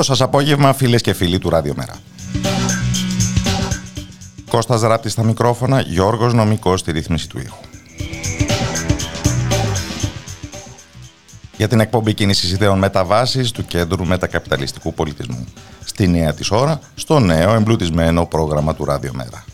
Καλό 0.00 0.12
σας 0.12 0.26
απόγευμα 0.26 0.72
φίλες 0.72 1.00
και 1.02 1.12
φίλοι 1.12 1.38
του 1.38 1.50
Ραδιομέρα. 1.50 1.94
Κώστας 4.50 4.80
Ράπτης 4.80 5.12
στα 5.12 5.22
μικρόφωνα, 5.22 5.80
Γιώργος 5.80 6.34
Νομικός 6.34 6.80
στη 6.80 6.92
ρύθμιση 6.92 7.28
του 7.28 7.38
ήχου. 7.38 7.60
Για 11.56 11.68
την 11.68 11.80
εκπομπή 11.80 12.14
κίνησης 12.14 12.52
ιδεών 12.52 12.78
μεταβάσεις 12.78 13.50
του 13.50 13.64
Κέντρου 13.66 14.06
Μετακαπιταλιστικού 14.06 14.94
Πολιτισμού. 14.94 15.44
Στη 15.84 16.08
νέα 16.08 16.34
της 16.34 16.50
ώρα, 16.50 16.80
στο 16.94 17.18
νέο 17.18 17.54
εμπλουτισμένο 17.54 18.26
πρόγραμμα 18.26 18.74
του 18.74 18.84
Ραδιομέρα. 18.84 19.44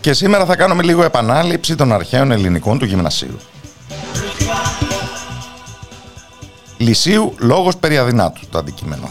Και 0.00 0.12
σήμερα 0.12 0.44
θα 0.44 0.56
κάνουμε 0.56 0.82
λίγο 0.82 1.04
επανάληψη 1.04 1.74
των 1.74 1.92
αρχαίων 1.92 2.30
ελληνικών 2.30 2.78
του 2.78 2.84
γυμνασίου. 2.84 3.38
Λυσίου 6.84 7.34
λόγος 7.38 7.76
περί 7.76 7.98
αδυνάτου 7.98 8.46
το 8.50 8.58
αντικείμενο. 8.58 9.08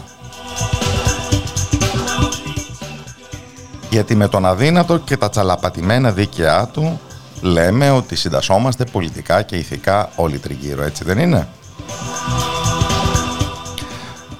Γιατί 3.90 4.14
με 4.14 4.28
τον 4.28 4.46
αδύνατο 4.46 4.98
και 4.98 5.16
τα 5.16 5.28
τσαλαπατημένα 5.28 6.12
δίκαιά 6.12 6.68
του 6.72 7.00
λέμε 7.40 7.90
ότι 7.90 8.16
συντασσόμαστε 8.16 8.84
πολιτικά 8.84 9.42
και 9.42 9.56
ηθικά 9.56 10.10
όλοι 10.16 10.38
τριγύρω, 10.38 10.82
έτσι 10.82 11.04
δεν 11.04 11.18
είναι; 11.18 11.48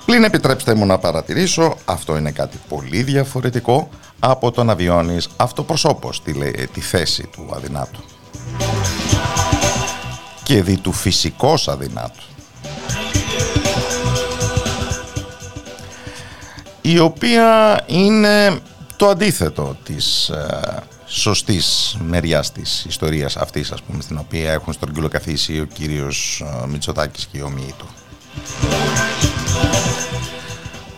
Πλην 0.05 0.25
επιτρέψτε 0.25 0.75
μου 0.75 0.87
να 0.87 0.99
παρατηρήσω, 0.99 1.77
αυτό 1.84 2.17
είναι 2.17 2.31
κάτι 2.31 2.59
πολύ 2.69 3.03
διαφορετικό 3.03 3.89
από 4.19 4.50
το 4.50 4.65
να 4.65 4.75
βιώνεις 4.75 5.28
αυτοπροσώπως 5.37 6.23
τη, 6.23 6.33
τη 6.67 6.81
θέση 6.81 7.27
του 7.27 7.49
αδυνάτου. 7.55 8.00
Και 10.43 10.62
δι 10.62 10.77
του 10.77 10.93
φυσικός 10.93 11.69
αδυνάτου. 11.69 12.34
Η 16.87 16.99
οποία 16.99 17.81
είναι 17.87 18.59
το 18.97 19.09
αντίθετο 19.09 19.77
της 19.83 20.28
ε, 20.28 20.83
σωστής 21.06 21.97
μεριάς 22.05 22.53
της 22.53 22.84
ιστορίας 22.89 23.37
αυτής, 23.37 23.72
ας 23.72 23.83
πούμε, 23.83 24.03
στην 24.03 24.19
οποία 24.19 24.53
έχουν 24.53 24.72
στρογγυλοκαθίσει 24.72 25.61
ο 25.61 25.65
κύριος 25.65 26.44
ε, 26.62 26.67
Μητσοτάκης 26.67 27.27
και 27.27 27.39
οι 27.39 27.41
ομοίοι 27.41 27.75
του. 27.78 27.87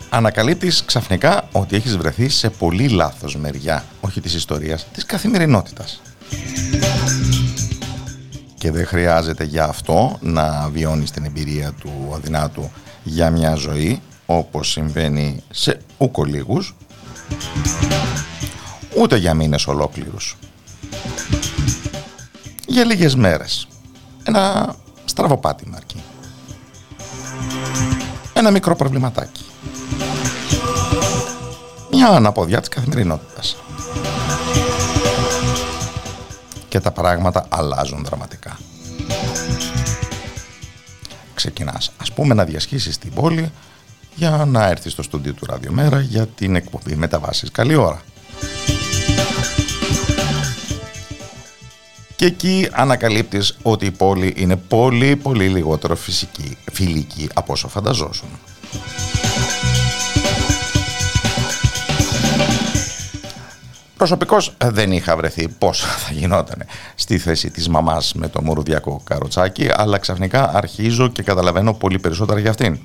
Ανακαλύπτεις 0.08 0.84
ξαφνικά 0.84 1.48
ότι 1.52 1.76
έχεις 1.76 1.96
βρεθεί 1.96 2.28
σε 2.28 2.50
πολύ 2.50 2.88
λάθος 2.88 3.36
μεριά, 3.36 3.84
όχι 4.00 4.20
της 4.20 4.34
ιστορίας, 4.34 4.86
της 4.92 5.06
καθημερινότητας. 5.06 6.02
Και 8.58 8.70
δεν 8.70 8.86
χρειάζεται 8.86 9.44
για 9.44 9.64
αυτό 9.64 10.19
να 10.20 10.69
βιώνεις 10.72 11.10
την 11.10 11.25
εμπειρία 11.25 11.72
του 11.80 12.12
αδυνάτου 12.14 12.70
για 13.02 13.30
μια 13.30 13.54
ζωή, 13.54 14.00
όπως 14.26 14.70
συμβαίνει 14.70 15.42
σε 15.50 15.81
ούκο 15.98 16.25
λίγους, 16.25 16.75
ούτε 18.97 19.16
για 19.16 19.34
μήνες 19.34 19.66
ολόκληρους. 19.66 20.37
Για 22.66 22.84
λίγες 22.84 23.14
μέρες. 23.14 23.69
Ένα 24.25 24.75
στραβοπάτημα 25.04 25.76
αρκεί. 25.76 26.03
Ένα 28.32 28.50
μικρό 28.50 28.76
προβληματάκι. 28.76 29.44
Μια 31.91 32.08
αναποδιά 32.08 32.60
της 32.60 32.69
καθημερινότητας. 32.69 33.56
Και 36.69 36.81
τα 36.81 36.91
πράγματα 36.91 37.47
αλλάζουν 37.48 38.04
δραματικά. 38.04 38.58
Ξεκινάς, 41.34 41.93
ας 41.97 42.12
πούμε, 42.12 42.34
να 42.34 42.44
διασχίσεις 42.44 42.98
την 42.98 43.12
πόλη 43.12 43.53
για 44.16 44.44
να 44.49 44.66
έρθει 44.69 44.91
στο 44.91 45.03
στούντιο 45.03 45.32
του 45.32 45.47
Ραδιομέρα 45.47 46.00
για 46.00 46.27
την 46.27 46.56
εκπομπή 46.56 46.94
Μεταβάσεις. 46.94 47.50
Καλή 47.50 47.75
ώρα. 47.75 48.03
Και 52.16 52.25
εκεί 52.25 52.69
ανακαλύπτεις 52.72 53.56
ότι 53.62 53.87
η 53.87 53.91
πόλη 53.91 54.34
είναι 54.37 54.56
πολύ 54.56 55.16
πολύ 55.16 55.49
λιγότερο 55.49 55.97
φυσική, 55.97 56.56
φιλική 56.72 57.28
από 57.34 57.53
όσο 57.53 57.69
φανταζόσουν. 57.69 58.28
Προσωπικώς 63.97 64.55
ε, 64.59 64.71
δεν 64.71 64.93
είχα 64.93 65.16
βρεθεί 65.16 65.49
πώς 65.49 65.81
θα 65.81 66.12
γινόταν 66.12 66.65
στη 66.94 67.19
θέση 67.19 67.50
της 67.50 67.69
μαμάς 67.69 68.12
με 68.15 68.28
το 68.28 68.43
μουρουδιακό 68.43 69.00
καροτσάκι, 69.05 69.69
αλλά 69.72 69.99
ξαφνικά 69.99 70.50
αρχίζω 70.55 71.08
και 71.08 71.23
καταλαβαίνω 71.23 71.75
πολύ 71.75 71.99
περισσότερα 71.99 72.40
για 72.40 72.50
αυτήν 72.50 72.79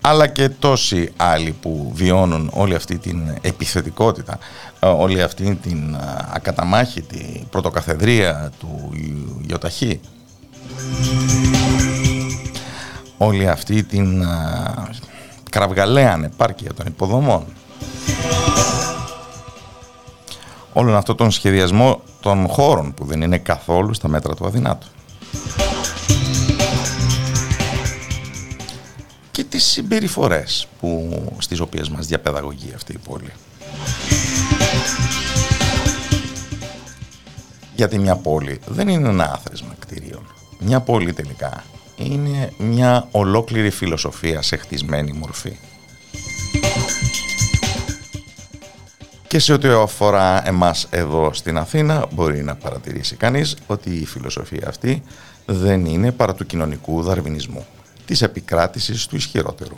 αλλά 0.00 0.26
και 0.26 0.48
τόσοι 0.48 1.12
άλλοι 1.16 1.52
που 1.52 1.90
βιώνουν 1.94 2.50
όλη 2.52 2.74
αυτή 2.74 2.98
την 2.98 3.38
επιθετικότητα, 3.40 4.38
ε, 4.80 4.86
όλη 4.86 5.22
αυτή 5.22 5.54
την 5.54 5.94
ε, 5.94 5.98
ακαταμάχητη 6.32 7.46
πρωτοκαθεδρία 7.50 8.52
του 8.58 8.92
Ιωταχή, 9.50 10.00
όλη 13.16 13.48
αυτή 13.48 13.82
την 13.82 14.22
ε, 14.22 14.26
κραυγαλαία 15.50 16.12
ανεπάρκεια 16.12 16.74
των 16.74 16.86
υποδομών, 16.86 17.44
όλον 20.72 20.96
αυτό 20.96 21.14
τον 21.14 21.30
σχεδιασμό 21.30 22.02
των 22.20 22.48
χώρων 22.48 22.94
που 22.94 23.04
δεν 23.04 23.22
είναι 23.22 23.38
καθόλου 23.38 23.94
στα 23.94 24.08
μέτρα 24.08 24.34
του 24.34 24.46
αδυνάτου. 24.46 24.88
Τις 29.60 29.68
συμπεριφορές 29.68 30.66
που, 30.80 31.22
στις 31.38 31.60
οποίες 31.60 31.88
μας 31.88 32.06
διαπαιδαγωγεί 32.06 32.72
αυτή 32.74 32.92
η 32.92 32.98
πόλη. 32.98 33.32
Γιατί 37.74 37.98
μια 37.98 38.16
πόλη 38.16 38.60
δεν 38.66 38.88
είναι 38.88 39.08
ένα 39.08 39.32
άθροισμα 39.32 39.74
κτηρίων. 39.78 40.26
Μια 40.58 40.80
πόλη 40.80 41.12
τελικά 41.12 41.64
είναι 41.96 42.52
μια 42.58 43.08
ολόκληρη 43.10 43.70
φιλοσοφία 43.70 44.42
σε 44.42 44.56
χτισμένη 44.56 45.12
μορφή. 45.12 45.56
Και 49.26 49.38
σε 49.38 49.52
ό,τι 49.52 49.68
αφορά 49.68 50.48
εμάς 50.48 50.86
εδώ 50.90 51.32
στην 51.32 51.58
Αθήνα 51.58 52.06
μπορεί 52.12 52.42
να 52.42 52.54
παρατηρήσει 52.54 53.16
κανείς 53.16 53.56
ότι 53.66 53.90
η 53.90 54.06
φιλοσοφία 54.06 54.68
αυτή 54.68 55.02
δεν 55.46 55.84
είναι 55.84 56.12
παρά 56.12 56.34
του 56.34 56.46
κοινωνικού 56.46 57.02
δαρβινισμού, 57.02 57.66
της 58.10 58.22
επικράτησης 58.22 59.06
του 59.06 59.16
ισχυρότερου. 59.16 59.76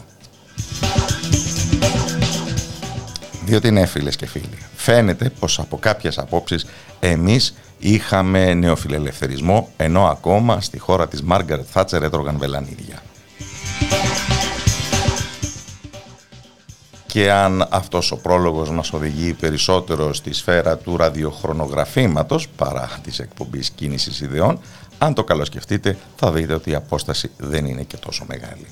Διότι 3.45 3.71
ναι 3.71 3.87
φίλες 3.87 4.17
και 4.17 4.27
φίλοι, 4.27 4.59
φαίνεται 4.77 5.31
πως 5.39 5.59
από 5.59 5.79
κάποιες 5.79 6.19
απόψεις 6.19 6.67
εμείς 7.01 7.55
είχαμε 7.79 8.55
νεοφιλελευθερισμό 8.55 9.69
ενώ 9.77 10.07
ακόμα 10.07 10.61
στη 10.61 10.79
χώρα 10.79 11.09
της 11.09 11.23
Μάργαρετ 11.23 11.67
Θάτσερ 11.71 12.03
έτρωγαν 12.03 12.39
βελανίδια. 12.39 13.03
και 17.13 17.33
αν 17.33 17.67
αυτός 17.71 18.13
ο 18.13 18.17
πρόλογος 18.17 18.71
μας 18.71 18.93
οδηγεί 18.93 19.33
περισσότερο 19.33 20.15
στη 20.15 20.33
σφαίρα 20.33 20.77
του 20.77 20.97
ραδιοχρονογραφήματος 20.97 22.49
παρά 22.49 22.91
της 23.03 23.19
εκπομπής 23.19 23.71
κίνησης 23.71 24.21
ιδεών, 24.21 24.61
αν 25.03 25.15
το 25.15 25.25
καλοσκεφτείτε 25.25 25.99
θα 26.17 26.33
δείτε 26.33 26.55
ότι 26.55 26.71
η 26.71 26.75
απόσταση 26.75 27.31
δεν 27.37 27.67
είναι 27.67 27.83
και 27.83 27.97
τόσο 27.97 28.25
μεγάλη. 28.29 28.67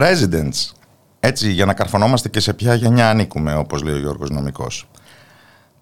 Residents. 0.00 0.72
Έτσι, 1.20 1.50
για 1.52 1.64
να 1.64 1.74
καρφωνόμαστε 1.74 2.28
και 2.28 2.40
σε 2.40 2.54
ποια 2.54 2.74
γενιά 2.74 3.10
ανήκουμε, 3.10 3.54
όπως 3.54 3.82
λέει 3.82 3.94
ο 3.94 3.98
Γιώργος 3.98 4.30
Νομικός. 4.30 4.88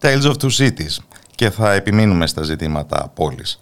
Tales 0.00 0.22
of 0.22 0.32
Two 0.32 0.50
Cities. 0.50 0.96
Και 1.34 1.50
θα 1.50 1.72
επιμείνουμε 1.72 2.26
στα 2.26 2.42
ζητήματα 2.42 3.12
πόλης. 3.14 3.58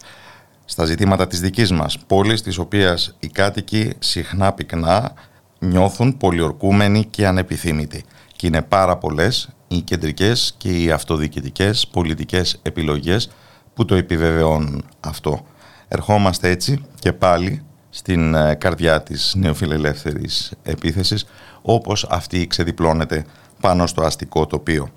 Στα 0.65 0.85
ζητήματα 0.85 1.27
της 1.27 1.41
δικής 1.41 1.73
μας 1.73 1.99
πόλης, 2.07 2.43
της 2.43 2.59
οποίας 2.59 3.17
οι 3.19 3.27
κάτοικοι 3.27 3.93
συχνά 3.99 4.53
πυκνά 4.53 5.13
νιώθουν 5.59 6.17
πολιορκούμενοι 6.17 7.05
και 7.05 7.27
ανεπιθύμητοι. 7.27 8.05
Και 8.37 8.47
είναι 8.47 8.63
πάρα 8.63 8.97
πολλές 8.97 9.49
οι 9.69 9.81
κεντρικές 9.81 10.55
και 10.57 10.83
οι 10.83 10.91
αυτοδιοικητικές 10.91 11.87
πολιτικές 11.87 12.59
επιλογές 12.63 13.31
που 13.75 13.85
το 13.85 13.95
επιβεβαιώνουν 13.95 14.85
αυτό. 15.01 15.47
Ερχόμαστε 15.89 16.49
έτσι 16.49 16.85
και 16.99 17.13
πάλι 17.13 17.65
στην 17.97 18.35
ε, 18.35 18.55
καρδιά 18.55 19.03
της 19.03 19.35
νεοφιλελεύθερης 19.37 20.53
επίθεσης 20.62 21.26
όπως 21.62 22.07
αυτή 22.11 22.47
ξεδιπλώνεται 22.47 23.25
πάνω 23.61 23.87
στο 23.87 24.03
αστικό 24.03 24.47
τοπίο. 24.47 24.88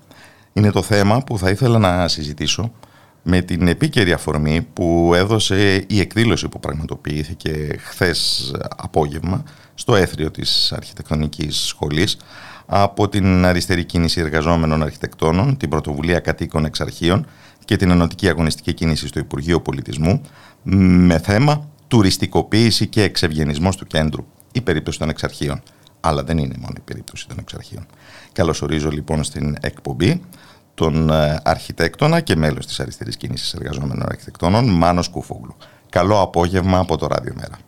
Είναι 0.52 0.70
το 0.70 0.82
θέμα 0.82 1.18
που 1.18 1.38
θα 1.38 1.50
ήθελα 1.50 1.78
να 1.78 2.08
συζητήσω 2.08 2.72
με 3.22 3.40
την 3.40 3.68
επίκαιρη 3.68 4.12
αφορμή 4.12 4.66
που 4.72 5.12
έδωσε 5.14 5.84
η 5.88 6.00
εκδήλωση 6.00 6.48
που 6.48 6.60
πραγματοποιήθηκε 6.60 7.76
χθες 7.78 8.50
απόγευμα 8.76 9.44
στο 9.74 9.94
έθριο 9.94 10.30
της 10.30 10.72
Αρχιτεκτονικής 10.72 11.56
Σχολής 11.56 12.16
από 12.66 13.08
την 13.08 13.44
Αριστερή 13.44 13.84
Κίνηση 13.84 14.20
Εργαζόμενων 14.20 14.82
Αρχιτεκτόνων, 14.82 15.56
την 15.56 15.68
Πρωτοβουλία 15.68 16.20
Κατοίκων 16.20 16.64
Εξαρχείων 16.64 17.26
και 17.64 17.76
την 17.76 17.90
Ενωτική 17.90 18.28
Αγωνιστική 18.28 18.72
Κίνηση 18.74 19.06
στο 19.06 19.18
Υπουργείο 19.18 19.60
Πολιτισμού 19.60 20.20
με 20.62 21.18
θέμα 21.18 21.69
τουριστικοποίηση 21.90 22.86
και 22.86 23.02
εξευγενισμός 23.02 23.76
του 23.76 23.86
κέντρου, 23.86 24.24
η 24.52 24.60
περίπτωση 24.60 24.98
των 24.98 25.08
εξαρχείων. 25.08 25.62
Αλλά 26.00 26.22
δεν 26.22 26.38
είναι 26.38 26.54
μόνο 26.58 26.74
η 26.76 26.80
περίπτωση 26.80 27.28
των 27.28 27.36
εξαρχείων. 27.40 27.86
Καλωσορίζω 28.32 28.90
λοιπόν 28.90 29.24
στην 29.24 29.56
εκπομπή 29.60 30.22
τον 30.74 31.10
ε, 31.10 31.40
αρχιτέκτονα 31.44 32.20
και 32.20 32.36
μέλος 32.36 32.66
της 32.66 32.80
Αριστερής 32.80 33.16
Κίνησης 33.16 33.54
Εργαζόμενων 33.54 34.06
Αρχιτεκτόνων, 34.08 34.68
Μάνος 34.68 35.08
Κούφογλου. 35.08 35.56
Καλό 35.88 36.20
απόγευμα 36.20 36.78
από 36.78 36.96
το 36.96 37.06
Ράδιο 37.06 37.32
Μέρα. 37.36 37.58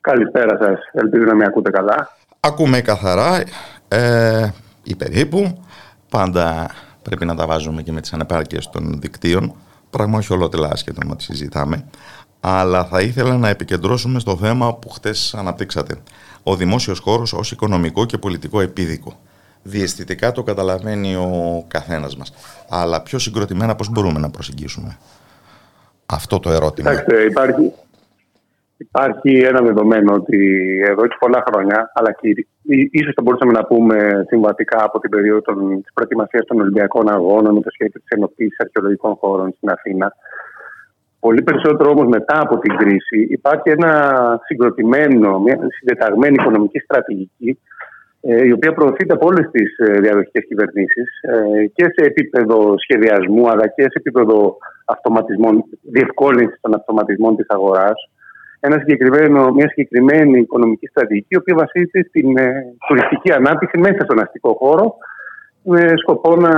Καλησπέρα 0.00 0.56
σας. 0.60 0.78
Ελπίζω 0.92 1.24
να 1.24 1.34
με 1.34 1.44
ακούτε 1.44 1.70
καλά. 1.70 2.16
Ακούμε 2.40 2.80
καθαρά 2.80 3.42
ε, 3.88 4.48
ή 4.82 4.96
περίπου. 4.96 5.64
Πάντα 6.10 6.70
πρέπει 7.02 7.24
να 7.24 7.34
τα 7.34 7.46
βάζουμε 7.46 7.82
και 7.82 7.92
με 7.92 8.00
τις 8.00 8.12
ανεπάρκειες 8.12 8.70
των 8.70 9.00
δικτύων. 9.00 9.54
Πράγμα 9.92 10.18
όχι 10.18 10.32
ολότελα 10.32 10.68
άσχετο 10.72 11.06
να 11.06 11.16
τη 11.16 11.22
συζητάμε. 11.22 11.84
Αλλά 12.40 12.84
θα 12.84 13.00
ήθελα 13.00 13.36
να 13.36 13.48
επικεντρώσουμε 13.48 14.18
στο 14.20 14.36
θέμα 14.36 14.74
που 14.74 14.88
χτες 14.88 15.34
αναπτύξατε. 15.34 15.94
Ο 16.42 16.56
δημόσιος 16.56 16.98
χώρος 16.98 17.32
ως 17.32 17.52
οικονομικό 17.52 18.06
και 18.06 18.18
πολιτικό 18.18 18.60
επίδικο 18.60 19.18
διαισθητικά 19.62 20.32
το 20.32 20.42
καταλαβαίνει 20.42 21.14
ο 21.14 21.64
καθένας 21.68 22.16
μας. 22.16 22.32
Αλλά 22.68 23.02
πιο 23.02 23.18
συγκροτημένα 23.18 23.74
πώς 23.74 23.88
μπορούμε 23.88 24.20
να 24.20 24.30
προσεγγίσουμε 24.30 24.98
αυτό 26.06 26.38
το 26.40 26.50
ερώτημα; 26.50 26.90
Κοιτάξτε, 26.90 27.22
υπάρχει, 27.22 27.72
υπάρχει 28.86 29.32
ένα 29.50 29.60
δεδομένο 29.68 30.12
ότι 30.14 30.40
εδώ 30.90 31.06
και 31.06 31.16
πολλά 31.18 31.44
χρόνια, 31.48 31.92
αλλά 31.94 32.12
και 32.12 32.46
ίσως 32.98 33.14
θα 33.16 33.22
μπορούσαμε 33.22 33.52
να 33.52 33.64
πούμε 33.64 34.24
συμβατικά 34.28 34.84
από 34.84 34.98
την 34.98 35.10
περίοδο 35.10 35.40
της 35.82 35.92
προετοιμασίας 35.94 36.44
των 36.46 36.60
Ολυμπιακών 36.60 37.08
Αγώνων 37.08 37.54
με 37.54 37.60
το 37.60 37.70
σχέδιο 37.70 38.00
της 38.00 38.08
ενοποίησης 38.16 38.60
αρχαιολογικών 38.60 39.14
χώρων 39.14 39.52
στην 39.56 39.68
Αθήνα, 39.70 40.14
Πολύ 41.26 41.42
περισσότερο 41.42 41.90
όμως 41.90 42.06
μετά 42.06 42.40
από 42.40 42.58
την 42.58 42.76
κρίση 42.76 43.26
υπάρχει 43.30 43.70
ένα 43.70 43.92
συγκροτημένο, 44.44 45.40
μια 45.40 45.58
συντεταγμένη 45.78 46.36
οικονομική 46.40 46.78
στρατηγική 46.78 47.58
ε, 48.20 48.46
η 48.46 48.52
οποία 48.52 48.72
προωθείται 48.72 49.14
από 49.14 49.26
όλες 49.26 49.50
τις 49.50 49.78
ε, 49.78 50.00
διαδοχικές 50.00 50.44
κυβερνήσεις 50.46 51.20
ε, 51.20 51.66
και 51.66 51.84
σε 51.84 52.06
επίπεδο 52.06 52.74
σχεδιασμού 52.78 53.48
αλλά 53.48 53.66
και 53.66 53.82
σε 53.82 53.98
επίπεδο 54.02 54.56
αυτοματισμών, 54.84 55.64
διευκόλυνσης 55.82 56.60
των 56.60 56.74
αυτοματισμών 56.74 57.36
της 57.36 57.46
αγοράς. 57.48 58.10
Μια 59.54 59.68
συγκεκριμένη 59.68 60.38
οικονομική 60.38 60.86
στρατηγική, 60.86 61.26
η 61.28 61.36
οποία 61.36 61.54
βασίζεται 61.54 62.04
στην 62.08 62.28
τουριστική 62.88 63.32
ανάπτυξη 63.32 63.78
μέσα 63.78 64.00
στον 64.04 64.20
αστικό 64.20 64.54
χώρο, 64.58 64.96
με 65.62 65.92
σκοπό 65.96 66.36
να, 66.36 66.54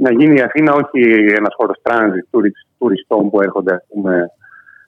να 0.00 0.12
γίνει 0.18 0.34
η 0.34 0.40
Αθήνα 0.40 0.72
όχι 0.72 1.00
ένας 1.38 1.54
χώρος 1.56 1.76
transit 1.82 2.42
τουριστών 2.78 3.30
που 3.30 3.40
έρχονται 3.40 3.84
πούμε, 3.88 4.30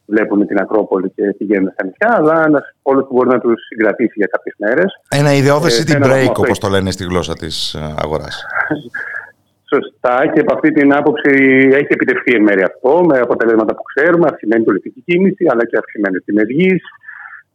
βλέπουν 0.07 0.47
την 0.47 0.59
Ακρόπολη 0.59 1.13
και 1.15 1.35
πηγαίνουν 1.39 1.71
στα 1.73 1.85
νησιά, 1.85 2.17
αλλά 2.19 2.45
ένας 2.47 2.75
πόλος 2.83 3.07
που 3.07 3.15
μπορεί 3.15 3.29
να 3.29 3.39
τους 3.39 3.67
συγκρατήσει 3.67 4.13
για 4.15 4.29
κάποιες 4.31 4.55
μέρες. 4.59 5.01
Ένα 5.09 5.33
ιδεώδες 5.33 5.85
την 5.85 6.03
break, 6.05 6.35
όπως 6.37 6.59
το 6.59 6.69
λένε 6.69 6.91
στη 6.91 7.05
γλώσσα 7.05 7.35
της 7.35 7.75
ε, 7.75 7.95
αγοράς. 7.99 8.45
Σωστά 9.75 10.27
και 10.33 10.41
από 10.41 10.55
αυτή 10.55 10.73
την 10.73 10.95
άποψη 10.95 11.33
έχει 11.73 11.87
επιτευχθεί 11.89 12.35
εν 12.35 12.43
μέρει 12.43 12.63
αυτό 12.63 13.05
με 13.05 13.19
αποτελέσματα 13.19 13.75
που 13.75 13.83
ξέρουμε, 13.83 14.27
αυξημένη 14.31 14.65
πολιτική 14.65 15.03
κίνηση 15.07 15.47
αλλά 15.51 15.67
και 15.67 15.77
αυξημένες 15.77 16.23
τιμέ 16.25 16.43
γη 16.43 16.81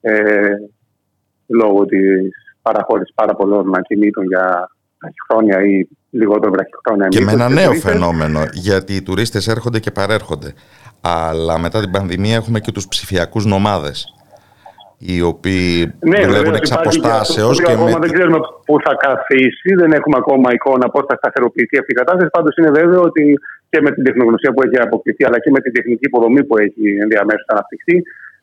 ε, 0.01 0.53
λόγω 1.47 1.85
της 1.85 2.31
παραχώρησης 2.61 3.13
πάρα 3.13 3.35
πολλών 3.35 3.75
ακινήτων 3.75 4.25
για 4.25 4.69
βραχυχρόνια 4.99 5.63
ή 5.71 5.87
λιγότερο 6.09 6.51
βραχυχρόνια. 6.51 7.07
Και 7.07 7.21
με 7.21 7.31
ένα 7.31 7.49
νέο 7.49 7.73
φαινόμενο, 7.73 8.39
γιατί 8.53 8.95
οι 8.95 9.01
τουρίστες 9.01 9.47
έρχονται 9.47 9.79
και 9.79 9.91
παρέρχονται. 9.91 10.53
Αλλά 11.01 11.57
μετά 11.57 11.79
την 11.79 11.91
πανδημία 11.91 12.35
έχουμε 12.35 12.59
και 12.59 12.71
τους 12.71 12.87
ψηφιακούς 12.87 13.45
νομάδες 13.45 14.20
οι 15.09 15.21
οποίοι 15.21 15.93
ναι, 15.99 16.19
δουλεύουν 16.25 16.53
εξ 16.53 16.71
αποστάσεως. 16.71 17.61
Και 17.61 17.71
ακόμα 17.71 17.97
δεν 18.03 18.11
ξέρουμε 18.11 18.39
πού 18.65 18.75
θα 18.85 18.93
καθίσει, 19.05 19.69
δεν 19.81 19.91
έχουμε 19.91 20.17
ακόμα 20.23 20.47
εικόνα 20.53 20.85
πώς 20.93 21.03
θα 21.09 21.15
σταθεροποιηθεί 21.21 21.75
αυτή 21.81 21.91
η 21.95 21.95
κατάσταση. 22.01 22.29
Πάντως 22.37 22.53
είναι 22.57 22.71
βέβαιο 22.79 23.01
ότι 23.09 23.23
και 23.69 23.81
με 23.81 23.91
την 23.91 24.03
τεχνογνωσία 24.03 24.51
που 24.53 24.61
έχει 24.65 24.77
αποκτηθεί, 24.87 25.23
αλλά 25.27 25.39
και 25.39 25.51
με 25.55 25.59
την 25.59 25.73
τεχνική 25.73 26.05
υποδομή 26.11 26.43
που 26.43 26.57
έχει 26.57 26.85
ενδιαμέσως 27.03 27.45
αναπτυχθεί, 27.47 27.95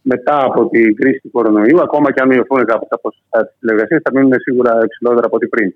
μετά 0.03 0.37
από 0.49 0.69
την 0.69 0.97
κρίση 0.97 1.21
του 1.23 1.31
κορονοϊού, 1.31 1.81
ακόμα 1.83 2.12
και 2.12 2.21
αν 2.23 2.29
μειωθούν 2.29 2.65
κάπω 2.65 2.87
τα 2.93 2.99
ποσοστά 2.99 3.38
της 3.47 3.55
τηλεργασίας, 3.61 4.00
θα 4.05 4.11
μείνουν 4.15 4.33
σίγουρα 4.47 4.73
υψηλότερα 4.85 5.27
από 5.27 5.37
ό,τι 5.37 5.47
πριν. 5.47 5.75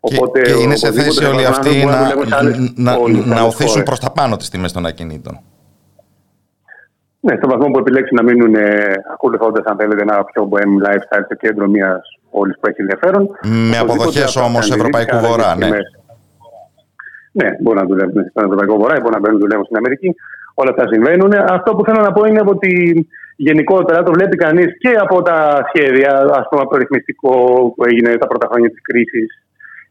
Οπότε, 0.00 0.40
και, 0.40 0.62
είναι 0.62 0.76
σε 0.76 0.92
θέση 0.92 1.24
όλοι 1.24 1.44
αυτοί 1.46 1.84
να, 1.84 2.14
να, 2.24 2.42
να, 2.76 3.34
να 3.34 3.42
οθήσουν 3.42 3.82
προς 3.82 3.98
τα 3.98 4.10
πάνω 4.10 4.36
τις 4.36 4.48
τιμές 4.48 4.72
των 4.72 4.86
ακινήτων. 4.86 5.40
Ναι, 7.20 7.34
στον 7.36 7.50
βαθμό 7.50 7.70
που 7.70 7.78
επιλέξει 7.78 8.14
να 8.14 8.22
μείνουν 8.22 8.54
ε, 8.54 8.92
ακολουθώντας, 9.12 9.64
αν 9.64 9.76
θέλετε, 9.76 10.02
ένα 10.02 10.24
πιο 10.24 10.48
bohem 10.50 10.72
lifestyle 10.86 11.24
στο 11.24 11.34
κέντρο 11.34 11.68
μιας 11.68 12.18
πόλης 12.30 12.56
που 12.60 12.68
έχει 12.68 12.80
ενδιαφέρον. 12.80 13.28
Με 13.70 13.78
αποδοχές 13.78 14.36
όμως 14.36 14.70
Ευρωπαϊκού 14.70 15.16
Βορρά, 15.16 15.56
ναι. 15.56 15.68
Ναι, 17.32 17.48
μπορεί 17.60 17.78
να 17.78 17.86
δουλεύουν 17.86 18.26
στον 18.30 18.44
Ευρωπαϊκό 18.44 18.76
Βορρά, 18.76 19.00
μπορεί 19.00 19.14
να 19.14 19.20
μπαίνουν 19.20 19.38
δουλεύουν 19.38 19.64
στην 19.64 19.76
Αμερική. 19.76 20.14
Όλα 20.54 20.70
αυτά 20.70 20.86
συμβαίνουν. 20.92 21.32
Αυτό 21.32 21.74
που 21.74 21.84
θέλω 21.84 22.00
να 22.00 22.12
πω 22.12 22.24
είναι 22.24 22.42
ότι 22.46 22.72
γενικότερα 23.36 24.02
το 24.02 24.12
βλέπει 24.12 24.36
κανείς 24.36 24.78
και 24.78 24.92
από 25.00 25.22
τα 25.22 25.38
σχέδια, 25.68 26.12
ας 26.40 26.46
πούμε 26.48 26.60
από 26.62 26.70
το 26.70 26.76
ρυθμιστικό 26.76 27.32
που 27.76 27.84
έγινε 27.84 28.16
τα 28.16 28.26
πρώτα 28.26 28.46
χρόνια 28.50 28.70
της 28.70 28.82
κρίσης 28.82 29.28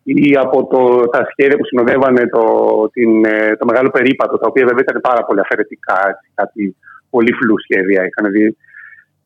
ή 0.04 0.36
από 0.36 0.58
το, 0.72 1.08
τα 1.08 1.28
σχέδια 1.32 1.58
που 1.58 1.66
συνοδεύανε 1.66 2.28
το, 2.28 2.44
την, 2.94 3.26
ε, 3.26 3.56
το 3.60 3.66
μεγάλο 3.66 3.90
περίπατο, 3.90 4.38
τα 4.38 4.48
οποία 4.48 4.66
βέβαια 4.66 4.84
ήταν 4.88 5.02
πάρα 5.02 5.26
πολύ 5.26 5.40
αφαιρετικά, 5.40 6.00
κάτι 6.34 6.76
πολύ 7.10 7.34
φλού 7.40 7.56
σχέδια 7.66 8.02
είχαν 8.08 8.26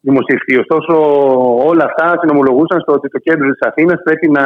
δημοσιευτεί. 0.07 0.53
Ωστόσο, 0.63 0.93
όλα 1.69 1.83
αυτά 1.89 2.05
συνομολογούσαν 2.21 2.79
στο 2.81 2.91
ότι 2.97 3.07
το 3.09 3.19
κέντρο 3.27 3.47
της 3.51 3.63
Αθήνας 3.69 3.99
πρέπει 4.03 4.27
να 4.37 4.45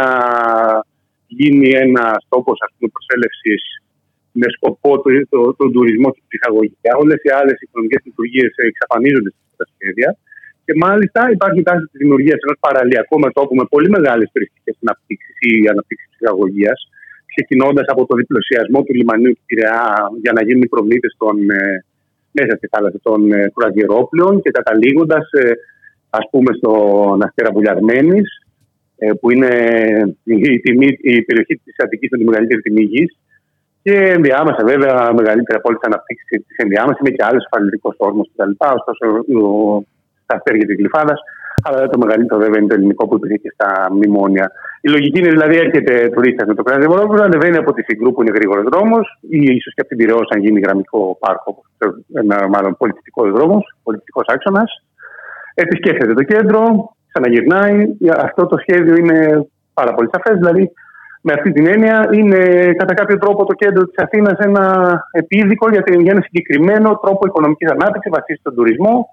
γίνει 1.40 1.70
ένα 1.86 2.06
τόπο 2.30 2.52
προσέλευσης 2.94 3.62
με 4.40 4.48
σκοπό 4.56 4.92
τον 5.02 5.12
το, 5.30 5.40
το, 5.60 5.66
τουρισμό 5.74 6.08
και 6.14 6.22
την 6.22 6.30
ψυχαγωγία. 6.32 6.92
Όλες 7.04 7.20
οι 7.26 7.30
άλλες 7.40 7.58
οικονομικές 7.64 8.02
λειτουργίες 8.08 8.52
εξαφανίζονται 8.72 9.32
στα 9.56 9.66
σχέδια. 9.74 10.10
Και 10.66 10.74
μάλιστα 10.86 11.22
υπάρχει 11.36 11.62
τάση 11.68 11.84
της 11.90 12.00
δημιουργίας 12.04 12.40
ενός 12.44 12.58
παραλιακού 12.66 13.16
μετώπου 13.26 13.56
με 13.60 13.66
πολύ 13.74 13.90
μεγάλες 13.96 14.28
τουριστικές 14.34 14.76
αναπτύξεις 14.84 15.36
ή 15.50 15.52
αναπτύξεις 15.74 16.10
ψυχαγωγίας, 16.14 16.80
ξεκινώντας 17.32 17.86
από 17.94 18.02
το 18.10 18.14
διπλωσιασμό 18.20 18.80
του 18.84 18.94
λιμανιού 19.00 19.32
του 19.38 19.46
Πειραιά 19.50 19.86
για 20.24 20.34
να 20.38 20.42
γίνουν 20.46 20.64
οι 20.66 20.72
προμήθειες 20.76 21.14
των 21.22 21.36
ε, 21.60 21.62
μέσα 22.40 22.54
στη 22.58 22.68
θάλασσα 22.72 23.00
των 23.08 23.20
κουραγερόπλων 23.54 24.42
και 24.42 24.52
καταλήγοντας, 24.58 25.26
ε, 25.32 25.52
ας 26.10 26.26
πούμε, 26.32 26.52
στον 26.60 27.24
Αστέρα 27.26 27.52
Βουλιαρμένη, 27.56 28.22
ε, 28.98 29.12
που 29.20 29.32
είναι 29.32 29.52
η, 30.24 30.60
τιμή, 30.60 30.88
η 31.02 31.22
περιοχή 31.28 31.56
της 31.64 31.76
Αττικής 31.84 32.10
με 32.12 32.18
τη 32.18 32.24
μεγαλύτερη 32.24 32.62
τιμή 32.62 32.84
γης. 32.84 33.12
Και 33.84 33.96
ενδιάμεσα, 34.18 34.62
βέβαια, 34.72 34.96
μεγαλύτερη 35.20 35.58
από 35.60 35.68
όλε 35.70 35.78
τι 35.78 35.88
αναπτύξει 35.92 36.34
της 36.48 36.58
ενδιάμεσα 36.66 37.00
είναι 37.02 37.16
και 37.16 37.26
άλλος 37.28 37.44
ασφαλιστικό 37.44 37.90
όρμο 37.98 38.24
κτλ. 38.30 38.54
Ωστόσο, 38.80 39.06
τα 40.26 40.36
αστέρια 40.36 40.66
της 40.68 40.78
Γλυφάδας. 40.80 41.20
Αλλά 41.64 41.88
το 41.88 41.98
μεγαλύτερο, 41.98 42.40
βέβαια, 42.40 42.60
είναι 42.60 42.68
το 42.68 42.76
ελληνικό 42.76 43.08
που 43.08 43.16
υπήρχε 43.16 43.38
και 43.38 43.52
στα 43.54 43.88
μνημόνια. 43.92 44.52
Η 44.82 44.90
λογική 44.90 45.20
είναι 45.20 45.30
δηλαδή 45.30 45.56
έρχεται 45.56 46.10
τουρίστας 46.10 46.48
με 46.48 46.54
το 46.54 46.64
κράτο 46.64 46.92
Ευρώπη, 46.92 47.22
ανεβαίνει 47.22 47.58
από 47.58 47.74
τη 47.74 47.82
Συγκρού 47.84 48.14
που 48.14 48.22
είναι 48.22 48.32
γρήγορος 48.36 48.64
δρόμος, 48.72 49.20
ή 49.30 49.40
ίσως 49.40 49.74
και 49.74 49.82
από 49.82 49.90
την 49.90 49.98
Πυραιό, 49.98 50.22
αν 50.34 50.40
γίνει 50.40 50.60
γραμμικό 50.60 51.18
πάρκο, 51.20 51.64
ένα 52.14 52.48
μάλλον 52.48 52.78
πολιτικό 52.78 53.32
δρόμος, 53.32 53.76
πολιτικό 53.84 54.22
άξονας. 54.26 54.84
Επισκέφτεται 55.54 56.14
το 56.14 56.24
κέντρο, 56.24 56.62
ξαναγυρνάει. 57.12 57.86
Αυτό 58.18 58.46
το 58.46 58.58
σχέδιο 58.58 58.96
είναι 58.96 59.48
πάρα 59.74 59.94
πολύ 59.94 60.10
σαφές. 60.12 60.38
Δηλαδή, 60.38 60.72
με 61.22 61.34
αυτή 61.34 61.52
την 61.52 61.68
έννοια, 61.68 62.10
είναι 62.12 62.40
κατά 62.78 62.94
κάποιο 62.94 63.18
τρόπο 63.18 63.46
το 63.46 63.54
κέντρο 63.54 63.86
της 63.88 64.04
Αθήνας 64.04 64.38
ένα 64.38 64.66
επίδικο 65.12 65.70
για, 65.70 65.84
ένα 65.88 66.22
συγκεκριμένο 66.22 67.00
τρόπο 67.04 67.26
οικονομικής 67.26 67.70
ανάπτυξης 67.70 68.12
βασίζεται 68.12 68.40
στον 68.40 68.56
τουρισμό 68.56 69.10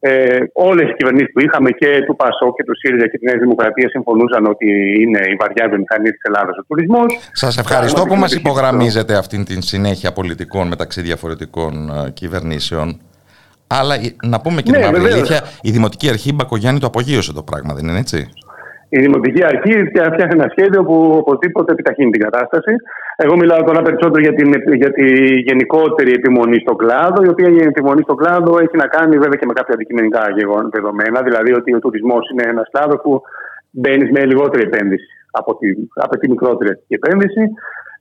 ε, 0.00 0.38
Όλε 0.52 0.82
οι 0.82 0.94
κυβερνήσει 0.96 1.32
που 1.32 1.40
είχαμε 1.40 1.70
και 1.70 2.02
του 2.06 2.16
ΠΑΣΟ 2.16 2.54
και 2.56 2.64
του 2.64 2.76
ΣΥΡΙΖΑ 2.76 3.08
και 3.08 3.18
τη 3.18 3.24
Νέα 3.24 3.38
Δημοκρατία 3.38 3.88
συμφωνούσαν 3.88 4.46
ότι 4.46 4.66
είναι 5.00 5.18
η 5.18 5.36
βαριά 5.40 5.68
βιομηχανία 5.68 6.12
τη 6.12 6.18
Ελλάδα 6.22 6.50
ο 6.60 6.64
τουρισμό. 6.68 7.00
Σα 7.32 7.46
ευχαριστώ 7.46 8.02
που 8.02 8.14
μα 8.14 8.26
υπογραμμίζετε 8.30 9.16
αυτή 9.16 9.44
την 9.44 9.62
συνέχεια 9.62 10.12
πολιτικών 10.12 10.68
μεταξύ 10.68 11.00
διαφορετικών 11.00 11.90
ε, 12.06 12.10
κυβερνήσεων. 12.10 13.00
Αλλά 13.66 13.94
να 14.24 14.40
πούμε 14.40 14.62
και 14.62 14.70
ναι, 14.70 14.78
την 14.78 14.96
αλήθεια, 14.96 15.42
η 15.62 15.70
Δημοτική 15.70 16.08
Αρχή 16.08 16.32
Μπακογιάννη 16.32 16.80
το 16.80 16.86
απογείωσε 16.86 17.32
το 17.32 17.42
πράγμα, 17.42 17.74
δεν 17.74 17.88
είναι 17.88 17.98
έτσι. 17.98 18.28
Η 18.96 18.98
Δημοτική 19.04 19.42
Αρχή 19.44 19.74
φτιάχνει 19.90 20.36
ένα 20.38 20.48
σχέδιο 20.54 20.80
που 20.84 20.96
οπωσδήποτε 21.22 21.72
επιταχύνει 21.72 22.10
την 22.10 22.22
κατάσταση. 22.26 22.72
Εγώ 23.24 23.34
μιλάω 23.36 23.62
τώρα 23.62 23.82
περισσότερο 23.82 24.20
για, 24.26 24.34
την, 24.34 24.48
για 24.82 24.92
τη 24.92 25.06
γενικότερη 25.48 26.12
επιμονή 26.12 26.58
στον 26.64 26.76
κλάδο, 26.76 27.18
η 27.26 27.28
οποία 27.28 27.48
η 27.48 27.62
επιμονή 27.72 28.02
στον 28.02 28.16
κλάδο 28.16 28.52
έχει 28.64 28.76
να 28.82 28.86
κάνει 28.86 29.14
βέβαια 29.24 29.38
και 29.40 29.46
με 29.46 29.52
κάποια 29.52 29.74
αντικειμενικά 29.74 30.22
δεδομένα. 30.70 31.22
Δηλαδή 31.22 31.52
ότι 31.52 31.74
ο 31.74 31.78
τουρισμός 31.78 32.30
είναι 32.30 32.44
ένας 32.52 32.68
κλάδος 32.72 33.00
που 33.02 33.22
μπαίνει 33.70 34.10
με 34.10 34.24
λιγότερη 34.24 34.62
επένδυση 34.68 35.12
από 35.30 35.56
τη, 35.58 35.68
από 35.94 36.18
τη 36.18 36.28
μικρότερη 36.28 36.70
επένδυση. 36.88 37.42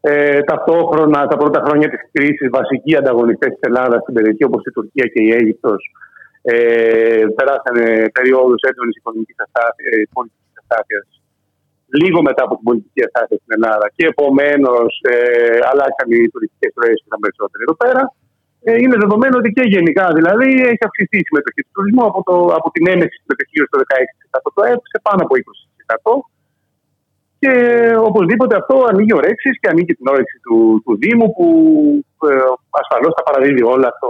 Ε, 0.01 0.39
ταυτόχρονα, 0.41 1.27
τα 1.27 1.37
πρώτα 1.37 1.59
χρόνια 1.65 1.89
της 1.89 2.01
κρίσης, 2.11 2.49
βασικοί 2.51 2.95
ανταγωνιστές 2.95 3.49
της 3.49 3.59
Ελλάδας 3.69 4.01
στην 4.01 4.13
περιοχή 4.13 4.43
όπως 4.43 4.61
η 4.65 4.71
Τουρκία 4.71 5.05
και 5.13 5.21
η 5.23 5.29
Αίγυπτος 5.37 5.81
ε, 6.41 7.23
περάσανε 7.35 8.09
περιόδου 8.17 8.55
έντονης 8.69 8.95
οικονομικής 8.97 9.35
αστάθεια 10.69 11.01
λίγο 12.01 12.19
μετά 12.27 12.41
από 12.47 12.53
την 12.57 12.65
πολιτική 12.69 13.01
αστάθεια 13.07 13.37
στην 13.41 13.51
Ελλάδα 13.57 13.85
και 13.95 14.05
επομένως 14.13 14.91
ε, 15.13 15.15
αλλάξαν 15.71 16.07
οι 16.11 16.19
τουριστικές 16.33 16.71
ροές 16.79 16.97
και 17.01 17.09
ήταν 17.09 17.19
περισσότεροι 17.25 17.61
εδώ 17.67 17.77
πέρα. 17.83 18.03
Ε, 18.67 18.71
είναι 18.81 18.97
δεδομένο 19.03 19.35
ότι 19.41 19.49
και 19.57 19.65
γενικά 19.75 20.05
δηλαδή 20.17 20.49
έχει 20.71 20.83
αυξηθεί 20.87 21.17
η 21.23 21.27
συμμετοχή 21.29 21.61
του 21.65 21.73
τουρισμού 21.75 22.03
από, 22.11 22.19
το, 22.27 22.35
από 22.57 22.67
την 22.75 22.83
έμεση 22.93 23.15
συμμετοχή 23.21 23.57
στο 23.67 23.77
16% 24.43 24.47
του 24.53 24.63
ΕΠ 24.71 24.81
σε 24.91 24.97
πάνω 25.05 25.19
από 25.25 25.33
20%. 26.13 26.13
Και 27.41 27.53
οπωσδήποτε 28.09 28.53
αυτό 28.61 28.75
ανοίγει 28.91 29.13
ορέξει 29.19 29.49
και 29.59 29.69
ανοίγει 29.71 29.93
την 29.99 30.07
όρεξη 30.13 30.37
του, 30.45 30.55
του 30.83 30.93
Δήμου 31.01 31.27
που 31.35 31.47
ε, 32.29 32.43
ασφαλώς 32.81 33.13
θα 33.17 33.23
παραδίδει 33.27 33.63
όλα 33.73 33.87
αυτό 33.93 34.09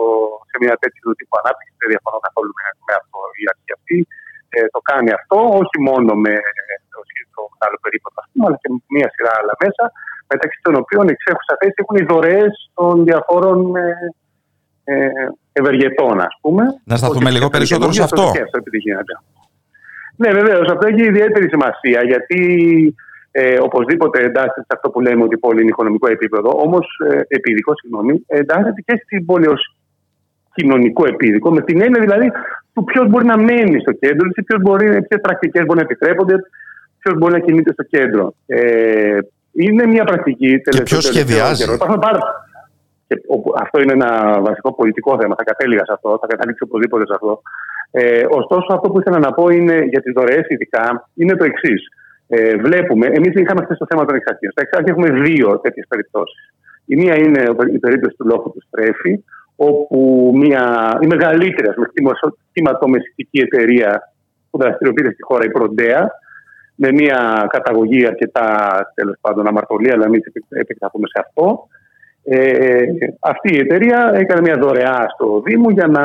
σε 0.49 0.55
μια 0.63 0.75
τέτοια 0.81 1.01
τύπου 1.19 1.35
ανάπτυξη. 1.41 1.73
Δεν 1.81 1.89
διαφωνώ 1.93 2.19
καθόλου 2.27 2.51
με, 2.57 2.63
με 2.87 2.93
αυτό 3.01 3.17
η 3.41 3.45
αρχή 3.51 3.71
αυτή. 3.77 3.97
Ε, 4.49 4.67
το 4.75 4.79
κάνει 4.89 5.09
αυτό, 5.19 5.37
όχι 5.61 5.77
μόνο 5.87 6.11
με 6.25 6.33
το, 6.91 6.99
το 7.35 7.41
μεγάλο 7.53 7.77
περίπτωμα, 7.85 8.21
αλλά 8.43 8.55
και 8.61 8.69
με 8.73 8.79
μια 8.97 9.09
σειρά 9.13 9.31
άλλα 9.39 9.53
μέσα, 9.63 9.83
μεταξύ 10.33 10.59
των 10.65 10.73
οποίων 10.81 11.05
εξέχουσα 11.13 11.53
θέση 11.59 11.77
έχουν 11.83 11.97
οι 11.99 12.05
δωρεές 12.11 12.53
των 12.77 12.93
διαφόρων 13.07 13.59
ε, 13.75 13.93
ε, 14.83 15.09
ευεργετών, 15.59 16.15
ας 16.29 16.35
πούμε. 16.41 16.63
Να 16.91 16.95
σταθούμε 17.01 17.29
λίγο 17.35 17.47
περισσότερο 17.55 17.91
σε 17.91 18.03
αυτό. 18.03 18.21
αυτό 18.21 18.57
ναι, 20.21 20.31
βεβαίως. 20.31 20.67
Αυτό 20.69 20.87
έχει 20.87 21.03
ιδιαίτερη 21.03 21.49
σημασία 21.49 22.03
γιατί 22.03 22.41
ε, 23.31 23.59
οπωσδήποτε 23.59 24.23
εντάσσεται 24.23 24.61
σε 24.61 24.73
αυτό 24.75 24.89
που 24.89 24.99
λέμε 25.01 25.23
ότι 25.23 25.35
η 25.35 25.37
πόλη 25.37 25.61
είναι 25.61 25.69
οικονομικό 25.69 26.07
επίπεδο. 26.11 26.49
Όμως, 26.55 26.85
ε, 27.09 27.21
επίδικο, 27.27 27.73
συγγνώμη, 27.75 28.23
εντάσσεται 28.27 28.81
και 28.85 29.01
στην 29.03 29.25
πόλη 29.25 29.47
ως 29.47 29.78
κοινωνικό 30.53 31.05
επίδικο, 31.05 31.51
με 31.51 31.61
την 31.61 31.81
έννοια 31.81 32.01
δηλαδή 32.01 32.31
του 32.73 32.83
ποιος 32.83 33.09
μπορεί 33.09 33.25
να 33.25 33.37
μένει 33.37 33.79
στο 33.79 33.91
κέντρο, 33.91 34.29
ποιες 35.07 35.21
πρακτικές 35.21 35.65
μπορεί 35.65 35.79
να 35.79 35.85
επιτρέπονται, 35.85 36.35
ποιος 36.99 37.17
μπορεί 37.17 37.33
να 37.33 37.39
κινείται 37.39 37.71
στο 37.71 37.83
κέντρο. 37.83 38.33
Ε, 38.45 39.17
είναι 39.51 39.85
μια 39.85 40.03
πρακτική 40.03 40.59
τελευταία. 40.59 40.71
Και 40.71 40.83
ποιος 40.83 41.03
σχεδιάζει. 41.03 41.77
Πάρα... 41.77 42.19
Και, 43.07 43.15
αυτό 43.61 43.81
είναι 43.81 43.93
ένα 43.93 44.41
βασικό 44.41 44.73
πολιτικό 44.73 45.17
θέμα. 45.19 45.35
Θα 45.37 45.43
κατέληγα 45.43 45.85
σε 45.85 45.93
αυτό, 45.93 46.17
θα 46.21 46.27
καταλήξω 46.27 46.65
οπωσδήποτε 46.67 47.05
σε 47.05 47.13
αυτό. 47.13 47.41
Ε, 47.91 48.25
ωστόσο, 48.29 48.67
αυτό 48.73 48.89
που 48.89 48.99
ήθελα 48.99 49.19
να 49.19 49.31
πω 49.31 49.49
είναι 49.49 49.83
για 49.83 50.01
τις 50.01 50.13
δωρεές, 50.13 50.45
ειδικά, 50.49 51.09
είναι 51.13 51.35
το 51.35 51.43
εξής 51.43 51.81
ε, 52.31 52.55
βλέπουμε, 52.55 53.05
εμείς 53.05 53.33
είχαμε 53.33 53.63
χθες 53.63 53.77
το 53.77 53.85
θέμα 53.89 54.05
των 54.05 54.15
εξαρχείων. 54.15 54.51
Στα 54.51 54.61
εξάρχεια 54.61 54.93
έχουμε 54.93 55.09
δύο 55.25 55.59
τέτοιες 55.59 55.85
περιπτώσεις. 55.87 56.53
Η 56.85 56.95
μία 56.95 57.15
είναι 57.17 57.43
η 57.73 57.79
περίπτωση 57.79 58.15
του 58.17 58.25
λόγου 58.27 58.51
του 58.53 58.61
Στρέφη, 58.67 59.23
όπου 59.61 60.31
μια, 60.35 60.63
η 61.01 61.07
μεγαλύτερη 61.07 61.67
κτηματομεσητική 62.51 63.39
εταιρεία 63.39 64.11
που 64.49 64.57
δραστηριοποιείται 64.57 65.11
στη 65.13 65.23
χώρα, 65.23 65.43
η 65.45 65.51
Προντέα, 65.51 66.11
με 66.75 66.91
μια 66.91 67.47
καταγωγή 67.49 68.05
αρκετά 68.05 68.47
τέλος 68.93 69.15
πάντων 69.21 69.47
αμαρτωλή, 69.47 69.91
αλλά 69.91 70.09
μην 70.09 70.21
επεκταθούμε 70.49 71.07
σε 71.07 71.23
αυτό. 71.25 71.67
Ε, 72.23 72.83
αυτή 73.19 73.55
η 73.55 73.59
εταιρεία 73.59 74.11
έκανε 74.13 74.41
μια 74.41 74.57
δωρεά 74.57 75.05
στο 75.13 75.41
Δήμο 75.45 75.69
για 75.69 75.87
να 75.87 76.03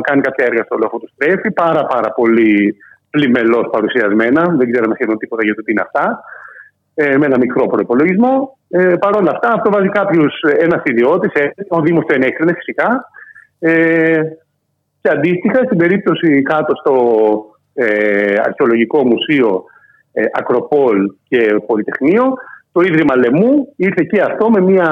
κάνει 0.00 0.20
κάποια 0.20 0.44
έργα 0.44 0.62
στο 0.64 0.76
λόγο 0.76 0.98
του 0.98 1.10
Στρέφη. 1.14 1.50
Πάρα, 1.50 1.86
πάρα 1.86 2.10
πολύ 2.12 2.76
πλημελώς 3.10 3.68
παρουσιασμένα. 3.70 4.54
Δεν 4.58 4.70
ξέραμε 4.70 4.94
σχεδόν 4.94 5.18
τίποτα 5.18 5.44
για 5.44 5.54
το 5.54 5.62
τι 5.62 5.70
είναι 5.72 5.84
αυτά. 5.84 6.20
Ε, 6.94 7.16
με 7.16 7.26
ένα 7.26 7.38
μικρό 7.38 7.66
προπολογισμό. 7.66 8.58
Ε, 8.68 8.94
Παρ' 9.00 9.16
όλα 9.16 9.30
αυτά, 9.30 9.48
αυτό 9.52 9.70
βάζει 9.70 9.88
κάποιους 9.88 10.40
ένας 10.58 10.82
ιδιώτης. 10.84 11.32
Ε, 11.32 11.50
ο 11.68 11.80
Δήμος 11.80 12.04
το 12.06 12.14
ενέκρινε 12.14 12.52
φυσικά. 12.52 13.10
Ε, 13.58 14.22
και 15.00 15.10
αντίστοιχα, 15.10 15.64
στην 15.64 15.78
περίπτωση 15.78 16.42
κάτω 16.42 16.74
στο 16.74 16.94
ε, 17.74 18.34
Αρχαιολογικό 18.44 19.06
Μουσείο 19.06 19.64
ε, 20.12 20.24
Ακροπόλ 20.32 21.10
και 21.28 21.56
Πολυτεχνείο, 21.66 22.34
το 22.72 22.80
Ίδρυμα 22.80 23.16
Λεμού 23.16 23.72
ήρθε 23.76 24.04
και 24.10 24.20
αυτό 24.20 24.50
με 24.50 24.60
μια 24.60 24.90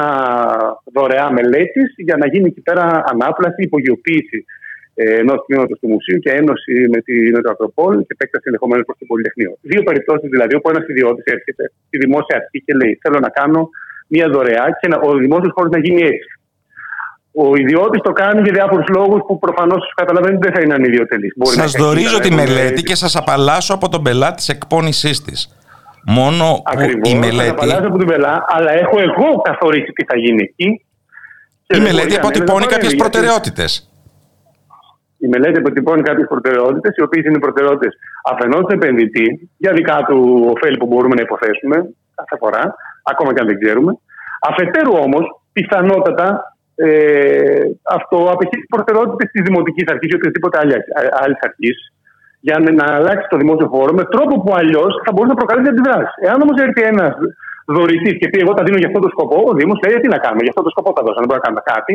δωρεά 0.92 1.32
μελέτης 1.32 1.94
για 1.96 2.16
να 2.16 2.26
γίνει 2.26 2.46
εκεί 2.46 2.60
πέρα 2.60 3.04
ανάπλαση, 3.12 3.62
υπογειοποίηση 3.62 4.38
ε, 4.38 4.61
ενός 4.94 5.44
τμήματος 5.46 5.78
του 5.80 5.88
μουσείου 5.88 6.18
και 6.18 6.30
ένωση 6.30 6.72
με, 6.92 6.98
τη, 7.06 7.14
με 7.34 7.40
το 7.40 7.50
Ακροπόλ 7.50 7.94
και 7.98 8.12
επέκταση 8.16 8.44
ενδεχομένως 8.46 8.84
προς 8.84 8.98
το 8.98 9.04
Πολυτεχνείο. 9.04 9.52
Δύο 9.60 9.82
περιπτώσεις 9.82 10.28
δηλαδή 10.30 10.54
όπου 10.54 10.68
ένας 10.70 10.84
ιδιώτης 10.88 11.24
έρχεται 11.24 11.64
στη 11.86 11.96
δημόσια 11.98 12.36
αρχή 12.40 12.58
και 12.66 12.74
λέει: 12.80 12.98
Θέλω 13.02 13.18
να 13.18 13.28
κάνω 13.28 13.68
μια 14.06 14.28
δωρεά 14.28 14.66
και 14.80 14.88
να, 14.88 14.96
ο 15.08 15.10
δημόσιος 15.24 15.52
χώρος 15.54 15.70
να 15.70 15.78
γίνει 15.78 16.02
έτσι. 16.02 16.30
Ο 17.34 17.56
ιδιώτης 17.56 18.00
το 18.02 18.12
κάνει 18.12 18.40
για 18.42 18.52
διάφορους 18.52 18.86
λόγους 18.96 19.20
που 19.26 19.38
προφανώς 19.38 19.92
καταλαβαίνετε 19.96 20.40
δεν 20.46 20.54
θα 20.54 20.60
είναι 20.62 20.74
ανιδιοτελής. 20.74 21.32
Σας 21.42 21.72
δορίζω 21.72 22.18
τη 22.18 22.30
μελέτη 22.32 22.82
και 22.82 22.94
σας 22.94 23.16
απαλλάσσω 23.16 23.74
από 23.74 23.88
τον 23.88 24.02
πελάτη 24.02 24.34
της 24.34 24.48
εκπόνησής 24.48 25.22
της. 25.22 25.56
Μόνο 26.06 26.62
Ακριβώς, 26.64 27.12
η 27.12 27.14
μελέτη. 27.14 27.48
απαλλάσσω 27.48 27.88
από 27.88 27.98
την 27.98 28.06
πελά, 28.06 28.44
αλλά 28.48 28.72
έχω 28.72 28.98
εγώ 29.00 29.40
καθορίσει 29.40 29.92
τι 29.92 30.04
θα 30.04 30.16
γίνει 30.16 30.42
εκεί. 30.42 30.84
Η 31.66 31.80
μελέτη 31.80 32.16
αποτυπώνει 32.16 32.66
κάποιες 32.66 32.94
προτεραιότητες 32.94 33.91
η 35.24 35.28
μελέτη 35.32 35.58
αποτυπώνει 35.58 36.02
κάποιες 36.02 36.26
προτεραιότητες, 36.32 36.92
οι 36.96 37.02
οποίες 37.02 37.24
είναι 37.24 37.38
προτεραιότητες 37.38 37.92
αφενός 38.32 38.62
του 38.64 38.74
επενδυτή, 38.78 39.26
για 39.56 39.72
δικά 39.72 39.96
του 40.08 40.18
ωφέλη 40.52 40.76
που 40.76 40.86
μπορούμε 40.86 41.14
να 41.14 41.22
υποθέσουμε 41.28 41.76
κάθε 42.18 42.36
φορά, 42.42 42.74
ακόμα 43.12 43.30
και 43.32 43.40
αν 43.40 43.46
δεν 43.46 43.58
ξέρουμε. 43.62 43.92
Αφετέρου 44.48 44.94
όμως, 45.06 45.24
πιθανότατα 45.52 46.26
ε, 46.74 47.64
αυτό 47.98 48.18
απαιτεί 48.34 48.56
προτεραιότητες 48.74 49.30
της 49.32 49.42
δημοτικής 49.48 49.84
αρχής 49.92 50.10
ή 50.12 50.16
οποιασδήποτε 50.18 50.58
άλλη 51.22 51.36
αρχής 51.48 51.76
για 52.46 52.56
να 52.78 52.86
αλλάξει 52.98 53.26
το 53.32 53.36
δημόσιο 53.42 53.68
χώρο 53.74 53.92
με 53.98 54.04
τρόπο 54.14 54.34
που 54.42 54.52
αλλιώς 54.60 54.92
θα 55.04 55.10
μπορούσε 55.12 55.32
να 55.34 55.40
προκαλέσει 55.40 55.68
αντιδράσεις. 55.72 56.14
Εάν 56.26 56.38
όμως 56.44 56.56
έρθει 56.66 56.82
ένας 56.92 57.12
δωρητής 57.74 58.14
και 58.20 58.28
πει: 58.30 58.38
Εγώ 58.44 58.52
τα 58.54 58.62
δίνω 58.66 58.78
για 58.82 58.90
αυτό 58.90 59.00
το 59.04 59.10
σκοπό, 59.14 59.38
ο 59.50 59.52
Δήμος 59.58 59.78
λέει: 59.82 59.94
«Ε, 59.96 60.00
Τι 60.02 60.08
να 60.14 60.18
κάνουμε, 60.24 60.42
για 60.44 60.52
αυτό 60.54 60.62
το 60.66 60.72
σκοπό 60.74 60.90
θα 60.96 61.02
δώσω, 61.04 61.18
δεν 61.22 61.28
μπορούμε 61.28 61.42
να 61.42 61.46
κάνουμε 61.46 61.62
κάτι. 61.74 61.92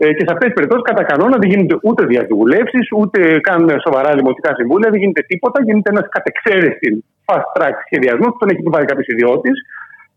Ε, 0.00 0.12
και 0.16 0.24
σε 0.26 0.32
αυτές 0.34 0.46
τις 0.48 0.56
περιπτώσεις, 0.58 0.84
κατά 0.90 1.02
κανόνα, 1.10 1.36
δεν 1.40 1.48
γίνονται 1.50 1.76
ούτε 1.82 2.02
διαβουλεύσεις, 2.12 2.86
ούτε 2.98 3.18
κάνουν 3.48 3.70
σοβαρά 3.86 4.10
δημοτικά 4.20 4.50
συμβούλια, 4.58 4.90
δεν 4.90 5.00
γίνεται 5.00 5.22
τίποτα. 5.30 5.58
Γίνεται 5.66 5.90
ένας 5.94 6.06
κατεξαίρεστη 6.16 6.88
fast 7.26 7.48
track 7.54 7.76
σχεδιασμός 7.86 8.30
που 8.32 8.38
τον 8.42 8.48
έχει 8.48 8.60
επιβάλει 8.64 8.86
κάποιος 8.90 9.08
ιδιώτης. 9.14 9.56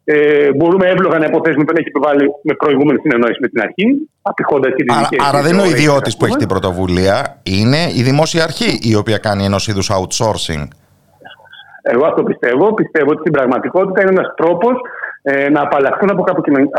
Ε, 0.03 0.51
μπορούμε 0.57 0.85
εύλογα 0.93 1.17
να 1.17 1.25
υποθέσουμε 1.31 1.63
ότι 1.63 1.71
τον 1.71 1.77
έχει 1.81 1.89
επιβάλει 1.93 2.23
με 2.47 2.53
προηγούμενη 2.53 2.99
συνεννόηση 3.03 3.39
με 3.41 3.47
την 3.47 3.61
αρχή, 3.61 3.87
απηχώντας 4.21 4.71
και 4.75 4.83
Άρα, 4.87 5.07
άρα 5.27 5.41
δεν 5.41 5.53
είναι 5.53 5.61
ο 5.61 5.69
ιδιώτης 5.75 6.17
που 6.17 6.25
έχει 6.25 6.35
την 6.35 6.47
πρωτοβουλία, 6.47 7.15
είναι 7.43 7.81
η 7.99 8.01
δημόσια 8.09 8.43
αρχή 8.43 8.79
η 8.91 8.95
οποία 8.95 9.17
κάνει 9.17 9.43
ενός 9.45 9.67
είδους 9.67 9.91
outsourcing. 9.95 10.63
Εγώ 11.81 12.05
αυτό 12.05 12.23
πιστεύω. 12.23 12.73
Πιστεύω 12.73 13.09
ότι 13.09 13.19
στην 13.19 13.31
πραγματικότητα 13.31 14.01
είναι 14.01 14.09
ένας 14.17 14.33
τρόπος 14.35 14.75
ε, 15.21 15.49
να 15.49 15.61
απαλλαχθούν 15.61 16.09
από, 16.11 16.23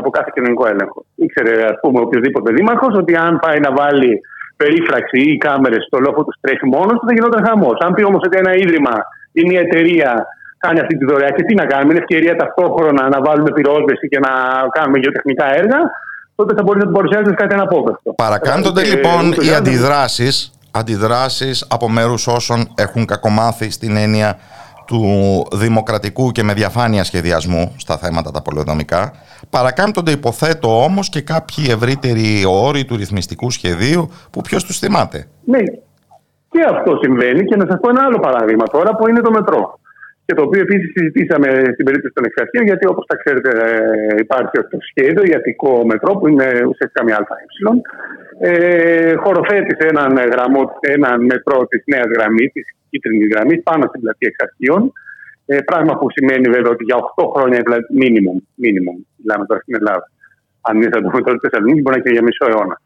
από 0.01 0.11
κάθε 0.11 0.31
κοινωνικό 0.35 0.65
έλεγχο. 0.73 1.05
Ήξερε, 1.15 1.55
ας 1.73 1.77
πούμε, 1.81 2.01
οποιοδήποτε 2.01 2.53
δήμαρχος 2.53 2.95
ότι 3.03 3.17
αν 3.17 3.39
πάει 3.45 3.59
να 3.67 3.71
βάλει 3.81 4.21
περίφραξη 4.57 5.19
ή 5.31 5.37
κάμερες 5.37 5.83
στο 5.85 5.99
λόγο 6.07 6.25
τους 6.25 6.37
τρέχει 6.41 6.67
μόνος 6.67 6.97
του, 6.99 7.07
θα 7.07 7.15
γινόταν 7.17 7.45
χαμός. 7.47 7.77
Αν 7.85 7.95
πει 7.95 8.05
όμως 8.05 8.23
ότι 8.27 8.37
ένα 8.43 8.53
ίδρυμα 8.55 8.95
ή 9.33 9.43
μια 9.51 9.61
εταιρεία 9.61 10.27
κάνει 10.59 10.81
αυτή 10.81 10.95
τη 10.99 11.05
δωρεά 11.05 11.31
και 11.31 11.43
τι 11.43 11.55
να 11.55 11.65
κάνουμε, 11.67 11.91
είναι 11.93 12.03
ευκαιρία 12.07 12.35
ταυτόχρονα 12.37 13.09
να 13.09 13.19
βάλουμε 13.27 13.51
πυρόσβεση 13.53 14.09
και 14.09 14.19
να 14.19 14.33
κάνουμε 14.77 14.99
γεωτεχνικά 14.99 15.47
έργα, 15.61 15.81
τότε 16.35 16.55
θα 16.57 16.63
μπορεί 16.63 16.79
να 16.79 16.85
την 16.85 16.95
παρουσιάζεις 16.95 17.35
κάτι 17.35 17.55
αναπόφευκτο. 17.55 18.13
Παρακάνονται 18.13 18.83
λοιπόν 18.83 19.23
οι 19.47 19.51
αντιδράσεις 19.55 20.53
αντιδράσεις 20.73 21.67
από 21.69 21.89
μέρους 21.89 22.27
όσων 22.27 22.69
έχουν 22.75 23.07
κακομάθει 23.07 23.71
στην 23.71 23.97
έννοια 23.97 24.39
του 24.87 25.03
δημοκρατικού 25.53 26.31
και 26.31 26.43
με 26.43 26.53
διαφάνεια 26.53 27.05
σχεδιασμού 27.05 27.75
στα 27.79 27.97
θέματα 27.99 28.31
τα 28.31 28.43
πολεοδομικά. 28.43 29.13
Παρακάμπτονται 29.51 30.11
υποθέτω 30.11 30.85
όμως 30.85 31.09
και 31.09 31.21
κάποιοι 31.21 31.65
ευρύτεροι 31.69 32.45
όροι 32.47 32.85
του 32.85 32.97
ρυθμιστικού 32.97 33.51
σχεδίου 33.51 34.11
που 34.31 34.41
ποιος 34.41 34.65
τους 34.65 34.79
θυμάται. 34.79 35.27
Ναι, 35.45 35.63
και 36.49 36.61
αυτό 36.71 36.99
συμβαίνει 37.03 37.45
και 37.45 37.57
να 37.57 37.67
σας 37.69 37.81
πω 37.81 37.89
ένα 37.89 38.03
άλλο 38.03 38.19
παράδειγμα 38.19 38.65
τώρα 38.65 38.97
που 38.97 39.09
είναι 39.09 39.21
το 39.21 39.31
μετρό. 39.31 39.81
Και 40.25 40.35
το 40.35 40.43
οποίο 40.43 40.61
επίσης 40.61 40.91
συζητήσαμε 40.97 41.49
στην 41.73 41.85
περίπτωση 41.85 42.15
των 42.15 42.25
εξαρτήων, 42.25 42.65
γιατί 42.65 42.87
όπως 42.87 43.07
τα 43.07 43.17
ξέρετε, 43.17 43.51
ε, 43.51 44.21
υπάρχει 44.27 44.51
το 44.51 44.79
σχέδιο 44.91 45.23
για 45.25 45.37
Αττικό 45.37 45.87
μετρό, 45.87 46.13
που 46.17 46.29
είναι 46.29 46.47
ουσιαστικά 46.69 47.05
μια 47.05 47.17
ΑΕ. 47.17 47.45
Ε, 48.45 49.15
χωροθέτησε 49.23 49.85
έναν, 49.93 50.13
γραμμό, 50.33 50.63
έναν 50.81 51.17
μετρό 51.31 51.59
της 51.71 51.83
νέας 51.93 52.09
γραμμής, 52.15 52.51
της 52.53 52.67
κίτρινης 52.91 53.29
γραμμής, 53.33 53.61
πάνω 53.69 53.85
στην 53.89 54.01
πλατεία 54.03 54.29
εξαρχείων. 54.33 54.83
Ε, 55.47 55.59
πράγμα 55.71 55.93
που 55.99 56.07
σημαίνει 56.17 56.47
βέβαια 56.57 56.73
ότι 56.77 56.85
για 56.89 56.97
8 56.97 57.25
χρόνια 57.35 57.59
minimum, 58.03 58.39
minimum 58.65 58.97
μιλάμε 59.21 59.45
τώρα 59.49 59.61
στην 59.65 59.75
Ελλάδα. 59.81 60.07
Αν 60.69 60.75
είναι 60.77 60.91
θα 60.93 61.01
το 61.05 61.11
μετρό 61.17 61.33
τη 61.35 61.43
Θεσσαλονίκη, 61.47 61.81
μπορεί 61.83 61.95
να 61.95 61.99
είναι 61.99 62.07
και 62.07 62.15
για 62.17 62.25
μισό 62.29 62.47
αιώνα. 62.51 62.77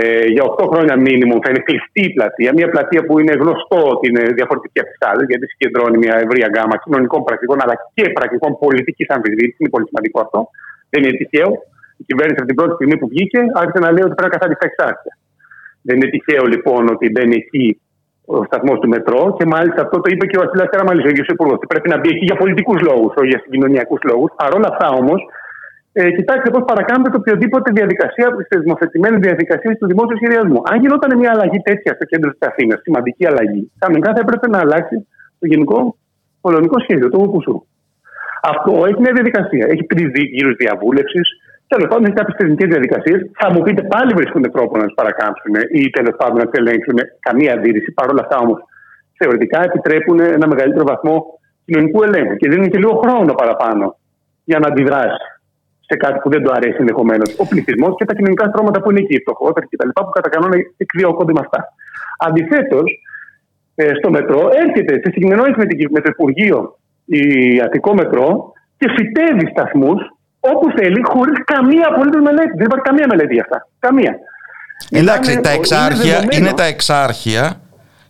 Ε, 0.00 0.26
για 0.34 0.44
8 0.52 0.66
χρόνια 0.72 0.94
minimum 1.06 1.38
θα 1.44 1.48
είναι 1.50 1.62
κλειστή 1.68 2.02
η 2.10 2.12
πλατεία. 2.16 2.50
Μια 2.58 2.68
πλατεία 2.74 3.02
που 3.06 3.14
είναι 3.20 3.34
γνωστό 3.42 3.78
ότι 3.94 4.04
είναι 4.10 4.24
διαφορετική 4.38 4.78
από 4.82 4.90
τις 4.92 5.02
άλλες, 5.10 5.24
γιατί 5.30 5.44
συγκεντρώνει 5.52 5.96
μια 6.04 6.14
ευρεία 6.24 6.48
γάμα 6.56 6.76
κοινωνικών 6.82 7.20
πρακτικών 7.28 7.58
αλλά 7.64 7.74
και 7.96 8.04
πρακτικών 8.18 8.50
πολιτικής 8.62 9.08
αμφισβήτησης. 9.16 9.60
Είναι 9.60 9.72
πολύ 9.74 9.86
σημαντικό 9.90 10.18
αυτό. 10.26 10.40
Δεν 10.90 11.00
είναι 11.02 11.16
τυχαίο. 11.20 11.50
Η 12.00 12.04
κυβέρνηση 12.08 12.38
από 12.40 12.48
την 12.50 12.58
πρώτη 12.58 12.74
στιγμή 12.78 12.96
που 13.00 13.08
βγήκε 13.12 13.40
άρχισε 13.60 13.80
να 13.84 13.90
λέει 13.94 14.04
ότι 14.08 14.14
πρέπει 14.18 14.30
να 14.30 14.34
καθαρίσει 14.36 14.60
τα 14.62 14.68
εξάρτητα. 14.70 15.12
Δεν 15.86 15.94
είναι 15.96 16.10
τυχαίο 16.14 16.44
λοιπόν 16.54 16.82
ότι 16.94 17.04
μπαίνει 17.12 17.36
εκεί 17.42 17.66
ο 18.34 18.36
σταθμός 18.48 18.78
του 18.80 18.88
μετρό 18.94 19.22
και 19.38 19.44
μάλιστα 19.54 19.80
αυτό 19.86 19.96
το 20.02 20.08
είπε 20.12 20.24
και 20.26 20.36
ο 20.38 20.42
Βασιλιάς 20.44 20.68
Καραμαλής, 20.72 21.04
ο 21.08 21.10
ίδιος 21.14 21.28
Υπουργός. 21.34 21.58
Πρέπει 21.72 21.88
να 21.92 21.98
μπει 21.98 22.08
εκεί 22.14 22.24
για 22.30 22.36
πολιτικούς 22.42 22.80
λόγους, 22.88 23.10
όχι 23.18 23.30
για 23.32 23.40
συγκοινωνιακούς 23.44 24.00
λόγους. 24.10 24.30
Παρ' 24.40 24.54
όλα 24.58 24.68
αυτά 24.72 24.86
όμως, 25.00 25.20
ε, 25.92 26.10
κοιτάξτε 26.18 26.48
πώς 26.54 26.62
παρακάμπτεται 26.70 27.16
οποιοδήποτε 27.22 27.68
διαδικασία 27.78 28.26
από 28.28 28.36
τι 28.38 28.44
θεσμοθετημένε 28.52 29.16
διαδικασίες 29.26 29.74
του 29.78 29.86
δημόσιου 29.86 30.16
σχεδιασμού. 30.20 30.60
Αν 30.70 30.76
γινόταν 30.82 31.10
μια 31.20 31.30
αλλαγή 31.34 31.60
τέτοια 31.68 31.92
στο 31.96 32.04
κέντρο 32.10 32.28
της 32.34 32.42
Αθήνας, 32.50 32.78
σημαντική 32.86 33.24
αλλαγή, 33.30 33.62
κανονικά 33.82 34.10
θα 34.14 34.20
έπρεπε 34.24 34.46
να 34.54 34.58
αλλάξει 34.64 34.96
το 35.40 35.46
γενικό 35.52 35.78
πολωνικό 36.40 36.76
σχέδιο, 36.80 37.08
το 37.10 37.18
ΟΚΟΥΣΟΥ. 37.24 37.56
Αυτό 38.42 38.72
έχει 38.88 39.00
μια 39.04 39.12
διαδικασία. 39.18 39.64
Έχει 39.72 39.84
τρει 39.84 40.02
γύρους 40.36 40.54
διαβούλευσης. 40.62 41.28
Τέλος 41.72 41.86
πάντων, 41.88 42.04
έχει 42.04 42.18
κάποιες 42.20 42.36
τεχνικές 42.36 42.68
διαδικασίες. 42.74 43.20
Θα 43.40 43.52
μου 43.52 43.60
πείτε 43.62 43.82
πάλι 43.82 44.12
βρίσκονται 44.14 44.48
τρόπο 44.48 44.78
να 44.78 44.86
τι 44.86 44.94
παρακάμψουν 44.94 45.54
ή 45.72 45.90
τέλος 45.90 46.14
πάντων 46.16 46.36
να 46.36 46.46
τι 46.48 46.58
ελέγξουν. 46.62 46.98
Καμία 47.26 47.52
αντίρρηση. 47.52 47.92
Παρ' 47.92 48.10
όλα 48.12 48.22
αυτά 48.24 48.36
όμως, 48.44 48.58
θεωρητικά 49.18 49.58
επιτρέπουν 49.62 50.20
ένα 50.20 50.46
μεγαλύτερο 50.46 50.84
βαθμό 50.84 51.16
κοινωνικού 51.64 52.02
ελέγχου 52.02 52.36
και 52.36 52.48
δίνουν 52.48 52.68
και 52.70 52.78
λίγο 52.78 52.94
χρόνο 53.02 53.32
παραπάνω 53.34 53.96
για 54.44 54.58
να 54.58 54.66
αντιδράσει 54.68 55.26
σε 55.88 55.96
κάτι 55.96 56.18
που 56.22 56.30
δεν 56.30 56.42
του 56.42 56.52
αρέσει 56.56 56.76
ενδεχομένως 56.78 57.28
ο 57.38 57.46
πληθυσμός 57.46 57.94
και 57.96 58.04
τα 58.04 58.14
κοινωνικά 58.14 58.44
στρώματα 58.48 58.80
που 58.80 58.90
είναι 58.90 59.00
εκεί, 59.00 59.14
οι 59.14 59.20
φτωχότεροι 59.20 59.66
κτλ. 59.70 59.88
που 59.94 60.08
κατά 60.08 60.28
κανόνα 60.28 60.56
εκδιώκονται 60.76 61.32
με 61.32 61.40
αυτά. 61.44 61.60
Αντιθέτως, 62.18 63.02
ε, 63.74 63.94
στο 63.94 64.10
μετρό 64.10 64.50
έρχεται 64.64 64.92
σε 65.02 65.10
συγκοινωνία 65.12 65.54
με, 65.56 65.64
με 65.90 66.00
το 66.00 66.08
Υπουργείο 66.14 66.78
η 67.04 67.22
Αττικό 67.64 67.94
Μετρό 67.94 68.52
και 68.78 68.88
φυτεύει 68.96 69.46
σταθμούς 69.50 70.00
όπου 70.40 70.70
θέλει, 70.76 71.02
χωρίς 71.02 71.44
καμία 71.44 71.88
απολύτως 71.92 72.22
μελέτη. 72.22 72.52
Δεν 72.56 72.66
υπάρχει 72.66 72.84
καμία 72.84 73.06
μελέτη 73.08 73.34
για 73.34 73.42
αυτά. 73.42 73.68
Καμία. 73.78 74.18
Εντάξει, 74.90 75.40
τα 75.40 75.50
εξάρχεια 75.50 76.22
είναι, 76.22 76.36
είναι 76.36 76.52
τα 76.52 76.64
εξάρχεια 76.64 77.60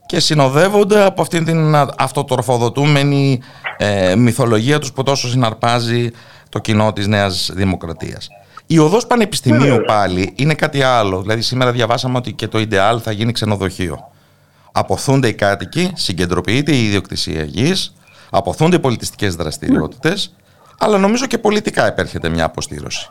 και 0.07 0.21
συνοδεύονται 0.21 1.05
από 1.05 1.23
αυτήν 1.23 1.45
την 1.45 1.75
αυτοτροφοδοτούμενη 1.99 3.41
ε, 3.77 4.15
μυθολογία 4.17 4.79
τους 4.79 4.93
που 4.93 5.03
τόσο 5.03 5.29
συναρπάζει 5.29 6.11
το 6.49 6.59
κοινό 6.59 6.93
της 6.93 7.07
Νέας 7.07 7.51
Δημοκρατίας. 7.55 8.29
Η 8.67 8.79
οδός 8.79 9.07
πανεπιστημίου 9.07 9.83
πάλι 9.87 10.33
είναι 10.37 10.55
κάτι 10.55 10.83
άλλο. 10.83 11.21
Δηλαδή 11.21 11.41
σήμερα 11.41 11.73
διαβάσαμε 11.73 12.17
ότι 12.17 12.33
και 12.33 12.49
το 12.49 12.59
Ιντεάλ 12.59 13.01
θα 13.03 13.13
γίνει 13.13 13.33
ξενοδοχείο. 13.33 14.11
Αποθούνται 14.73 15.29
οι 15.29 15.35
κάτοικοι, 15.35 15.91
συγκεντρωποιείται 15.95 16.73
η 16.73 16.85
ιδιοκτησία 16.85 17.43
γης, 17.43 17.95
αποθούνται 18.31 18.77
οι 18.77 18.79
πολιτιστικές 18.79 19.35
δραστηριότητες, 19.35 20.37
αλλά 20.79 20.99
νομίζω 20.99 21.27
και 21.27 21.39
πολιτικά 21.39 21.87
επέρχεται 21.87 22.29
μια 22.29 22.45
αποστήρωση. 22.45 23.09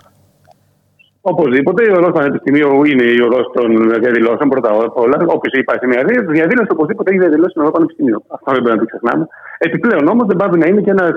Οπωσδήποτε, 1.21 1.83
η 1.83 1.91
οδός 1.97 2.11
Πανεπιστημίου 2.11 2.83
είναι 2.83 3.03
η 3.03 3.19
οδός 3.27 3.45
των 3.53 3.69
διαδηλώσεων 4.03 4.49
πρώτα 4.49 4.69
απ' 4.69 4.97
όλα. 4.97 5.15
Όποιο 5.27 5.59
υπάρχει 5.59 5.85
μια 5.87 6.03
διαδήλωση, 6.37 6.69
οπωσδήποτε 6.71 7.09
έχει 7.11 7.19
διαδηλώσει 7.19 7.49
στην 7.49 7.61
οδό 7.61 7.71
Πανεπιστημίου. 7.71 8.23
Αυτό 8.27 8.51
δεν 8.51 8.61
πρέπει 8.61 8.77
να 8.77 8.83
το 8.83 8.89
ξεχνάμε. 8.91 9.27
Επιπλέον 9.57 10.07
όμως 10.07 10.25
δεν 10.27 10.37
πάει 10.37 10.49
να 10.49 10.67
είναι 10.67 10.81
και 10.81 10.89
ένας 10.89 11.11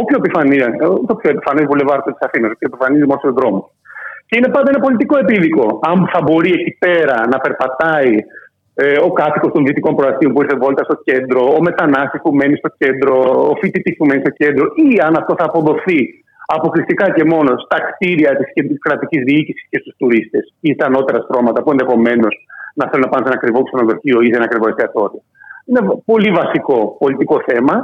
όποιο 0.00 0.16
επιφανή, 0.22 0.58
το 1.06 1.14
πιο 1.14 1.30
επιφανή 1.30 1.62
βουλευάρτο 1.66 2.10
της 2.10 2.22
Αθήνας, 2.26 2.50
το 2.50 2.58
επιφανής 2.70 3.00
δημόσιος 3.00 3.32
δρόμος. 3.32 3.64
Και 4.26 4.36
είναι 4.38 4.48
πάντα 4.48 4.70
ένα 4.72 4.80
πολιτικό 4.80 5.18
επίδικο. 5.18 5.78
Αν 5.90 6.08
θα 6.12 6.20
μπορεί 6.22 6.52
εκεί 6.52 6.76
πέρα 6.78 7.16
να 7.32 7.38
περπατάει 7.38 8.10
ε, 8.82 8.98
ο 9.08 9.10
κάτοικος 9.20 9.50
των 9.52 9.64
δυτικών 9.66 9.94
προαστίων 9.98 10.32
που 10.32 10.42
ήρθε 10.42 10.56
βόλτα 10.62 10.82
στο 10.84 10.96
κέντρο, 11.08 11.40
ο 11.58 11.60
μετανάστης 11.68 12.20
που 12.22 12.32
μένει 12.38 12.56
στο 12.56 12.70
κέντρο, 12.78 13.14
ο 13.50 13.54
φοιτητής 13.60 13.96
που 13.96 14.06
μένει 14.06 14.22
στο 14.26 14.34
κέντρο, 14.42 14.64
ή 14.86 14.88
αν 15.06 15.12
αυτό 15.20 15.32
θα 15.38 15.44
αποδοθεί 15.50 16.00
αποκλειστικά 16.56 17.06
και 17.16 17.24
μόνο 17.24 17.50
στα 17.64 17.78
κτίρια 17.88 18.32
της 18.36 18.78
κρατικής 18.86 19.22
διοίκησης 19.28 19.66
και 19.70 19.78
στους 19.82 19.94
τουρίστες 19.98 20.44
ή 20.60 20.72
στα 20.72 20.86
ανώτερα 20.86 21.18
στρώματα 21.24 21.62
που 21.62 21.70
ενδεχομένως 21.70 22.34
να 22.74 22.84
θέλουν 22.88 23.04
να 23.06 23.10
πάνε 23.12 23.22
σε 23.24 23.30
ένα 23.30 23.38
ακριβό 23.40 23.60
ξενοδοχείο 23.62 24.18
ή 24.20 24.28
σε 24.30 24.36
ένα 24.38 24.44
ακριβό 24.48 24.68
εστιατόριο. 24.68 25.20
Είναι 25.66 25.80
πολύ 26.10 26.30
βασικό 26.40 26.96
πολιτικό 26.98 27.36
θέμα 27.48 27.74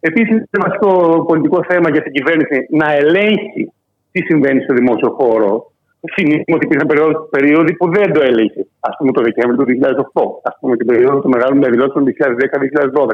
Επίσης, 0.00 0.36
είναι 0.36 0.64
βασικό 0.66 0.90
πολιτικό 1.24 1.64
θέμα 1.68 1.90
για 1.90 2.02
την 2.02 2.12
κυβέρνηση 2.12 2.66
να 2.70 2.92
ελέγχει 2.92 3.72
τι 4.12 4.20
συμβαίνει 4.22 4.62
στο 4.62 4.74
δημόσιο 4.74 5.10
χώρο. 5.18 5.72
Θυμίζουμε 6.14 6.54
ότι 6.56 6.66
υπήρχαν 6.66 6.88
περίοδοι 7.30 7.72
που 7.76 7.86
δεν 7.96 8.12
το 8.12 8.20
έλεγχε. 8.22 8.66
Α 8.80 8.90
πούμε 8.96 9.12
το 9.12 9.22
Δεκέμβριο 9.22 9.56
του 9.58 9.66
2008, 10.12 10.22
ας 10.42 10.56
πούμε 10.60 10.76
την 10.76 10.86
περίοδο 10.86 11.20
των 11.20 11.30
μεγάλων 11.34 11.58
διαδηλώσεων 11.62 12.04
του 12.04 12.12
2010-2012. 12.12 13.06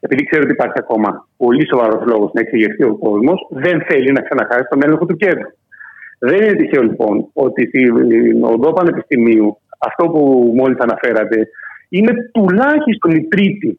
Επειδή 0.00 0.24
ξέρω 0.24 0.42
ότι 0.42 0.52
υπάρχει 0.52 0.78
ακόμα 0.78 1.28
πολύ 1.36 1.66
σοβαρός 1.66 2.02
λόγος 2.06 2.30
να 2.32 2.40
εξηγηθεί 2.40 2.84
ο 2.84 2.96
κόσμος, 2.96 3.46
δεν 3.50 3.82
θέλει 3.88 4.12
να 4.12 4.20
ξαναχάσει 4.20 4.66
τον 4.70 4.82
έλεγχο 4.84 5.06
του 5.06 5.16
κέντρου. 5.16 5.50
Δεν 6.18 6.42
είναι 6.42 6.54
τυχαίο 6.54 6.82
λοιπόν 6.82 7.28
ότι 7.32 7.66
στην 7.66 8.44
οδό 8.44 8.72
Πανεπιστημίου 8.72 9.58
αυτό 9.78 10.04
που 10.08 10.52
μόλις 10.56 10.78
αναφέρατε 10.78 11.48
είναι 11.88 12.12
τουλάχιστον 12.32 13.10
η 13.10 13.22
τρίτη 13.24 13.78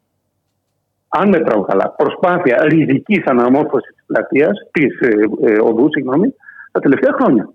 αν 1.08 1.28
μετράω 1.28 1.62
καλά, 1.62 1.94
προσπάθεια 1.96 2.64
ριζικής 2.68 3.24
αναμόρφωσης 3.24 3.94
της 3.94 4.04
πλατείας, 4.06 4.56
της 4.70 5.00
ε, 5.00 5.08
ε, 5.50 5.58
οδού, 5.60 5.86
συγγνώμη, 5.90 6.34
τα 6.72 6.80
τελευταία 6.80 7.12
χρόνια. 7.12 7.48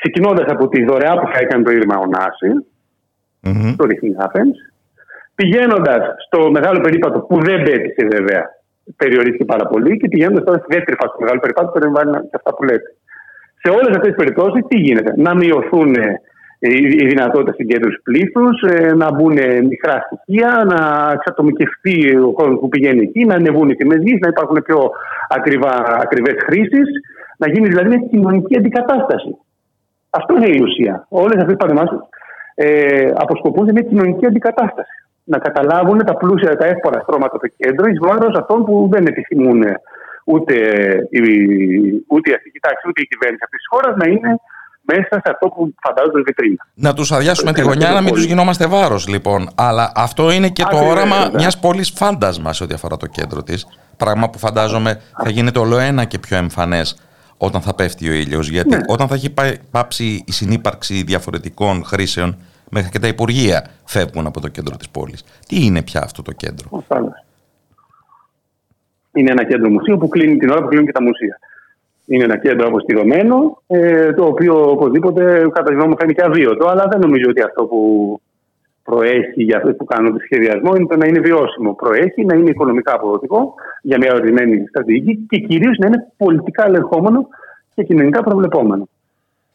Ξεκινώντας 0.00 0.46
από 0.54 0.68
τη 0.68 0.84
δωρεά 0.84 1.14
που 1.20 1.28
θα 1.32 1.38
έκανε 1.38 1.62
το 1.64 1.70
Ίδρυμα 1.70 1.96
Ωνάση, 2.06 2.50
mm-hmm. 3.46 3.74
το 3.76 3.84
Ρυθμί 3.84 4.14
Άθενς, 4.18 4.56
πηγαίνοντας 5.34 6.02
στο 6.26 6.50
μεγάλο 6.50 6.80
περίπατο 6.80 7.18
που 7.20 7.36
δεν 7.40 7.62
πέτυχε 7.62 8.06
βέβαια, 8.14 8.42
περιορίστηκε 8.96 9.44
πάρα 9.44 9.66
πολύ, 9.66 9.96
και 9.96 10.08
πηγαίνοντας 10.08 10.44
τώρα 10.44 10.58
στη 10.58 10.74
δεύτερη 10.74 10.96
φάση 11.00 11.12
του 11.14 11.22
μεγάλου 11.24 11.40
περίπατου, 11.40 11.72
περιλαμβάνει 11.72 12.10
και 12.30 12.36
αυτά 12.40 12.54
που 12.54 12.62
λέτε. 12.64 12.88
Σε 13.62 13.68
όλες 13.76 13.92
αυτές 13.96 14.10
τις 14.12 14.20
περιπτώσεις, 14.22 14.64
τι 14.68 14.76
γίνεται, 14.78 15.12
να 15.16 15.34
μειωθούν 15.34 15.94
η 16.58 17.06
δυνατότητα 17.06 17.52
συγκέντρωση 17.52 17.98
πλήθους, 18.02 18.62
ε, 18.62 18.94
να 18.94 19.12
μπουν 19.12 19.36
μικρά 19.72 19.96
στοιχεία, 20.06 20.50
να 20.72 21.10
εξατομικευτεί 21.12 22.16
ο 22.16 22.32
κόσμο 22.32 22.56
που 22.56 22.68
πηγαίνει 22.68 23.02
εκεί, 23.02 23.24
να 23.24 23.34
ανεβούν 23.34 23.68
οι 23.68 23.76
τιμές 23.76 24.02
γης, 24.02 24.18
να 24.20 24.28
υπάρχουν 24.28 24.62
πιο 24.62 24.90
ακριβές 25.98 26.36
χρήσεις, 26.46 26.88
να 27.38 27.50
γίνει 27.52 27.68
δηλαδή 27.68 27.88
μια 27.88 28.06
κοινωνική 28.10 28.56
αντικατάσταση. 28.56 29.36
Αυτό 30.10 30.34
είναι 30.36 30.46
η 30.46 30.60
ουσία. 30.62 31.06
Όλες 31.08 31.36
αυτές 31.40 31.52
οι 31.54 31.56
παρεμβάσεις 31.56 31.98
ε, 32.54 33.10
αποσκοπούν 33.14 33.66
σε 33.66 33.72
μια 33.72 33.82
κοινωνική 33.82 34.26
αντικατάσταση. 34.26 34.96
Να 35.24 35.38
καταλάβουν 35.38 35.98
τα 35.98 36.16
πλούσια, 36.16 36.56
τα 36.56 36.66
εύπορα 36.66 37.00
στρώματα 37.00 37.38
του 37.38 37.52
κέντρου 37.56 37.88
εις 37.90 37.98
βάρος 37.98 38.36
αυτών 38.38 38.64
που 38.64 38.88
δεν 38.92 39.06
επιθυμούν 39.06 39.62
ούτε 40.24 40.54
η, 41.10 41.20
ούτε 42.06 42.30
η 42.30 42.34
αστική 42.34 42.58
τάξη 42.58 42.88
ούτε 42.88 43.00
η 43.00 43.06
κυβέρνηση 43.06 43.42
αυτής 43.44 43.58
της 43.58 43.68
χώρας 43.70 43.96
να 43.96 44.06
είναι 44.06 44.40
μέσα 44.80 45.14
σε 45.24 45.30
αυτό 45.32 45.48
που 45.48 45.74
φαντάζονται 45.82 46.20
βιτρίνα. 46.20 46.66
Να 46.74 46.94
τους 46.94 47.12
αδειάσουμε 47.12 47.52
τη 47.52 47.62
γωνιά, 47.62 47.90
να 47.90 48.00
μην 48.00 48.14
τους 48.14 48.24
γινόμαστε 48.24 48.66
βάρος 48.66 49.08
λοιπόν. 49.08 49.48
Αλλά 49.54 49.92
αυτό 49.94 50.30
είναι 50.30 50.48
και 50.48 50.64
το 50.70 50.76
όραμα 50.76 51.30
μιας 51.34 51.58
πόλης 51.58 51.90
φάντασμα 51.90 52.52
σε 52.52 52.62
ό,τι 52.64 52.74
αφορά 52.74 52.96
το 52.96 53.06
κέντρο 53.06 53.42
της. 53.42 53.66
Πράγμα 53.96 54.30
που 54.30 54.38
φαντάζομαι 54.38 55.00
θα 55.22 55.30
γίνεται 55.30 55.58
όλο 55.58 55.78
ένα 55.78 56.04
και 56.04 56.18
πιο 56.18 56.36
εμφανές 56.36 57.05
όταν 57.38 57.60
θα 57.60 57.74
πέφτει 57.74 58.08
ο 58.08 58.12
ήλιος. 58.12 58.48
Γιατί 58.48 58.68
ναι. 58.68 58.80
όταν 58.86 59.08
θα 59.08 59.14
έχει 59.14 59.34
πάψει 59.70 60.24
η 60.26 60.32
συνύπαρξη 60.32 61.02
διαφορετικών 61.02 61.84
χρήσεων, 61.84 62.36
μέχρι 62.70 62.90
και 62.90 62.98
τα 62.98 63.06
υπουργεία 63.06 63.66
φεύγουν 63.84 64.26
από 64.26 64.40
το 64.40 64.48
κέντρο 64.48 64.76
της 64.76 64.88
πόλης. 64.88 65.24
Τι 65.48 65.64
είναι 65.64 65.82
πια 65.82 66.00
αυτό 66.02 66.22
το 66.22 66.32
κέντρο; 66.32 66.84
Είναι 69.12 69.30
ένα 69.30 69.44
κέντρο 69.44 69.70
μουσείου 69.70 69.98
που 69.98 70.08
κλείνει 70.08 70.36
την 70.36 70.50
ώρα 70.50 70.60
που 70.60 70.66
κλείνουν 70.66 70.86
και 70.86 70.92
τα 70.92 71.02
μουσεία. 71.02 71.38
Είναι 72.06 72.24
ένα 72.24 72.38
κέντρο 72.38 72.66
αποστηρωμένο, 72.66 73.62
ε, 73.66 74.12
το 74.12 74.24
οποίο 74.24 74.70
οπωσδήποτε 74.70 75.48
κατά 75.52 75.62
τη 75.62 75.72
γνώμη 75.74 75.88
μου 75.88 75.96
θα 75.96 76.04
είναι 76.04 76.12
και 76.12 76.22
αβίωτο, 76.22 76.68
αλλά 76.68 76.88
δεν 76.88 77.00
νομίζω 77.00 77.30
ότι 77.30 77.42
αυτό 77.42 77.64
που 77.64 78.20
προέχει 78.86 79.42
για 79.42 79.56
αυτό 79.56 79.74
που 79.74 79.84
κάνουν 79.84 80.12
το 80.12 80.18
σχεδιασμό 80.24 80.74
είναι 80.76 80.86
το 80.86 80.96
να 80.96 81.06
είναι 81.06 81.20
βιώσιμο. 81.20 81.74
Προέχει 81.74 82.24
να 82.24 82.36
είναι 82.36 82.50
οικονομικά 82.50 82.92
αποδοτικό 82.94 83.54
για 83.82 83.96
μια 84.00 84.12
ορισμένη 84.14 84.66
στρατηγική 84.68 85.26
και 85.28 85.38
κυρίως 85.38 85.78
να 85.78 85.86
είναι 85.86 86.12
πολιτικά 86.16 86.64
ελεγχόμενο 86.66 87.28
και 87.74 87.82
κοινωνικά 87.82 88.22
προβλεπόμενο. 88.22 88.88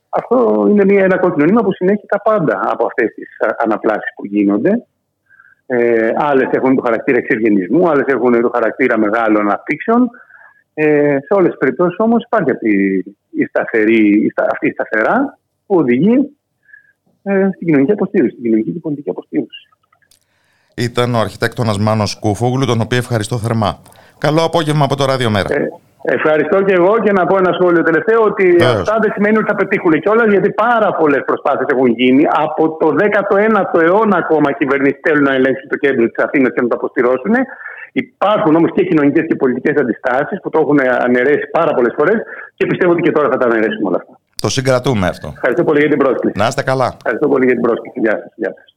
Αυτό 0.10 0.68
είναι 0.70 0.86
μια, 0.86 1.04
ένα 1.04 1.18
κόκκινο 1.18 1.62
που 1.62 1.74
συνέχει 1.74 2.06
τα 2.08 2.22
πάντα 2.22 2.60
από 2.64 2.86
αυτές 2.86 3.14
τις 3.14 3.28
αναπλάσεις 3.58 4.14
που 4.16 4.26
γίνονται. 4.26 4.86
Ε, 5.66 6.12
άλλες 6.16 6.50
έχουν 6.52 6.76
το 6.76 6.82
χαρακτήρα 6.82 7.18
εξεργενισμού, 7.18 7.90
άλλες 7.90 8.06
έχουν 8.08 8.42
το 8.42 8.52
χαρακτήρα 8.54 8.98
μεγάλων 8.98 9.42
αναπτύξεων. 9.42 10.10
Ε, 10.74 11.18
σε 11.20 11.34
όλες 11.34 11.50
τις 11.50 11.58
περιπτώσεις 11.58 12.00
όμως 12.00 12.24
υπάρχει 12.24 12.52
αυτή 12.52 13.04
η, 13.30 13.46
σταθερή, 13.46 14.32
αυτή 14.52 14.68
η 14.68 14.72
σταθερά 14.72 15.38
που 15.66 15.76
οδηγεί 15.76 16.16
ε, 16.16 16.41
στην 17.56 17.68
κοινωνική 17.68 17.92
αποστήρωση, 17.92 18.32
στην 18.32 18.44
κοινωνική 18.44 18.72
και 18.72 18.80
πολιτική 18.80 19.10
αποστήρωση. 19.10 19.68
ήταν 20.76 21.16
ο 21.16 21.20
αρχιτέκτονας 21.20 21.78
Μάνος 21.78 22.20
Κούφογλου, 22.20 22.66
τον 22.66 22.82
οποίο 22.82 22.98
ευχαριστώ 22.98 23.38
θερμά. 23.38 23.82
Καλό 24.18 24.44
απόγευμα 24.44 24.84
από 24.86 24.96
το 24.96 25.06
Ράδιο 25.06 25.30
Μέρα. 25.30 25.50
Ε, 25.54 25.70
ευχαριστώ 26.02 26.58
και 26.62 26.74
εγώ 26.74 26.94
και 27.04 27.12
να 27.12 27.26
πω 27.26 27.38
ένα 27.38 27.52
σχόλιο 27.54 27.84
τελευταίο 27.84 28.22
ότι 28.24 28.46
αυτά 28.64 28.96
δεν 29.02 29.12
σημαίνει 29.16 29.38
ότι 29.38 29.50
θα 29.52 29.56
πετύχουν 29.56 29.94
κιόλας 30.00 30.28
γιατί 30.34 30.50
πάρα 30.52 30.90
πολλές 31.00 31.24
προσπάθειες 31.26 31.68
έχουν 31.74 31.88
γίνει. 31.88 32.24
Από 32.46 32.64
το 32.82 32.88
19ο 33.00 33.82
αιώνα 33.82 34.18
ακόμα 34.18 34.48
οι 34.50 34.54
κυβερνήσεις 34.54 35.00
θέλουν 35.06 35.24
να 35.24 35.34
ελέγξουν 35.34 35.70
το 35.70 35.78
κέντρο 35.78 36.06
της 36.12 36.24
Αθήνας 36.26 36.52
και 36.54 36.62
να 36.62 36.68
το 36.68 36.76
αποστηρώσουν. 36.76 37.34
Υπάρχουν 37.92 38.56
όμως 38.56 38.72
και 38.76 38.84
κοινωνικές 38.84 39.26
και 39.28 39.36
πολιτικές 39.36 39.76
αντιστάσεις 39.84 40.40
που 40.42 40.50
το 40.50 40.60
έχουν 40.60 40.80
αναιρέσει 41.08 41.46
πάρα 41.52 41.72
πολλές 41.74 41.94
φορές 41.98 42.18
και 42.56 42.66
πιστεύω 42.66 42.92
ότι 42.92 43.02
και 43.02 43.12
τώρα 43.12 43.30
θα 43.30 43.38
τα 43.38 43.46
αναιρέσουμε 43.46 43.88
όλα 43.90 44.00
αυτά. 44.02 44.21
Το 44.42 44.50
συγκρατούμε 44.50 45.08
αυτό. 45.08 45.28
Ευχαριστώ 45.36 45.64
πολύ 45.64 45.80
για 45.80 45.90
την 45.90 45.98
πρόσκληση. 45.98 46.38
Να 46.38 46.48
είστε 46.48 46.62
καλά. 46.64 46.94
Ευχαριστώ 46.98 47.28
πολύ 47.28 47.46
για 47.46 47.54
την 47.54 47.64
πρόσκληση. 47.64 48.00
Γεια 48.00 48.12
σας. 48.12 48.32
Γεια 48.36 48.54
σας. 48.56 48.71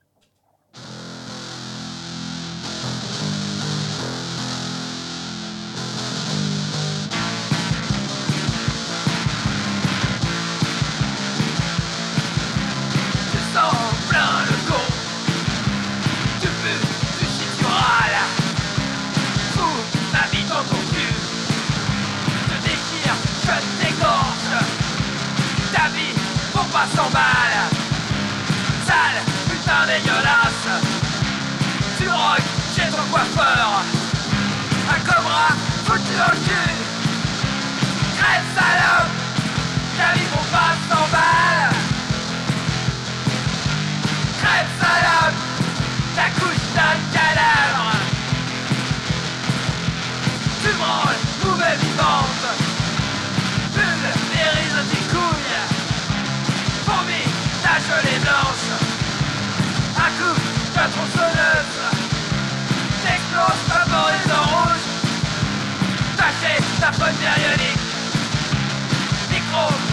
au 33.05 33.13
coiffeur. 33.13 33.83
Un 34.91 35.01
cobra 35.01 35.49
foutu 35.85 36.15
dans 36.17 36.33
le 36.33 36.41
cul. 36.45 36.75
Crête 38.19 38.45
salope, 38.55 39.11
ta 39.97 40.19
vie 40.19 40.27
pour 40.27 40.45
pas 40.47 40.75
s'en 40.89 41.44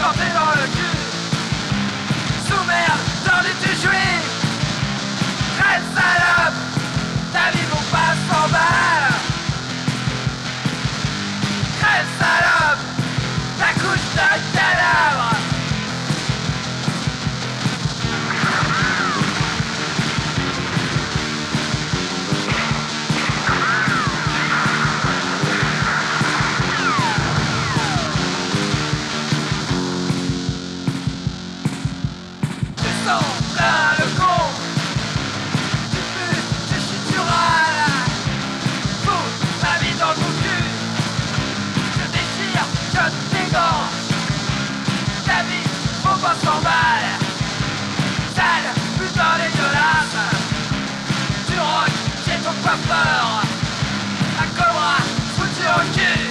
planté 0.02 0.34
dans 0.34 0.50
le 0.60 0.68
cul. 0.74 1.12
pas 52.72 52.78
peur. 52.88 53.42
La 54.38 54.64
cobra, 54.64 54.96
foutu 55.36 55.66
au 55.68 55.84
cul. 55.94 56.30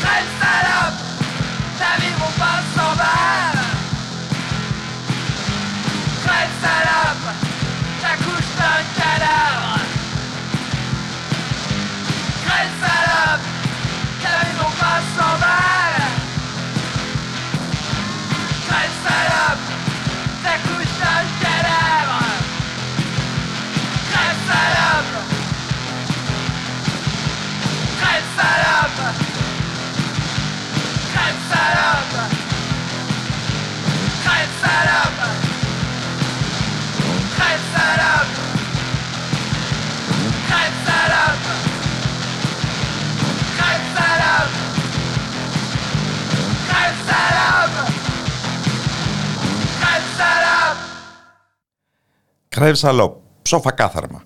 Crête 0.00 0.30
salope, 0.40 0.98
ta 1.78 2.00
vie 2.00 2.14
mon 2.18 2.30
pas 2.38 2.62
s'en 2.74 2.94
va. 2.94 3.53
Ρεύσαλο, 52.64 53.22
ψόφα 53.42 53.72
κάθαρμα. 53.72 54.22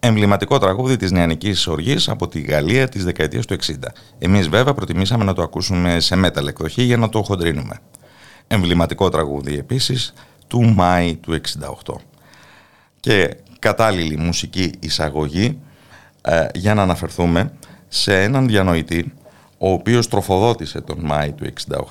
Εμβληματικό 0.00 0.58
τραγούδι 0.58 0.96
της 0.96 1.10
νεανικής 1.10 1.66
οργής 1.66 2.08
από 2.08 2.28
τη 2.28 2.40
Γαλλία 2.40 2.88
της 2.88 3.04
δεκαετίας 3.04 3.46
του 3.46 3.56
60. 3.66 3.74
Εμείς 4.18 4.48
βέβαια 4.48 4.74
προτιμήσαμε 4.74 5.24
να 5.24 5.32
το 5.32 5.42
ακούσουμε 5.42 6.00
σε 6.00 6.16
μέταλλ 6.16 6.46
εκδοχή 6.46 6.82
για 6.82 6.96
να 6.96 7.08
το 7.08 7.22
χοντρίνουμε. 7.22 7.78
Εμβληματικό 8.46 9.08
τραγούδι 9.08 9.58
επίσης 9.58 10.12
του 10.46 10.62
Μάη 10.62 11.16
του 11.16 11.40
68. 11.84 11.94
Και 13.00 13.36
κατάλληλη 13.58 14.16
μουσική 14.16 14.72
εισαγωγή 14.80 15.58
ε, 16.22 16.46
για 16.54 16.74
να 16.74 16.82
αναφερθούμε 16.82 17.52
σε 17.88 18.22
έναν 18.22 18.46
διανοητή 18.46 19.12
ο 19.64 19.72
οποίος 19.72 20.08
τροφοδότησε 20.08 20.80
τον 20.80 20.98
Μάη 21.00 21.32
του 21.32 21.46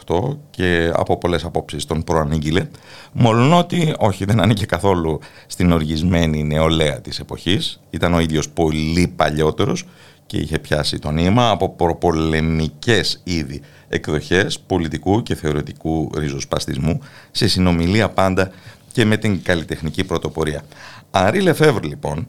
68 0.05 0.37
και 0.49 0.91
από 0.93 1.17
πολλές 1.17 1.43
απόψεις 1.43 1.85
τον 1.85 2.03
προανήγγειλε, 2.03 2.67
μόλον 3.11 3.53
ότι 3.53 3.95
όχι 3.97 4.25
δεν 4.25 4.41
ανήκε 4.41 4.65
καθόλου 4.65 5.19
στην 5.47 5.71
οργισμένη 5.71 6.43
νεολαία 6.43 7.01
της 7.01 7.19
εποχής, 7.19 7.81
ήταν 7.89 8.13
ο 8.13 8.19
ίδιος 8.19 8.49
πολύ 8.49 9.13
παλιότερος 9.15 9.85
και 10.25 10.37
είχε 10.37 10.59
πιάσει 10.59 10.99
το 10.99 11.11
νήμα 11.11 11.49
από 11.49 11.69
προπολεμικές 11.69 13.21
ήδη 13.23 13.61
εκδοχές 13.87 14.59
πολιτικού 14.59 15.23
και 15.23 15.35
θεωρητικού 15.35 16.09
ριζοσπαστισμού 16.15 16.99
σε 17.31 17.47
συνομιλία 17.47 18.09
πάντα 18.09 18.51
και 18.91 19.05
με 19.05 19.17
την 19.17 19.43
καλλιτεχνική 19.43 20.03
πρωτοπορία. 20.03 20.63
Αρή 21.11 21.41
Λεφεύρ 21.41 21.83
λοιπόν, 21.83 22.27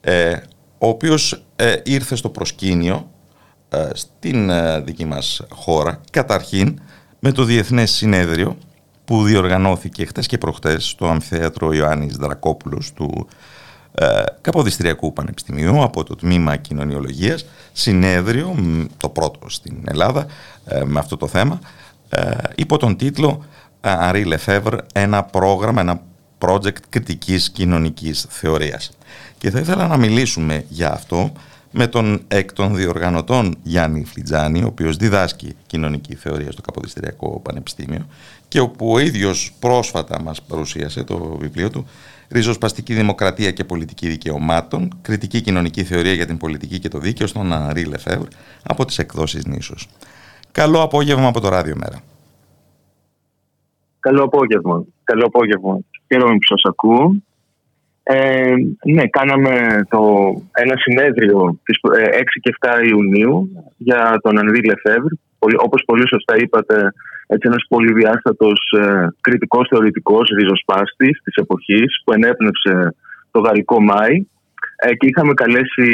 ε, 0.00 0.32
ο 0.78 0.88
οποίος 0.88 1.44
ε, 1.56 1.76
ήρθε 1.84 2.16
στο 2.16 2.28
προσκήνιο 2.28 2.94
ε, 2.94 3.17
στην 3.92 4.50
ε, 4.50 4.80
δική 4.80 5.04
μας 5.04 5.42
χώρα. 5.50 6.00
Καταρχήν 6.10 6.80
με 7.18 7.32
το 7.32 7.44
Διεθνές 7.44 7.90
Συνέδριο 7.90 8.56
που 9.04 9.22
διοργανώθηκε 9.22 10.04
χτες 10.04 10.26
και 10.26 10.38
προχτές 10.38 10.88
στο 10.88 11.06
Αμφιθέατρο 11.06 11.72
Ιωάννης 11.72 12.16
Δρακόπουλος 12.16 12.92
του 12.92 13.28
ε, 13.94 14.22
Καποδιστριακού 14.40 15.12
Πανεπιστημίου 15.12 15.82
από 15.82 16.04
το 16.04 16.16
Τμήμα 16.16 16.56
Κοινωνιολογίας. 16.56 17.46
Συνέδριο, 17.72 18.54
το 18.96 19.08
πρώτο 19.08 19.48
στην 19.48 19.76
Ελλάδα 19.84 20.26
ε, 20.64 20.84
με 20.84 20.98
αυτό 20.98 21.16
το 21.16 21.26
θέμα 21.26 21.58
υπό 22.54 22.76
τον 22.76 22.96
τίτλο 22.96 23.44
Αρή 23.80 24.24
Λεφεύρ 24.24 24.76
ένα 24.92 25.22
πρόγραμμα, 25.22 25.80
ένα 25.80 26.00
project 26.38 26.80
κριτικής 26.88 27.50
κοινωνικής 27.50 28.26
θεωρίας. 28.28 28.90
Και 29.38 29.50
θα 29.50 29.58
ήθελα 29.58 29.86
να 29.86 29.96
μιλήσουμε 29.96 30.64
για 30.68 30.92
αυτό 30.92 31.32
με 31.70 31.86
τον 31.86 32.20
εκ 32.28 32.52
των 32.52 32.74
διοργανωτών 32.76 33.56
Γιάννη 33.62 34.04
Φλιτζάνη, 34.04 34.62
ο 34.62 34.66
οποίος 34.66 34.96
διδάσκει 34.96 35.56
κοινωνική 35.66 36.14
θεωρία 36.14 36.52
στο 36.52 36.62
Καποδιστριακό 36.62 37.40
Πανεπιστήμιο 37.40 38.06
και 38.48 38.60
όπου 38.60 38.90
ο 38.92 38.98
ίδιος 38.98 39.52
πρόσφατα 39.60 40.22
μας 40.22 40.42
παρουσίασε 40.42 41.04
το 41.04 41.36
βιβλίο 41.40 41.70
του 41.70 41.86
ριζοσπαστική 42.28 42.94
δημοκρατία 42.94 43.50
και 43.50 43.64
πολιτική 43.64 44.08
δικαιωμάτων, 44.08 44.98
κριτική 45.02 45.40
κοινωνική 45.40 45.84
θεωρία 45.84 46.12
για 46.12 46.26
την 46.26 46.36
πολιτική 46.36 46.78
και 46.78 46.88
το 46.88 46.98
δίκαιο 46.98 47.26
στον 47.26 47.52
Αναρή 47.52 47.84
Λεφεύρ 47.84 48.26
από 48.62 48.84
τις 48.84 48.98
εκδόσεις 48.98 49.46
Νήσος. 49.46 49.88
Καλό 50.52 50.82
απόγευμα 50.82 51.26
από 51.26 51.40
το 51.40 51.48
Ράδιο 51.48 51.76
Μέρα. 51.76 52.00
Καλό 54.00 54.24
απόγευμα. 54.24 54.84
Καλό 55.04 55.26
απόγευμα. 55.26 55.78
Χαίρομαι 56.06 56.32
που 56.32 56.46
σας 56.48 56.62
ακούω. 56.64 57.12
Ε, 58.10 58.54
ναι, 58.84 59.06
κάναμε 59.06 59.84
το, 59.88 60.00
ένα 60.52 60.74
συνέδριο 60.76 61.60
τις 61.64 61.78
6 61.82 61.88
ε, 61.98 62.20
και 62.40 62.54
7 62.60 62.86
Ιουνίου 62.88 63.50
για 63.76 64.18
τον 64.22 64.38
Ανδρή 64.38 64.60
Λεφεύρ. 64.64 65.12
Όπως 65.38 65.82
πολύ 65.86 66.08
σωστά 66.08 66.36
είπατε, 66.36 66.92
έτσι 67.26 67.48
ένας 67.48 67.64
πολυδιάστατος 67.68 68.72
ε, 68.80 69.06
κριτικός 69.20 69.68
θεωρητικός 69.70 70.28
ριζοσπάστης 70.38 71.20
της 71.24 71.34
εποχής 71.34 72.02
που 72.04 72.12
ενέπνευσε 72.12 72.94
το 73.30 73.40
γαλλικό 73.40 73.80
Μάη 73.80 74.26
ε, 74.76 74.94
και 74.94 75.06
είχαμε 75.06 75.34
καλέσει 75.34 75.88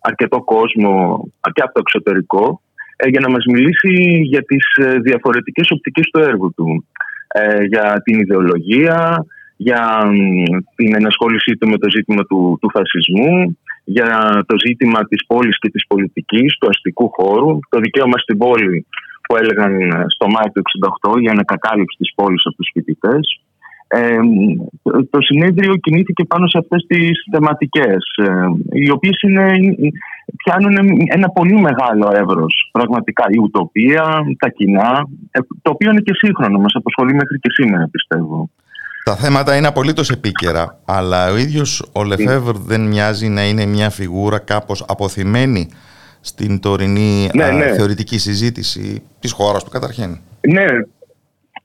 αρκετό 0.00 0.42
κόσμο 0.42 1.24
και 1.52 1.62
από 1.62 1.72
το 1.72 1.80
εξωτερικό 1.80 2.62
ε, 2.96 3.08
για 3.08 3.20
να 3.20 3.30
μας 3.30 3.44
μιλήσει 3.52 4.20
για 4.22 4.42
τις 4.42 4.64
ε, 4.76 4.98
διαφορετικές 4.98 5.70
οπτικές 5.70 6.06
του 6.12 6.20
έργου 6.20 6.54
του. 6.54 6.86
για 7.68 8.00
την 8.04 8.18
ιδεολογία, 8.18 9.24
για 9.66 9.82
την 10.76 10.90
ενασχόλησή 11.00 11.52
του 11.56 11.68
με 11.68 11.78
το 11.82 11.88
ζήτημα 11.90 12.22
του, 12.28 12.58
του 12.60 12.70
φασισμού, 12.76 13.58
για 13.84 14.10
το 14.48 14.54
ζήτημα 14.66 15.00
της 15.10 15.20
πόλης 15.26 15.58
και 15.58 15.70
της 15.70 15.86
πολιτικής, 15.86 16.58
του 16.58 16.68
αστικού 16.68 17.06
χώρου, 17.16 17.58
το 17.68 17.78
δικαίωμα 17.78 18.18
στην 18.18 18.38
πόλη 18.38 18.86
που 19.24 19.36
έλεγαν 19.40 19.72
στο 20.14 20.26
Μάιο 20.34 20.50
του 20.52 20.62
1968 21.12 21.20
για 21.20 21.30
ανακατάληψη 21.30 21.96
της 21.98 22.12
πόλης 22.14 22.42
από 22.46 22.56
τους 22.56 22.70
φοιτητές. 22.72 23.24
Ε, 23.88 24.18
το 25.10 25.18
συνέδριο 25.20 25.74
κινήθηκε 25.76 26.24
πάνω 26.24 26.46
σε 26.46 26.58
αυτές 26.58 26.84
τις 26.88 27.10
θεματικές, 27.32 28.02
ε, 28.16 28.28
οι 28.82 28.90
οποίες 28.90 29.16
είναι, 29.22 29.44
πιάνουν 30.42 30.76
ένα 31.16 31.28
πολύ 31.28 31.56
μεγάλο 31.68 32.06
εύρος. 32.22 32.68
Πραγματικά 32.72 33.24
η 33.28 33.38
ουτοπία, 33.38 34.04
τα 34.38 34.48
κοινά, 34.48 35.08
ε, 35.30 35.38
το 35.62 35.70
οποίο 35.74 35.90
είναι 35.90 36.00
και 36.00 36.14
σύγχρονο, 36.14 36.58
μας 36.58 36.74
απασχολεί 36.74 37.14
μέχρι 37.14 37.38
και 37.38 37.50
σήμερα 37.52 37.88
πιστεύω. 37.90 38.50
Τα 39.04 39.16
θέματα 39.16 39.56
είναι 39.56 39.66
απολύτως 39.66 40.10
επίκαιρα, 40.10 40.78
αλλά 40.84 41.30
ο 41.30 41.36
ίδιος 41.36 41.90
ο 41.92 42.04
Λεφεύρ 42.04 42.56
δεν 42.56 42.80
μοιάζει 42.80 43.28
να 43.28 43.48
είναι 43.48 43.66
μια 43.66 43.90
φιγούρα 43.90 44.38
κάπως 44.38 44.84
αποθυμένη 44.88 45.68
στην 46.20 46.60
τωρινή 46.60 47.30
ναι, 47.34 47.50
ναι. 47.50 47.72
θεωρητική 47.72 48.18
συζήτηση 48.18 49.02
της 49.20 49.32
χώρας 49.32 49.64
του 49.64 49.70
καταρχήν. 49.70 50.18
Ναι, 50.40 50.66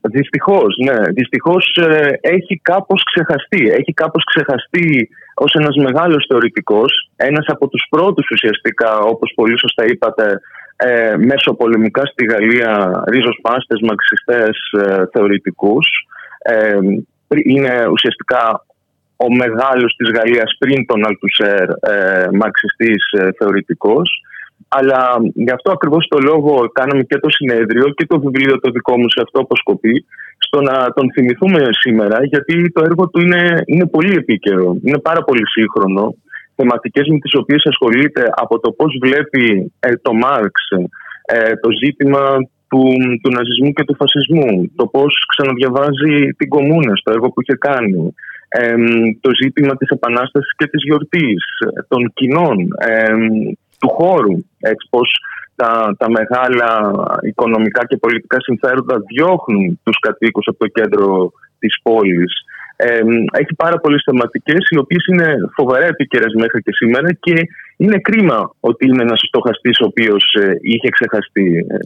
δυστυχώς, 0.00 0.76
ναι. 0.84 1.12
Δυστυχώς 1.12 1.78
ε, 1.80 2.18
έχει 2.20 2.60
κάπως 2.62 3.02
ξεχαστεί. 3.12 3.68
Έχει 3.70 3.92
κάπως 3.92 4.24
ξεχαστεί 4.24 5.08
ως 5.34 5.54
ένας 5.54 5.76
μεγάλος 5.76 6.24
θεωρητικός, 6.28 7.10
ένας 7.16 7.46
από 7.48 7.68
τους 7.68 7.86
πρώτους 7.90 8.30
ουσιαστικά, 8.30 8.98
όπως 8.98 9.32
πολύ 9.34 9.58
σωστά 9.58 9.84
είπατε, 9.84 10.40
ε, 10.76 11.16
μέσω 11.16 11.54
πολεμικά 11.54 12.02
στη 12.06 12.24
Γαλλία, 12.24 13.02
ρίζος 13.08 13.38
πάστες, 13.42 13.80
μαξιστές 13.80 14.56
ε, 14.80 15.04
θεωρητικούς. 15.12 15.86
Ε, 16.38 16.78
είναι 17.28 17.86
ουσιαστικά 17.86 18.66
ο 19.16 19.34
μεγάλος 19.34 19.94
της 19.96 20.10
Γαλλίας 20.16 20.56
πριν 20.58 20.86
τον 20.86 21.06
Αλτουσέρ 21.06 21.68
ε, 21.70 22.28
μαξιστής 22.32 23.02
ε, 23.12 23.28
θεωρητικός. 23.38 24.20
Αλλά 24.68 25.00
γι' 25.34 25.50
αυτό 25.50 25.72
ακριβώς 25.72 26.06
το 26.08 26.18
λόγο 26.18 26.68
κάναμε 26.72 27.02
και 27.02 27.18
το 27.18 27.30
συνέδριο 27.30 27.84
και 27.96 28.06
το 28.06 28.20
βιβλίο 28.20 28.60
το 28.60 28.70
δικό 28.70 28.98
μου 28.98 29.10
σε 29.10 29.20
αυτό 29.22 29.40
αποσκοπεί 29.40 30.04
στο 30.38 30.60
να 30.60 30.92
τον 30.92 31.12
θυμηθούμε 31.12 31.60
σήμερα 31.70 32.24
γιατί 32.24 32.70
το 32.72 32.82
έργο 32.84 33.08
του 33.08 33.20
είναι, 33.20 33.62
είναι 33.64 33.86
πολύ 33.86 34.14
επίκαιρο, 34.14 34.76
είναι 34.82 34.98
πάρα 34.98 35.22
πολύ 35.22 35.48
σύγχρονο 35.48 36.14
θεματικές 36.56 37.08
με 37.08 37.18
τις 37.18 37.34
οποίες 37.34 37.66
ασχολείται 37.66 38.24
από 38.30 38.60
το 38.60 38.70
πώς 38.72 38.98
βλέπει 39.00 39.72
ε, 39.80 39.96
το 39.96 40.12
Μάρξ 40.12 40.68
το 41.60 41.68
ζήτημα 41.84 42.20
του, 42.68 42.82
του 43.22 43.30
ναζισμού 43.30 43.72
και 43.72 43.84
του 43.84 43.98
φασισμού. 44.00 44.70
Το 44.76 44.86
πώς 44.86 45.12
ξαναδιαβάζει 45.32 46.14
την 46.38 46.48
κομμούνα 46.48 46.92
στο 46.96 47.10
έργο 47.12 47.28
που 47.30 47.42
είχε 47.42 47.56
κάνει. 47.68 48.14
το 49.20 49.30
ζήτημα 49.42 49.76
της 49.76 49.88
επανάστασης 49.88 50.54
και 50.56 50.66
της 50.66 50.82
γιορτής, 50.84 51.42
των 51.88 52.12
κοινών, 52.14 52.56
του 53.80 53.88
χώρου. 53.88 54.36
Έτσι 54.60 54.86
πώς 54.90 55.08
τα, 55.56 55.94
τα 55.98 56.10
μεγάλα 56.10 56.70
οικονομικά 57.22 57.86
και 57.86 57.96
πολιτικά 57.96 58.40
συμφέροντα 58.40 58.96
διώχνουν 59.06 59.80
τους 59.82 59.98
κατοίκους 59.98 60.46
από 60.48 60.58
το 60.58 60.66
κέντρο 60.66 61.32
της 61.58 61.74
πόλης. 61.82 62.32
έχει 63.40 63.54
πάρα 63.56 63.78
πολλές 63.78 64.02
θεματικές 64.04 64.68
οι 64.70 64.78
οποίες 64.78 65.06
είναι 65.06 65.36
φοβερά 65.56 65.86
επίκαιρες 65.86 66.32
μέχρι 66.34 66.62
και 66.62 66.72
σήμερα 66.72 67.12
και 67.12 67.48
είναι 67.76 67.98
κρίμα 67.98 68.54
ότι 68.60 68.86
είναι 68.86 69.02
ένας 69.02 69.20
στοχαστής 69.28 69.80
ο 69.80 69.84
οποίος 69.84 70.24
ε, 70.40 70.56
είχε 70.60 70.88
ξεχαστεί. 70.88 71.66
Ε, 71.68 71.76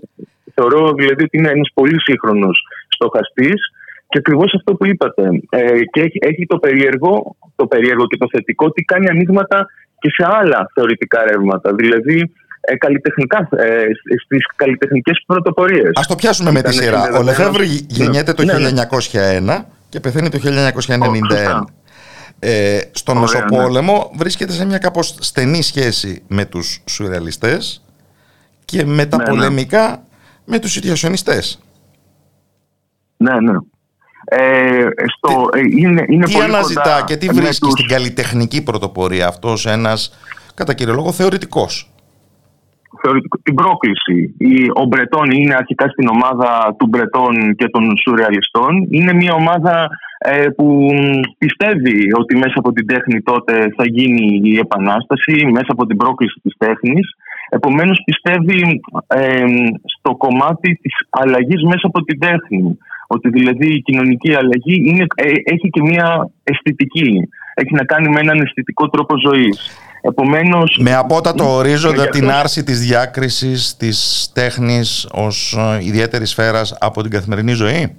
θεωρώ 0.55 0.92
δηλαδή 0.92 1.22
ότι 1.22 1.37
είναι 1.38 1.50
ένας 1.50 1.70
πολύ 1.74 2.00
σύγχρονος 2.00 2.57
στοχαστής 2.88 3.61
και 4.09 4.18
ακριβώς 4.18 4.55
αυτό 4.55 4.74
που 4.74 4.87
είπατε. 4.87 5.22
Ε, 5.48 5.85
και 5.92 6.00
έχει, 6.00 6.18
έχει 6.20 6.46
το, 6.46 6.59
περίεργο, 6.59 7.37
το 7.57 7.66
περίεργο 7.66 8.07
και 8.07 8.16
το 8.16 8.26
θετικό 8.31 8.66
ότι 8.68 8.83
κάνει 8.83 9.09
ανοίγματα 9.09 9.66
και 9.98 10.11
σε 10.11 10.24
άλλα 10.38 10.70
θεωρητικά 10.74 11.24
ρεύματα. 11.31 11.74
Δηλαδή 11.74 12.33
ε, 12.61 12.76
καλλιτεχνικά, 12.76 13.48
ε, 13.50 13.85
στις 14.24 14.46
καλλιτεχνικές 14.57 15.22
πρωτοπορίες. 15.26 15.90
Ας 15.94 16.07
το 16.07 16.14
πιάσουμε 16.14 16.50
με 16.50 16.62
τη 16.62 16.74
σειρά. 16.74 17.18
Ο 17.18 17.22
Λεφεύρη 17.22 17.66
γεννιέται 17.88 18.33
το 18.33 18.42
1901 18.42 18.46
ναι, 18.46 19.40
ναι. 19.40 19.64
και 19.88 20.00
πεθαίνει 20.00 20.29
το 20.29 20.38
1991. 20.44 21.62
Ε, 22.42 22.81
στον 22.92 23.18
Μεσοπόλεμο 23.18 24.11
βρίσκεται 24.14 24.53
σε 24.53 24.64
μια 24.64 24.79
κάπως 24.79 25.16
στενή 25.20 25.62
σχέση 25.62 26.22
με 26.29 26.44
τους 26.44 26.83
σουρεαλιστές 26.88 27.85
και 28.64 28.85
με 28.85 29.07
τα 29.07 29.16
ναι, 29.16 29.24
πολεμικά 29.24 30.03
με 30.44 30.59
τους 30.59 30.76
ιδιασιονιστές. 30.76 31.61
Ναι, 33.16 33.40
ναι. 33.40 33.53
Ε, 34.24 34.88
στο, 35.16 35.48
τι, 35.48 35.59
ε, 35.59 35.62
είναι, 35.76 36.05
είναι 36.09 36.24
τι 36.24 36.40
αναζητά 36.40 37.05
και 37.07 37.16
τι 37.16 37.26
βρίσκει 37.26 37.64
τους... 37.64 37.72
στην 37.72 37.87
καλλιτεχνική 37.87 38.62
πρωτοπορία 38.62 39.26
αυτός 39.26 39.66
ένας 39.66 40.18
κατά 40.55 40.74
κύριο 40.74 40.94
λόγο 40.94 41.12
θεωρητικός; 41.12 41.90
Θεωρητικό, 43.03 43.38
την 43.42 43.55
πρόκληση. 43.55 44.35
Ο 44.74 44.85
Μπρετόν 44.85 45.31
είναι 45.31 45.55
αρχικά 45.55 45.88
στην 45.88 46.09
ομάδα 46.09 46.74
του 46.79 46.87
Μπρετόν 46.87 47.55
και 47.57 47.68
των 47.68 47.96
Σουρεαλιστών. 48.03 48.87
Είναι 48.90 49.12
μια 49.12 49.35
ομάδα 49.35 49.83
ε, 49.83 49.88
που 50.56 50.88
πιστεύει 51.38 52.12
ότι 52.12 52.37
μέσα 52.37 52.54
από 52.56 52.72
την 52.72 52.87
τέχνη 52.87 53.20
τότε 53.22 53.72
θα 53.76 53.85
γίνει 53.87 54.40
η 54.44 54.59
επανάσταση, 54.59 55.46
μέσα 55.52 55.68
από 55.68 55.87
την 55.87 55.96
πρόκληση 55.96 56.40
της 56.42 56.54
τέχνης 56.59 57.14
Επομένως 57.52 58.02
πιστεύει 58.04 58.80
στο 59.98 60.16
κομμάτι 60.16 60.74
της 60.83 60.92
αλλαγής 61.11 61.62
μέσα 61.62 61.87
από 61.87 62.02
την 62.04 62.18
τέχνη. 62.18 62.78
Ότι 63.06 63.28
δηλαδή 63.28 63.74
η 63.74 63.83
κοινωνική 63.83 64.35
αλλαγή 64.35 64.83
είναι, 64.87 65.06
ε, 65.14 65.28
έχει 65.44 65.68
και 65.70 65.83
μια 65.83 66.30
αισθητική. 66.42 67.28
Έχει 67.54 67.74
να 67.74 67.85
κάνει 67.85 68.09
με 68.09 68.20
έναν 68.20 68.40
αισθητικό 68.40 68.88
τρόπο 68.88 69.14
ζωής. 69.28 69.70
Επομένως, 70.02 70.78
με 70.80 70.94
απότατο 70.94 71.54
ορίζοντα 71.54 72.09
την 72.09 72.30
άρση 72.30 72.64
της 72.64 72.80
διάκρισης 72.80 73.76
της 73.76 74.30
τέχνης 74.35 75.09
ως 75.12 75.56
ε, 75.59 75.85
ιδιαίτερης 75.85 76.30
σφαίρας 76.30 76.76
από 76.80 77.02
την 77.02 77.11
καθημερινή 77.11 77.52
ζωή; 77.52 77.96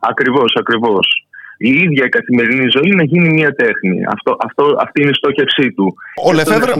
Ακριβώς, 0.00 0.56
ακριβώς 0.60 1.28
η 1.58 1.70
ίδια 1.70 2.04
η 2.04 2.08
καθημερινή 2.08 2.66
ζωή 2.70 2.94
να 2.94 3.04
γίνει 3.04 3.28
μια 3.32 3.54
τέχνη. 3.54 4.04
Αυτό, 4.06 4.36
αυτό, 4.40 4.76
αυτή 4.80 5.00
είναι 5.00 5.10
η 5.10 5.14
στόχευσή 5.14 5.72
του. 5.72 5.94
Ο 6.24 6.32
Λεφεύρ 6.32 6.70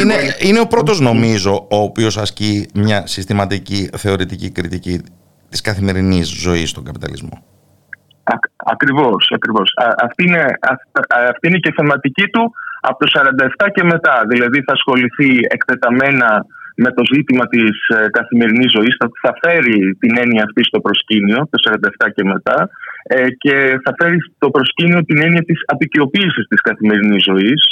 είναι, 0.00 0.14
είναι 0.40 0.60
ο 0.60 0.66
πρώτος 0.66 1.00
νομίζω 1.00 1.66
ο 1.70 1.76
οποίος 1.76 2.18
ασκεί 2.18 2.68
μια 2.74 3.06
συστηματική 3.06 3.90
θεωρητική 3.96 4.50
κριτική 4.50 5.00
της 5.48 5.60
καθημερινής 5.60 6.28
ζωής 6.28 6.70
στον 6.70 6.84
καπιταλισμό. 6.84 7.44
Α, 8.22 8.34
ακριβώς, 8.56 9.32
ακριβώς. 9.34 9.72
αυτή, 10.02 10.24
είναι, 10.26 10.44
αυτή 11.30 11.48
είναι 11.48 11.58
και 11.58 11.68
η 11.68 11.72
θεματική 11.76 12.26
του 12.26 12.52
από 12.80 12.98
το 12.98 13.06
1947 13.66 13.68
και 13.74 13.84
μετά. 13.84 14.22
Δηλαδή 14.28 14.62
θα 14.62 14.72
ασχοληθεί 14.72 15.38
εκτεταμένα 15.48 16.46
με 16.84 16.90
το 16.96 17.02
ζήτημα 17.14 17.44
της 17.54 17.74
ε, 17.96 18.08
καθημερινής 18.18 18.70
ζωής 18.76 18.94
θα, 19.00 19.06
θα 19.24 19.32
φέρει 19.42 19.78
την 20.02 20.12
έννοια 20.22 20.42
αυτή 20.48 20.62
στο 20.64 20.78
προσκήνιο 20.86 21.38
το 21.50 21.56
1947 22.06 22.08
και 22.14 22.24
μετά 22.32 22.58
ε, 23.02 23.26
και 23.42 23.54
θα 23.84 23.92
φέρει 23.98 24.18
στο 24.36 24.50
προσκήνιο 24.50 25.00
την 25.04 25.18
έννοια 25.26 25.42
της 25.48 25.58
απεικιοποίησης 25.72 26.44
της 26.50 26.60
καθημερινής 26.68 27.22
ζωής 27.30 27.62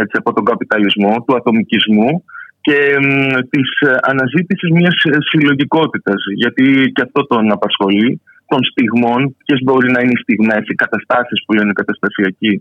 έτσι, 0.00 0.14
από 0.20 0.32
τον 0.32 0.44
καπιταλισμό, 0.44 1.12
του 1.24 1.36
ατομικισμού 1.36 2.10
και 2.60 2.78
μ, 3.04 3.08
της 3.52 3.68
ε, 3.88 3.94
αναζήτησης 4.12 4.70
μιας 4.70 4.94
συλλογικότητας. 5.30 6.20
Γιατί 6.34 6.64
και 6.94 7.02
αυτό 7.06 7.26
τον 7.26 7.52
απασχολεί 7.52 8.20
των 8.46 8.60
στιγμών, 8.70 9.36
ποιες 9.44 9.60
μπορεί 9.64 9.88
να 9.90 10.00
είναι 10.00 10.14
οι 10.16 10.22
στιγμές, 10.22 10.62
οι 10.70 10.74
καταστάσεις 10.84 11.38
που 11.44 11.52
λένε 11.52 11.72
καταστασιακοί 11.72 12.52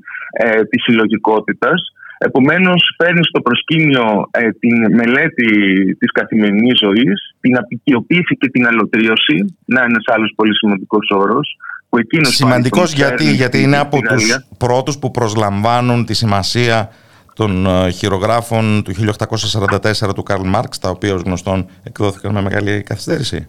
ε, 0.44 0.64
της 0.70 0.84
συλλογικότητας 0.84 1.80
Επομένως, 2.22 2.96
φέρνει 2.98 3.24
στο 3.24 3.42
προσκήνιο 3.42 4.28
ε, 4.32 4.50
την 4.52 4.96
μελέτη 4.96 5.52
της 6.00 6.12
καθημερινής 6.12 6.80
ζωής, 6.80 7.36
την 7.40 7.58
απεικιοποίηση 7.58 8.36
και 8.38 8.50
την 8.50 8.68
αλωτρίωση, 8.68 9.58
να 9.66 9.82
είναι 9.82 9.92
ένα 9.92 10.16
άλλο 10.16 10.32
πολύ 10.36 10.56
σημαντικός 10.56 11.10
όρος, 11.16 11.58
που 11.90 11.98
εκείνος 11.98 12.36
Σημαντικός 12.36 12.94
γιατί, 12.94 13.32
γιατί 13.32 13.62
είναι 13.62 13.78
από 13.78 13.98
τους 14.02 14.40
πρώτους 14.58 14.98
που 14.98 15.12
προσλαμβάνουν 15.12 16.06
τη 16.06 16.14
σημασία 16.14 16.90
των 17.36 17.66
ε, 17.66 17.90
χειρογράφων 17.90 18.84
του 18.84 18.94
1844 20.10 20.14
του 20.16 20.24
Καρλ 20.24 20.48
Μάρξ, 20.48 20.80
τα 20.80 20.90
οποία 20.90 21.14
ως 21.14 21.22
γνωστόν 21.22 21.70
εκδόθηκαν 21.84 22.34
με 22.34 22.42
μεγάλη 22.42 22.84
καθυστέρηση. 22.84 23.48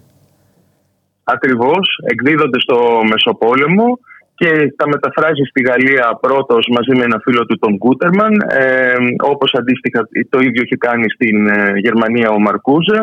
Ακριβώς, 1.23 1.99
εκδίδονται 2.11 2.59
στο 2.59 2.77
Μεσοπόλεμο 3.09 3.99
και 4.41 4.51
τα 4.79 4.87
μεταφράζει 4.93 5.43
στη 5.49 5.61
Γαλλία 5.69 6.05
πρώτος 6.25 6.63
μαζί 6.75 6.93
με 6.97 7.03
ένα 7.09 7.19
φίλο 7.25 7.45
του 7.45 7.57
τον 7.63 7.77
Κούτερμαν 7.77 8.33
ε, 8.49 8.95
όπως 9.33 9.49
αντίστοιχα 9.59 9.99
το 10.29 10.39
ίδιο 10.39 10.61
έχει 10.65 10.77
κάνει 10.87 11.07
στην 11.15 11.37
ε, 11.47 11.71
Γερμανία 11.85 12.29
ο 12.29 12.39
Μαρκούζα 12.39 12.99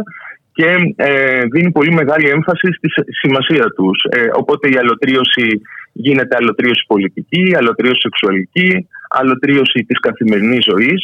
και 0.53 0.69
ε, 0.97 1.41
δίνει 1.53 1.71
πολύ 1.71 1.93
μεγάλη 1.93 2.29
έμφαση 2.29 2.69
στη 2.77 2.89
σημασία 3.23 3.67
τους. 3.77 3.99
Ε, 4.11 4.29
οπότε 4.41 4.69
η 4.69 4.77
αλωτρίωση 4.83 5.49
γίνεται 5.93 6.37
αλωτρίωση 6.41 6.85
πολιτική, 6.87 7.45
αλωτρίωση 7.59 8.01
σεξουαλική, 8.01 8.71
αλωτρίωση 9.09 9.79
της 9.89 9.99
καθημερινής 10.01 10.65
ζωής, 10.71 11.03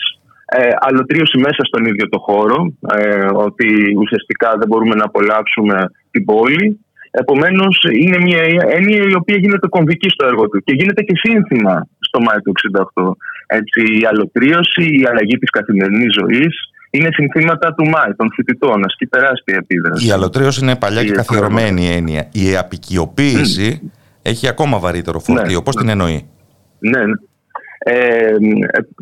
ε, 0.58 0.70
αλωτρίωση 0.88 1.38
μέσα 1.38 1.62
στον 1.68 1.84
ίδιο 1.84 2.08
το 2.08 2.18
χώρο, 2.18 2.58
ε, 2.96 3.26
ότι 3.46 3.68
ουσιαστικά 4.02 4.48
δεν 4.58 4.68
μπορούμε 4.68 4.94
να 4.94 5.04
απολαύσουμε 5.04 5.76
την 6.10 6.24
πόλη. 6.24 6.66
Επομένως 7.22 7.86
είναι 7.92 8.18
μια 8.18 8.42
έννοια 8.78 9.02
η 9.10 9.14
οποία 9.14 9.36
γίνεται 9.36 9.66
κομβική 9.68 10.08
στο 10.08 10.26
έργο 10.26 10.48
του 10.48 10.62
και 10.64 10.74
γίνεται 10.74 11.02
και 11.02 11.16
σύνθημα 11.16 11.88
στο 12.00 12.20
Μάιο 12.20 12.40
του 12.40 12.52
1968. 12.94 13.12
Έτσι, 13.46 13.80
η 14.00 14.06
αλωτρίωση, 14.10 14.84
η 15.00 15.04
αλλαγή 15.10 15.36
της 15.38 15.50
καθημερινής 15.50 16.12
ζωής, 16.20 16.54
είναι 16.90 17.08
συνθήματα 17.12 17.74
του 17.74 17.84
ΜΑΙ, 17.88 18.14
των 18.16 18.28
φοιτητών, 18.34 18.84
ασκεί 18.84 19.06
τεράστια 19.06 19.56
επίδραση. 19.62 20.06
Η 20.06 20.10
αλωτρίωση 20.10 20.60
είναι 20.62 20.76
παλιά 20.76 21.04
και 21.04 21.12
καθιερωμένη 21.12 21.90
έννοια. 21.90 22.28
Η 22.32 22.56
απικιοποίηση 22.56 23.92
έχει 24.22 24.48
ακόμα 24.48 24.78
βαρύτερο 24.78 25.18
φορτίο. 25.18 25.58
Ναι, 25.58 25.64
Πώς 25.64 25.76
την 25.76 25.88
εννοεί; 25.88 26.28
Ναι, 26.78 26.98
ναι. 26.98 27.14
Ε, 27.86 28.36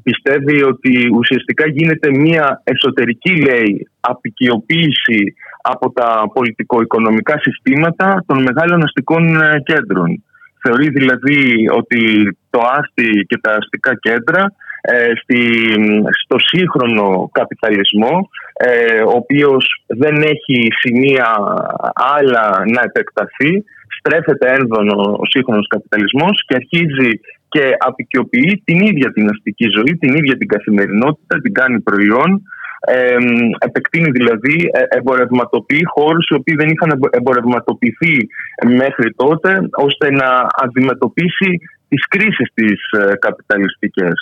πιστεύει 0.03 0.63
ότι 0.63 0.93
ουσιαστικά 1.19 1.69
γίνεται 1.69 2.11
μια 2.11 2.63
εσωτερική 2.65 3.31
λέει 3.31 3.89
απικιοποίηση 4.01 5.35
από 5.63 5.93
τα 5.93 6.31
πολιτικο-οικονομικά 6.35 7.39
συστήματα 7.39 8.25
των 8.27 8.43
μεγάλων 8.43 8.83
αστικών 8.83 9.43
ε, 9.43 9.61
κέντρων. 9.65 10.25
Θεωρεί 10.63 10.89
δηλαδή 10.89 11.69
ότι 11.69 12.01
το 12.51 12.61
άστι 12.79 13.27
και 13.29 13.39
τα 13.41 13.51
αστικά 13.51 13.95
κέντρα 13.95 14.55
ε, 14.81 15.11
στη, 15.23 15.41
στο 16.23 16.39
σύγχρονο 16.39 17.31
καπιταλισμό 17.33 18.29
ε, 18.53 19.01
ο 19.03 19.11
οποίος 19.11 19.85
δεν 19.87 20.23
έχει 20.23 20.69
σημεία 20.81 21.29
άλλα 22.19 22.63
να 22.75 22.81
επεκταθεί 22.85 23.65
στρέφεται 23.99 24.51
ένδονο 24.59 25.17
ο 25.23 25.27
σύγχρονος 25.29 25.67
καπιταλισμός 25.67 26.45
και 26.47 26.55
αρχίζει 26.55 27.11
και 27.49 27.65
απεικιοποιεί 27.79 28.63
την 28.65 28.81
ίδια 28.81 29.13
την 29.13 29.29
αστική 29.29 29.67
ζωή, 29.77 29.97
την 30.01 30.15
ίδια 30.15 30.37
την 30.37 30.49
καθημερινότητα, 30.49 31.41
την 31.41 31.53
κάνει 31.53 31.81
προϊόν 31.81 32.43
ε, 32.87 33.17
επεκτείνει 33.59 34.11
δηλαδή, 34.11 34.71
ε, 34.73 34.97
εμπορευματοποιεί 34.97 35.83
χώρους 35.85 36.29
οι 36.29 36.35
οποίοι 36.35 36.55
δεν 36.55 36.69
είχαν 36.69 37.01
εμπορευματοποιηθεί 37.11 38.17
μέχρι 38.67 39.15
τότε 39.17 39.69
ώστε 39.71 40.11
να 40.11 40.47
αντιμετωπίσει 40.63 41.61
τις 41.89 42.09
κρίσεις 42.09 42.49
τις 42.55 42.81
ε, 43.01 43.13
καπιταλιστικές. 43.19 44.15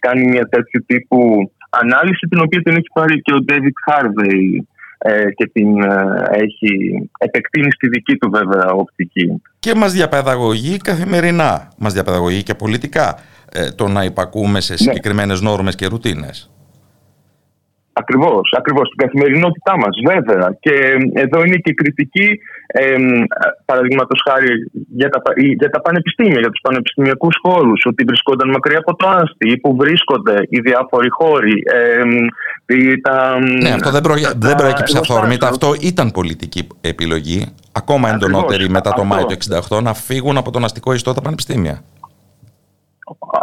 Κάνει 0.00 0.28
μια 0.28 0.48
τέτοιου 0.48 0.84
τύπου 0.86 1.50
ανάλυση 1.70 2.26
την 2.30 2.40
οποία 2.40 2.62
την 2.62 2.72
έχει 2.72 2.90
πάρει 2.94 3.20
και 3.22 3.32
ο 3.32 3.44
David 3.48 3.76
Harvey 3.86 4.64
ε, 4.98 5.30
και 5.34 5.46
την 5.52 5.82
ε, 5.82 5.96
έχει 6.30 6.70
επεκτείνει 7.18 7.70
στη 7.70 7.88
δική 7.88 8.16
του 8.16 8.30
βέβαια 8.30 8.70
οπτική. 8.70 9.42
Και 9.58 9.74
μας 9.74 9.92
διαπαιδαγωγεί 9.92 10.76
καθημερινά, 10.76 11.68
μας 11.78 11.92
διαπαιδαγωγεί 11.92 12.42
και 12.42 12.54
πολιτικά 12.54 13.18
το 13.76 13.88
να 13.88 14.04
υπακούμε 14.04 14.60
σε 14.60 14.72
ναι. 14.72 14.78
συγκεκριμένες 14.78 15.40
ναι. 15.40 15.48
νόρμες 15.50 15.74
και 15.74 15.86
ρουτίνες. 15.86 16.50
Ακριβώς, 18.02 18.54
ακριβώς 18.60 18.86
στην 18.86 18.98
καθημερινότητά 19.04 19.74
μας, 19.82 19.94
βέβαια. 20.10 20.48
Και 20.60 20.74
εδώ 21.24 21.38
είναι 21.44 21.56
και 21.56 21.70
η 21.74 21.74
κριτική, 21.74 22.28
ε, 22.66 22.82
παραδείγματος 23.64 24.18
χάρη, 24.28 24.52
για 25.00 25.08
τα, 25.08 25.20
για 25.60 25.70
τα 25.70 25.80
πανεπιστήμια, 25.80 26.40
για 26.40 26.50
τους 26.50 26.60
πανεπιστημιακούς 26.62 27.36
χώρους, 27.42 27.80
ότι 27.84 28.04
βρισκόνταν 28.04 28.48
μακριά 28.50 28.78
από 28.78 28.96
το 28.96 29.08
άστι 29.08 29.50
ή 29.52 29.58
που 29.58 29.76
βρίσκονται 29.76 30.34
οι 30.48 30.60
διάφοροι 30.60 31.08
χώροι. 31.10 31.62
Ε, 31.64 32.96
τα, 33.02 33.40
ναι, 33.40 33.70
αυτό 33.70 33.90
δεν, 33.90 34.00
προ, 34.00 34.14
δεν 34.36 34.54
προέκυψε 34.54 34.98
αυθόρμητα. 34.98 35.48
Αυτό 35.48 35.74
ήταν 35.80 36.10
πολιτική 36.10 36.66
επιλογή, 36.80 37.54
ακόμα 37.72 38.10
εντονότερη 38.10 38.68
μετά 38.68 38.92
το 38.92 39.04
Μάιο 39.04 39.26
του 39.26 39.36
1968, 39.68 39.82
να 39.82 39.94
φύγουν 39.94 40.36
από 40.36 40.50
τον 40.50 40.64
αστικό 40.64 40.92
ιστό 40.92 41.14
τα 41.14 41.20
πανεπιστήμια. 41.20 41.82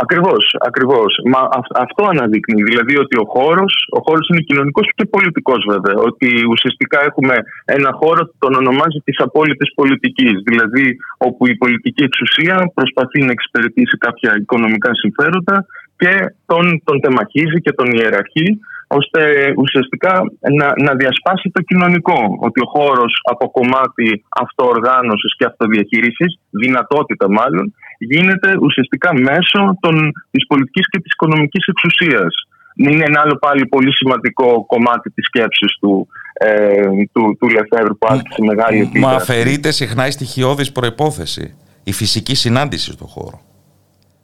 Ακριβώς, 0.04 0.44
ακριβώς. 0.68 1.12
Μα 1.32 1.42
αυτό 1.86 2.02
αναδεικνύει. 2.14 2.64
Δηλαδή 2.64 2.98
ότι 3.04 3.16
ο 3.24 3.26
χώρος 3.36 3.74
ο 3.98 4.00
χώρος 4.06 4.28
είναι 4.30 4.48
κοινωνικός 4.50 4.88
και 4.96 5.06
πολιτικός 5.06 5.62
βέβαια. 5.72 5.98
Ότι 6.10 6.30
ουσιαστικά 6.54 7.00
έχουμε 7.10 7.36
ένα 7.66 7.92
χώρο 8.00 8.22
που 8.26 8.38
τον 8.44 8.54
ονομάζει 8.62 9.00
της 9.04 9.18
απόλυτης 9.20 9.74
πολιτικής. 9.74 10.36
Δηλαδή 10.50 10.86
όπου 11.18 11.48
η 11.48 11.56
πολιτική 11.56 12.04
εξουσία 12.04 12.72
προσπαθεί 12.74 13.20
να 13.24 13.32
εξυπηρετήσει 13.32 13.98
κάποια 13.98 14.32
οικονομικά 14.42 14.90
συμφέροντα 15.02 15.66
και 15.98 16.36
τον, 16.46 16.82
τον 16.84 17.00
τεμαχίζει 17.00 17.60
και 17.62 17.72
τον 17.72 17.92
ιεραρχεί 17.92 18.60
ώστε 19.00 19.22
ουσιαστικά 19.64 20.14
να, 20.60 20.68
να 20.86 20.92
διασπάσει 21.02 21.50
το 21.54 21.62
κοινωνικό. 21.62 22.20
Ότι 22.48 22.60
ο 22.62 22.68
χώρος 22.76 23.12
από 23.32 23.52
κομμάτι 23.52 24.08
αυτοοργάνωσης 24.44 25.32
και 25.38 25.46
αυτοδιαχείρισης, 25.46 26.40
δυνατότητα 26.50 27.26
μάλλον, 27.40 27.74
γίνεται 27.98 28.50
ουσιαστικά 28.62 29.10
μέσω 29.30 29.78
των, 29.80 29.96
της 30.32 30.48
πολιτικής 30.48 30.90
και 30.90 31.00
της 31.00 31.12
οικονομικής 31.12 31.66
εξουσίας. 31.66 32.34
Είναι 32.76 33.04
ένα 33.04 33.20
άλλο 33.24 33.36
πάλι 33.36 33.66
πολύ 33.66 33.94
σημαντικό 33.96 34.66
κομμάτι 34.66 35.10
της 35.12 35.26
σκέψης 35.26 35.78
του, 35.80 36.08
ε, 36.34 36.82
του, 37.12 37.38
του 37.40 37.48
Λεφεύρου 37.50 37.98
που 37.98 38.08
άσκησε 38.10 38.42
μεγάλη 38.42 38.80
επίδραση. 38.80 39.06
Μα 39.06 39.12
αφαιρείται 39.12 39.72
συχνά 39.72 40.08
η 40.08 40.12
στοιχειώδης 40.12 40.72
προϋπόθεση, 40.72 41.56
η 41.84 41.92
φυσική 41.92 42.36
συνάντηση 42.36 42.92
στον 42.92 43.08
χώρο. 43.08 43.42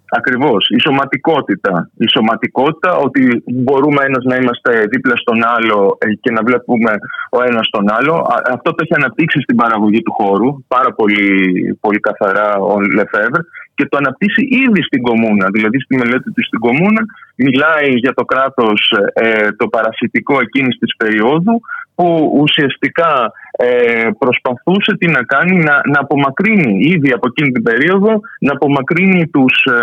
Ακριβώς. 0.10 0.70
Η 0.78 0.80
σωματικότητα. 0.80 1.90
Η 1.98 2.08
σωματικότητα 2.10 2.92
ότι 2.96 3.44
μπορούμε 3.46 4.02
ένας 4.10 4.24
να 4.24 4.36
είμαστε 4.36 4.72
δίπλα 4.92 5.16
στον 5.16 5.40
άλλο 5.56 5.98
ε, 6.02 6.14
και 6.14 6.32
να 6.32 6.42
βλέπουμε 6.44 6.92
ο 7.38 7.44
ένας 7.44 7.68
τον 7.70 7.86
άλλο. 7.98 8.14
Αυτό 8.56 8.70
το 8.72 8.80
έχει 8.84 8.96
αναπτύξει 8.96 9.40
στην 9.42 9.56
παραγωγή 9.56 10.02
του 10.02 10.14
χώρου 10.20 10.50
πάρα 10.68 10.92
πολύ, 10.94 11.24
πολύ 11.82 12.00
καθαρά 12.00 12.50
ο 12.56 12.82
Λεφεύρ 12.82 13.42
και 13.80 13.88
το 13.92 13.98
αναπτύσσει 13.98 14.44
ήδη 14.66 14.82
στην 14.84 15.02
κομμούνα. 15.08 15.46
Δηλαδή 15.56 15.78
στη 15.80 15.94
μελέτη 16.02 16.30
του 16.34 16.44
στην 16.50 16.60
κομμούνα 16.66 17.02
μιλάει 17.36 17.90
για 18.04 18.14
το 18.14 18.24
κράτος 18.32 18.80
ε, 19.14 19.52
το 19.60 19.66
παρασιτικό 19.76 20.36
εκείνης 20.46 20.78
της 20.78 20.92
περίοδου 21.02 21.56
που 21.96 22.08
ουσιαστικά 22.44 23.12
ε, 23.52 24.10
προσπαθούσε 24.20 24.92
τι 25.00 25.08
να 25.08 25.22
κάνει, 25.24 25.56
να, 25.68 25.76
να 25.94 26.00
απομακρύνει 26.00 26.72
ήδη 26.94 27.10
από 27.12 27.28
εκείνη 27.32 27.52
την 27.52 27.64
περίοδο, 27.64 28.12
να 28.40 28.52
απομακρύνει 28.52 29.28
τους 29.28 29.56
ε, 29.66 29.76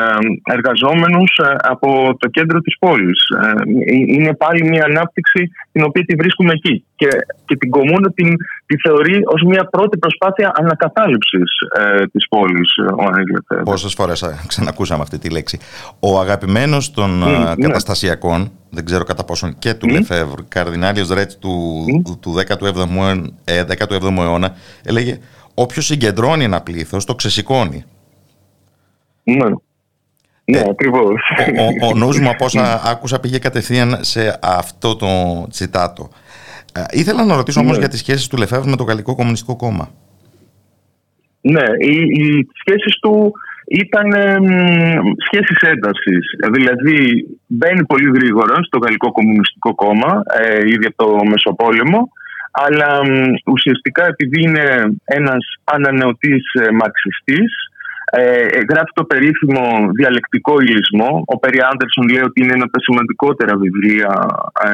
εργαζόμενους 0.54 1.30
ε, 1.44 1.56
από 1.72 2.16
το 2.18 2.28
κέντρο 2.28 2.60
της 2.60 2.74
πόλης. 2.78 3.20
Ε, 3.42 3.52
είναι 4.16 4.34
πάλι 4.34 4.68
μια 4.68 4.84
ανάπτυξη 4.84 5.50
την 5.72 5.82
οποία 5.84 6.04
τη 6.04 6.14
βρίσκουμε 6.14 6.52
εκεί 6.52 6.84
και, 6.96 7.08
και 7.46 7.56
την 7.56 7.70
κομμούνα 7.70 8.12
την, 8.14 8.36
τη 8.66 8.76
θεωρεί 8.88 9.20
ως 9.24 9.42
μια 9.46 9.64
πρώτη 9.64 9.98
προσπάθεια 9.98 10.52
ανακατάληψης 10.54 11.50
της 12.12 12.28
πόλης 12.28 12.76
ο 12.98 13.02
Ανέγλεφε. 13.02 13.62
Πόσες 13.64 13.94
φορές 13.94 14.42
ξανακούσαμε 14.46 15.02
αυτή 15.02 15.18
τη 15.18 15.30
λέξη. 15.30 15.58
Ο 16.00 16.18
αγαπημένος 16.20 16.90
των 16.90 17.22
mm, 17.24 17.54
καταστασιακών 17.60 18.50
δεν 18.70 18.84
ξέρω 18.84 19.04
κατά 19.04 19.24
πόσον 19.24 19.58
και 19.58 19.74
του 19.74 19.86
mm. 19.88 19.92
Λεφεύρ, 19.92 20.40
καρδινάλιος 20.48 21.08
Ρέτς 21.08 21.38
του, 21.38 21.84
mm. 22.06 22.16
του 22.20 22.34
17ου, 22.48 23.24
ε, 23.44 23.64
17ου 23.78 24.18
αιώνα, 24.18 24.54
έλεγε 24.84 25.18
όποιος 25.54 25.86
συγκεντρώνει 25.86 26.44
ένα 26.44 26.60
πλήθος 26.60 27.04
το 27.04 27.14
ξεσηκώνει. 27.14 27.84
Ναι. 29.22 29.48
Ναι, 30.48 30.58
ε, 30.58 30.68
ακριβώς. 30.70 31.20
Ο, 31.58 31.86
ο, 31.86 31.88
ο 31.88 31.94
νους 31.94 32.20
μου 32.20 32.28
από 32.28 32.44
όσα 32.44 32.80
άκουσα 32.90 33.20
πήγε 33.20 33.38
κατευθείαν 33.38 33.98
σε 34.00 34.38
αυτό 34.42 34.96
το 34.96 35.06
τσιτάτο. 35.50 36.08
Ε, 36.76 36.84
ήθελα 36.90 37.24
να 37.24 37.36
ρωτήσω 37.36 37.60
όμως 37.60 37.72
ναι. 37.72 37.78
για 37.78 37.88
τις 37.88 37.98
σχέσεις 37.98 38.26
του 38.26 38.36
Λεφεύρ 38.36 38.68
με 38.68 38.76
το 38.76 38.84
Γαλλικό 38.84 39.14
Κομμουνιστικό 39.14 39.56
Κόμμα. 39.56 39.90
Ναι, 41.40 41.64
οι, 41.78 41.94
οι 41.96 42.48
σχέσεις 42.60 42.98
του 43.00 43.32
ήταν 43.68 44.12
ε, 44.12 44.36
σχέσεις 45.26 45.60
έντασης. 45.60 46.24
Δηλαδή 46.52 47.26
μπαίνει 47.46 47.84
πολύ 47.84 48.10
γρήγορα 48.14 48.54
στο 48.62 48.78
Γαλλικό 48.78 49.12
Κομμουνιστικό 49.12 49.74
Κόμμα, 49.74 50.22
ε, 50.40 50.58
ήδη 50.58 50.86
από 50.86 51.04
το 51.04 51.24
Μεσοπόλεμο, 51.24 52.08
αλλά 52.50 53.00
ουσιαστικά 53.46 54.06
επειδή 54.06 54.42
είναι 54.42 54.64
ένας 55.04 55.44
ανανεωτής 55.64 56.44
ε, 56.52 56.70
μαξιστής, 56.70 57.52
ε, 58.10 58.58
γράφει 58.70 58.92
το 58.94 59.04
περίφημο 59.04 59.64
διαλεκτικό 59.98 60.54
υλισμό. 60.60 61.22
Ο 61.26 61.38
Περί 61.38 61.60
Άντερσον 61.70 62.08
λέει 62.08 62.22
ότι 62.22 62.42
είναι 62.42 62.52
ένα 62.52 62.64
από 62.64 62.72
τα 62.72 62.80
σημαντικότερα 62.80 63.56
βιβλία 63.56 64.12
ε, 64.64 64.68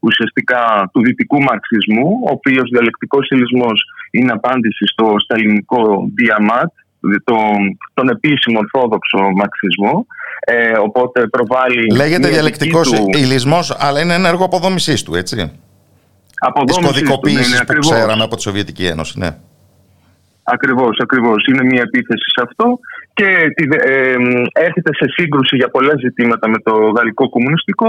ουσιαστικά 0.00 0.90
του 0.92 1.00
δυτικού 1.02 1.38
μαρξισμού, 1.42 2.08
ο 2.28 2.30
οποίος 2.30 2.70
διαλεκτικός 2.70 3.28
υλισμός 3.28 3.84
είναι 4.10 4.32
απάντηση 4.32 4.84
στο 4.86 5.14
σταλινικό 5.18 6.08
διαμάτ, 6.14 6.70
τον 7.94 8.08
επίσημο 8.08 8.58
ορθόδοξο 8.58 9.18
μαρξισμό. 9.18 10.06
Ε, 10.40 10.78
οπότε 10.78 11.26
προβάλλει. 11.26 11.94
Λέγεται 11.94 12.28
διαλεκτικός 12.28 12.90
του... 12.90 13.06
ηλισμό, 13.12 13.58
αλλά 13.78 14.00
είναι 14.00 14.14
ένα 14.14 14.28
έργο 14.28 14.44
αποδόμησής 14.44 15.02
του, 15.02 15.14
έτσι. 15.14 15.52
Αποδόμησης 16.38 16.78
Της 16.78 16.86
κωδικοποίηση 16.86 17.58
ναι, 17.58 17.64
που 17.64 17.78
ξέραμε 17.78 18.22
από 18.22 18.36
τη 18.36 18.42
Σοβιετική 18.42 18.86
Ένωση, 18.86 19.18
ναι. 19.18 19.36
Ακριβώς, 20.44 20.94
ακριβώς. 21.02 21.46
Είναι 21.46 21.64
μια 21.70 21.82
επίθεση 21.88 22.26
σε 22.34 22.40
αυτό 22.46 22.66
και 23.18 23.28
ε, 23.92 24.16
έρχεται 24.66 24.92
σε 24.94 25.06
σύγκρουση 25.16 25.56
για 25.56 25.68
πολλά 25.68 25.94
ζητήματα 26.04 26.48
με 26.48 26.58
το 26.66 26.74
γαλλικό 26.96 27.28
κομμουνιστικό. 27.28 27.88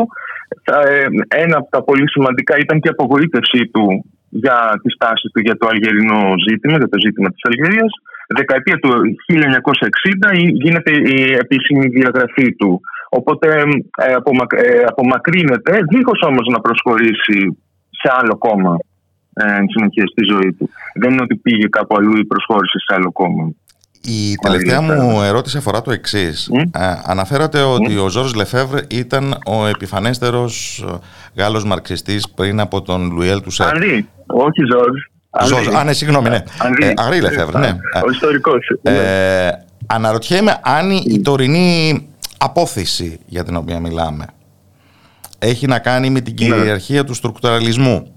Ε, 0.64 1.06
ένα 1.43 1.58
από 1.58 1.70
τα 1.70 1.84
πολύ 1.84 2.10
σημαντικά 2.10 2.53
ήταν 2.58 2.80
και 2.80 2.88
η 2.88 2.95
απογοήτευσή 2.95 3.62
του 3.74 3.86
για 4.30 4.58
τη 4.82 4.89
στάση 4.91 5.28
του 5.34 5.39
για 5.39 5.58
το 5.58 5.68
αλγερινό 5.72 6.22
ζήτημα, 6.47 6.78
για 6.78 6.91
το 6.93 6.99
ζήτημα 7.06 7.30
της 7.30 7.43
Αλγερίας. 7.49 7.91
Δεκαετία 8.39 8.78
του 8.82 8.89
1960 9.28 10.34
γίνεται 10.64 10.91
η 11.16 11.20
επίσημη 11.43 11.86
διαγραφή 11.88 12.56
του. 12.56 12.82
Οπότε 13.10 13.47
ε, 13.97 14.10
ε, 14.10 14.84
απομακρύνεται, 14.91 15.74
δίχως 15.89 16.20
όμως 16.30 16.45
να 16.53 16.60
προσχωρήσει 16.60 17.39
σε 17.89 18.08
άλλο 18.20 18.38
κόμμα 18.38 18.76
ε, 19.38 19.44
συνεχεία 19.74 20.06
στη 20.12 20.24
ζωή 20.32 20.54
του. 20.54 20.70
Δεν 20.94 21.12
είναι 21.12 21.22
ότι 21.22 21.36
πήγε 21.36 21.68
κάπου 21.68 21.96
αλλού 21.98 22.18
ή 22.18 22.26
προσχώρησε 22.26 22.78
σε 22.88 22.96
άλλο 22.96 23.12
κόμμα. 23.12 23.54
Η 24.08 24.36
τελευταία 24.36 24.82
μου 24.82 25.22
ερώτηση 25.22 25.58
αφορά 25.58 25.82
το 25.82 25.92
εξής. 25.92 26.52
αναφέρατε 27.06 27.62
ότι 27.62 27.98
ο 27.98 28.10
Ζόρζ 28.10 28.34
Λεφεύρ 28.34 28.80
ήταν 28.90 29.38
ο 29.46 29.66
επιφανέστερος 29.66 30.86
Γάλλος 31.36 31.66
μαρξιστής 31.66 32.30
πριν 32.30 32.60
από 32.60 32.82
τον 32.82 33.12
Λουιέλ 33.12 33.42
του 33.42 33.52
Σέρ. 33.52 33.68
Ανρί, 33.68 34.08
όχι 34.28 34.62
Ζόρζ. 34.72 35.02
Ζόρζ, 35.48 35.76
α, 35.76 35.84
ναι, 35.84 35.94
συγγνώμη, 35.94 36.30
ναι. 36.30 36.44
Ανρί 36.96 37.22
Λεφεύρ, 37.22 37.58
ναι. 37.58 37.78
Ο 38.06 38.12
ιστορικός. 38.12 38.68
Ε, 38.82 39.50
αναρωτιέμαι 39.88 40.60
αν 40.64 40.92
η 40.92 41.22
τωρινή 41.22 42.08
απόθεση 42.38 43.20
για 43.26 43.44
την 43.44 43.56
οποία 43.56 43.80
μιλάμε 43.80 44.26
έχει 45.40 45.68
να 45.68 45.80
κάνει 45.80 46.10
με 46.10 46.20
την 46.20 46.36
ναι. 46.40 46.56
κυριαρχία 46.56 47.04
του 47.04 47.14
στρουκτουραλισμού 47.14 48.14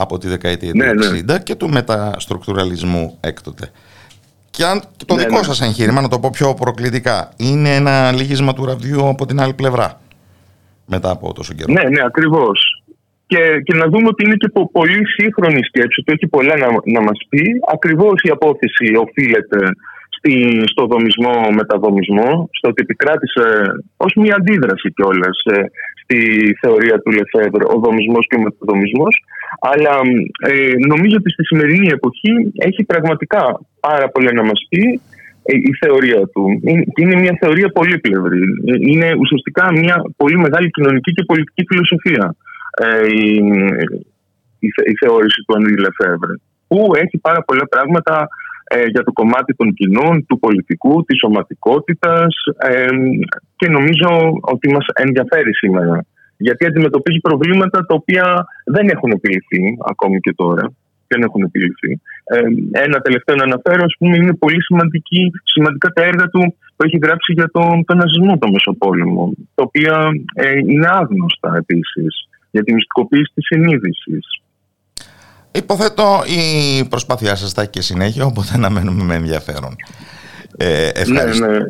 από 0.00 0.18
τη 0.18 0.28
δεκαετία 0.28 0.72
του 0.72 0.78
60 0.78 1.24
ναι. 1.24 1.38
και 1.38 1.54
του 1.54 1.68
μεταστρουκτουραλισμού 1.68 3.18
έκτοτε. 3.20 3.70
Και 4.50 4.64
αν 4.64 4.82
το 5.06 5.14
ναι, 5.14 5.22
δικό 5.22 5.38
ναι. 5.38 5.42
σας 5.42 5.60
εγχείρημα, 5.60 6.00
να 6.00 6.08
το 6.08 6.18
πω 6.18 6.30
πιο 6.32 6.54
προκλητικά, 6.54 7.32
είναι 7.36 7.74
ένα 7.74 8.12
λύγισμα 8.12 8.52
του 8.54 8.64
ραβδιού 8.64 9.08
από 9.08 9.26
την 9.26 9.40
άλλη 9.40 9.54
πλευρά 9.54 10.00
μετά 10.86 11.10
από 11.10 11.32
τόσο 11.32 11.54
καιρό. 11.54 11.72
Ναι, 11.72 11.88
ναι, 11.88 12.02
ακριβώς. 12.04 12.82
Και, 13.26 13.60
και 13.64 13.74
να 13.74 13.86
δούμε 13.86 14.08
ότι 14.08 14.24
είναι 14.24 14.34
και 14.34 14.50
πολύ 14.72 15.00
σύγχρονη 15.06 15.62
σκέψη, 15.62 16.02
το 16.04 16.12
έχει 16.12 16.26
πολλά 16.26 16.56
να, 16.56 16.66
να 16.66 17.00
μας 17.00 17.18
πει. 17.28 17.42
Ακριβώς 17.72 18.22
η 18.22 18.28
απόθεση 18.28 18.86
οφείλεται 19.04 19.58
στη, 20.20 20.62
στο 20.72 20.86
δομισμό 20.86 21.34
μεταδομισμό, 21.60 22.48
στο 22.52 22.68
ότι 22.68 22.82
επικράτησε 22.86 23.46
ως 23.96 24.12
μια 24.16 24.34
αντίδραση 24.38 24.92
κιόλας 24.96 25.36
ε, 25.54 25.60
στη 26.02 26.18
θεωρία 26.60 26.96
του 27.00 27.10
Λεφέβρ 27.10 27.62
ο 27.74 27.76
δομισμός 27.84 28.26
και 28.28 28.36
ο 28.36 28.42
μεταδομισμός 28.42 29.14
αλλά 29.60 29.94
ε, 30.48 30.72
νομίζω 30.92 31.16
ότι 31.18 31.30
στη 31.30 31.44
σημερινή 31.44 31.88
εποχή 31.92 32.32
έχει 32.68 32.84
πραγματικά 32.84 33.42
πάρα 33.80 34.08
πολλά 34.08 34.32
να 34.32 34.42
μας 34.42 34.60
πει 34.68 35.00
ε, 35.42 35.56
η 35.56 35.72
θεωρία 35.80 36.20
του. 36.32 36.44
Είναι 37.00 37.16
μια 37.20 37.36
θεωρία 37.40 37.68
πολύπλευρη. 37.68 38.40
Είναι 38.90 39.08
ουσιαστικά 39.18 39.72
μια 39.72 39.96
πολύ 40.16 40.38
μεγάλη 40.38 40.70
κοινωνική 40.70 41.12
και 41.12 41.24
πολιτική 41.24 41.62
φιλοσοφία 41.68 42.36
ε, 42.84 43.06
η, 43.06 43.30
η, 44.58 44.68
η, 44.92 44.94
θεώρηση 45.00 45.44
του 45.46 45.54
Ανδρή 45.56 45.76
Λεφέβρ 45.84 46.30
που 46.68 46.90
έχει 47.02 47.18
πάρα 47.18 47.42
πολλά 47.42 47.66
πράγματα 47.68 48.28
ε, 48.74 48.86
για 48.94 49.02
το 49.02 49.12
κομμάτι 49.12 49.52
των 49.54 49.68
κοινών, 49.78 50.26
του 50.26 50.38
πολιτικού, 50.38 51.04
της 51.04 51.18
σωματικότητας 51.18 52.34
ε, 52.56 52.86
και 53.56 53.68
νομίζω 53.68 54.08
ότι 54.40 54.72
μας 54.74 54.86
ενδιαφέρει 54.94 55.54
σήμερα. 55.54 56.06
Γιατί 56.36 56.66
αντιμετωπίζει 56.66 57.20
προβλήματα 57.20 57.78
τα 57.88 57.94
οποία 58.00 58.46
δεν 58.64 58.88
έχουν 58.88 59.10
επιληθεί 59.10 59.62
ακόμη 59.90 60.18
και 60.20 60.32
τώρα. 60.36 60.72
Δεν 61.06 61.22
έχουν 61.22 61.42
επιληθεί. 61.42 61.92
Ε, 62.24 62.38
ένα 62.84 62.98
τελευταίο 63.00 63.36
να 63.36 63.44
αναφέρω, 63.50 63.82
ας 63.84 63.94
πούμε, 63.98 64.16
είναι 64.16 64.34
πολύ 64.34 64.62
σημαντική, 64.62 65.30
σημαντικά 65.44 65.88
τα 65.88 66.02
έργα 66.02 66.26
του 66.28 66.54
που 66.76 66.84
έχει 66.86 66.98
γράψει 67.02 67.32
για 67.32 67.48
τον, 67.52 67.84
τον 67.84 67.96
ναζισμό 67.96 68.38
το 68.38 68.48
Μεσοπόλεμο, 68.50 69.32
τα 69.54 69.62
οποία 69.66 69.96
ε, 70.34 70.58
είναι 70.58 70.88
άγνωστα 71.00 71.50
επίσης 71.62 72.12
για 72.50 72.62
τη 72.62 72.72
μυστικοποίηση 72.74 73.30
της 73.34 73.44
συνείδησης. 73.46 74.24
Υποθέτω 75.52 76.22
η 76.26 76.84
προσπάθειά 76.88 77.36
σας 77.36 77.52
θα 77.52 77.60
έχει 77.60 77.70
και 77.70 77.80
συνέχεια, 77.80 78.24
οπότε 78.24 78.58
να 78.58 78.70
μένουμε 78.70 79.04
με 79.04 79.14
ενδιαφέρον. 79.14 79.76
Ε, 80.56 80.88
ευχαριστώ, 80.94 81.46
ναι, 81.46 81.58
ναι, 81.58 81.64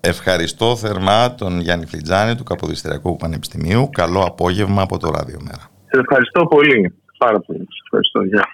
ευχαριστώ 0.00 0.76
θερμά 0.76 1.34
τον 1.34 1.60
Γιάννη 1.60 1.86
Φλιτζάνη 1.86 2.34
του 2.34 2.44
Καποδιστριακού 2.44 3.16
Πανεπιστημίου. 3.16 3.90
Καλό 3.92 4.20
απόγευμα 4.20 4.82
από 4.82 4.98
το 4.98 5.10
Ράδιο 5.10 5.38
Μέρα. 5.40 5.70
Σε 5.90 6.00
ευχαριστώ 6.00 6.46
πολύ. 6.46 6.94
Πάρα 7.18 7.40
πολύ. 7.40 7.66
ευχαριστώ. 7.84 8.22
Γεια. 8.22 8.44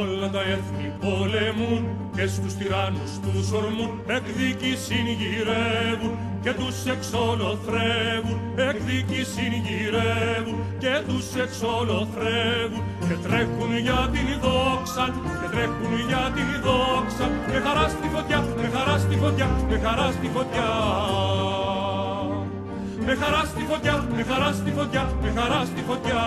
Όλα 0.00 0.30
τα 0.30 0.42
έθνη 0.54 0.86
πολεμούν 1.00 1.82
και 2.16 2.26
στους 2.26 2.54
τυράννους 2.54 3.12
τους 3.22 3.46
ορμούν. 3.58 3.92
Εκδίκηση 4.16 4.98
γυρεύουν 5.20 6.14
και 6.44 6.52
τους 6.58 6.78
εξολοθρεύουν. 6.94 8.38
Εκδίκηση 8.68 9.46
γυρεύουν 9.66 10.58
και 10.82 10.94
τους 11.08 11.26
εξολοθρεύουν. 11.44 12.82
Και 13.08 13.16
τρέχουν 13.24 13.70
για 13.86 14.00
την 14.12 14.28
δόξα 14.44 15.04
και 15.40 15.48
τρέχουν 15.54 15.92
για 16.10 16.24
την 16.34 16.48
δόξα. 16.66 17.26
Με 17.52 17.58
χαρά 17.64 17.86
στη 17.94 18.06
φωτιά, 18.14 18.40
με 18.62 18.68
χαρά 18.74 18.96
στη 19.04 19.14
φωτιά, 19.22 19.48
με 19.68 19.76
χαρά 19.84 20.08
στη 20.16 20.28
φωτιά. 20.34 20.68
Με 23.06 23.14
χαρά 23.20 23.42
στη 23.50 23.62
φωτιά, 23.68 23.94
με 24.16 24.22
χαρά 24.28 24.50
στη 24.52 24.70
φωτιά, 24.76 25.02
με 25.22 25.30
χαρά 25.36 25.60
στη 25.70 25.80
φωτιά 25.88 26.22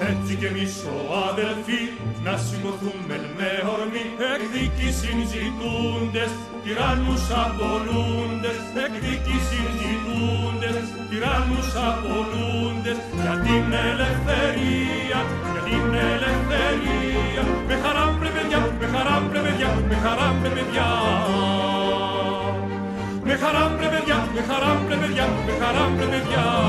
Έτσι 0.00 0.34
κι 0.34 0.44
εμείς 0.44 0.74
ο 0.94 0.96
αδελφοί 1.30 1.82
να 2.24 2.34
σηκωθούμε 2.44 3.16
με 3.36 3.50
ορμή 3.74 4.04
εκδίκησιν 4.32 5.18
ζητούντες, 5.32 6.32
τυράννους 6.62 7.24
απολούντες, 7.44 8.60
εκδίκησιν 8.84 9.66
ζητούντες, 9.80 10.84
τυράννους 11.08 11.68
απολούντες 11.88 12.98
για 13.22 13.34
την 13.44 13.64
ελευθερία, 13.88 15.20
για 15.52 15.62
την 15.68 15.86
ελευθερία. 16.12 17.42
Με 17.68 17.74
χαρά 17.82 18.04
πρε 18.18 18.28
παιδιά, 18.36 18.60
με 18.80 18.86
χαρά 18.94 19.16
πρε 19.28 19.40
παιδιά, 19.44 19.70
με 19.88 19.96
χαρά 20.04 20.28
πρε 20.40 20.48
παιδιά. 20.56 20.88
Με 23.26 23.34
χαρά 23.42 23.64
πρε 23.76 23.86
παιδιά, 23.92 24.18
με 24.34 24.42
χαρά 24.48 24.70
πρε 24.86 24.96
παιδιά, 25.02 25.26
με 25.46 25.52
χαρά 25.60 25.84
πρε 25.96 26.06
παιδιά. 26.12 26.65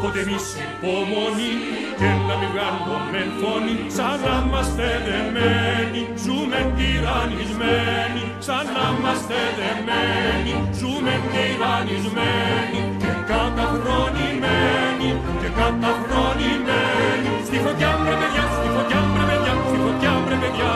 Ποτέ 0.00 0.20
εμείς 0.24 0.46
υπομονή 0.64 1.52
και 2.00 2.10
να 2.28 2.34
μην 2.40 2.48
βγάλουμε 2.52 3.20
φωνή. 3.40 3.76
Σαν 3.96 4.16
να 4.24 4.34
είμαστε 4.42 4.88
δεμένοι, 5.06 6.02
ζούμε 6.24 6.60
τυραννισμένοι. 6.76 8.22
Σαν 8.46 8.64
να 8.76 8.84
είμαστε 8.92 9.38
δεμένοι, 9.58 10.52
ζούμε 10.80 11.14
τυραννισμένοι. 11.32 12.80
Και 13.02 13.12
καταχρονημένοι 13.30 15.10
και 15.40 15.50
καταχρονημένοι 15.60 17.30
στη 17.48 17.56
φωτιά 17.64 17.90
μπρε 18.00 18.14
παιδιά, 18.20 18.44
στη 18.56 18.68
φωτιά 18.74 19.00
μπρε 19.10 19.24
παιδιά, 19.30 19.52
στη 19.68 19.76
φωτιά 19.84 20.12
μπρε 20.24 20.36
παιδιά. 20.42 20.72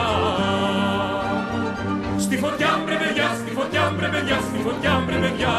Στη 2.25 2.35
φωτιά 2.37 2.71
μπρε 2.83 2.95
παιδιά, 3.01 3.27
στη 3.39 3.51
φωτιά 3.57 3.83
μπρε 3.95 4.07
παιδιά, 4.13 4.37
στη 4.47 4.57
φωτιά 4.65 4.93
μπρε 5.05 5.17
παιδιά 5.23 5.55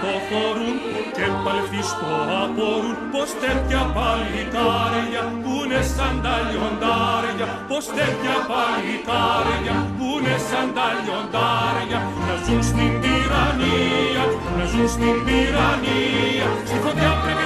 έθνη 0.00 0.10
το 0.12 0.12
χωρούν 0.28 0.76
και 1.16 1.26
παλευτοί 1.44 1.82
στο 1.90 2.10
απορούν 2.42 2.96
πως 3.12 3.30
τέτοια 3.42 3.82
παλικάρια 3.96 5.22
που 5.42 5.52
είναι 5.62 5.80
σαν 5.94 6.14
τα 6.24 6.36
λιοντάρια 6.48 7.48
πως 7.68 7.84
τέτοια 7.98 8.36
παλικάρια 8.50 9.76
που 9.96 10.06
είναι 10.16 10.36
σαν 10.48 10.66
τα 10.76 10.86
λιοντάρια 11.02 11.98
να 12.26 12.34
ζουν 12.44 12.62
στην 12.70 12.92
τυραννία, 13.02 14.24
να 14.56 14.64
ζουν 14.70 14.88
στην 14.94 15.16
τυραννία 15.26 16.48
στη 16.68 16.76
φωτιά 16.84 17.10
πρέπει 17.22 17.44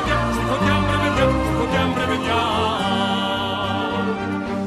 φωτιά 0.51 0.77
μπρε 0.85 0.97
παιδιά, 1.03 1.27
στη 1.47 1.53
φωτιά 1.59 1.85
μπρε 1.93 2.05
παιδιά. 2.11 2.41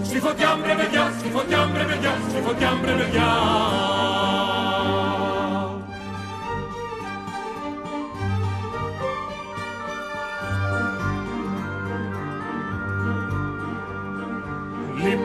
Στη 0.08 0.20
φωτιά 0.26 0.50
μπρε 0.60 0.74
παιδιά, 0.80 1.04
στη 1.20 1.30
φωτιά 1.36 1.62
μπρε 1.72 1.84
παιδιά, 1.90 2.14
στη 2.30 2.40
φωτιά 2.46 2.72
μπρε 2.82 2.94
παιδιά. 3.00 4.27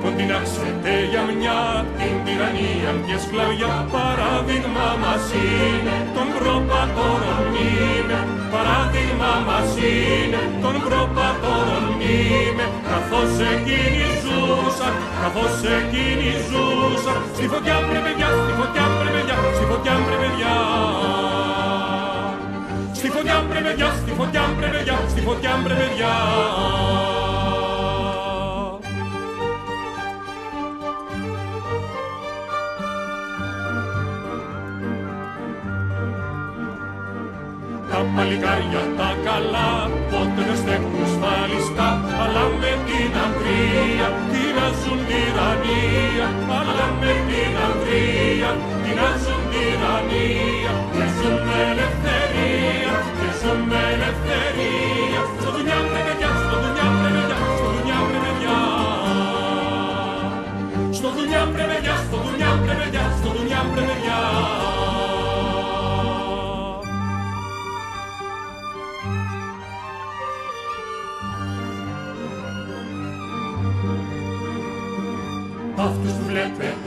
Λοιπόν 0.04 0.16
την 0.20 0.34
άξετε 0.40 0.92
για 1.12 1.22
μια 1.38 1.58
την 1.98 2.14
τυραννία 2.24 2.92
και 3.06 3.16
σκλαβιά 3.24 3.74
παράδειγμα 3.94 4.86
μας 5.02 5.24
είναι. 5.42 5.96
Τον 6.16 6.28
προπατόρων 6.36 7.38
μνήμε 7.48 8.18
παράδειγμα 8.52 9.30
μας 9.48 9.70
είναι. 9.88 10.40
Τον 10.64 10.76
προπατόρων 10.86 11.84
μνήμε 11.94 12.64
καθώς 12.90 13.32
εκείνοι 13.52 14.04
ζούσαν 14.22 14.94
καθώς 15.20 15.56
εκείνοι 15.76 16.30
ζούσαν 16.48 17.18
στη 17.36 17.44
φωτιά 17.52 17.76
μπρε 17.84 18.00
παιδιά, 18.04 18.28
στη 18.44 18.52
φωτιά 18.58 18.84
μπρε 18.94 19.10
παιδιά, 19.14 19.36
στη 19.56 19.64
φωτιά 19.70 19.94
μπρε 20.02 20.16
παιδιά. 20.22 20.54
Στη 22.98 23.08
φωτιά 23.14 23.36
μπρε 23.46 23.60
παιδιά, 23.66 23.88
στη 24.02 24.12
φωτιά 24.18 24.42
μπρε 24.54 24.68
παιδιά, 24.74 24.96
στη 25.12 25.20
φωτιά 25.26 25.52
μπρε 25.62 25.74
παιδιά 25.80 26.12
παλικάρια 38.14 38.82
τα 38.98 39.10
καλά 39.26 39.70
πότε 40.10 40.40
δεν 40.46 40.58
στέκουν 40.62 41.04
σφαλιστά 41.12 41.88
αλλά 42.22 42.44
με 42.60 42.72
την 42.86 43.12
αγρία 43.24 44.08
τυράζουν 44.30 45.00
τυραννία 45.08 46.26
αλλά 46.58 46.86
με 47.00 47.12
την 47.28 47.54
αγρία 47.66 48.50
τυράζουν 48.82 49.42
τυραννία 49.50 50.72
και 50.94 51.04
ζουν 51.16 51.36
με 51.46 51.56
ελευθερία 51.72 52.94
και 53.18 53.28
ζουν 53.40 53.60
με 53.70 53.80
ελευθερία. 53.94 55.20
Στο 55.40 55.48
δουλειά 55.54 55.78
βρε 55.88 56.00
παιδιά, 56.06 56.30
στο 56.44 56.56
δουλειά 56.62 56.86
βρε 56.98 57.10
παιδιά, 57.16 57.38
στο 57.58 57.68
δουλειά 57.74 57.98
βρε 58.08 58.18
παιδιά. 58.24 58.58
Στο 60.98 61.08
δουλειά 61.16 61.42
βρε 61.52 61.64
παιδιά, 61.70 61.94
στο 62.06 62.16
δουλειά 62.26 62.50
βρε 62.62 62.74
παιδιά, 62.80 63.04
στο 63.18 63.28
δουλειά 63.36 63.60
βρε 63.72 63.84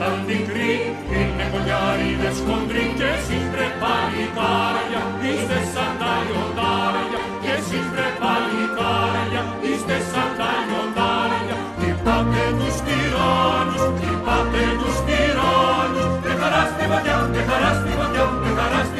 βλέπετε 0.06 0.22
αντικροί 0.22 0.74
είναι 1.18 1.44
κολιάριδες 1.52 2.38
χοντροί 2.46 2.84
και 2.98 3.06
εσείς 3.16 3.44
βρε 3.52 3.68
παλικάρια 3.80 5.02
είστε 5.26 5.58
σαν 5.72 5.92
τα 6.00 6.12
λιοντάρια 6.26 7.20
και 7.42 7.50
εσείς 7.58 7.86
βρε 7.92 8.08
παλικάρια 8.22 9.42
είστε 9.68 9.96
σαν 10.10 10.30
τα 10.38 10.50
λιοντάρια. 10.66 11.56
Χτυπάτε 11.76 12.44
τους 12.58 12.76
τυράννους, 12.86 13.82
χτυπάτε 13.96 14.64
τους 14.80 14.96
τυράννους 15.06 16.06
με 16.24 16.32
χαράς 16.40 16.68
στη 16.72 16.84
φωτιά, 16.90 17.16
με 17.32 17.40
χαράς 17.48 17.76
στη 17.80 17.92
φωτιά, 17.98 18.24
με 18.42 18.50
χαράς 18.58 18.86
στη 18.90 18.95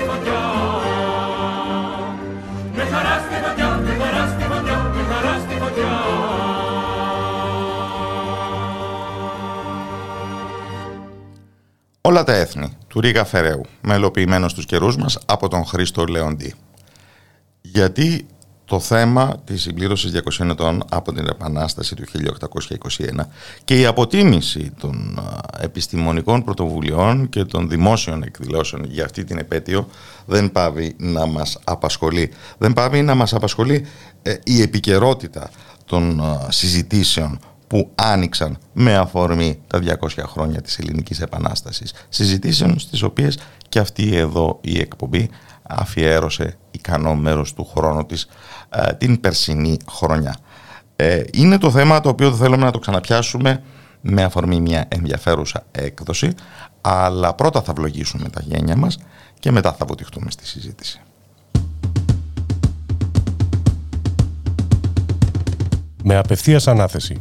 Όλα 12.07 12.25
τα 12.25 12.33
έθνη 12.33 12.77
του 12.89 13.01
Ρίγα 13.01 13.25
Φεραίου, 13.25 13.61
μελοποιημένος 13.81 14.51
στους 14.51 14.67
καιρούς 14.67 14.97
μας 14.97 15.19
από 15.27 15.49
τον 15.49 15.65
Χρήστο 15.65 16.05
Λεοντή. 16.05 16.55
Γιατί 17.61 18.27
το 18.65 18.81
θέμα 18.81 19.37
της 19.45 19.63
συμπλήρωσης 19.63 20.13
200 20.41 20.49
ετών 20.51 20.85
από 20.91 21.13
την 21.13 21.27
Επανάσταση 21.27 21.95
του 21.95 22.05
1821 22.07 23.27
και 23.65 23.81
η 23.81 23.87
αποτίμηση 23.87 24.73
των 24.81 25.21
επιστημονικών 25.61 26.45
πρωτοβουλειών 26.45 27.29
και 27.29 27.45
των 27.45 27.69
δημόσιων 27.69 28.23
εκδηλώσεων 28.23 28.85
για 28.85 29.05
αυτή 29.05 29.25
την 29.25 29.39
επέτειο 29.39 29.89
δεν 30.27 30.53
πάβει 30.53 30.95
να 30.99 31.27
μας 31.27 31.59
απασχολεί. 31.65 32.31
Δεν 32.59 32.73
πάβει 32.73 33.03
να 33.03 33.15
μας 33.15 33.35
απασχολεί 33.35 33.87
ε, 34.23 34.35
η 34.45 34.63
επικαιρότητα 34.63 35.51
των 35.85 36.23
συζητήσεων 36.49 37.39
που 37.67 37.91
άνοιξαν 37.95 38.59
με 38.73 38.97
αφορμή 38.97 39.59
τα 39.67 39.81
200 40.01 40.09
χρόνια 40.27 40.63
της 40.63 40.79
Ελληνικής 40.79 41.21
Επανάστασης. 41.21 41.95
Συζητήσεων 42.09 42.79
στις 42.79 43.03
οποίες 43.03 43.39
και 43.69 43.79
αυτή 43.79 44.17
εδώ 44.17 44.59
η 44.61 44.81
εκπομπή 44.81 45.31
αφιέρωσε 45.63 46.57
ικανό 46.71 47.15
μέρος 47.15 47.55
του 47.55 47.65
χρόνου 47.77 48.07
της 48.07 48.29
ε, 48.71 48.93
την 48.93 49.21
περσινή 49.21 49.77
χρονιά. 49.91 50.37
Ε, 50.97 51.23
είναι 51.33 51.59
το 51.59 51.71
θέμα 51.71 52.01
το 52.01 52.09
οποίο 52.09 52.33
θέλουμε 52.33 52.65
να 52.65 52.71
το 52.71 52.79
ξαναπιάσουμε 52.79 53.63
με 54.01 54.23
αφορμή 54.23 54.61
μια 54.61 54.85
ενδιαφέρουσα 54.89 55.67
έκδοση 55.71 56.35
αλλά 56.81 57.35
πρώτα 57.35 57.63
θα 57.63 57.73
βλογίσουμε 57.73 58.29
τα 58.29 58.41
γένια 58.45 58.77
μας 58.77 58.99
και 59.39 59.51
μετά 59.51 59.73
θα 59.73 59.87
βοτυχτούμε 59.87 60.31
στη 60.31 60.47
συζήτηση. 60.47 61.01
Με 66.03 66.17
απευθείας 66.17 66.69
ανάθεση 66.69 67.21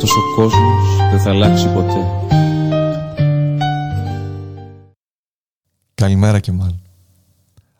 Αυτός 0.00 0.16
ο 0.16 0.34
κόσμος 0.34 0.96
δεν 1.10 1.20
θα 1.20 1.30
αλλάξει 1.30 1.68
ποτέ. 1.68 2.06
Καλημέρα 5.94 6.40
και 6.40 6.52
μάλλον. 6.52 6.82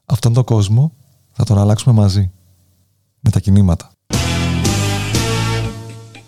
Αυτόν 0.07 0.33
τον 0.33 0.45
κόσμο 0.45 0.93
θα 1.33 1.45
τον 1.45 1.59
αλλάξουμε 1.59 1.95
μαζί. 1.95 2.31
Με 3.21 3.31
τα 3.31 3.41
κινήματα. 3.41 3.91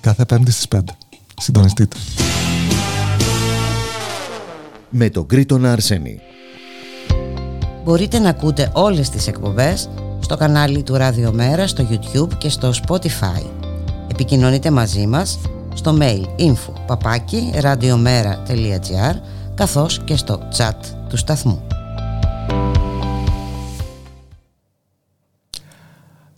Κάθε 0.01 0.24
πέμπτη 0.24 0.51
στις 0.51 0.68
5. 0.68 0.78
Συντονιστείτε. 1.41 1.97
Με 4.91 5.11
τον 5.11 5.26
Κρήτονα 5.26 5.72
Αρσένη. 5.72 6.20
Μπορείτε 7.84 8.18
να 8.18 8.28
ακούτε 8.28 8.70
όλες 8.74 9.11
τις 9.11 9.26
εκπομπές 9.26 9.91
στο 10.20 10.36
κανάλι 10.36 10.82
του 10.82 10.95
Ραδιομέρα, 10.95 11.66
στο 11.66 11.88
YouTube 11.91 12.34
και 12.38 12.49
στο 12.49 12.70
Spotify. 12.86 13.47
Επικοινωνείτε 14.09 14.70
μαζί 14.70 15.07
μας 15.07 15.38
στο 15.75 15.99
mail 16.01 16.25
info 16.41 16.73
παπάκι 16.87 17.51
radiomera.gr 17.61 19.14
καθώς 19.55 20.01
και 20.05 20.16
στο 20.16 20.49
chat 20.57 20.77
του 21.09 21.16
σταθμού. 21.16 21.66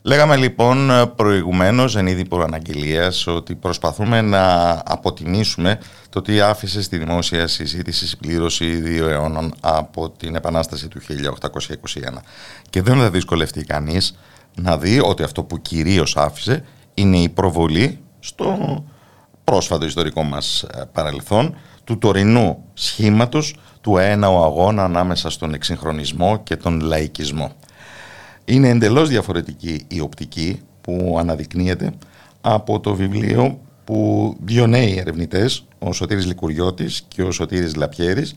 Λέγαμε 0.05 0.37
λοιπόν 0.37 0.91
προηγουμένως 1.17 1.97
εν 1.97 2.07
είδη 2.07 2.25
προαναγγελίας 2.25 3.27
ότι 3.27 3.55
προσπαθούμε 3.55 4.21
να 4.21 4.71
αποτιμήσουμε 4.85 5.79
το 6.09 6.23
τι 6.23 6.41
άφησε 6.41 6.83
στη 6.83 6.99
δημόσια 6.99 7.47
συζήτηση 7.47 8.07
συμπλήρωση 8.07 8.65
δύο 8.65 9.09
αιώνων 9.09 9.55
από 9.61 10.11
την 10.11 10.35
Επανάσταση 10.35 10.89
του 10.89 11.01
1821. 11.01 12.19
Και 12.71 12.83
δεν 12.83 12.99
θα 12.99 13.11
δυσκολευτεί 13.11 13.65
κανείς 13.65 14.19
να 14.55 14.79
δει 14.79 15.01
ότι 15.01 15.23
αυτό 15.23 15.43
που 15.43 15.63
κυρίως 15.63 16.17
άφησε 16.17 16.65
είναι 16.95 17.17
η 17.17 17.29
προβολή 17.29 17.99
στο 18.21 18.85
πρόσφατο 19.53 19.85
ιστορικό 19.85 20.23
μας 20.23 20.67
παρελθόν 20.93 21.57
του 21.85 21.99
τωρινού 21.99 22.65
σχήματος 22.75 23.57
του 23.81 23.97
έναου 23.97 24.45
αγώνα 24.45 24.85
ανάμεσα 24.85 25.31
στον 25.31 25.55
εξυγχρονισμό 25.55 26.41
και 26.43 26.57
τον 26.57 26.81
λαϊκισμό. 26.81 27.53
Είναι 28.45 28.69
εντελώς 28.69 29.09
διαφορετική 29.09 29.85
η 29.89 30.01
οπτική 30.01 30.61
που 30.81 31.17
αναδεικνύεται 31.19 31.93
από 32.41 32.81
το 32.81 32.95
βιβλίο 32.95 33.61
που 33.85 34.37
δύο 34.45 34.67
νέοι 34.67 34.97
ερευνητές, 34.99 35.65
ο 35.79 35.93
Σωτήρης 35.93 36.27
Λικουριώτης 36.27 37.05
και 37.09 37.23
ο 37.23 37.31
Σωτήρης 37.31 37.75
Λαπιέρης, 37.75 38.35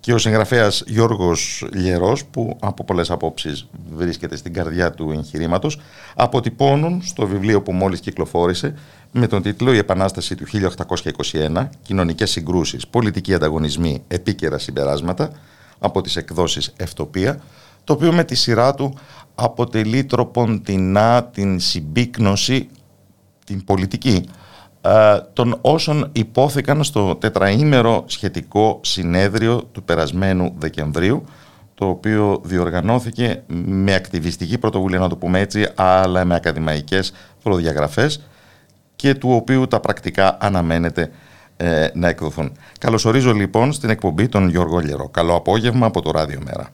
και 0.00 0.12
ο 0.12 0.18
συγγραφέας 0.18 0.82
Γιώργος 0.86 1.68
Λιερός 1.72 2.24
που 2.24 2.56
από 2.60 2.84
πολλές 2.84 3.10
απόψεις 3.10 3.66
βρίσκεται 3.94 4.36
στην 4.36 4.52
καρδιά 4.52 4.90
του 4.90 5.10
εγχειρήματος, 5.10 5.80
αποτυπώνουν 6.14 7.02
στο 7.04 7.26
βιβλίο 7.26 7.62
που 7.62 7.72
μόλις 7.72 8.00
κυκλοφόρησε 8.00 8.74
με 9.12 9.26
τον 9.26 9.42
τίτλο 9.42 9.72
«Η 9.72 9.78
Επανάσταση 9.78 10.34
του 10.34 10.44
1821. 10.46 11.68
Κοινωνικές 11.82 12.30
συγκρούσεις, 12.30 12.86
πολιτικοί 12.86 13.34
ανταγωνισμοί, 13.34 14.02
επίκαιρα 14.08 14.58
συμπεράσματα» 14.58 15.30
από 15.78 16.00
τις 16.00 16.16
εκδόσεις 16.16 16.72
Ευτοπία 16.76 17.40
το 17.88 17.94
οποίο 17.94 18.12
με 18.12 18.24
τη 18.24 18.34
σειρά 18.34 18.74
του 18.74 18.94
αποτελεί 19.34 20.04
τροποντινά 20.04 21.24
την 21.24 21.60
συμπίκνωση, 21.60 22.68
την 23.44 23.64
πολιτική 23.64 24.24
ε, 24.24 24.30
των 25.32 25.58
όσων 25.60 26.10
υπόθηκαν 26.12 26.84
στο 26.84 27.16
τετραήμερο 27.16 28.04
σχετικό 28.06 28.80
συνέδριο 28.82 29.62
του 29.72 29.82
περασμένου 29.82 30.54
Δεκεμβρίου 30.58 31.24
το 31.78 31.88
οποίο 31.88 32.40
διοργανώθηκε 32.44 33.42
με 33.66 33.94
ακτιβιστική 33.94 34.58
πρωτοβουλία, 34.58 34.98
να 34.98 35.08
το 35.08 35.16
πούμε 35.16 35.40
έτσι, 35.40 35.68
αλλά 35.74 36.24
με 36.24 36.34
ακαδημαϊκές 36.34 37.12
προδιαγραφές 37.42 38.28
και 38.96 39.14
του 39.14 39.30
οποίου 39.30 39.66
τα 39.66 39.80
πρακτικά 39.80 40.36
αναμένεται 40.40 41.10
ε, 41.56 41.86
να 41.94 42.08
εκδοθούν. 42.08 42.52
Καλωσορίζω 42.80 43.32
λοιπόν 43.32 43.72
στην 43.72 43.90
εκπομπή 43.90 44.28
τον 44.28 44.48
Γιώργο 44.48 44.78
Λερό. 44.78 45.08
Καλό 45.08 45.34
απόγευμα 45.34 45.86
από 45.86 46.02
το 46.02 46.10
Ράδιο 46.10 46.40
Μέρα. 46.44 46.68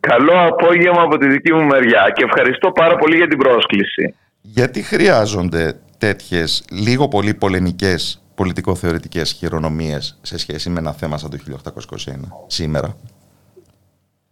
Καλό 0.00 0.46
απόγευμα 0.48 1.02
από 1.02 1.18
τη 1.18 1.28
δική 1.28 1.52
μου 1.52 1.64
μεριά 1.64 2.12
και 2.14 2.24
ευχαριστώ 2.24 2.70
πάρα 2.70 2.96
πολύ 2.96 3.16
για 3.16 3.28
την 3.28 3.38
πρόσκληση. 3.38 4.14
Γιατί 4.40 4.82
χρειάζονται 4.82 5.74
τέτοιες 5.98 6.64
λίγο 6.70 7.08
πολύ 7.08 7.34
πολεμικές 7.34 8.22
πολιτικο-θεωρητικές 8.34 9.32
χειρονομίες 9.32 10.18
σε 10.22 10.38
σχέση 10.38 10.70
με 10.70 10.78
ένα 10.78 10.92
θέμα 10.92 11.18
σαν 11.18 11.30
το 11.30 11.36
1821 11.36 12.44
σήμερα; 12.46 12.96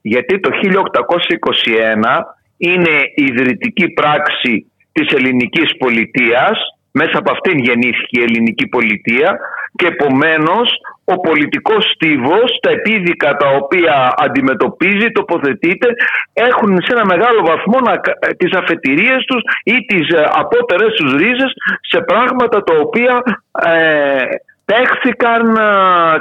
Γιατί 0.01 0.41
το 0.41 0.51
1821 0.53 2.23
είναι 2.57 2.95
η 3.15 3.25
ιδρυτική 3.25 3.89
πράξη 3.89 4.67
της 4.93 5.09
ελληνικής 5.13 5.77
πολιτείας 5.77 6.59
μέσα 6.91 7.19
από 7.19 7.31
αυτήν 7.31 7.59
γεννήθηκε 7.59 8.21
η 8.21 8.23
ελληνική 8.23 8.67
πολιτεία 8.67 9.39
και 9.77 9.87
επομένως 9.87 10.69
ο 11.05 11.21
πολιτικός 11.21 11.85
στίβος, 11.95 12.59
τα 12.63 12.71
επίδικα 12.71 13.37
τα 13.37 13.49
οποία 13.49 14.15
αντιμετωπίζει, 14.17 15.11
τοποθετείται, 15.11 15.89
έχουν 16.33 16.79
σε 16.83 16.93
ένα 16.95 17.05
μεγάλο 17.05 17.41
βαθμό 17.45 17.79
να, 17.81 18.01
τις 18.37 18.53
αφετηρίες 18.57 19.25
τους 19.25 19.43
ή 19.65 19.85
τις 19.85 20.09
ε, 20.09 20.25
απότερες 20.33 20.95
τους 20.95 21.13
ρίζες 21.13 21.53
σε 21.81 22.01
πράγματα 22.01 22.63
τα 22.63 22.75
οποία 22.79 23.23
ε, 23.65 24.23
παίχθηκαν, 24.65 25.57
ε, 25.57 25.71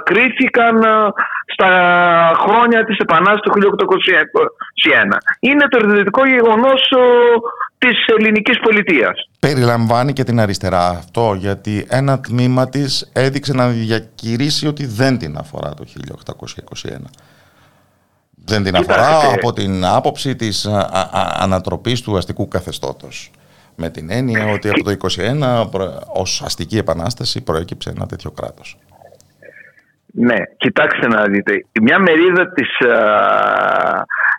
κρίθηκαν 0.03 0.83
ε, 0.83 0.93
στα 1.53 1.71
χρόνια 2.43 2.83
της 2.85 2.97
Επανάστασης 2.97 3.51
του 3.51 3.75
1821. 5.09 5.17
Είναι 5.39 5.67
το 5.67 5.77
ιδρυτικό 5.83 6.25
γεγονός 6.25 6.81
της 7.83 8.05
ελληνικής 8.17 8.59
πολιτείας. 8.59 9.29
Περιλαμβάνει 9.39 10.13
και 10.13 10.23
την 10.23 10.39
αριστερά 10.39 10.87
αυτό, 10.87 11.33
γιατί 11.37 11.85
ένα 11.89 12.19
τμήμα 12.19 12.69
της 12.69 13.11
έδειξε 13.13 13.53
να 13.53 13.67
διακηρύσει 13.67 14.67
ότι 14.67 14.85
δεν 14.85 15.17
την 15.17 15.37
αφορά 15.37 15.73
το 15.73 15.83
1821. 15.83 17.09
Δεν 18.45 18.63
την 18.63 18.75
αφορά 18.75 19.33
από 19.33 19.53
την 19.53 19.85
άποψη 19.85 20.35
της 20.35 20.67
ανατροπής 21.39 22.01
του 22.01 22.17
αστικού 22.17 22.47
καθεστώτος. 22.47 23.31
Με 23.75 23.89
την 23.89 24.11
έννοια 24.11 24.45
ότι 24.53 24.69
από 24.69 24.83
το 24.83 24.91
21 24.91 25.69
ως 26.13 26.41
αστική 26.45 26.77
επανάσταση 26.77 27.41
προέκυψε 27.43 27.89
ένα 27.89 28.05
τέτοιο 28.05 28.31
κράτος. 28.31 28.77
Ναι, 30.15 30.35
κοιτάξτε 30.57 31.07
να 31.07 31.23
δείτε. 31.23 31.65
Μια 31.81 31.99
μερίδα 31.99 32.51
της 32.53 32.69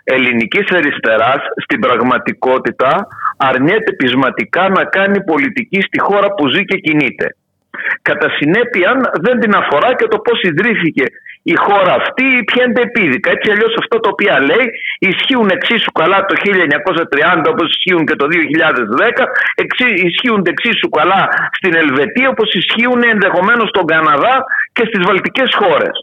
ελληνικής 0.03 0.71
αριστεράς 0.71 1.41
στην 1.63 1.79
πραγματικότητα 1.79 3.07
αρνιέται 3.37 3.91
πεισματικά 3.93 4.69
να 4.69 4.83
κάνει 4.83 5.23
πολιτική 5.23 5.81
στη 5.81 5.99
χώρα 5.99 6.33
που 6.33 6.47
ζει 6.47 6.65
και 6.65 6.77
κινείται. 6.77 7.35
Κατά 8.01 8.29
συνέπεια 8.29 9.11
δεν 9.21 9.39
την 9.39 9.55
αφορά 9.55 9.95
και 9.95 10.07
το 10.07 10.19
πώς 10.19 10.41
ιδρύθηκε 10.41 11.05
η 11.53 11.55
χώρα 11.65 11.93
αυτή, 12.01 12.25
ποια 12.49 12.63
είναι 12.63 12.73
τα 12.73 12.81
επίδικα. 12.81 13.31
Έτσι 13.31 13.51
αλλιώς 13.51 13.73
αυτά 13.81 13.99
τα 13.99 14.09
οποία 14.13 14.35
λέει 14.49 14.67
ισχύουν 14.99 15.49
εξίσου 15.57 15.91
καλά 15.91 16.25
το 16.25 16.33
1930 16.35 17.49
όπως 17.53 17.67
ισχύουν 17.73 18.05
και 18.05 18.15
το 18.15 18.25
2010, 18.27 19.25
ισχύουν 20.09 20.41
εξίσου 20.53 20.89
καλά 20.89 21.21
στην 21.57 21.73
Ελβετία 21.75 22.27
όπως 22.29 22.49
ισχύουν 22.53 23.01
ενδεχομένως 23.13 23.67
στον 23.69 23.85
Καναδά 23.85 24.35
και 24.73 24.83
στις 24.89 25.01
βαλτικές 25.07 25.49
χώρες. 25.61 25.95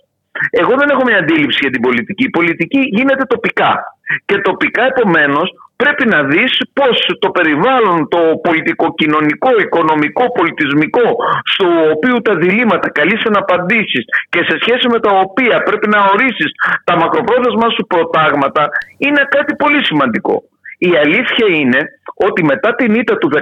Εγώ 0.50 0.72
δεν 0.80 0.88
έχω 0.90 1.02
μια 1.04 1.18
αντίληψη 1.18 1.58
για 1.60 1.70
την 1.70 1.80
πολιτική. 1.80 2.24
Η 2.24 2.30
πολιτική 2.30 2.80
γίνεται 2.96 3.24
τοπικά. 3.24 3.91
Και 4.24 4.36
τοπικά 4.38 4.82
επομένως 4.92 5.48
πρέπει 5.82 6.04
να 6.14 6.20
δεις 6.32 6.52
πώς 6.78 6.96
το 7.22 7.28
περιβάλλον, 7.30 8.08
το 8.08 8.22
πολιτικό, 8.46 8.86
κοινωνικό, 9.00 9.50
οικονομικό, 9.64 10.24
πολιτισμικό 10.38 11.06
στο 11.52 11.66
οποίο 11.94 12.14
τα 12.26 12.34
διλήμματα 12.42 12.88
καλείσαι 12.98 13.28
να 13.34 13.38
απαντήσεις 13.38 14.04
και 14.32 14.40
σε 14.48 14.54
σχέση 14.62 14.86
με 14.92 14.98
τα 15.00 15.12
οποία 15.24 15.56
πρέπει 15.68 15.88
να 15.94 15.98
ορίσεις 16.12 16.50
τα 16.84 16.94
μακροπρόθεσμα 16.96 17.68
σου 17.74 17.84
προτάγματα 17.92 18.62
είναι 19.04 19.22
κάτι 19.36 19.52
πολύ 19.62 19.80
σημαντικό. 19.84 20.36
Η 20.78 20.90
αλήθεια 21.04 21.46
είναι 21.58 21.80
ότι 22.26 22.44
μετά 22.44 22.74
την 22.74 22.94
ήττα 22.94 23.14
του 23.18 23.28
2015, 23.34 23.38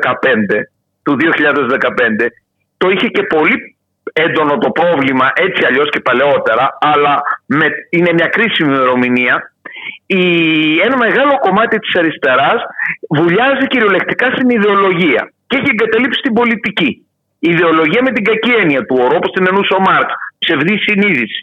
του 1.02 1.16
2015 1.20 2.26
το 2.78 2.90
είχε 2.90 3.08
και 3.16 3.22
πολύ 3.22 3.56
έντονο 4.12 4.58
το 4.58 4.70
πρόβλημα 4.70 5.26
έτσι 5.34 5.64
αλλιώς 5.64 5.90
και 5.90 6.00
παλαιότερα 6.00 6.78
αλλά 6.80 7.22
με, 7.46 7.66
είναι 7.90 8.12
μια 8.12 8.26
κρίσιμη 8.26 8.74
ημερομηνία 8.74 9.49
η, 10.06 10.22
ένα 10.86 10.96
μεγάλο 11.04 11.34
κομμάτι 11.46 11.78
της 11.78 11.92
αριστεράς 12.00 12.60
βουλιάζει 13.18 13.64
κυριολεκτικά 13.72 14.26
στην 14.34 14.48
ιδεολογία 14.56 15.22
και 15.46 15.56
έχει 15.58 15.70
εγκαταλείψει 15.74 16.20
την 16.26 16.32
πολιτική. 16.40 16.90
Η 17.46 17.48
ιδεολογία 17.54 18.02
με 18.06 18.10
την 18.16 18.24
κακή 18.24 18.52
έννοια 18.62 18.80
του 18.86 18.96
όρου, 19.04 19.16
όπως 19.20 19.30
την 19.34 19.46
εννοούσε 19.48 19.74
ο 19.78 19.80
Μάρξ, 19.88 20.10
ψευδή 20.42 20.76
συνείδηση. 20.86 21.42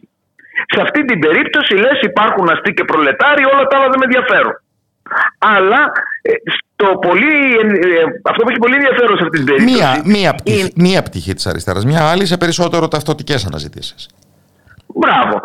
Σε 0.73 0.79
αυτή 0.85 1.05
την 1.05 1.19
περίπτωση 1.19 1.73
λες 1.83 1.99
υπάρχουν 2.11 2.45
αστεί 2.53 2.71
και 2.77 2.83
προλετάροι, 2.83 3.43
όλα 3.53 3.63
τα 3.67 3.75
άλλα 3.77 3.87
δεν 3.91 3.99
με 4.01 4.05
ενδιαφέρουν. 4.09 4.55
Αλλά 5.37 5.81
ε, 6.21 6.31
το 6.75 6.87
πολύ, 7.07 7.33
ε, 7.53 8.03
αυτό 8.29 8.43
που 8.43 8.49
έχει 8.49 8.59
πολύ 8.65 8.75
ενδιαφέρον 8.75 9.17
σε 9.17 9.23
αυτή 9.23 9.37
την 9.37 9.45
περίπτωση. 9.45 9.75
Μία, 9.75 10.01
μία, 10.05 10.33
πτυχή, 10.33 10.59
είναι... 10.59 10.69
μία 10.75 11.01
πτυχή 11.03 11.33
της 11.33 11.45
αριστεράς, 11.47 11.85
μία 11.85 12.03
άλλη 12.11 12.25
σε 12.25 12.37
περισσότερο 12.37 12.87
ταυτοτικές 12.87 13.45
αναζητήσεις. 13.45 14.09
Μπράβο. 15.01 15.35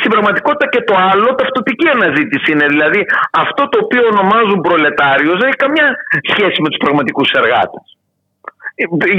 Στην 0.00 0.10
πραγματικότητα 0.14 0.66
και 0.74 0.82
το 0.88 0.94
άλλο 1.10 1.28
ταυτοτική 1.40 1.88
αναζήτηση 1.96 2.48
είναι. 2.52 2.66
Δηλαδή 2.74 3.00
αυτό 3.30 3.62
το 3.68 3.76
οποίο 3.84 4.02
ονομάζουν 4.12 4.60
προλετάριο 4.60 5.32
δεν 5.38 5.46
έχει 5.50 5.60
καμιά 5.66 5.86
σχέση 6.32 6.58
με 6.62 6.68
τους 6.68 6.80
πραγματικούς 6.84 7.30
εργάτες. 7.40 7.86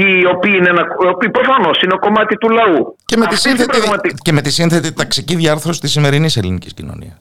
Οι 0.00 0.26
οποίοι, 0.34 0.54
είναι 0.58 0.70
ένα, 0.74 0.84
οποίοι 1.14 1.30
προφανώς 1.30 1.76
είναι 1.82 1.96
κομμάτι 2.00 2.34
του 2.36 2.48
λαού. 2.58 2.96
Και 3.04 3.16
με, 3.16 3.26
τη 3.26 3.36
σύνθετη, 3.36 3.78
και 4.22 4.32
με 4.32 4.40
τη 4.40 4.50
σύνθετη 4.50 4.92
ταξική 4.92 5.34
διάρθρωση 5.34 5.80
της 5.80 5.90
σημερινής 5.90 6.36
ελληνικής 6.36 6.74
κοινωνίας. 6.74 7.16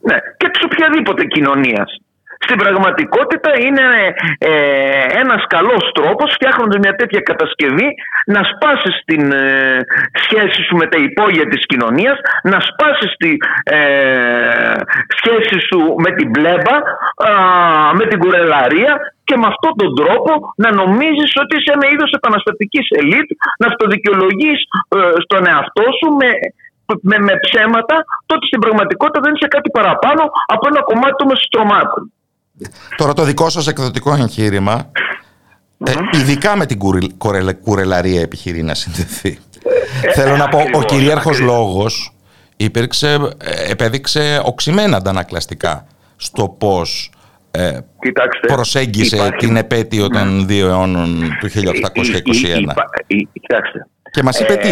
Ναι, 0.00 0.16
και 0.36 0.48
της 0.48 0.62
οποιαδήποτε 0.64 1.24
κοινωνίας. 1.24 1.90
Στην 2.44 2.58
πραγματικότητα 2.58 3.50
είναι 3.66 3.86
ε, 4.38 4.50
ένας 5.22 5.42
καλός 5.46 5.90
τρόπος 5.94 6.32
φτιάχνοντας 6.32 6.78
μια 6.78 6.94
τέτοια 6.94 7.20
κατασκευή 7.20 7.88
να 8.26 8.40
σπάσεις 8.50 9.02
την 9.04 9.32
ε, 9.32 9.78
σχέση 10.24 10.62
σου 10.66 10.76
με 10.76 10.86
τα 10.86 10.98
υπόγεια 10.98 11.46
της 11.48 11.66
κοινωνίας, 11.66 12.18
να 12.42 12.58
σπάσεις 12.60 13.12
τη 13.16 13.32
ε, 13.62 13.78
σχέση 15.18 15.58
σου 15.68 15.80
με 16.04 16.10
την 16.16 16.30
πλέμπα, 16.30 16.76
με 17.98 18.04
την 18.06 18.18
κουρελαρία 18.18 18.92
και 19.24 19.36
με 19.36 19.46
αυτόν 19.52 19.72
τον 19.76 19.90
τρόπο 20.00 20.32
να 20.56 20.70
νομίζεις 20.80 21.32
ότι 21.42 21.52
είσαι 21.56 21.72
ένα 21.76 21.86
είδος 21.92 22.10
επαναστατικής 22.18 22.86
ελίτ, 23.00 23.28
να 23.60 23.66
αυτοδικαιολογείς 23.70 24.58
ε, 24.88 24.98
στον 25.24 25.42
εαυτό 25.50 25.84
σου 25.98 26.08
με 26.20 26.30
με, 27.02 27.18
με 27.18 27.34
ψέματα, 27.44 27.96
τότε 28.26 28.46
στην 28.46 28.60
πραγματικότητα 28.64 29.20
δεν 29.24 29.34
είσαι 29.34 29.48
κάτι 29.56 29.70
παραπάνω 29.70 30.22
από 30.54 30.64
ένα 30.70 30.82
κομμάτι 30.82 31.16
των 31.18 31.26
μεσοστρωμάτων. 31.30 32.02
Τώρα 32.96 33.12
το 33.12 33.24
δικό 33.24 33.48
σας 33.48 33.66
εκδοτικό 33.66 34.14
εγχείρημα 34.14 34.90
ε, 35.84 35.92
ειδικά 36.12 36.56
με 36.56 36.66
την 36.66 36.78
κουρελαρία 37.60 38.20
επιχειρεί 38.20 38.62
να 38.62 38.74
συνδεθεί. 38.74 39.38
Ε, 40.02 40.12
Θέλω 40.12 40.36
να 40.36 40.48
πω, 40.48 40.58
ο 40.74 40.82
κυρίαρχος 40.82 41.40
λόγος 41.40 42.14
υπήρξε, 42.56 43.34
ε, 43.38 43.70
επέδειξε 43.70 44.42
οξυμένα 44.44 44.96
αντανακλαστικά 44.96 45.86
στο 46.16 46.48
πώς 46.48 47.12
ε, 47.50 47.78
προσέγγισε 48.46 49.34
την 49.38 49.56
επέτειο 49.56 50.08
των 50.08 50.36
ναι. 50.36 50.44
δύο 50.44 50.68
αιώνων 50.68 51.36
του 51.40 51.48
1821. 51.48 51.52
Κοιτάξτε. 53.32 53.86
Και 54.10 54.22
μας 54.22 54.40
είπε 54.40 54.54
τι; 54.54 54.68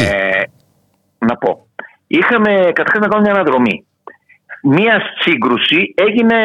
Να 1.19 1.37
πω. 1.37 1.67
Είχαμε 2.07 2.51
καταρχάς 2.73 3.01
να 3.01 3.09
κάνουμε 3.09 3.31
μια 3.31 3.41
αναδρομή. 3.41 3.85
Μία 4.63 5.01
σύγκρουση 5.21 5.95
έγινε 5.95 6.37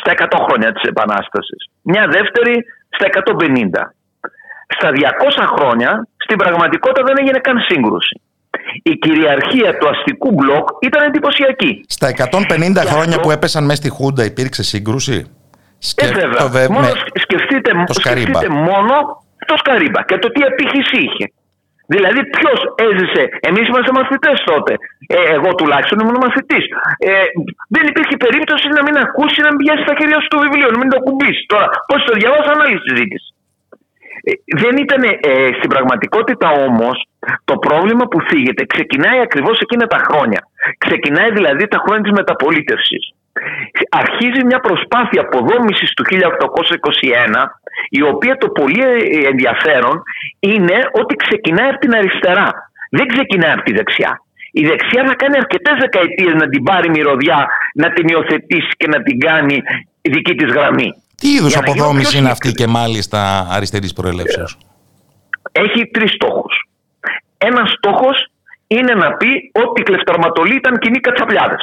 στα 0.00 0.12
100 0.12 0.44
χρόνια 0.46 0.72
της 0.72 0.82
Επανάστασης. 0.82 1.60
Μια 1.82 2.04
δεύτερη 2.16 2.64
στα 2.96 3.06
150. 3.06 3.94
Στα 4.76 4.88
200 4.90 5.46
χρόνια 5.56 6.06
στην 6.16 6.36
πραγματικότητα 6.36 7.02
δεν 7.04 7.16
έγινε 7.18 7.38
καν 7.38 7.58
σύγκρουση. 7.68 8.20
Η 8.82 8.94
κυριαρχία 8.96 9.78
του 9.78 9.88
αστικού 9.88 10.30
μπλοκ 10.30 10.68
ήταν 10.80 11.02
εντυπωσιακή. 11.08 11.84
Στα 11.88 12.08
150 12.08 12.82
χρόνια 12.86 13.20
που 13.20 13.30
έπεσαν 13.30 13.64
μέσα 13.64 13.76
στη 13.76 13.88
Χούντα 13.88 14.24
υπήρξε 14.24 14.62
σύγκρουση; 14.62 15.18
Ε, 15.96 16.06
βέβαια. 16.06 16.70
Μόνο 16.70 16.88
σκεφτείτε, 17.14 17.70
το 17.86 17.92
σκεφτείτε 17.92 18.48
μόνο 18.48 18.94
το 19.46 19.56
Σκαρίμπα 19.56 20.02
και 20.02 20.18
το 20.18 20.28
τι 20.28 20.44
επίχυση 20.44 20.96
είχε. 20.96 21.32
Δηλαδή, 21.86 22.20
ποιος 22.36 22.60
έζησε; 22.86 23.22
Εμείς 23.48 23.64
είμαστε 23.68 23.92
μαθητές 23.98 24.38
τότε. 24.50 24.72
Ε, 25.14 25.16
εγώ 25.36 25.48
τουλάχιστον 25.58 25.98
ήμουν 26.02 26.18
μαθητής. 26.26 26.64
Ε, 26.98 27.12
δεν 27.74 27.84
υπήρχε 27.90 28.16
περίπτωση 28.24 28.66
να 28.76 28.82
μην 28.86 28.96
ακούσει 29.06 29.38
να 29.46 29.50
μην 29.50 29.60
πιάσει 29.62 29.82
στα 29.86 29.94
χέρια 29.98 30.18
σου 30.20 30.28
το 30.34 30.38
βιβλίο, 30.44 30.68
να 30.74 30.78
μην 30.80 30.88
το 30.94 30.98
κουμπίσεις. 31.06 31.46
Τώρα, 31.52 31.68
πώς 31.88 32.00
το 32.06 32.12
διαβάσαν 32.20 32.60
άλλη 32.64 32.78
συζήτηση. 32.86 33.28
Ε, 34.28 34.32
δεν 34.62 34.74
ήταν 34.84 35.02
ε, 35.02 35.48
στην 35.58 35.70
πραγματικότητα 35.74 36.48
όμως 36.66 36.96
το 37.44 37.56
πρόβλημα 37.66 38.04
που 38.10 38.18
θίγεται 38.28 38.64
ξεκινάει 38.74 39.20
ακριβώς 39.20 39.56
εκείνα 39.60 39.86
τα 39.86 39.98
χρόνια. 40.06 40.40
Ξεκινάει 40.84 41.30
δηλαδή 41.38 41.64
τα 41.68 41.78
χρόνια 41.84 42.02
της 42.02 42.12
μεταπολίτευσης. 42.20 43.04
Αρχίζει 43.90 44.44
μια 44.44 44.60
προσπάθεια 44.66 45.20
αποδόμησης 45.26 45.90
του 45.96 46.04
1821 46.04 47.44
η 47.88 48.02
οποία 48.02 48.34
το 48.36 48.48
πολύ 48.48 48.82
ενδιαφέρον 49.32 50.02
είναι 50.38 50.78
ότι 51.00 51.14
ξεκινάει 51.14 51.68
από 51.68 51.78
την 51.78 51.94
αριστερά. 51.94 52.48
Δεν 52.90 53.06
ξεκινάει 53.06 53.52
από 53.52 53.62
τη 53.62 53.72
δεξιά. 53.72 54.12
Η 54.52 54.62
δεξιά 54.66 55.04
θα 55.06 55.14
κάνει 55.14 55.36
αρκετές 55.36 55.76
δεκαετίες 55.80 56.34
να 56.34 56.48
την 56.48 56.62
πάρει 56.62 56.90
μυρωδιά, 56.90 57.46
να 57.74 57.92
την 57.92 58.08
υιοθετήσει 58.08 58.72
και 58.76 58.86
να 58.86 59.02
την 59.02 59.18
κάνει 59.18 59.62
δική 60.00 60.34
της 60.34 60.52
γραμμή. 60.52 60.90
Τι 61.16 61.28
είδους 61.28 61.56
αποδόμηση 61.56 62.18
είναι 62.18 62.30
αυτή 62.30 62.52
και 62.52 62.66
μάλιστα 62.66 63.48
αριστερής 63.50 63.92
προελεύσεως; 63.92 64.58
Έχει 65.52 65.86
τρεις 65.86 66.10
στόχους. 66.10 66.54
Ένας 67.38 67.70
στόχος 67.70 68.26
είναι 68.66 68.94
να 68.94 69.12
πει 69.12 69.50
ότι 69.52 69.80
η 69.80 69.82
κλεφταρματολή 69.82 70.54
ήταν 70.54 70.78
κοινή 70.78 71.00
κατσαπλιάδε. 71.00 71.56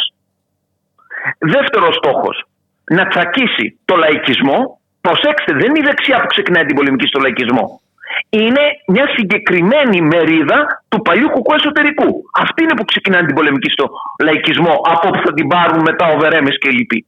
Δεύτερος 1.39 1.95
στόχος, 1.95 2.45
να 2.83 3.07
τσακίσει 3.07 3.79
το 3.85 3.95
λαϊκισμό 3.95 4.79
Προσέξτε, 5.01 5.51
δεν 5.59 5.67
είναι 5.69 5.81
η 5.83 5.87
δεξιά 5.89 6.17
που 6.21 6.29
ξεκινάει 6.33 6.65
την 6.65 6.75
πολεμική 6.75 7.07
στο 7.07 7.19
λαϊκισμό. 7.19 7.81
Είναι 8.29 8.63
μια 8.87 9.07
συγκεκριμένη 9.15 10.01
μερίδα 10.01 10.59
του 10.89 11.01
παλιού 11.01 11.29
κουκού 11.29 11.53
εσωτερικού. 11.53 12.09
Αυτή 12.43 12.59
είναι 12.63 12.75
που 12.77 12.85
ξεκινάει 12.91 13.23
την 13.25 13.35
πολεμική 13.35 13.69
στο 13.75 13.85
λαϊκισμό, 14.23 14.73
από 14.93 15.07
όπου 15.07 15.21
θα 15.25 15.33
την 15.33 15.47
πάρουν 15.47 15.79
μετά 15.89 16.05
ο 16.13 16.17
Βερέμες 16.17 16.57
και 16.61 16.69
λοιποί. 16.69 17.05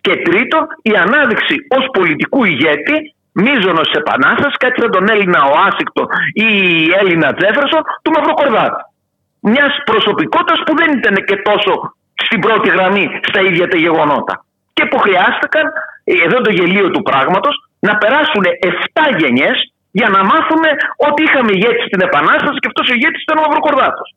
Και 0.00 0.14
τρίτο, 0.26 0.58
η 0.82 0.92
ανάδειξη 1.04 1.54
ως 1.76 1.84
πολιτικού 1.92 2.44
ηγέτη 2.44 2.96
μίζωνος 3.32 3.90
επανάστασης, 4.00 4.56
κάτι 4.56 4.80
σαν 4.80 4.90
τον 4.90 5.08
Έλληνα 5.08 5.40
Οάσικτο 5.52 6.02
ή 6.32 6.48
Έλληνα 7.00 7.28
Τζέφερσον 7.34 7.82
του 8.02 8.10
Μαυροκορδάτη. 8.14 8.82
Μιας 9.40 9.72
προσωπικότητας 9.84 10.60
που 10.66 10.72
δεν 10.80 10.90
ήταν 10.98 11.14
και 11.28 11.36
τόσο 11.48 11.72
στην 12.14 12.40
πρώτη 12.40 12.68
γραμμή 12.68 13.20
στα 13.22 13.40
ίδια 13.40 13.68
τα 13.68 13.76
γεγονότα. 13.76 14.44
Και 14.72 14.86
που 14.86 14.98
χρειάστηκαν 14.98 15.72
εδώ 16.04 16.40
το 16.40 16.50
γελίο 16.50 16.90
του 16.90 17.02
πράγματος, 17.02 17.54
να 17.78 17.96
περάσουν 17.96 18.44
7 18.60 19.18
γενιές 19.18 19.72
για 19.90 20.08
να 20.08 20.24
μάθουμε 20.24 20.68
ότι 20.96 21.22
είχαμε 21.22 21.50
ηγέτη 21.52 21.82
στην 21.88 22.00
Επανάσταση 22.00 22.58
και 22.58 22.70
αυτός 22.70 22.88
ο 22.90 22.92
ηγέτης 22.94 23.22
ήταν 23.22 23.38
ο 23.38 23.40
Μαυροκορδάτος. 23.44 24.08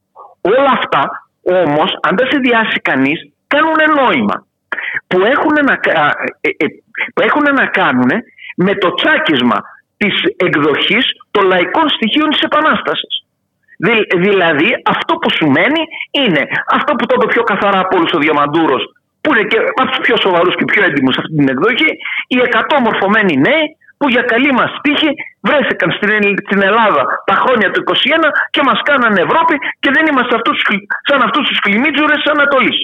Όλα 0.41 0.71
αυτά 0.79 1.03
όμως, 1.41 1.89
αν 2.01 2.15
δεν 2.17 2.27
συνδυάσει 2.31 2.79
κανείς, 2.89 3.19
κάνουν 3.47 3.79
νόημα. 4.01 4.45
Που 5.07 5.19
έχουν 5.33 5.55
να, 5.67 5.73
ε, 6.41 6.49
ε, 6.63 6.65
που 7.13 7.21
έχουν 7.21 7.45
να 7.59 7.65
κάνουν 7.65 8.11
με 8.55 8.73
το 8.75 8.93
τσάκισμα 8.93 9.57
της 9.97 10.15
εκδοχής 10.37 11.05
των 11.31 11.43
λαϊκών 11.45 11.89
στοιχείων 11.89 12.29
της 12.29 12.39
Επανάστασης. 12.39 13.13
Δηλαδή 14.25 14.69
αυτό 14.85 15.13
που 15.15 15.29
σου 15.37 15.47
μένει 15.55 15.83
είναι 16.11 16.43
αυτό 16.77 16.91
που 16.95 17.05
το 17.05 17.13
είπε 17.15 17.27
πιο 17.33 17.43
καθαρά 17.43 17.79
από 17.79 17.97
όλους 17.97 18.11
ο 18.13 18.17
Διαμαντούρος 18.17 18.83
που 19.21 19.33
είναι 19.33 19.47
και 19.51 19.59
από 19.71 19.89
τους 19.89 19.99
πιο 20.05 20.15
σοβαρούς 20.25 20.55
και 20.55 20.65
πιο 20.71 20.81
έντιμους 20.87 21.13
σε 21.15 21.21
αυτή 21.23 21.35
την 21.39 21.49
εκδοχή, 21.53 21.89
οι 22.33 22.37
100 22.41 22.79
μορφωμένοι 22.87 23.33
νέοι 23.47 23.65
που 23.97 24.05
για 24.13 24.23
καλή 24.31 24.51
μας 24.59 24.71
τύχη 24.83 25.09
βρέθηκαν 25.47 25.89
στην 26.45 26.61
Ελλάδα 26.69 27.03
τα 27.29 27.35
χρόνια 27.43 27.67
του 27.71 27.83
21 27.83 28.29
και 28.53 28.61
μας 28.67 28.79
κάνανε 28.89 29.19
Ευρώπη 29.27 29.55
και 29.81 29.89
δεν 29.95 30.03
είμαστε 30.09 30.33
αυτούς, 30.39 30.57
σαν 31.09 31.21
αυτούς 31.27 31.43
τους 31.47 31.59
κλιμίτζουρες 31.59 32.19
τη 32.23 32.29
Ανατολή. 32.35 32.75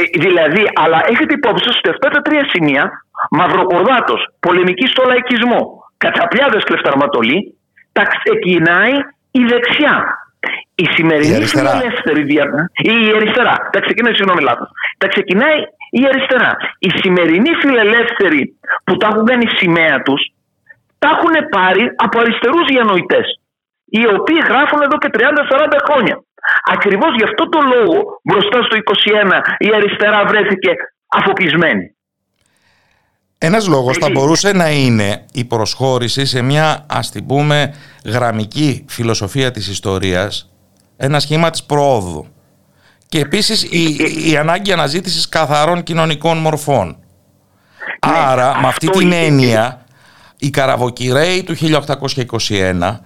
Ε, 0.00 0.02
δηλαδή, 0.24 0.62
αλλά 0.82 0.98
έχετε 1.12 1.32
υπόψη 1.40 1.68
ότι 1.68 1.88
αυτά 1.94 2.08
τα 2.14 2.20
τρία 2.26 2.44
σημεία, 2.52 2.84
Μαυροκορδάτος, 3.30 4.20
πολεμική 4.40 4.86
στο 4.86 5.02
λαϊκισμό, 5.10 5.60
κατσαπλιάδες 5.96 6.62
κλεφταρματολή, 6.64 7.38
τα 7.96 8.02
ξεκινάει 8.14 8.94
η 9.30 9.42
δεξιά. 9.52 9.96
Η 10.74 10.86
σημερινή 10.94 11.36
η 11.42 11.46
φιλελεύθερη 11.46 12.22
διαδρομή. 12.32 12.66
Η 12.92 12.94
αριστερά. 13.16 13.54
Τα 13.72 13.80
ξεκινάει, 13.84 14.14
συγγνώμη, 14.14 14.42
λάθος. 14.48 14.68
Τα 14.98 15.06
ξεκινάει 15.08 15.58
η 16.00 16.02
αριστερά. 16.10 16.52
Η 16.78 16.90
σημερινή 17.00 17.52
φιλελεύθεροι 17.62 18.42
που 18.84 18.96
τα 18.96 19.06
έχουν 19.10 19.24
κάνει 19.30 19.46
σημαία 19.60 19.96
τους, 20.06 20.22
τα 20.98 21.08
έχουν 21.14 21.34
πάρει 21.56 21.84
από 22.04 22.18
αριστερούς 22.20 22.64
διανοητές. 22.72 23.26
Οι 23.84 24.02
οποίοι 24.16 24.40
γράφουν 24.48 24.80
εδώ 24.86 24.96
και 24.98 25.10
30-40 25.12 25.78
χρόνια. 25.86 26.16
Ακριβώς 26.74 27.12
γι' 27.18 27.24
αυτό 27.24 27.48
το 27.48 27.60
λόγο 27.72 28.20
μπροστά 28.24 28.58
στο 28.62 28.76
21 28.76 29.40
η 29.58 29.68
αριστερά 29.74 30.24
βρέθηκε 30.24 30.70
αφοπισμένη. 31.08 31.93
Ένας 33.44 33.66
λόγος 33.66 33.96
θα 33.98 34.10
μπορούσε 34.10 34.52
να 34.52 34.70
είναι 34.70 35.24
η 35.32 35.44
προσχώρηση 35.44 36.26
σε 36.26 36.42
μια 36.42 36.84
ας 36.86 37.10
την 37.10 37.26
πούμε 37.26 37.74
γραμμική 38.04 38.84
φιλοσοφία 38.88 39.50
της 39.50 39.68
ιστορίας 39.68 40.50
ένα 40.96 41.20
σχήμα 41.20 41.50
της 41.50 41.62
προόδου. 41.62 42.26
Και 43.08 43.18
επίσης 43.18 43.62
η, 43.62 43.96
η 44.30 44.36
ανάγκη 44.36 44.72
αναζήτησης 44.72 45.28
καθαρών 45.28 45.82
κοινωνικών 45.82 46.38
μορφών. 46.38 46.86
Ναι, 46.86 46.94
Άρα 48.00 48.60
με 48.60 48.66
αυτή 48.66 48.90
την 48.90 49.12
έννοια 49.12 49.84
οι 50.38 50.50
Καραβοκυραίοι 50.50 51.42
του 51.42 51.56
1821 52.48 52.98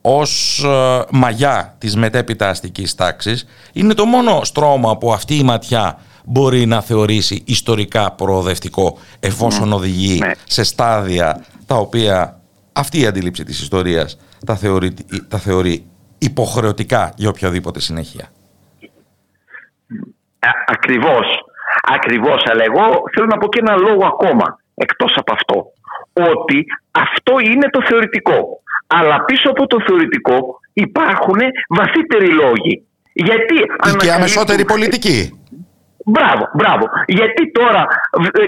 ως 0.00 0.62
ε, 0.64 1.02
μαγιά 1.10 1.74
της 1.78 1.96
μετέπειτα 1.96 2.48
αστικής 2.48 2.94
τάξης 2.94 3.46
είναι 3.72 3.94
το 3.94 4.04
μόνο 4.04 4.44
στρώμα 4.44 4.96
που 4.98 5.12
αυτή 5.12 5.34
η 5.36 5.42
ματιά 5.42 5.98
μπορεί 6.24 6.66
να 6.66 6.80
θεωρήσει 6.80 7.42
ιστορικά 7.46 8.12
προοδευτικό 8.12 8.98
εφόσον 9.20 9.68
ναι. 9.68 9.74
οδηγεί 9.74 10.18
ναι. 10.18 10.30
σε 10.44 10.64
στάδια 10.64 11.44
τα 11.66 11.74
οποία 11.74 12.40
αυτή 12.72 13.00
η 13.00 13.06
αντίληψη 13.06 13.44
της 13.44 13.60
ιστορίας 13.60 14.18
τα 14.46 14.56
θεωρεί, 14.56 14.94
τα 15.28 15.38
θεωρεί 15.38 15.86
υποχρεωτικά 16.18 17.12
για 17.16 17.28
οποιαδήποτε 17.28 17.80
συνέχεια. 17.80 18.28
Ακριβώς, 20.66 21.26
ακριβώς. 21.82 22.42
Αλλά 22.50 22.64
εγώ 22.64 23.02
θέλω 23.14 23.26
να 23.26 23.38
πω 23.38 23.48
και 23.48 23.58
ένα 23.62 23.76
λόγο 23.76 24.06
ακόμα 24.06 24.58
εκτός 24.74 25.12
από 25.16 25.32
αυτό. 25.32 25.72
Ότι 26.12 26.66
αυτό 26.90 27.38
είναι 27.38 27.68
το 27.70 27.80
θεωρητικό. 27.88 28.62
Αλλά 28.86 29.24
πίσω 29.24 29.50
από 29.50 29.66
το 29.66 29.78
θεωρητικό 29.86 30.60
υπάρχουν 30.72 31.38
βαθύτεροι 31.68 32.28
λόγοι. 32.28 32.86
Γιατί 33.12 33.54
Ή 33.92 33.96
και 33.98 34.12
αμεσότερη 34.12 34.64
πολιτική. 34.64 35.38
Μπράβο, 36.04 36.44
μπράβο. 36.58 36.84
Γιατί 37.06 37.50
τώρα 37.50 37.82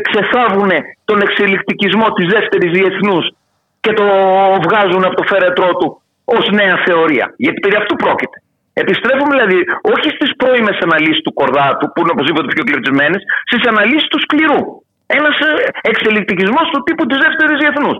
ξεφάβουν 0.09 0.71
τον 1.05 1.21
εξελικτικισμό 1.21 2.07
της 2.13 2.27
δεύτερης 2.35 2.71
διεθνούς 2.79 3.25
και 3.81 3.93
το 3.93 4.07
βγάζουν 4.67 5.05
από 5.05 5.15
το 5.15 5.25
φέρετρό 5.33 5.71
του 5.79 6.03
ως 6.25 6.45
νέα 6.61 6.77
θεωρία. 6.87 7.35
Γιατί 7.37 7.59
περί 7.61 7.77
αυτού 7.77 7.95
πρόκειται. 7.97 8.39
Επιστρέφουμε 8.83 9.33
δηλαδή 9.37 9.59
όχι 9.95 10.09
στις 10.17 10.31
πρώιμες 10.41 10.79
αναλύσεις 10.87 11.23
του 11.25 11.33
Κορδάτου, 11.39 11.87
που 11.93 12.01
είναι 12.01 12.13
οπωσδήποτε 12.15 12.47
πιο 12.55 12.65
κλεψιμένε, 12.69 13.19
στις 13.51 13.63
αναλύσεις 13.71 14.09
του 14.13 14.21
σκληρού. 14.25 14.61
Ένας 15.19 15.37
ε, 15.49 15.51
εξελικτικισμός 15.91 16.67
του 16.73 16.81
τύπου 16.87 17.05
της 17.07 17.19
δεύτερης 17.25 17.57
διεθνούς. 17.63 17.97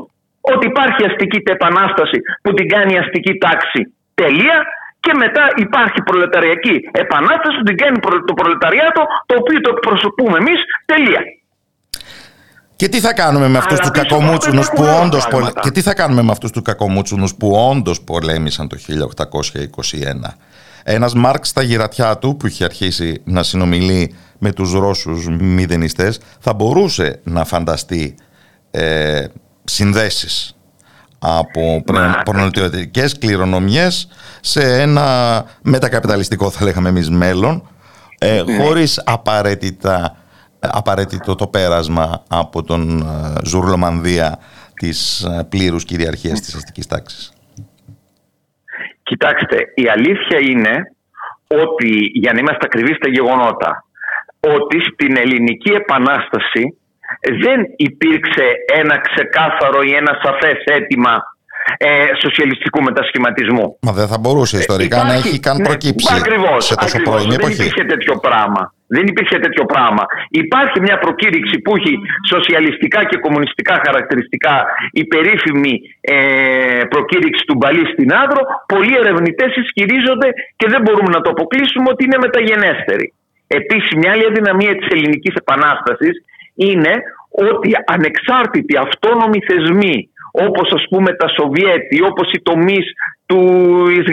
Ότι 0.53 0.65
υπάρχει 0.73 1.01
αστική 1.09 1.41
επανάσταση 1.57 2.19
που 2.43 2.51
την 2.57 2.67
κάνει 2.69 2.93
η 2.95 2.99
αστική 3.05 3.33
τάξη. 3.45 3.81
Τελεία. 4.15 4.57
Και 5.01 5.13
μετά 5.23 5.45
υπάρχει 5.57 5.99
προλεταριακή 6.09 6.77
επανάσταση 6.93 7.57
που 7.59 7.63
την 7.63 7.77
κάνει 7.77 7.99
το 8.27 8.35
προλεταριάτο, 8.35 9.03
το 9.27 9.35
οποίο 9.41 9.61
το 9.61 9.71
εκπροσωπούμε 9.75 10.37
εμείς. 10.39 10.61
Τελεία. 10.85 11.23
Και 12.77 12.89
τι 12.89 13.01
θα 13.01 13.13
κάνουμε 13.15 13.49
με 13.49 13.59
αυτούς 13.59 13.79
τους 13.79 13.91
κακομούτσουνους 13.91 14.71
που 14.71 14.85
όντως 15.03 15.29
και 15.61 15.71
τι 15.71 15.83
θα 15.83 15.95
κάνουμε 15.95 16.23
με 16.23 16.31
αυτούς 16.31 16.51
τους 16.51 16.63
κακομούτσουνους 16.63 17.35
που 17.35 17.51
όντως 17.71 18.03
πολέμησαν 18.03 18.69
το 18.69 18.77
1821. 18.77 20.37
Ένας 20.85 21.15
Μάρξ 21.15 21.49
στα 21.49 21.63
γυρατιά 21.63 22.19
του 22.19 22.37
που 22.37 22.47
είχε 22.47 22.65
αρχίσει 22.65 23.23
να 23.25 23.43
συνομιλεί 23.43 24.15
με 24.39 24.53
τους 24.53 24.73
Ρώσους 24.73 25.29
μηδενιστές 25.29 26.21
θα 26.41 26.55
μπορούσε 26.55 27.21
να 27.25 27.45
φανταστεί 27.45 28.15
ε, 28.71 29.25
συνδέσεις 29.65 30.56
από 31.27 31.85
προνοτιωτικές 32.25 33.19
κληρονομιές 33.19 34.09
σε 34.41 34.81
ένα 34.81 35.45
μετακαπιταλιστικό 35.63 36.51
θα 36.51 36.65
λέγαμε 36.65 36.89
εμείς 36.89 37.11
μέλλον 37.11 37.69
ε, 38.19 38.43
ναι. 38.43 38.57
χωρίς 38.57 39.03
απαραίτητα 39.07 40.17
απαραίτητο 40.61 41.35
το 41.35 41.47
πέρασμα 41.47 42.23
από 42.29 42.63
τον 42.63 43.01
ε, 43.01 43.47
Ζουρλομανδία 43.47 44.39
της 44.75 45.23
ε, 45.23 45.47
πλήρους 45.49 45.85
κυριαρχίας 45.85 46.41
της 46.41 46.55
αστικής 46.55 46.87
τάξης. 46.87 47.33
Κοιτάξτε, 49.03 49.57
η 49.75 49.89
αλήθεια 49.89 50.39
είναι 50.41 50.93
ότι, 51.47 52.11
για 52.13 52.33
να 52.33 52.39
είμαστε 52.39 52.65
ακριβείς 52.65 52.97
στα 52.97 53.09
γεγονότα, 53.09 53.85
ότι 54.41 54.81
στην 54.93 55.17
ελληνική 55.17 55.71
επανάσταση 55.71 56.79
δεν 57.45 57.59
υπήρξε 57.77 58.47
ένα 58.81 58.97
ξεκάθαρο 59.09 59.83
ή 59.83 59.93
ένα 59.95 60.13
σαφές 60.23 60.59
αίτημα 60.65 61.15
ε, 61.79 61.89
σοσιαλιστικού 62.25 62.83
μετασχηματισμού. 62.83 63.67
Μα 63.87 63.93
δεν 63.93 64.07
θα 64.13 64.19
μπορούσε 64.19 64.57
ιστορικά 64.59 64.99
να 65.09 65.15
έχει 65.21 65.41
καν 65.47 65.57
ναι, 65.57 65.65
προκύψει 65.69 66.15
ακριβώς, 66.21 66.65
σε 66.65 66.75
τόσο 66.83 66.99
πρώην 67.07 67.29
Δεν 67.31 67.51
υπήρχε 67.51 67.85
τέτοιο 67.93 68.15
πράγμα. 68.27 68.63
Δεν 68.97 69.05
υπήρχε 69.13 69.39
τέτοιο 69.39 69.65
πράγμα. 69.73 70.05
Υπάρχει 70.45 70.79
μια 70.87 70.99
προκήρυξη 71.05 71.57
που 71.63 71.71
έχει 71.77 71.93
σοσιαλιστικά 72.35 73.01
και 73.11 73.17
κομμουνιστικά 73.25 73.75
χαρακτηριστικά, 73.87 74.55
η 75.01 75.05
περίφημη 75.13 75.75
ε, 76.01 76.17
προκήρυξη 76.95 77.43
του 77.49 77.57
Μπαλί 77.59 77.85
στην 77.93 78.09
Άδρο. 78.23 78.43
Πολλοί 78.73 78.95
ερευνητές 79.03 79.51
ισχυρίζονται 79.63 80.29
και 80.59 80.67
δεν 80.73 80.81
μπορούμε 80.85 81.11
να 81.17 81.21
το 81.25 81.31
αποκλείσουμε 81.35 81.87
ότι 81.93 82.05
είναι 82.05 82.19
μεταγενέστερη. 82.27 83.07
Επίσης, 83.61 83.91
μια 84.01 84.11
άλλη 84.13 84.25
αδυναμία 84.31 84.73
της 84.79 84.89
ελληνικής 84.95 85.35
επανάστασης 85.43 86.15
είναι 86.57 86.93
ότι 87.31 87.71
ανεξάρτητοι 87.87 88.77
αυτόνομοι 88.77 89.39
θεσμοί 89.49 90.11
όπως 90.45 90.73
ας 90.73 90.85
πούμε 90.91 91.13
τα 91.13 91.29
Σοβιέτη, 91.29 92.03
όπως 92.03 92.33
οι 92.33 92.41
τομείς 92.43 92.87
του 93.27 93.41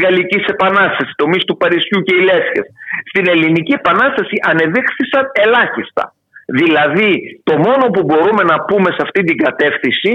Γαλλικής 0.03 0.45
Επανάστασης, 0.45 1.11
οι 1.11 1.15
τομείς 1.15 1.43
του 1.43 1.57
Παρισιού 1.57 2.01
και 2.01 2.15
οι 2.15 2.23
Λέσχες. 2.23 2.65
Στην 3.09 3.27
Ελληνική 3.27 3.73
Επανάσταση 3.73 4.35
ανεδείχθησαν 4.41 5.31
ελάχιστα. 5.33 6.13
Δηλαδή 6.45 7.41
το 7.43 7.53
μόνο 7.57 7.85
που 7.93 8.03
μπορούμε 8.03 8.43
να 8.43 8.57
πούμε 8.61 8.89
σε 8.91 9.01
αυτή 9.01 9.23
την 9.23 9.37
κατεύθυνση 9.37 10.11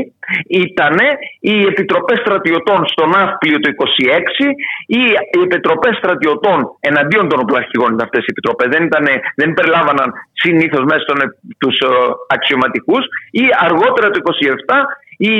ήταν 0.49 0.97
οι 1.41 1.63
επιτροπές 1.63 2.19
στρατιωτών 2.19 2.87
στο 2.87 3.07
Ναύπλιο 3.07 3.59
το 3.61 3.69
26 3.69 4.45
ή 4.87 5.03
οι 5.35 5.41
επιτροπές 5.45 5.97
στρατιωτών 5.97 6.59
εναντίον 6.81 7.29
των 7.29 7.39
οπλαρχηγών 7.41 7.91
ήταν 7.93 8.07
αυτές 8.09 8.23
οι 8.23 8.33
επιτροπές. 8.35 8.69
Δεν, 8.75 8.83
ήτανε, 8.85 9.13
δεν 9.37 9.55
περιλάμβαναν 9.55 10.13
συνήθως 10.33 10.83
μέσα 10.91 11.05
των, 11.05 11.19
τους 11.59 11.77
ε, 11.79 11.89
αξιωματικούς 12.37 13.05
ή 13.31 13.45
αργότερα 13.67 14.11
το 14.11 14.21
27 14.69 14.75
οι 15.27 15.35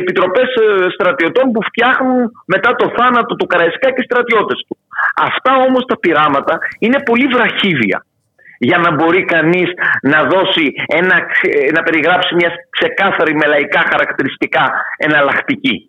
επιτροπές 0.00 0.48
ε, 0.54 0.90
στρατιωτών 0.94 1.52
που 1.52 1.62
φτιάχνουν 1.68 2.30
μετά 2.46 2.70
το 2.74 2.92
θάνατο 2.96 3.34
του 3.36 3.46
Καραϊσκά 3.46 3.88
και 3.92 4.02
στρατιώτες 4.08 4.58
του. 4.66 4.76
Αυτά 5.28 5.52
όμως 5.66 5.84
τα 5.84 5.96
πειράματα 5.98 6.58
είναι 6.78 6.98
πολύ 7.08 7.26
βραχύβια 7.26 7.98
για 8.58 8.78
να 8.78 8.94
μπορεί 8.94 9.24
κανείς 9.24 9.70
να 10.02 10.24
δώσει 10.24 10.72
ένα, 10.86 11.16
να 11.74 11.82
περιγράψει 11.82 12.34
μια 12.34 12.50
ξεκάθαρη 12.70 13.34
με 13.34 13.46
λαϊκά 13.46 13.82
χαρακτηριστικά 13.90 14.72
εναλλακτική. 14.96 15.88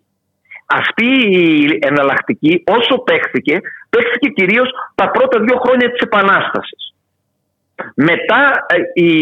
Αυτή 0.66 1.08
η 1.40 1.78
εναλλακτική 1.80 2.62
όσο 2.66 2.98
παίχθηκε, 2.98 3.60
παίχθηκε 3.90 4.28
κυρίως 4.28 4.70
τα 4.94 5.10
πρώτα 5.10 5.40
δύο 5.40 5.58
χρόνια 5.64 5.90
της 5.90 6.00
Επανάστασης. 6.00 6.94
Μετά 7.94 8.42
ε, 8.66 9.02
η 9.02 9.12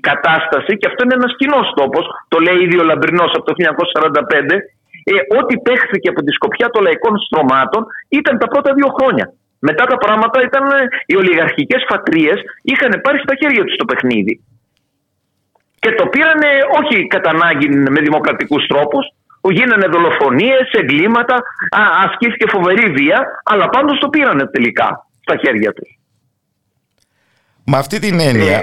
κατάσταση, 0.00 0.76
και 0.76 0.86
αυτό 0.86 1.04
είναι 1.04 1.14
ένας 1.14 1.34
κοινός 1.36 1.72
τόπος, 1.76 2.04
το 2.28 2.38
λέει 2.38 2.58
ήδη 2.64 2.78
ο 2.78 2.84
Λαμπρινός 2.84 3.30
από 3.36 3.44
το 3.44 3.52
1945, 3.56 4.56
ε, 5.04 5.12
ό,τι 5.38 5.54
παίχθηκε 5.58 6.08
από 6.08 6.22
τη 6.22 6.32
σκοπιά 6.32 6.68
των 6.70 6.82
λαϊκών 6.82 7.18
στρωμάτων 7.18 7.86
ήταν 8.08 8.38
τα 8.38 8.46
πρώτα 8.48 8.74
δύο 8.74 8.90
χρόνια. 8.98 9.32
Μετά 9.68 9.84
τα 9.84 9.96
πράγματα 10.04 10.38
ήταν 10.48 10.64
ε, 10.70 10.88
οι 11.06 11.16
ολιγαρχικές 11.16 11.82
φατρίες 11.88 12.38
είχαν 12.62 13.00
πάρει 13.04 13.18
στα 13.18 13.34
χέρια 13.40 13.64
τους 13.64 13.76
το 13.76 13.84
παιχνίδι. 13.84 14.34
Και 15.82 15.90
το 15.98 16.06
πήρανε 16.06 16.50
όχι 16.80 17.06
κατά 17.06 17.30
ανάγκη 17.30 17.68
με 17.68 18.00
δημοκρατικούς 18.00 18.66
τρόπους, 18.66 19.04
γίνανε 19.50 19.86
δολοφονίες, 19.86 20.70
εγκλήματα, 20.80 21.34
α, 21.80 21.82
ασκήθηκε 22.04 22.46
φοβερή 22.48 22.90
βία, 22.90 23.18
αλλά 23.44 23.68
πάντως 23.68 23.98
το 23.98 24.08
πήρανε 24.08 24.46
τελικά 24.46 25.06
στα 25.20 25.36
χέρια 25.42 25.72
τους. 25.72 25.98
Με 27.64 27.76
αυτή 27.76 27.98
την 27.98 28.20
έννοια 28.20 28.58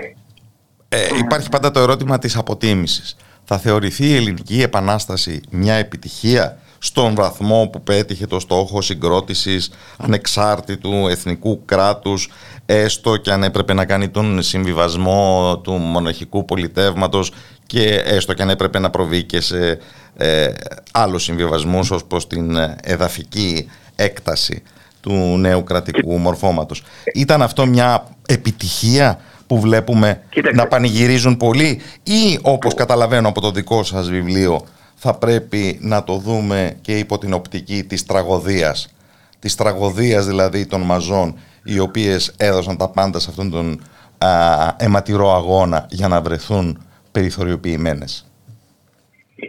ε, 0.90 0.98
ε 0.98 1.08
υπάρχει 1.18 1.50
πάντα 1.50 1.72
το 1.72 1.80
ερώτημα 1.80 2.18
της 2.18 2.38
αποτίμησης. 2.38 3.18
Θα 3.44 3.58
θεωρηθεί 3.58 4.06
η 4.06 4.16
ελληνική 4.16 4.62
επανάσταση 4.62 5.42
μια 5.52 5.74
επιτυχία; 5.74 6.58
Στον 6.80 7.16
βαθμό 7.16 7.70
που 7.72 7.82
πέτυχε 7.82 8.28
το 8.28 8.40
στόχο 8.40 8.82
συγκρότησης 8.82 9.72
ανεξάρτητου 9.98 11.08
εθνικού 11.10 11.66
κράτους 11.66 12.30
έστω 12.66 13.18
και 13.18 13.32
αν 13.32 13.44
έπρεπε 13.44 13.74
να 13.74 13.86
κάνει 13.86 14.10
τον 14.10 14.42
συμβιβασμό 14.42 15.58
του 15.64 15.72
μοναχικού 15.72 16.46
πολιτεύματος 16.46 17.32
και 17.66 18.02
έστω 18.06 18.34
και 18.34 18.42
αν 18.42 18.50
έπρεπε 18.50 18.80
να 18.80 18.90
προβεί 18.90 19.24
και 19.24 19.42
σε 19.42 19.78
ε, 20.18 20.48
άλλους 20.92 21.24
συμβιβασμούς 21.24 21.92
ως 21.92 22.06
προς 22.06 22.28
την 22.28 22.58
εδαφική 22.84 23.70
έκταση 23.96 24.64
του 25.02 25.38
νέου 25.38 25.64
κρατικού 25.64 26.18
μορφώματος. 26.18 26.84
Ήταν 27.14 27.42
αυτό 27.42 27.66
μια 27.66 28.04
επιτυχία 28.26 29.20
που 29.48 29.60
βλέπουμε 29.60 30.22
να 30.54 30.68
πανηγυρίζουν 30.68 31.38
πολλοί 31.38 31.82
ή 32.04 32.40
όπως 32.42 32.74
καταλαβαίνω 32.74 33.28
από 33.28 33.42
το 33.42 33.52
δικό 33.52 33.84
σας 33.84 34.10
βιβλίο 34.10 34.66
θα 35.02 35.18
πρέπει 35.18 35.80
να 35.82 36.04
το 36.04 36.14
δούμε 36.14 36.78
και 36.82 36.98
υπό 36.98 37.18
την 37.18 37.34
οπτική 37.34 37.84
της 37.84 38.06
τραγωδίας. 38.06 38.96
Της 39.40 39.56
τραγωδίας 39.56 40.26
δηλαδή 40.26 40.66
των 40.66 40.82
μαζών 40.82 41.40
οι 41.64 41.80
οποίες 41.80 42.36
έδωσαν 42.38 42.78
τα 42.78 42.90
πάντα 42.90 43.20
σε 43.20 43.30
αυτόν 43.30 43.52
τον 43.52 43.82
α, 44.18 44.30
αιματηρό 44.78 45.36
αγώνα 45.36 45.86
για 45.90 46.08
να 46.08 46.22
βρεθούν 46.22 46.84
περιθωριοποιημένες. 47.12 48.32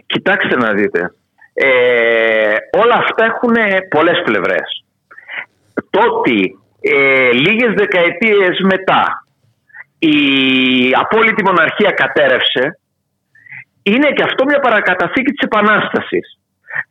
Κοιτάξτε 0.05 0.55
να 0.55 0.73
δείτε. 0.73 1.13
Ε, 1.53 2.55
όλα 2.83 2.95
αυτά 2.95 3.25
έχουν 3.25 3.53
πολλές 3.89 4.21
πλευρές. 4.25 4.83
Το 5.89 5.99
ότι 5.99 6.59
ε, 6.81 7.31
λίγες 7.31 7.73
δεκαετίες 7.73 8.59
μετά 8.63 9.25
η 9.99 10.17
απόλυτη 10.99 11.43
μοναρχία 11.43 11.91
κατέρευσε 11.91 12.79
είναι 13.83 14.09
και 14.11 14.23
αυτό 14.23 14.45
μια 14.45 14.59
παρακαταθήκη 14.59 15.31
της 15.31 15.45
Επανάστασης. 15.49 16.39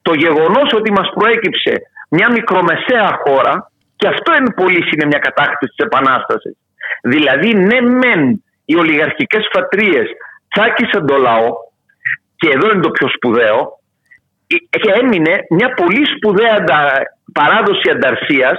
Το 0.02 0.14
γεγονός 0.14 0.72
ότι 0.74 0.92
μας 0.92 1.08
προέκυψε 1.14 1.72
μια 2.08 2.28
μικρομεσαία 2.30 3.18
χώρα 3.24 3.72
και 3.96 4.08
αυτό 4.08 4.34
είναι 4.36 4.52
πολύ 4.56 4.84
είναι 4.94 5.06
μια 5.06 5.18
κατάκτηση 5.18 5.72
της 5.76 5.84
Επανάστασης. 5.86 6.56
Δηλαδή 7.02 7.54
ναι 7.54 7.80
μεν 7.80 8.44
οι 8.64 8.76
ολιγαρχικές 8.76 9.48
φατρίες 9.52 10.06
τσάκισαν 10.48 11.06
το 11.06 11.16
λαό 11.16 11.48
και 12.36 12.48
εδώ 12.54 12.70
είναι 12.70 12.82
το 12.82 12.90
πιο 12.90 13.08
σπουδαίο 13.08 13.78
και 14.82 14.90
έμεινε 15.00 15.34
μια 15.50 15.74
πολύ 15.74 16.04
σπουδαία 16.14 16.64
παράδοση 17.32 17.90
ανταρσίας 17.90 18.58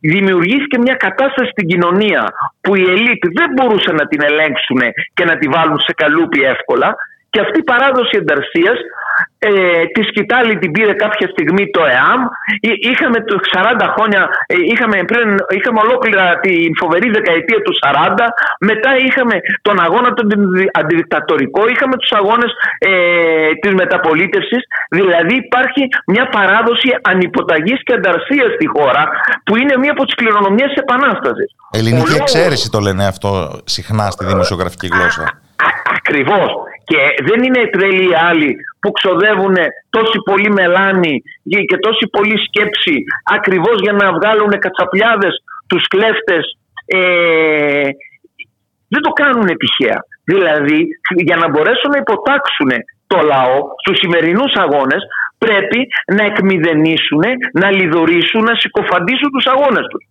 δημιουργήθηκε 0.00 0.78
μια 0.78 0.94
κατάσταση 0.94 1.50
στην 1.50 1.66
κοινωνία 1.66 2.22
που 2.60 2.74
οι 2.74 2.82
ελίτ 2.82 3.22
δεν 3.38 3.48
μπορούσαν 3.54 3.94
να 3.94 4.06
την 4.06 4.20
ελέγξουν 4.22 4.80
και 5.14 5.24
να 5.24 5.38
τη 5.38 5.48
βάλουν 5.48 5.78
σε 5.78 5.92
καλούπι 5.96 6.40
εύκολα 6.42 6.94
και 7.34 7.42
αυτή 7.46 7.58
η 7.64 7.68
παράδοση 7.72 8.14
ενταρσίας 8.20 8.78
ε, 9.38 9.50
τη 9.94 10.02
σκητάλη 10.10 10.52
την 10.62 10.70
πήρε 10.74 10.92
κάποια 11.04 11.26
στιγμή 11.34 11.64
το 11.76 11.82
ΕΑΜ. 11.96 12.20
Είχαμε 12.90 13.18
το 13.30 13.36
40 13.52 13.88
χρόνια, 13.94 14.20
ε, 14.46 14.54
είχαμε, 14.72 14.96
πριν, 15.10 15.26
είχαμε 15.56 15.78
ολόκληρα 15.86 16.24
την 16.44 16.70
φοβερή 16.80 17.08
δεκαετία 17.18 17.60
του 17.66 17.72
40, 17.82 18.26
μετά 18.70 18.90
είχαμε 19.06 19.36
τον 19.66 19.76
αγώνα 19.86 20.08
τον 20.18 20.26
αντιδικτατορικό, 20.80 21.60
είχαμε 21.72 21.96
τους 22.00 22.12
αγώνες 22.20 22.50
ε, 22.78 22.90
της 23.62 23.72
μεταπολίτευσης, 23.80 24.62
δηλαδή 24.98 25.34
υπάρχει 25.44 25.82
μια 26.12 26.26
παράδοση 26.36 26.88
ανυποταγής 27.10 27.80
και 27.86 27.94
ανταρσίας 27.98 28.50
στη 28.56 28.66
χώρα 28.74 29.02
που 29.44 29.56
είναι 29.60 29.74
μία 29.82 29.92
από 29.96 30.04
τις 30.04 30.14
κληρονομιές 30.14 30.68
της 30.72 30.80
Επανάστασης. 30.86 31.48
Ελληνική 31.70 32.14
εξαίρεση 32.22 32.66
το 32.70 32.78
λένε 32.86 33.04
αυτό 33.06 33.30
συχνά 33.64 34.10
στη 34.10 34.24
δημοσιογραφική 34.24 34.86
γλώσσα. 34.92 35.24
Ακριβώς. 35.98 36.50
Και 36.84 37.00
δεν 37.28 37.42
είναι 37.42 37.70
τρελοί 37.72 38.10
άλλοι 38.28 38.56
που 38.80 38.90
ξοδεύουν 38.92 39.56
τόση 39.90 40.18
πολύ 40.24 40.50
μελάνη 40.50 41.22
και 41.68 41.76
τόση 41.86 42.06
πολύ 42.16 42.36
σκέψη 42.46 42.96
ακριβώς 43.36 43.76
για 43.80 43.92
να 43.92 44.06
βγάλουν 44.12 44.52
κατσαπλιάδες 44.58 45.34
τους 45.66 45.86
κλέφτες. 45.86 46.44
Ε, 46.86 47.88
δεν 48.88 49.02
το 49.02 49.10
κάνουν 49.10 49.48
τυχαία. 49.60 49.98
Δηλαδή 50.24 50.78
για 51.28 51.36
να 51.36 51.50
μπορέσουν 51.50 51.90
να 51.90 51.98
υποτάξουν 52.04 52.70
το 53.06 53.18
λαό 53.32 53.58
στους 53.80 53.98
σημερινούς 53.98 54.52
αγώνες 54.54 55.02
πρέπει 55.38 55.80
να 56.16 56.24
εκμηδενήσουν, 56.24 57.22
να 57.52 57.70
λιδωρήσουν, 57.70 58.42
να 58.42 58.54
συκοφαντήσουν 58.54 59.30
τους 59.30 59.46
αγώνες 59.46 59.86
τους. 59.90 60.04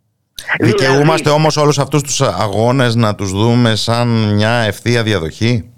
Δικαιούμαστε 0.59 1.23
δηλαδή... 1.23 1.39
όμως 1.39 1.57
όλους 1.57 1.79
αυτούς 1.79 2.01
τους 2.03 2.21
αγώνες 2.21 2.95
να 2.95 3.15
τους 3.15 3.31
δούμε 3.31 3.75
σαν 3.75 4.07
μια 4.33 4.49
ευθεία 4.49 5.03
διαδοχή; 5.03 5.72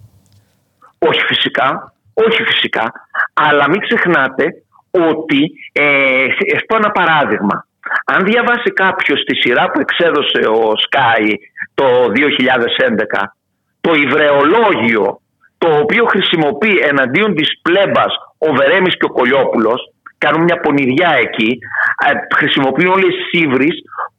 Όχι 1.09 1.21
φυσικά, 1.25 1.93
όχι 2.13 2.43
φυσικά, 2.43 2.91
αλλά 3.33 3.69
μην 3.69 3.81
ξεχνάτε 3.81 4.45
ότι, 4.91 5.51
ε, 5.71 6.27
πω 6.67 6.75
ένα 6.75 6.91
παράδειγμα, 6.91 7.67
αν 8.05 8.23
διαβάσει 8.25 8.69
κάποιος 8.73 9.23
τη 9.23 9.35
σειρά 9.35 9.71
που 9.71 9.79
εξέδωσε 9.79 10.41
ο 10.59 10.71
Sky 10.85 11.33
το 11.73 11.87
2011, 12.09 13.35
το 13.81 13.93
υβρεολόγιο 13.93 15.19
το 15.57 15.77
οποίο 15.81 16.05
χρησιμοποιεί 16.05 16.77
εναντίον 16.91 17.35
της 17.35 17.59
πλέμπας 17.61 18.13
ο 18.37 18.53
Βερέμης 18.53 18.97
και 18.97 19.05
ο 19.05 19.11
Κολιόπουλος, 19.17 19.79
κάνουν 20.17 20.43
μια 20.43 20.59
πονηριά 20.59 21.11
εκεί. 21.25 21.57
Ε, 22.05 22.35
χρησιμοποιούν 22.35 22.93
όλε 22.93 23.07
τι 23.07 23.37
ύβρι 23.39 23.69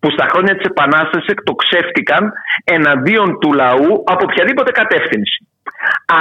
που 0.00 0.10
στα 0.10 0.26
χρόνια 0.30 0.56
της 0.56 0.66
Επανάστασης 0.66 1.28
εκτοξεύτηκαν 1.28 2.32
εναντίον 2.64 3.38
του 3.40 3.52
λαού 3.52 4.02
από 4.06 4.22
οποιαδήποτε 4.28 4.70
κατεύθυνση. 4.70 5.48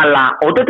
Αλλά 0.02 0.38
όταν 0.50 0.66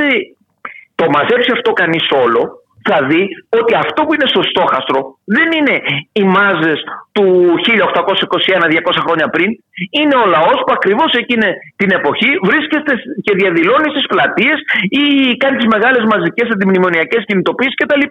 το 0.95 1.05
μαζέψει 1.09 1.51
αυτό 1.51 1.71
κανείς 1.73 2.05
όλο, 2.23 2.41
θα 2.89 2.97
δει 3.09 3.23
ότι 3.59 3.73
αυτό 3.83 3.99
που 4.03 4.13
είναι 4.13 4.31
στο 4.33 4.41
στόχαστρο 4.51 4.99
δεν 5.37 5.47
είναι 5.57 5.75
οι 6.17 6.23
μάζες 6.35 6.79
του 7.15 7.25
1821-200 7.65 9.05
χρόνια 9.05 9.27
πριν, 9.35 9.49
είναι 9.99 10.15
ο 10.23 10.25
λαός 10.35 10.59
που 10.65 10.73
ακριβώς 10.77 11.11
εκείνη 11.21 11.49
την 11.75 11.89
εποχή 11.91 12.29
βρίσκεται 12.49 12.93
και 13.25 13.33
διαδηλώνει 13.41 13.89
στις 13.93 14.05
πλατείες 14.11 14.59
ή 15.01 15.03
κάνει 15.37 15.57
τις 15.57 15.71
μεγάλες 15.75 16.03
μαζικές 16.11 16.47
αντιμνημονιακές 16.53 17.21
κινητοποίησεις 17.25 17.75
κτλ. 17.79 18.05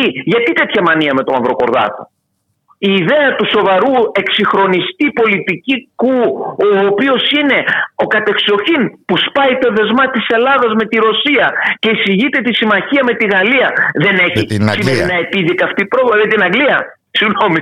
Ή 0.00 0.02
γιατί 0.32 0.52
τέτοια 0.52 0.82
μανία 0.82 1.12
με 1.14 1.22
τον 1.24 1.34
Μαυροκορδάτο 1.34 2.02
η 2.88 2.90
ιδέα 3.00 3.28
του 3.36 3.46
σοβαρού 3.54 3.94
εξυγχρονιστή 4.20 5.06
πολιτικού 5.20 6.16
ο 6.66 6.86
οποίος 6.92 7.22
είναι 7.38 7.58
ο 8.02 8.06
κατεξοχήν 8.14 8.82
που 9.06 9.16
σπάει 9.26 9.54
το 9.62 9.68
δεσμά 9.78 10.04
της 10.14 10.24
Ελλάδας 10.36 10.72
με 10.80 10.84
τη 10.90 10.96
Ρωσία 11.08 11.46
και 11.82 11.90
εισηγείται 11.94 12.38
τη 12.46 12.52
συμμαχία 12.60 13.02
με 13.08 13.14
τη 13.18 13.24
Γαλλία 13.34 13.68
δεν 14.04 14.14
έχει 14.26 14.40
σημερινά 14.78 15.16
επίδικα 15.26 15.64
αυτή 15.68 15.82
πρόβλημα 15.92 16.16
με 16.22 16.28
την 16.32 16.42
Αγγλία 16.42 16.78
Συγγνώμη. 17.14 17.58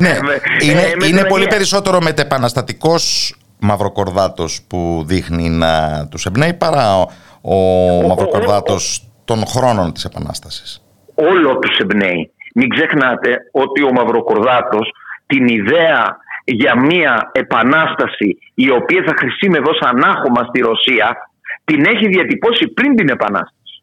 Ναι, 0.00 0.14
είναι, 0.70 0.80
ε, 0.80 1.06
είναι 1.08 1.24
πολύ 1.24 1.46
περισσότερο 1.46 2.00
μετεπαναστατικός 2.00 3.34
Μαυροκορδάτος 3.60 4.62
που 4.68 5.02
δείχνει 5.06 5.48
να 5.48 5.72
τους 6.10 6.26
εμπνέει 6.26 6.54
παρά 6.54 6.98
ο, 6.98 7.06
ο, 7.40 7.56
ο 8.02 8.06
Μαυροκορδάτος 8.06 9.08
των 9.24 9.46
χρόνων 9.46 9.92
της 9.92 10.04
Επανάστασης. 10.04 10.82
Όλο 11.14 11.58
τους 11.58 11.78
εμπνέει. 11.78 12.30
Μην 12.58 12.68
ξεχνάτε 12.68 13.30
ότι 13.50 13.82
ο 13.82 13.92
Μαυροκορδάτος 13.92 14.92
την 15.26 15.46
ιδέα 15.46 16.16
για 16.44 16.80
μια 16.80 17.30
επανάσταση 17.32 18.38
η 18.54 18.70
οποία 18.70 19.02
θα 19.06 19.14
χρησιμεύει 19.18 19.68
ως 19.68 19.78
ανάχωμα 19.80 20.42
στη 20.48 20.60
Ρωσία 20.60 21.16
την 21.64 21.84
έχει 21.84 22.06
διατυπώσει 22.08 22.68
πριν 22.68 22.96
την 22.96 23.08
επανάσταση. 23.08 23.76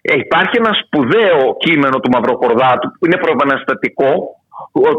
Ε, 0.00 0.14
υπάρχει 0.14 0.56
ένα 0.56 0.72
σπουδαίο 0.82 1.56
κείμενο 1.58 2.00
του 2.00 2.10
Μαυροκορδάτου 2.10 2.88
που 2.98 3.06
είναι 3.06 3.16
προεπαναστατικό 3.16 4.10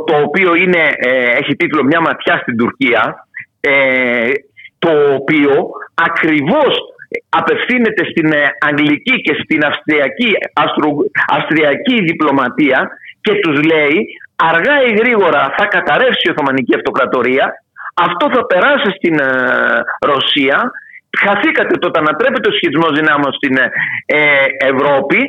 το 0.05 0.15
οποίο 0.25 0.55
είναι, 0.55 0.84
ε, 0.97 1.32
έχει 1.39 1.55
τίτλο 1.55 1.84
«Μια 1.84 2.01
ματιά 2.01 2.38
στην 2.38 2.57
Τουρκία» 2.57 3.28
ε, 3.59 4.32
το 4.80 5.13
οποίο 5.13 5.69
ακριβώς 5.93 6.73
απευθύνεται 7.30 8.03
στην 8.12 8.32
ε, 8.32 8.41
αγγλική 8.68 9.16
και 9.22 9.34
στην 9.43 9.66
αυστριακή, 9.66 10.32
αυστριακή 11.38 11.97
διπλωματία 12.10 12.80
και 13.22 13.34
τους 13.43 13.58
λέει 13.72 13.97
αργά 14.36 14.76
ή 14.89 14.91
γρήγορα 14.99 15.53
θα 15.58 15.66
καταρρεύσει 15.66 16.24
η 16.28 16.32
Οθωμανική 16.32 16.76
Αυτοκρατορία 16.76 17.45
αυτό 18.08 18.26
θα 18.36 18.45
περάσει 18.45 18.89
στην 18.97 19.16
ε, 19.20 19.30
Ρωσία 20.12 20.72
χαθήκατε 21.24 21.74
το 21.78 21.88
να 21.93 21.99
ανατρέπεται 21.99 22.49
ο 22.49 22.55
σχετισμός 22.58 22.91
δυνάμεων 22.99 23.34
στην 23.39 23.55
ε, 23.58 24.20
Ευρώπη 24.72 25.20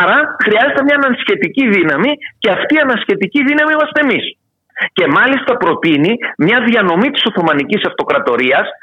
άρα 0.00 0.18
χρειάζεται 0.44 0.82
μια 0.86 0.98
ανασχετική 1.02 1.64
δύναμη 1.76 2.10
και 2.38 2.50
αυτή 2.50 2.72
η 2.74 2.84
ανασχετική 2.86 3.40
δύναμη 3.48 3.70
είμαστε 3.76 4.00
εμείς 4.06 4.24
και 4.92 5.06
μάλιστα 5.06 5.52
προτείνει 5.56 6.12
μια 6.46 6.58
διανομή 6.68 7.08
της 7.10 7.22
Οθωμανικής 7.28 7.82
Αυτοκρατορίας 7.90 8.66
ε, 8.68 8.74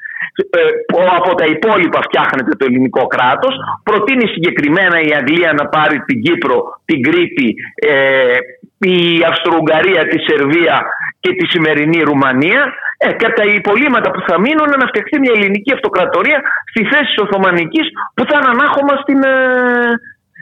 από 1.18 1.36
τα 1.36 1.46
υπόλοιπα 1.46 2.00
φτιάχνεται 2.02 2.52
το 2.60 2.66
ελληνικό 2.66 3.08
κράτος. 3.08 3.54
Προτείνει 3.84 4.28
συγκεκριμένα 4.28 4.98
η 5.02 5.12
Αγγλία 5.20 5.54
να 5.54 5.66
πάρει 5.68 5.98
την 6.00 6.22
Κύπρο, 6.22 6.58
την 6.86 7.02
Κρήτη 7.02 7.56
ε, 7.76 8.38
η 8.80 9.24
Αυστρο-Ουγγαρία, 9.30 10.08
τη 10.08 10.18
Σερβία 10.28 10.86
και 11.20 11.32
τη 11.34 11.46
σημερινή 11.48 12.00
Ρουμανία. 12.02 12.74
Ε, 12.98 13.14
και 13.14 13.30
τα 13.30 13.44
υπολείμματα 13.44 14.12
που 14.12 14.22
θα 14.28 14.40
μείνουν 14.40 14.70
να 14.82 14.88
φτιαχτεί 14.88 15.20
μια 15.20 15.34
ελληνική 15.36 15.72
αυτοκρατορία 15.74 16.40
στη 16.72 16.82
θέση 16.92 17.10
της 17.14 17.18
Οθωμανικής 17.24 17.88
που 18.16 18.24
θα 18.30 18.36
είναι 18.38 18.50
ανάχωμα 18.54 18.96
στην 19.04 19.20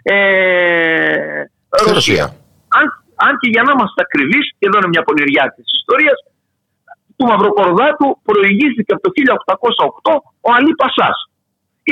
ε, 0.04 0.18
Ρωσία. 1.94 2.26
Αν, 2.80 2.86
αν 3.28 3.32
και 3.42 3.50
για 3.54 3.64
να 3.66 3.72
είμαστε 3.76 4.00
ακριβείς, 4.08 4.46
και 4.58 4.66
εδώ 4.68 4.78
είναι 4.78 4.92
μια 4.94 5.04
πονηριά 5.08 5.46
της 5.56 5.68
ιστορίας, 5.80 6.18
του 7.18 7.26
Μαυροκορδάτου 7.30 8.08
προηγήθηκε 8.30 8.92
από 8.94 9.04
το 9.06 9.12
1808 10.12 10.16
ο 10.48 10.50
Αλή 10.58 10.74
Πασάς. 10.82 11.18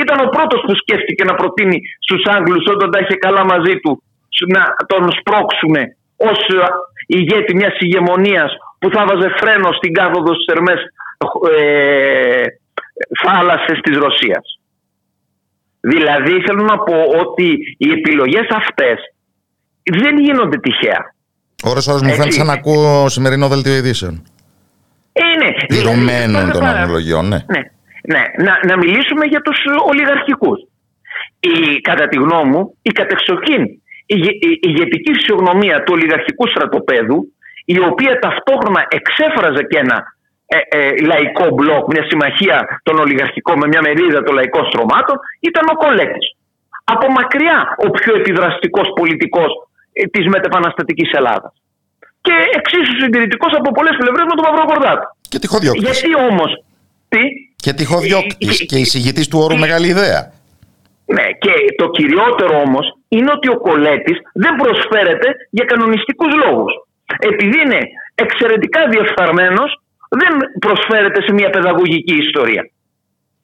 Ήταν 0.02 0.18
ο 0.26 0.28
πρώτος 0.34 0.60
που 0.66 0.74
σκέφτηκε 0.82 1.22
να 1.24 1.34
προτείνει 1.40 1.78
στους 2.06 2.22
Άγγλους 2.34 2.64
όταν 2.74 2.88
τα 2.90 2.98
είχε 3.02 3.16
καλά 3.26 3.42
μαζί 3.52 3.74
του 3.82 4.02
να 4.54 4.62
τον 4.90 5.02
σπρώξουν 5.18 5.74
ως 6.16 6.38
ε, 6.48 6.64
ηγέτη 7.06 7.54
μιας 7.54 7.74
ηγεμονίας 7.78 8.50
που 8.78 8.88
θα 8.94 9.04
βάζε 9.08 9.28
φρένο 9.40 9.68
στην 9.72 9.92
κάθοδο 9.92 10.30
στις 10.34 10.46
θερμές 10.48 10.80
ε, 11.56 12.44
θάλασσες 13.22 13.78
της 13.84 13.96
Ρωσίας. 13.96 14.46
Δηλαδή 15.80 16.34
θέλω 16.46 16.62
να 16.62 16.78
πω 16.78 16.96
ότι 17.22 17.48
οι 17.78 17.90
επιλογές 17.90 18.46
αυτές 18.50 18.98
δεν 19.82 20.18
γίνονται 20.18 20.58
τυχαία. 20.58 21.14
Ώρες 21.64 21.86
ώρες 21.86 22.02
μου 22.02 22.10
φαίνεται 22.10 22.30
σαν 22.30 22.46
να 22.46 22.52
ακούω 22.52 23.08
σημερινό 23.08 23.48
δελτίο 23.48 23.76
ειδήσεων. 23.76 24.22
Ε, 25.22 25.22
ναι. 25.42 25.50
Δεδομένων 25.76 26.50
των 26.52 26.64
αναλογιών, 26.64 27.28
ναι. 27.28 27.38
ναι. 27.54 27.62
ναι. 28.12 28.22
Να, 28.46 28.52
να 28.68 28.76
μιλήσουμε 28.76 29.24
για 29.26 29.40
τους 29.40 29.58
ολιγαρχικούς. 29.90 30.58
Η, 31.40 31.80
κατά 31.80 32.08
τη 32.08 32.16
γνώμη 32.16 32.50
μου, 32.50 32.78
η 32.82 32.90
κατεξοχήν 32.90 33.62
η, 34.06 34.16
η, 34.16 34.48
η 34.50 34.58
ηγετική 34.60 35.12
φυσιογνωμία 35.12 35.82
του 35.82 35.92
ολιγαρχικού 35.96 36.46
στρατοπέδου, 36.48 37.18
η 37.64 37.78
οποία 37.90 38.18
ταυτόχρονα 38.18 38.86
εξέφραζε 38.88 39.62
και 39.70 39.78
ένα 39.78 39.98
ε, 40.46 40.58
ε, 40.78 40.96
λαϊκό 41.10 41.46
μπλοκ, 41.54 41.84
μια 41.92 42.04
συμμαχία 42.08 42.80
των 42.82 42.98
ολιγαρχικών 42.98 43.58
με 43.58 43.66
μια 43.66 43.82
μερίδα 43.82 44.22
των 44.22 44.34
λαϊκών 44.34 44.64
στρωμάτων, 44.70 45.16
ήταν 45.40 45.64
ο 45.72 45.76
Κολέκης. 45.82 46.26
Από 46.84 47.06
μακριά 47.10 47.58
ο 47.86 47.90
πιο 47.90 48.14
επιδραστικός 48.14 48.88
πολιτικός 49.00 49.50
ε, 49.92 50.04
της 50.06 50.26
μετεπαναστατικής 50.26 51.10
Ελλάδας 51.12 51.52
και 52.26 52.36
εξίσου 52.58 52.94
συντηρητικός 53.02 53.52
από 53.58 53.68
πολλές 53.76 53.96
πλευρές 54.00 54.24
με 54.30 54.34
τον 54.38 54.44
Μαυροκορδάτο. 54.48 55.06
Και 55.30 55.38
τυχοδιώκτη. 55.42 55.84
Γιατί 55.86 56.10
όμως. 56.30 56.50
Τι; 57.12 57.22
Και 57.64 57.72
τυχοδιώκτη 57.78 58.46
και, 58.46 58.64
και 58.70 58.78
εισηγητή 58.84 59.22
του 59.30 59.38
όρου 59.44 59.56
Μεγάλη 59.64 59.86
Ιδέα. 59.94 60.20
Ναι, 61.16 61.26
και 61.44 61.52
το 61.80 61.86
κυριότερο 61.96 62.54
όμως 62.66 62.86
είναι 63.16 63.30
ότι 63.36 63.48
ο 63.54 63.56
Κολέτης 63.66 64.18
δεν 64.44 64.54
προσφέρεται 64.62 65.28
για 65.56 65.64
κανονιστικούς 65.70 66.32
λόγους. 66.42 66.72
Επειδή 67.30 67.56
είναι 67.64 67.80
εξαιρετικά 68.14 68.80
διεφθαρμένος, 68.92 69.70
δεν 70.20 70.32
προσφέρεται 70.64 71.20
σε 71.26 71.32
μια 71.38 71.50
παιδαγωγική 71.50 72.16
ιστορία. 72.26 72.62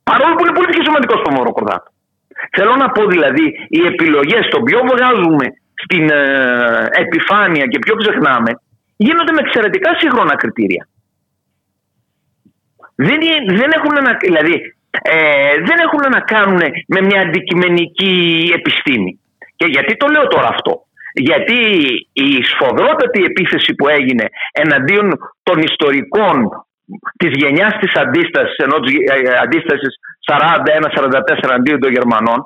Παρόλο 0.02 0.32
που 0.34 0.44
είναι 0.44 0.56
πολύ 0.58 0.68
πιο 0.74 0.82
σημαντικός 0.88 1.18
στο 1.20 1.30
Μαυροκορδάτο. 1.34 1.88
Θέλω 2.56 2.74
να 2.82 2.88
πω 2.94 3.02
δηλαδή, 3.14 3.46
οι 3.76 3.82
επιλογές 3.92 4.44
των 4.52 4.60
πιο 4.68 4.80
βγάζουμε 4.90 5.46
στην 5.82 6.04
ε, 6.10 6.22
επιφάνεια 7.04 7.64
και 7.70 7.78
πιο 7.84 7.94
ξεχνάμε, 8.00 8.50
γίνονται 9.06 9.32
με 9.32 9.42
εξαιρετικά 9.46 9.90
σύγχρονα 9.98 10.34
κριτήρια. 10.36 10.88
Δεν, 12.94 13.18
δεν, 13.60 13.70
έχουν 13.76 13.94
να, 14.06 14.12
δηλαδή, 14.26 14.54
ε, 15.02 15.54
δεν 15.68 15.78
έχουν 15.86 16.02
να 16.16 16.20
κάνουν 16.32 16.60
με 16.94 17.00
μια 17.08 17.20
αντικειμενική 17.20 18.14
επιστήμη. 18.58 19.12
Και 19.56 19.66
γιατί 19.74 19.96
το 19.96 20.06
λέω 20.06 20.26
τώρα 20.26 20.48
αυτό; 20.48 20.72
Γιατί 21.12 21.58
η 22.12 22.28
σφοδρότατη 22.50 23.20
επίθεση 23.30 23.74
που 23.74 23.88
έγινε 23.88 24.24
εναντίον 24.52 25.08
των 25.42 25.58
ιστορικών 25.58 26.36
της 27.16 27.32
γενιάς 27.42 27.74
της 27.80 27.92
αντίστασης, 28.02 28.56
ενώ 28.56 28.76
της 28.80 28.94
ε, 28.94 29.38
αντίστασης 29.44 29.92
41-44 30.26 31.54
αντίον 31.58 31.80
των 31.80 31.90
Γερμανών, 31.90 32.40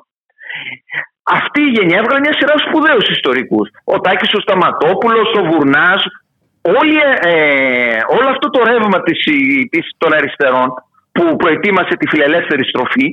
αυτή 1.23 1.61
η 1.61 1.73
γενιά 1.77 1.97
έβγαλε 1.97 2.19
μια 2.19 2.37
σειρά 2.39 2.55
σπουδαίους 2.57 3.07
ιστορικούς. 3.17 3.69
Ο 3.83 3.99
Τάκης 3.99 4.33
ο 4.33 4.39
Σταματόπουλος, 4.39 5.27
ο 5.39 5.41
Βουρνάς, 5.49 6.03
όλη, 6.79 6.97
ε, 7.21 7.99
όλο 8.17 8.27
αυτό 8.29 8.49
το 8.49 8.63
ρεύμα 8.63 9.01
της, 9.03 9.19
της, 9.69 9.85
των 9.97 10.13
αριστερών 10.13 10.73
που 11.11 11.35
προετοίμασε 11.35 11.95
τη 11.99 12.07
φιλελεύθερη 12.07 12.63
στροφή 12.65 13.07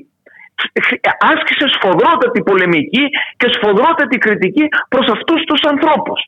άσκησε 1.32 1.66
σφοδρότατη 1.74 2.42
πολεμική 2.42 3.04
και 3.36 3.48
σφοδρότατη 3.54 4.18
κριτική 4.18 4.64
προς 4.88 5.06
αυτούς 5.16 5.40
τους 5.44 5.60
ανθρώπους 5.70 6.20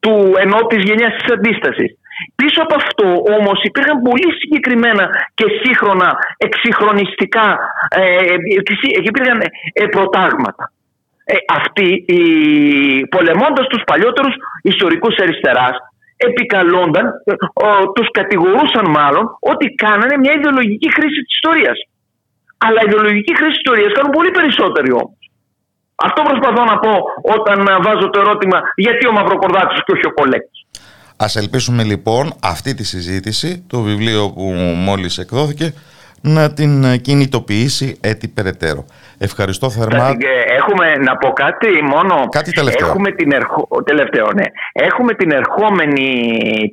του 0.00 0.34
ενώ 0.38 0.58
της 0.66 0.82
γενιάς 0.82 1.12
της 1.16 1.32
αντίστασης. 1.34 1.90
Πίσω 2.34 2.62
από 2.62 2.74
αυτό 2.74 3.06
όμως 3.38 3.58
υπήρχαν 3.62 4.02
πολύ 4.02 4.30
συγκεκριμένα 4.40 5.04
και 5.34 5.44
σύγχρονα 5.62 6.18
εξυγχρονιστικά 6.36 7.58
ε, 7.88 8.02
ε 8.02 8.38
υπήρχαν 9.08 9.40
ε, 9.72 9.86
προτάγματα. 9.86 10.72
Ε, 11.24 11.34
αυτοί 11.58 12.04
οι, 12.06 12.20
πολεμώντας 13.06 13.66
τους 13.66 13.82
παλιότερους 13.86 14.34
ιστορικούς 14.62 15.14
αριστεράς 15.18 15.76
επικαλώνταν, 16.26 17.04
ε, 17.24 17.32
τους 17.94 18.08
κατηγορούσαν 18.18 18.86
μάλλον 18.98 19.24
ότι 19.52 19.66
κάνανε 19.84 20.14
μια 20.22 20.32
ιδεολογική 20.38 20.88
χρήση 20.96 21.20
της 21.24 21.34
ιστορίας. 21.38 21.78
Αλλά 22.66 22.78
η 22.82 22.86
ιδεολογική 22.88 23.32
χρήση 23.38 23.54
της 23.54 23.62
ιστορίας 23.64 23.90
κάνουν 23.96 24.12
πολύ 24.18 24.30
περισσότεροι 24.38 24.90
όμως. 25.00 25.18
Αυτό 26.06 26.20
προσπαθώ 26.30 26.62
να 26.72 26.76
πω 26.84 26.92
όταν 27.36 27.58
βάζω 27.86 28.06
το 28.12 28.18
ερώτημα 28.24 28.58
γιατί 28.86 29.04
ο 29.10 29.12
Μαυροκορδάτης 29.12 29.78
και 29.84 29.92
όχι 29.94 30.06
ο 30.10 30.12
Κολέκης. 30.18 30.58
Ας 31.16 31.36
ελπίσουμε 31.36 31.82
λοιπόν 31.82 32.24
αυτή 32.42 32.74
τη 32.74 32.84
συζήτηση, 32.84 33.64
το 33.66 33.80
βιβλίο 33.80 34.30
που 34.30 34.42
μόλις 34.88 35.18
εκδόθηκε, 35.18 35.74
να 36.20 36.52
την 36.52 37.00
κινητοποιήσει 37.00 37.98
έτσι 38.00 38.28
περαιτέρω. 38.28 38.84
Ευχαριστώ 39.18 39.70
θερμά. 39.70 40.16
Έχουμε 40.60 40.86
να 40.96 41.16
πω 41.16 41.28
κάτι 41.32 41.82
μόνο. 41.82 42.14
Κάτι 42.28 42.52
τελευταίο. 42.52 42.88
Έχουμε 42.88 43.10
την, 43.10 43.32
ερχο... 43.32 43.68
τελευταίο, 43.84 44.28
ναι. 44.34 44.46
Έχουμε 44.72 45.14
την 45.14 45.30
ερχόμενη 45.30 46.10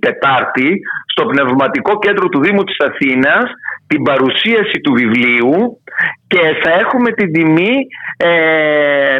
Τετάρτη 0.01 0.79
στο 1.05 1.25
Πνευματικό 1.25 1.99
Κέντρο 1.99 2.29
του 2.29 2.39
Δήμου 2.39 2.63
της 2.63 2.77
Αθήνας 2.79 3.43
την 3.87 4.03
παρουσίαση 4.03 4.77
του 4.83 4.93
βιβλίου 4.93 5.81
και 6.27 6.41
θα 6.63 6.71
έχουμε 6.71 7.11
την 7.11 7.31
τιμή 7.33 7.75
ε, 8.17 8.29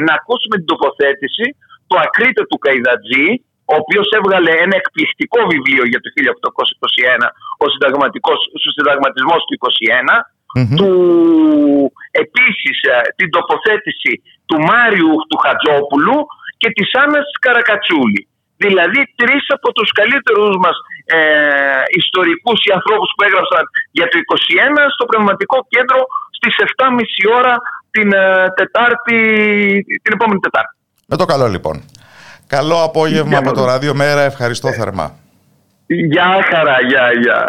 να 0.06 0.14
ακούσουμε 0.20 0.56
την 0.58 0.66
τοποθέτηση 0.66 1.46
του 1.88 1.98
Ακρίτε 2.06 2.42
του 2.50 2.58
Καϊδατζή 2.58 3.28
ο 3.74 3.76
οποίος 3.82 4.08
έβγαλε 4.20 4.52
ένα 4.66 4.76
εκπληκτικό 4.82 5.40
βιβλίο 5.54 5.84
για 5.92 6.00
το 6.04 6.08
1821, 6.16 7.28
ο, 7.64 7.66
συνταγματικός, 7.74 8.40
ο 8.56 8.60
συνταγματισμός 8.78 9.42
του 9.48 9.56
21, 10.14 10.35
του, 10.78 10.92
επίσης 12.24 12.78
ε, 12.82 12.96
την 13.20 13.30
τοποθέτηση 13.36 14.14
του 14.48 14.58
Μάριου 14.70 15.14
του 15.30 15.38
Χατζόπουλου 15.44 16.18
και 16.58 16.70
της 16.78 16.90
Άννας 17.02 17.28
Καρακατσούλη. 17.44 18.22
Δηλαδή 18.64 19.00
τρεις 19.22 19.46
από 19.56 19.70
τους 19.78 19.90
καλύτερους 20.00 20.56
μας 20.64 20.78
ε, 21.06 21.20
ιστορικούς 22.02 22.60
ή 22.68 22.70
ανθρώπους 22.78 23.10
που 23.16 23.24
έγραψαν 23.28 23.64
για 23.98 24.08
το 24.12 24.16
21 24.18 24.80
στο 24.96 25.04
Πνευματικό 25.12 25.58
Κέντρο 25.74 26.00
στις 26.38 26.54
7.30 26.78 27.40
ώρα 27.40 27.56
την, 27.96 28.08
ε, 28.14 28.46
τετάρτη, 28.60 29.18
την 30.04 30.12
επόμενη 30.18 30.40
Τετάρτη. 30.40 30.76
Με 31.12 31.16
το 31.18 31.26
καλό 31.26 31.48
λοιπόν. 31.48 31.76
Καλό 32.48 32.84
απόγευμα 32.84 33.38
από 33.38 33.52
το 33.54 33.66
Ράδιο 33.66 33.94
Μέρα. 33.96 34.22
Ευχαριστώ 34.22 34.72
θερμά. 34.72 35.08
Γεια 35.88 36.46
χαρά, 36.50 36.78
γεια, 36.90 37.06
γεια. 37.22 37.46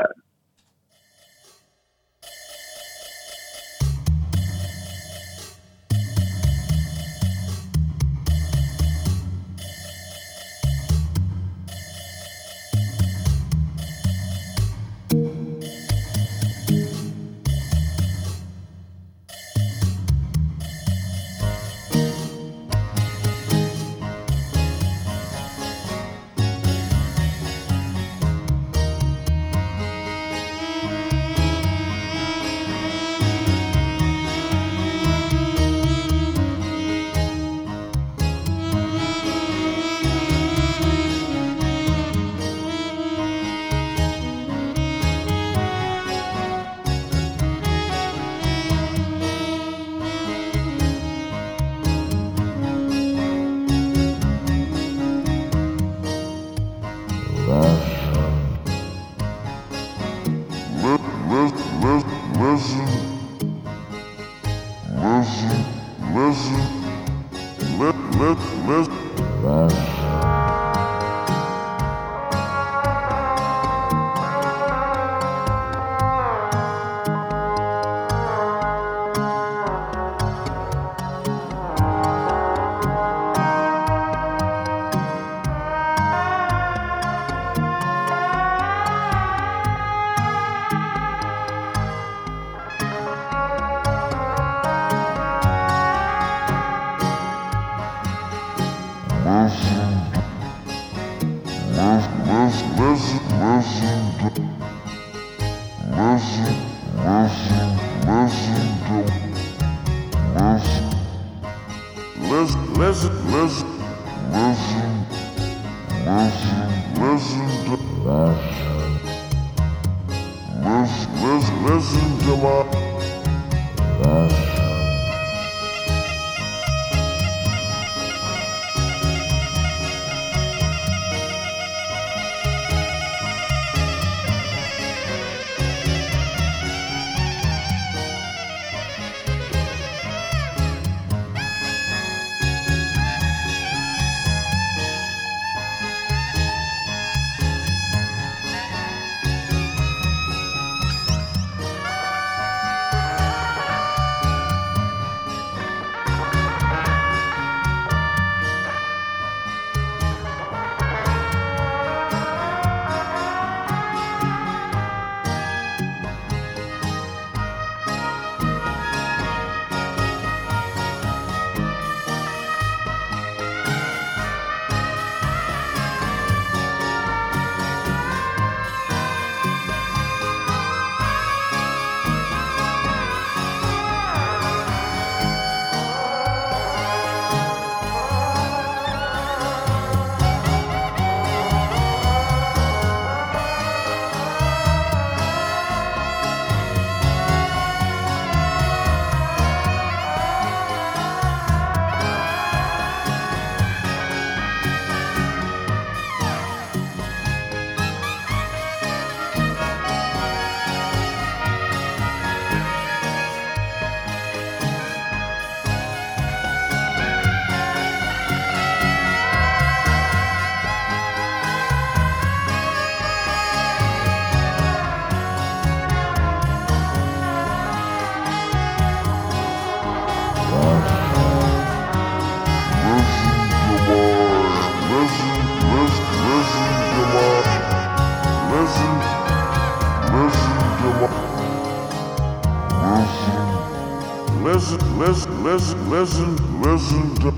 Listen, 246.00 246.36
listen, 246.60 247.14
listen 247.14 247.14
to, 247.22 247.30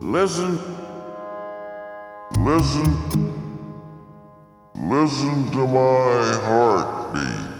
listen, 0.00 0.58
listen, 2.48 2.88
listen 4.74 5.50
to 5.52 5.66
my 5.66 6.22
heartbeat. 6.46 7.52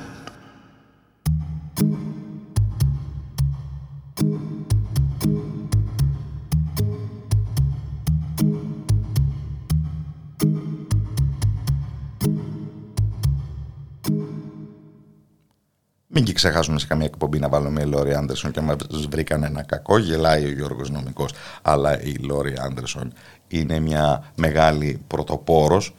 Μην 16.14 16.24
και 16.24 16.32
ξεχάσουμε 16.32 16.78
σε 16.78 16.86
καμία 16.86 17.10
εκπομπή 17.32 17.38
να 17.38 17.48
βάλουμε 17.48 17.82
η 17.82 17.86
Λόρι 17.86 18.14
Άντερσον 18.14 18.50
και 18.50 18.60
μας 18.60 18.76
βρήκαν 19.08 19.42
ένα 19.42 19.62
κακό. 19.62 19.98
Γελάει 19.98 20.44
ο 20.44 20.50
Γιώργος 20.50 20.90
Νομικός. 20.90 21.32
Αλλά 21.62 22.02
η 22.02 22.14
Λόρι 22.14 22.54
Άντερσον 22.58 23.12
είναι 23.48 23.78
μια 23.78 24.32
μεγάλη 24.34 25.00
πρωτοπόρος 25.06 25.94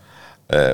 ε, 0.46 0.74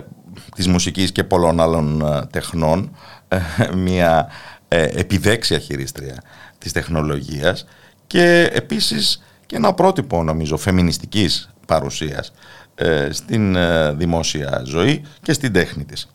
της 0.55 0.67
μουσικής 0.67 1.11
και 1.11 1.23
πολλών 1.23 1.59
άλλων 1.59 2.01
ε, 2.01 2.25
τεχνών. 2.31 2.95
Ε, 3.27 3.39
μια 3.75 4.27
ε, 4.67 4.83
επιδέξια 4.83 5.59
χειρίστρια 5.59 6.23
της 6.57 6.71
τεχνολογίας 6.71 7.65
και 8.07 8.49
επίσης 8.53 9.23
και 9.45 9.55
ένα 9.55 9.73
πρότυπο 9.73 10.23
νομίζω 10.23 10.57
φεμινιστικής 10.57 11.49
παρουσίας 11.67 12.31
ε, 12.75 13.09
στην 13.11 13.57
δημόσια 13.97 14.61
ζωή 14.65 15.03
και 15.21 15.33
στην 15.33 15.53
τέχνη 15.53 15.85
της. 15.85 16.09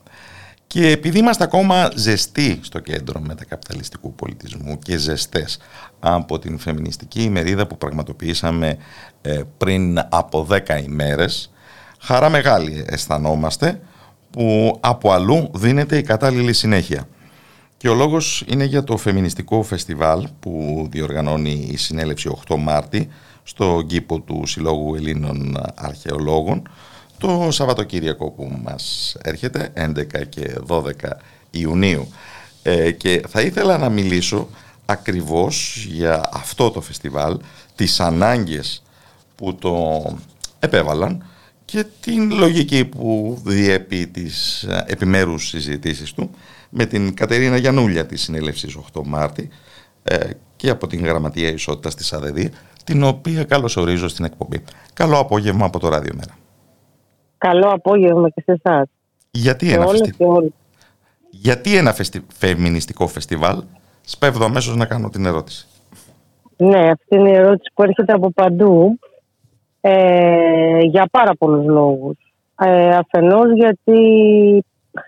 Και 0.75 0.87
επειδή 0.87 1.19
είμαστε 1.19 1.43
ακόμα 1.43 1.91
ζεστοί 1.95 2.59
στο 2.61 2.79
κέντρο 2.79 3.19
μετακαπιταλιστικού 3.19 4.13
πολιτισμού 4.13 4.79
και 4.79 4.97
ζεστές 4.97 5.59
από 5.99 6.39
την 6.39 6.57
φεμινιστική 6.57 7.23
ημερίδα 7.23 7.67
που 7.67 7.77
πραγματοποιήσαμε 7.77 8.77
ε, 9.21 9.41
πριν 9.57 9.99
από 10.09 10.47
10 10.49 10.59
ημέρες, 10.83 11.51
χαρά 11.99 12.29
μεγάλη 12.29 12.85
αισθανόμαστε 12.87 13.81
που 14.31 14.77
από 14.79 15.11
αλλού 15.11 15.51
δίνεται 15.53 15.97
η 15.97 16.01
κατάλληλη 16.01 16.53
συνέχεια. 16.53 17.07
Και 17.77 17.89
ο 17.89 17.93
λόγος 17.93 18.43
είναι 18.47 18.63
για 18.63 18.83
το 18.83 18.97
φεμινιστικό 18.97 19.63
φεστιβάλ 19.63 20.27
που 20.39 20.85
διοργανώνει 20.91 21.67
η 21.71 21.77
συνέλευση 21.77 22.37
8 22.47 22.55
Μάρτη 22.57 23.07
στο 23.43 23.83
κήπο 23.87 24.19
του 24.19 24.45
Συλλόγου 24.45 24.95
Ελλήνων 24.95 25.57
Αρχαιολόγων 25.75 26.69
το 27.25 27.51
Σαββατοκύριακο 27.51 28.31
που 28.31 28.59
μας 28.63 29.15
έρχεται 29.21 29.73
11 29.75 30.27
και 30.29 30.55
12 30.67 30.81
Ιουνίου 31.51 32.07
ε, 32.63 32.91
και 32.91 33.23
θα 33.27 33.41
ήθελα 33.41 33.77
να 33.77 33.89
μιλήσω 33.89 34.47
ακριβώς 34.85 35.85
για 35.89 36.29
αυτό 36.33 36.71
το 36.71 36.81
φεστιβάλ 36.81 37.39
τις 37.75 37.99
ανάγκες 37.99 38.83
που 39.35 39.55
το 39.55 40.03
επέβαλαν 40.59 41.25
και 41.65 41.85
την 41.99 42.33
λογική 42.33 42.85
που 42.85 43.39
διέπει 43.45 44.07
τις 44.07 44.63
ε, 44.63 44.83
επιμέρους 44.87 45.47
συζητήσεις 45.47 46.13
του 46.13 46.29
με 46.69 46.85
την 46.85 47.13
Κατερίνα 47.13 47.57
Γιανούλια 47.57 48.05
της 48.05 48.21
συνέλευσης 48.21 48.77
8 48.93 49.01
Μάρτη 49.05 49.49
ε, 50.03 50.29
και 50.55 50.69
από 50.69 50.87
την 50.87 51.05
Γραμματεία 51.05 51.49
Ισότητας 51.49 51.95
της 51.95 52.13
ΑΔΔ 52.13 52.39
την 52.83 53.03
οποία 53.03 53.43
καλωσορίζω 53.43 54.07
στην 54.07 54.25
εκπομπή. 54.25 54.63
Καλό 54.93 55.19
απόγευμα 55.19 55.65
από 55.65 55.79
το 55.79 55.87
Ράδιο 55.87 56.13
Μέρα. 56.15 56.37
Καλό 57.49 57.69
απόγευμα 57.69 58.29
και 58.29 58.41
σε 58.45 58.59
εσάς. 58.63 58.87
Γιατί, 59.31 59.71
ένα, 59.71 59.85
Γιατί 61.29 61.77
ένα 61.77 61.93
φεστι... 61.93 62.25
φεμινιστικό 62.33 63.07
φεστιβάλ, 63.07 63.63
σπέβδω 64.01 64.45
αμέσως 64.45 64.75
να 64.75 64.85
κάνω 64.85 65.09
την 65.09 65.25
ερώτηση. 65.25 65.67
Ναι, 66.57 66.89
αυτή 66.89 67.15
είναι 67.15 67.29
η 67.29 67.35
ερώτηση 67.35 67.71
που 67.73 67.83
έρχεται 67.83 68.13
από 68.13 68.31
παντού 68.31 68.99
ε, 69.81 70.79
για 70.79 71.07
πάρα 71.11 71.31
πολλούς 71.37 71.65
λόγους. 71.65 72.17
Ε, 72.59 72.89
αφενός 72.95 73.53
γιατί 73.55 73.99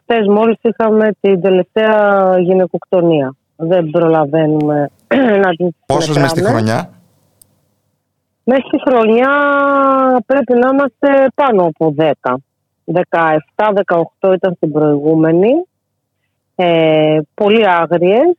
χτες 0.02 0.28
μόλις 0.28 0.58
είχαμε 0.62 1.10
την 1.20 1.42
τελευταία 1.42 2.34
γυναικοκτονία. 2.40 3.36
Δεν 3.56 3.90
προλαβαίνουμε 3.90 4.90
να 5.44 5.50
την 5.56 5.76
Πόσες 5.86 6.18
μες 6.18 6.30
στη 6.30 6.44
χρονιά; 6.44 6.90
Μέσα 8.50 8.62
στη 8.68 8.80
χρονιά 8.90 9.30
πρέπει 10.26 10.54
να 10.54 10.70
είμαστε 10.74 11.28
πάνω 11.36 11.64
από 11.64 11.96
10. 11.98 12.12
17-18 14.26 14.34
ήταν 14.34 14.54
στην 14.56 14.72
προηγούμενη. 14.72 15.50
Ε, 16.56 17.20
πολύ 17.34 17.70
άγριες, 17.70 18.38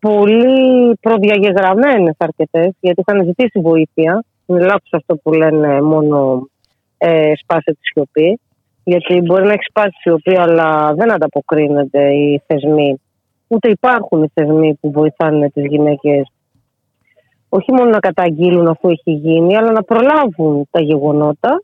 πολύ 0.00 0.94
προδιαγεγραμμένες 1.00 2.14
αρκετές, 2.18 2.72
γιατί 2.80 3.02
είχαν 3.06 3.24
ζητήσει 3.24 3.60
βοήθεια. 3.60 4.24
Είναι 4.46 4.60
λάθος 4.60 4.92
αυτό 4.92 5.16
που 5.16 5.32
λένε 5.32 5.82
μόνο 5.82 6.48
ε, 6.98 7.32
σπάσε 7.36 7.70
τη 7.70 7.86
σιωπή. 7.92 8.40
Γιατί 8.84 9.20
μπορεί 9.20 9.44
να 9.44 9.52
έχεις 9.52 9.66
σπάσει 9.66 9.90
τη 9.90 10.00
σιωπή, 10.00 10.36
αλλά 10.36 10.94
δεν 10.94 11.12
ανταποκρίνονται 11.12 12.14
οι 12.14 12.42
θεσμοί. 12.46 13.00
Ούτε 13.46 13.68
υπάρχουν 13.70 14.22
οι 14.22 14.30
θεσμοί 14.34 14.74
που 14.74 14.90
βοηθάνε 14.90 15.50
τις 15.50 15.64
γυναίκες 15.64 16.28
όχι 17.56 17.72
μόνο 17.72 17.90
να 17.90 17.98
καταγγείλουν 17.98 18.68
αφού 18.68 18.88
έχει 18.88 19.10
γίνει, 19.10 19.56
αλλά 19.56 19.72
να 19.72 19.82
προλάβουν 19.82 20.68
τα 20.70 20.80
γεγονότα. 20.80 21.62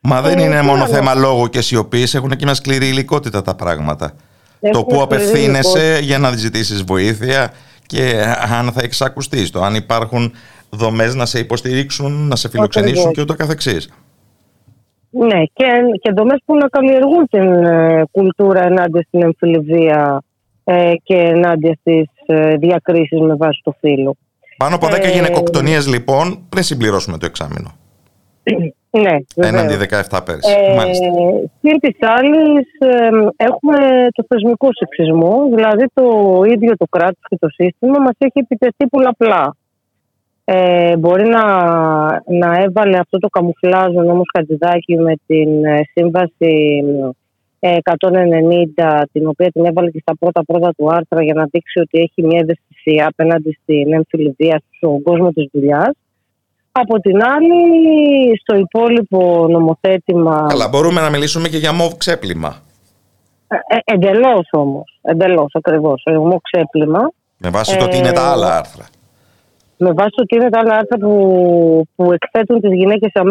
Μα 0.00 0.20
δεν 0.20 0.38
ε, 0.38 0.42
είναι 0.42 0.62
μόνο 0.62 0.86
θέμα 0.86 1.14
λόγου 1.14 1.46
και 1.46 1.60
σιωπής, 1.60 2.14
έχουν 2.14 2.30
και 2.30 2.44
μια 2.44 2.54
σκληρή 2.54 2.86
υλικότητα 2.86 3.42
τα 3.42 3.54
πράγματα. 3.54 4.12
το 4.72 4.84
που 4.84 5.02
απευθύνεσαι 5.02 5.98
για 6.02 6.18
να 6.18 6.30
ζητήσεις 6.30 6.82
βοήθεια 6.84 7.52
και 7.86 8.24
αν 8.58 8.72
θα 8.72 8.80
εξακουστείς 8.82 9.50
το, 9.50 9.62
αν 9.62 9.74
υπάρχουν 9.74 10.32
δομές 10.70 11.14
να 11.14 11.26
σε 11.26 11.38
υποστηρίξουν, 11.38 12.12
να 12.28 12.36
σε 12.36 12.48
φιλοξενήσουν 12.48 13.12
και 13.12 13.20
ούτω 13.20 13.34
καθεξής. 13.34 13.92
Ναι, 15.10 15.42
και, 15.52 15.66
και 16.00 16.12
δομές 16.16 16.42
που 16.44 16.56
να 16.56 16.68
καλλιεργούν 16.68 17.26
την 17.30 17.64
ε, 17.64 18.04
κουλτούρα 18.10 18.62
ενάντια 18.64 19.02
στην 19.02 19.22
εμφυλιβία 19.22 20.22
ε, 20.64 20.92
και 21.02 21.16
ενάντια 21.16 21.76
στις 21.80 22.04
ε, 22.26 22.56
διακρίσεις 22.56 23.20
με 23.20 23.34
βάση 23.34 23.60
το 23.64 23.74
φύλλο. 23.80 24.16
Πάνω 24.62 24.74
από 24.74 24.86
10 24.86 24.90
ε... 24.92 25.10
γυναικοκτονίες 25.10 25.88
λοιπόν 25.88 26.46
πριν 26.48 26.62
συμπληρώσουμε 26.62 27.18
το 27.18 27.26
εξάμεινο. 27.26 27.70
Ναι, 28.90 29.16
Έναντι 29.34 29.74
17 30.10 30.20
πέρυσι. 30.24 30.52
Ε, 30.52 30.76
Συν 31.60 31.78
της 31.80 31.96
άλλης, 32.00 32.66
έχουμε 33.36 33.76
το 34.12 34.24
θεσμικό 34.28 34.68
σεξισμό, 34.72 35.48
δηλαδή 35.54 35.84
το 35.94 36.04
ίδιο 36.46 36.76
το 36.76 36.86
κράτος 36.90 37.24
και 37.28 37.36
το 37.40 37.48
σύστημα 37.48 37.98
μας 37.98 38.14
έχει 38.18 38.38
επιτεθεί 38.38 38.86
πολλαπλά. 38.90 39.56
Ε, 40.44 40.96
μπορεί 40.96 41.28
να, 41.28 41.44
να 42.26 42.62
έβαλε 42.62 42.98
αυτό 42.98 43.18
το 43.18 43.28
καμουφλάζ 43.28 43.96
ο 43.96 44.02
νόμος 44.02 44.30
Χατζηδάκη 44.36 44.96
με 44.96 45.14
την 45.26 45.64
ε, 45.64 45.80
σύμβαση 45.92 46.82
190, 47.60 49.02
την 49.12 49.26
οποία 49.26 49.50
την 49.50 49.64
έβαλε 49.64 49.90
και 49.90 49.98
στα 50.00 50.16
πρώτα 50.16 50.44
πρώτα 50.44 50.72
του 50.76 50.92
άρθρα 50.92 51.22
για 51.22 51.34
να 51.34 51.44
δείξει 51.50 51.80
ότι 51.80 51.98
έχει 51.98 52.22
μια 52.22 52.44
ευαισθησία 52.82 53.06
απέναντι 53.06 53.58
στην 53.62 53.92
έμφυλη 53.92 54.34
βία 54.38 54.62
στον 54.76 55.02
κόσμο 55.02 55.30
της 55.30 55.48
δουλειάς. 55.52 55.90
Από 56.72 57.00
την 57.00 57.22
άλλη, 57.22 58.40
στο 58.40 58.56
υπόλοιπο 58.56 59.46
νομοθέτημα... 59.48 60.46
Αλλά 60.50 60.68
μπορούμε 60.68 61.00
να 61.00 61.10
μιλήσουμε 61.10 61.48
και 61.48 61.56
για 61.56 61.72
μοβ 61.72 61.96
ξέπλυμα. 61.96 62.62
Ε, 63.48 63.54
ε 63.54 63.94
εντελώς 63.94 64.48
όμως, 64.50 64.98
εντελώς 65.02 65.50
ακριβώς, 65.52 66.02
ε, 66.04 66.12
μοβ 66.12 66.38
ξέπλυμα. 66.42 67.12
Με 67.38 67.50
βάση 67.50 67.76
το 67.76 67.84
ότι 67.84 67.96
είναι 67.96 68.12
τα 68.12 68.30
άλλα 68.30 68.56
άρθρα. 68.56 68.86
Με 69.76 69.92
βάση 69.92 70.10
το 70.10 70.22
ότι 70.22 70.34
είναι 70.34 70.48
τα 70.48 70.58
άλλα 70.58 70.74
άρθρα 70.74 70.98
που, 70.98 71.86
που 71.96 72.12
εκθέτουν 72.12 72.60
τις 72.60 72.72
γυναίκες 72.72 73.10
σε, 73.12 73.22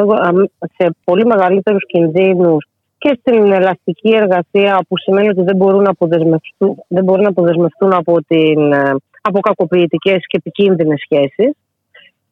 σε 0.78 0.96
πολύ 1.04 1.26
μεγαλύτερους 1.26 1.86
κινδύνους 1.86 2.66
και 3.04 3.18
στην 3.20 3.52
ελαστική 3.52 4.12
εργασία 4.16 4.86
που 4.88 4.98
σημαίνει 4.98 5.30
ότι 5.30 5.44
δεν 5.44 5.56
μπορούν 5.56 5.82
να 5.82 5.90
αποδεσμευτούν, 5.90 6.84
δεν 6.88 7.04
μπορούν 7.04 7.24
να 7.24 7.30
αποδεσμευτούν 7.30 7.94
από, 7.94 8.14
την, 8.28 8.72
ε, 8.74 8.96
από 9.22 9.40
κακοποιητικές 9.40 10.20
και 10.28 10.38
επικίνδυνες 10.38 11.00
σχέσεις. 11.06 11.52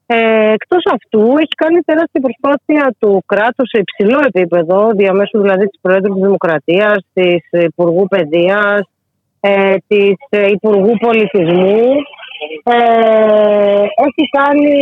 Ε, 0.05 0.51
Εκτός 0.51 0.83
αυτού, 0.93 1.21
έχει 1.21 1.55
κάνει 1.63 1.79
τεράστια 1.79 2.21
προσπάθεια 2.21 2.95
του 2.99 3.23
κράτους 3.25 3.69
σε 3.69 3.81
υψηλό 3.85 4.19
επίπεδο, 4.31 4.89
διαμέσου 4.95 5.41
δηλαδή 5.41 5.65
της 5.67 5.79
Προέδρου 5.81 6.13
της 6.13 6.23
Δημοκρατίας, 6.23 6.97
της 7.13 7.41
Υπουργού 7.51 8.05
Παιδείας, 8.07 8.81
ε, 9.39 9.75
της 9.87 10.15
ε, 10.29 10.47
Υπουργού 10.47 10.93
Πολιτισμού. 10.99 11.81
Ε, 12.63 12.75
έχει 14.07 14.23
κάνει 14.37 14.73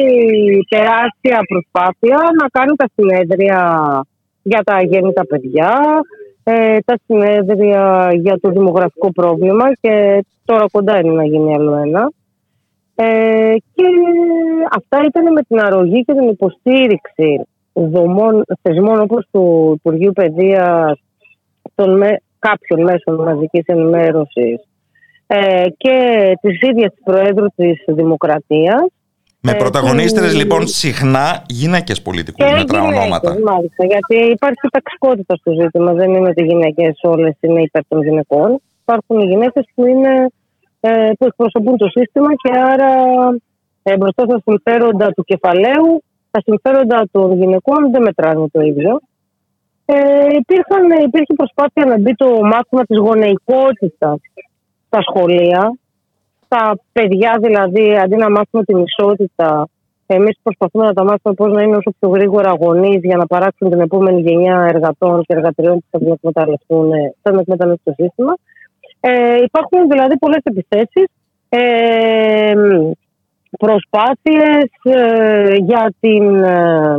τεράστια 0.69 1.39
προσπάθεια 1.47 2.18
να 2.39 2.47
κάνει 2.47 2.76
τα 2.76 2.89
συνέδρια 2.95 3.59
για 4.49 4.61
τα 4.64 4.74
αγέννητα 4.74 5.26
παιδιά, 5.26 5.80
ε, 6.44 6.78
τα 6.86 6.99
συνέδρια 7.06 8.10
για 8.14 8.40
το 8.41 8.49
δημογραφικό 8.49 9.11
πρόβλημα 9.11 9.74
και 9.82 10.26
τώρα 10.45 10.65
κοντά 10.72 10.99
είναι 10.99 11.14
να 11.14 11.26
γίνει 11.26 11.53
άλλο 11.56 11.76
ένα. 11.76 12.11
Ε, 12.95 13.53
και 13.74 13.84
αυτά 14.72 15.02
ήταν 15.07 15.32
με 15.34 15.41
την 15.41 15.60
αρρωγή 15.60 16.03
και 16.03 16.14
την 16.14 16.28
υποστήριξη 16.28 17.48
δομών, 17.74 18.44
θεσμών 18.61 18.99
όπως 19.02 19.28
του 19.32 19.74
Υπουργείου 19.76 20.11
Παιδείας, 20.11 20.99
των 21.76 21.98
με, 21.98 22.18
κάποιων 22.40 22.84
μέσων 22.84 23.15
μαζικής 23.15 23.64
ενημέρωσης 23.65 24.68
ε, 25.28 25.64
και 25.78 25.98
της 26.41 26.61
ίδιας 26.61 26.91
της 26.94 27.03
Προέδρου 27.03 27.48
της 27.56 27.84
Δημοκρατίας 27.88 28.86
Με 29.52 29.57
Ε, 29.57 29.61
πρωταγωνίστρες 29.64 30.32
τι- 30.32 30.38
λοιπόν 30.38 30.68
συχνά 30.68 31.44
γυναίκες 31.49 32.02
πολιτικούς 32.02 32.45
και 32.45 32.53
μετρά 32.53 32.80
γυναίκες, 32.80 32.99
ονόματα. 32.99 33.30
Μάλιστα, 33.52 33.86
γιατί 33.86 34.15
υπάρχει 34.15 34.60
ταξικότητα 34.72 35.36
στο 35.36 35.52
ζήτημα. 35.61 35.94
Δεν 35.94 36.14
είναι 36.14 36.30
ότι 36.30 36.41
οι 36.44 36.45
γυναίκες 36.45 36.99
όλες 37.02 37.36
είναι 37.40 37.61
υπέρ 37.61 37.82
των 37.88 38.03
γυναικών. 38.03 38.61
Υπάρχουν 38.82 39.19
οι 39.19 39.26
γυναίκες 39.26 39.65
που, 39.76 39.86
είναι, 39.86 40.14
ε, 40.80 41.11
που 41.19 41.26
εκπροσωπούν 41.26 41.78
το 41.78 41.88
σύστημα 41.88 42.30
και 42.36 42.52
άρα 42.72 42.91
ε, 43.84 43.98
μπροστά 43.98 44.24
στα 44.24 44.40
συμφέροντα 44.45 45.07
του 45.15 45.24
κεφαλαίου, 45.24 46.03
τα 46.32 46.41
συμφέροντα 46.45 47.07
των 47.11 47.38
γυναικών 47.40 47.91
δεν 47.91 48.02
μετράνε 48.02 48.48
το 48.52 48.61
ίδιο. 48.61 48.99
Ε, 49.86 49.95
υπήρχαν, 50.40 50.84
υπήρχε 51.06 51.34
προσπάθεια 51.36 51.86
να 51.86 51.99
μπει 51.99 52.14
το 52.15 52.26
μάθημα 52.26 52.84
της 52.86 52.98
γονεϊκότητας 52.98 54.18
στα 54.88 55.02
σχολεία. 55.02 55.78
Τα 56.48 56.80
παιδιά 56.91 57.38
δηλαδή, 57.41 57.98
αντί 57.98 58.15
να 58.15 58.30
μάθουμε 58.30 58.64
την 58.64 58.78
ισότητα, 58.78 59.68
εμείς 60.06 60.40
προσπαθούμε 60.44 60.86
να 60.86 60.94
τα 60.94 61.03
μάθουμε 61.03 61.34
πώς 61.36 61.52
να 61.52 61.61
είναι 61.61 61.76
όσο 61.76 61.91
πιο 61.99 62.10
γρήγορα 62.10 62.56
γονείς 62.60 62.99
για 63.03 63.18
να 63.18 63.28
παράξουν 63.28 63.69
την 63.69 63.80
επόμενη 63.80 64.22
γενιά 64.22 64.65
εργατών 64.69 65.24
και 65.24 65.34
εργατριών 65.34 65.78
που 65.78 65.86
θα 65.91 65.98
την 65.98 66.11
εκμεταλλευτούν, 66.11 66.91
ε, 66.91 67.14
θα 67.22 67.30
την 67.30 67.40
εκμεταλλευτούν 67.40 67.94
το 67.95 68.03
σύστημα. 68.03 68.34
Ε, 68.99 69.41
υπάρχουν 69.44 69.88
δηλαδή 69.90 70.18
πολλές 70.18 70.41
επιθέσεις. 70.44 71.06
Ε, 71.49 72.53
προσπάθειες 73.57 74.69
ε, 74.84 75.56
για, 75.56 75.94
την, 75.99 76.44
ε, 76.44 76.95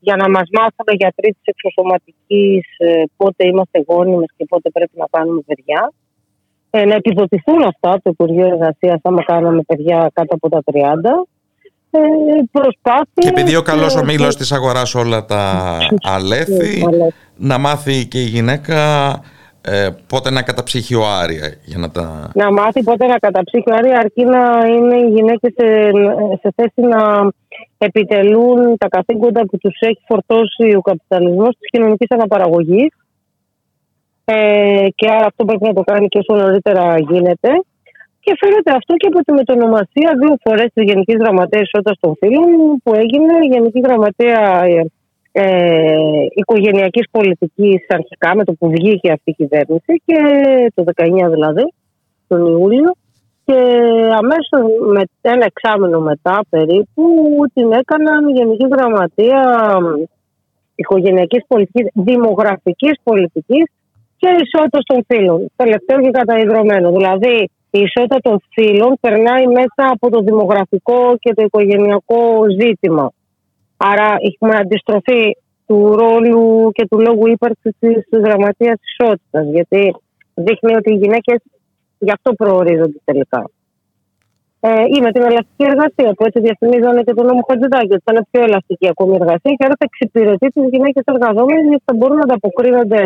για 0.00 0.16
να 0.16 0.30
μας 0.30 0.48
μάθουν 0.52 0.94
γιατροί 0.96 1.30
της 1.30 1.44
εξωσωματικής 1.44 2.64
ε, 2.78 3.02
πότε 3.16 3.46
είμαστε 3.46 3.84
γόνιμες 3.86 4.28
και 4.36 4.44
πότε 4.48 4.70
πρέπει 4.70 4.92
να 4.94 5.06
κάνουμε 5.10 5.40
παιδιά. 5.46 5.92
Ε, 6.70 6.84
να 6.84 6.94
επιδοτηθούν 6.94 7.62
αυτά 7.62 8.00
το 8.02 8.10
Υπουργείο 8.10 8.46
Εργασίας 8.46 9.00
άμα 9.02 9.24
κάναμε 9.24 9.62
παιδιά 9.62 10.10
κάτω 10.12 10.34
από 10.34 10.48
τα 10.48 10.62
30. 10.72 10.76
Ε, 11.90 12.00
προσπάθειες, 12.52 13.04
Και 13.14 13.28
επειδή 13.28 13.56
ο 13.56 13.62
καλός 13.62 13.94
ε, 13.96 13.98
ομίλος 13.98 14.36
της 14.36 14.52
αγοράς 14.52 14.94
όλα 14.94 15.24
τα 15.24 15.76
αλέθη, 16.14 16.86
να 17.36 17.58
μάθει 17.58 18.06
και 18.06 18.18
η 18.20 18.24
γυναίκα 18.24 19.10
ε, 19.62 19.88
πότε 20.06 20.30
να 20.30 20.42
καταψύχει 20.42 20.94
ο 20.94 21.06
Άρια 21.06 21.54
για 21.64 21.78
να 21.78 21.90
τα... 21.90 22.30
να 22.34 22.52
μάθει 22.52 22.82
πότε 22.82 23.06
να 23.06 23.18
καταψύχει 23.18 23.70
ο 23.70 23.74
Άρη, 23.74 23.90
αρκεί 23.94 24.24
να 24.24 24.66
είναι 24.66 24.96
οι 24.96 25.10
γυναίκες 25.10 25.52
σε, 25.56 25.90
σε 26.40 26.52
θέση 26.56 26.80
να 26.88 27.30
επιτελούν 27.78 28.76
τα 28.78 28.88
καθήκοντα 28.88 29.40
που 29.46 29.58
τους 29.58 29.78
έχει 29.80 30.00
φορτώσει 30.06 30.74
ο 30.76 30.80
καπιταλισμός 30.80 31.56
της 31.58 31.70
κοινωνικής 31.70 32.10
αναπαραγωγής 32.10 32.88
ε, 34.32 34.88
και 34.94 35.10
άρα 35.10 35.26
αυτό 35.26 35.44
πρέπει 35.44 35.64
να 35.64 35.72
το 35.72 35.82
κάνει 35.82 36.08
και 36.08 36.18
όσο 36.18 36.42
νωρίτερα 36.42 36.98
γίνεται. 36.98 37.50
Και 38.20 38.36
φαίνεται 38.40 38.70
αυτό 38.78 38.94
και 38.94 39.06
από 39.06 39.20
τη 39.24 39.32
μετονομασία 39.32 40.10
δύο 40.22 40.34
φορές 40.44 40.68
της 40.74 40.84
Γενικής 40.84 41.16
Γραμματέας 41.16 41.62
Ισότητας 41.62 41.96
των 42.00 42.14
Φίλων, 42.18 42.80
που 42.82 42.94
έγινε 42.94 43.34
Γενική 43.52 43.80
Γραμματέα 43.80 44.64
ε, 44.64 44.90
ε, 45.32 45.94
Οικογενειακής 46.34 47.06
Πολιτικής 47.10 47.86
αρχικά, 47.88 48.34
με 48.34 48.44
το 48.44 48.52
που 48.52 48.70
βγήκε 48.70 49.10
αυτή 49.12 49.30
η 49.30 49.34
κυβέρνηση, 49.34 50.02
και 50.04 50.18
το 50.74 50.84
19 50.96 51.30
δηλαδή, 51.30 51.72
τον 52.28 52.46
Ιούλιο. 52.46 52.90
Και 53.44 53.58
αμέσως 54.20 54.62
με 54.92 55.02
ένα 55.20 55.44
εξάμεινο 55.44 56.00
μετά 56.00 56.40
περίπου 56.50 57.04
την 57.54 57.72
έκαναν 57.72 58.28
Γενική 58.28 58.66
Γραμματεία 58.72 59.42
Οικογενειακής 60.74 61.44
Πολιτικής, 61.46 61.90
Δημογραφικής 61.94 63.00
Πολιτικής 63.02 63.64
και 64.20 64.28
ισότητα 64.44 64.78
των 64.88 64.98
φύλων. 65.08 65.50
Τελευταίο 65.56 66.00
και 66.00 66.10
καταϊδρωμένο. 66.10 66.88
Δηλαδή, 66.92 67.36
η 67.70 67.80
ισότητα 67.86 68.18
των 68.26 68.36
φύλων 68.52 68.96
περνάει 69.00 69.46
μέσα 69.46 69.82
από 69.94 70.10
το 70.10 70.18
δημογραφικό 70.20 71.16
και 71.18 71.34
το 71.34 71.42
οικογενειακό 71.42 72.22
ζήτημα. 72.60 73.12
Άρα, 73.76 74.08
έχουμε 74.28 74.56
αντιστροφή 74.56 75.36
του 75.66 75.78
ρόλου 76.02 76.70
και 76.72 76.86
του 76.90 76.98
λόγου 77.00 77.26
ύπαρξης 77.26 77.74
της 77.80 78.20
γραμματείας 78.24 78.78
ισότητας. 78.90 79.44
Γιατί 79.56 79.94
δείχνει 80.34 80.74
ότι 80.74 80.92
οι 80.92 80.96
γυναίκες 80.96 81.38
γι' 81.98 82.10
αυτό 82.16 82.32
προορίζονται 82.32 83.00
τελικά. 83.04 83.50
Ε, 84.60 84.84
ή 84.96 85.00
με 85.00 85.10
την 85.12 85.22
ελαστική 85.22 85.64
εργασία 85.72 86.10
που 86.16 86.24
έτσι 86.26 86.40
διαφημίζανε 86.40 87.02
και 87.02 87.14
τον 87.14 87.26
νόμο 87.26 87.40
Χατζηδάκη, 87.48 87.92
ότι 87.92 88.02
θα 88.04 88.12
είναι 88.12 88.26
πιο 88.30 88.42
ελαστική 88.42 88.88
ακόμη 88.88 89.12
η 89.12 89.18
εργασία 89.20 89.52
και 89.58 89.64
άρα 89.66 89.76
θα 89.80 89.86
εξυπηρετεί 89.90 90.46
τις 90.56 90.66
γυναίκες 90.72 91.02
εργαζόμενες 91.12 91.64
γιατί 91.70 91.82
θα 91.84 91.94
μπορούν 91.96 92.16
να 92.16 92.26
ανταποκρίνονται 92.28 93.02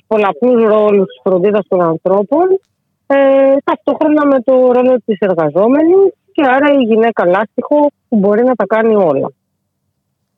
στου 0.00 0.06
πολλαπλούς 0.06 0.62
ρόλους 0.62 1.06
της 1.06 1.20
φροντίδας 1.22 1.66
των 1.68 1.80
ανθρώπων, 1.82 2.60
ε, 3.06 3.56
ταυτόχρονα 3.64 4.26
με 4.26 4.40
το 4.40 4.72
ρόλο 4.72 4.96
της 5.04 5.18
εργαζόμενης 5.18 6.12
και 6.32 6.42
άρα 6.46 6.72
η 6.72 6.82
γυναίκα 6.82 7.26
λάστιχο 7.26 7.90
που 8.08 8.18
μπορεί 8.18 8.44
να 8.44 8.54
τα 8.54 8.66
κάνει 8.66 8.94
όλα. 8.94 9.32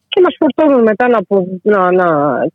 Και 0.09 0.21
μας 0.21 0.37
φορτώνουν 0.39 0.83
μετά 0.83 1.09
να, 1.09 1.23
πω- 1.29 1.61
να, 1.63 1.93
να 1.93 2.07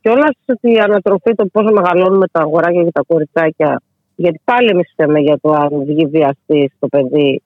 κιόλας 0.01 0.35
ότι 0.45 0.71
η 0.71 0.79
ανατροφή, 0.79 1.35
το 1.35 1.45
πόσο 1.45 1.73
μεγαλώνουμε 1.73 2.27
τα 2.31 2.41
αγοράκια 2.41 2.84
και 2.84 2.91
τα 2.91 3.03
κοριτσάκια, 3.07 3.81
γιατί 4.15 4.41
πάλι 4.43 4.69
εμείς 4.69 4.89
φταίμε 4.91 5.19
για 5.19 5.38
το 5.41 5.51
αν 5.51 5.84
βγει 5.85 6.05
βιαστή 6.05 6.71
το 6.79 6.88
παιδί 6.88 7.41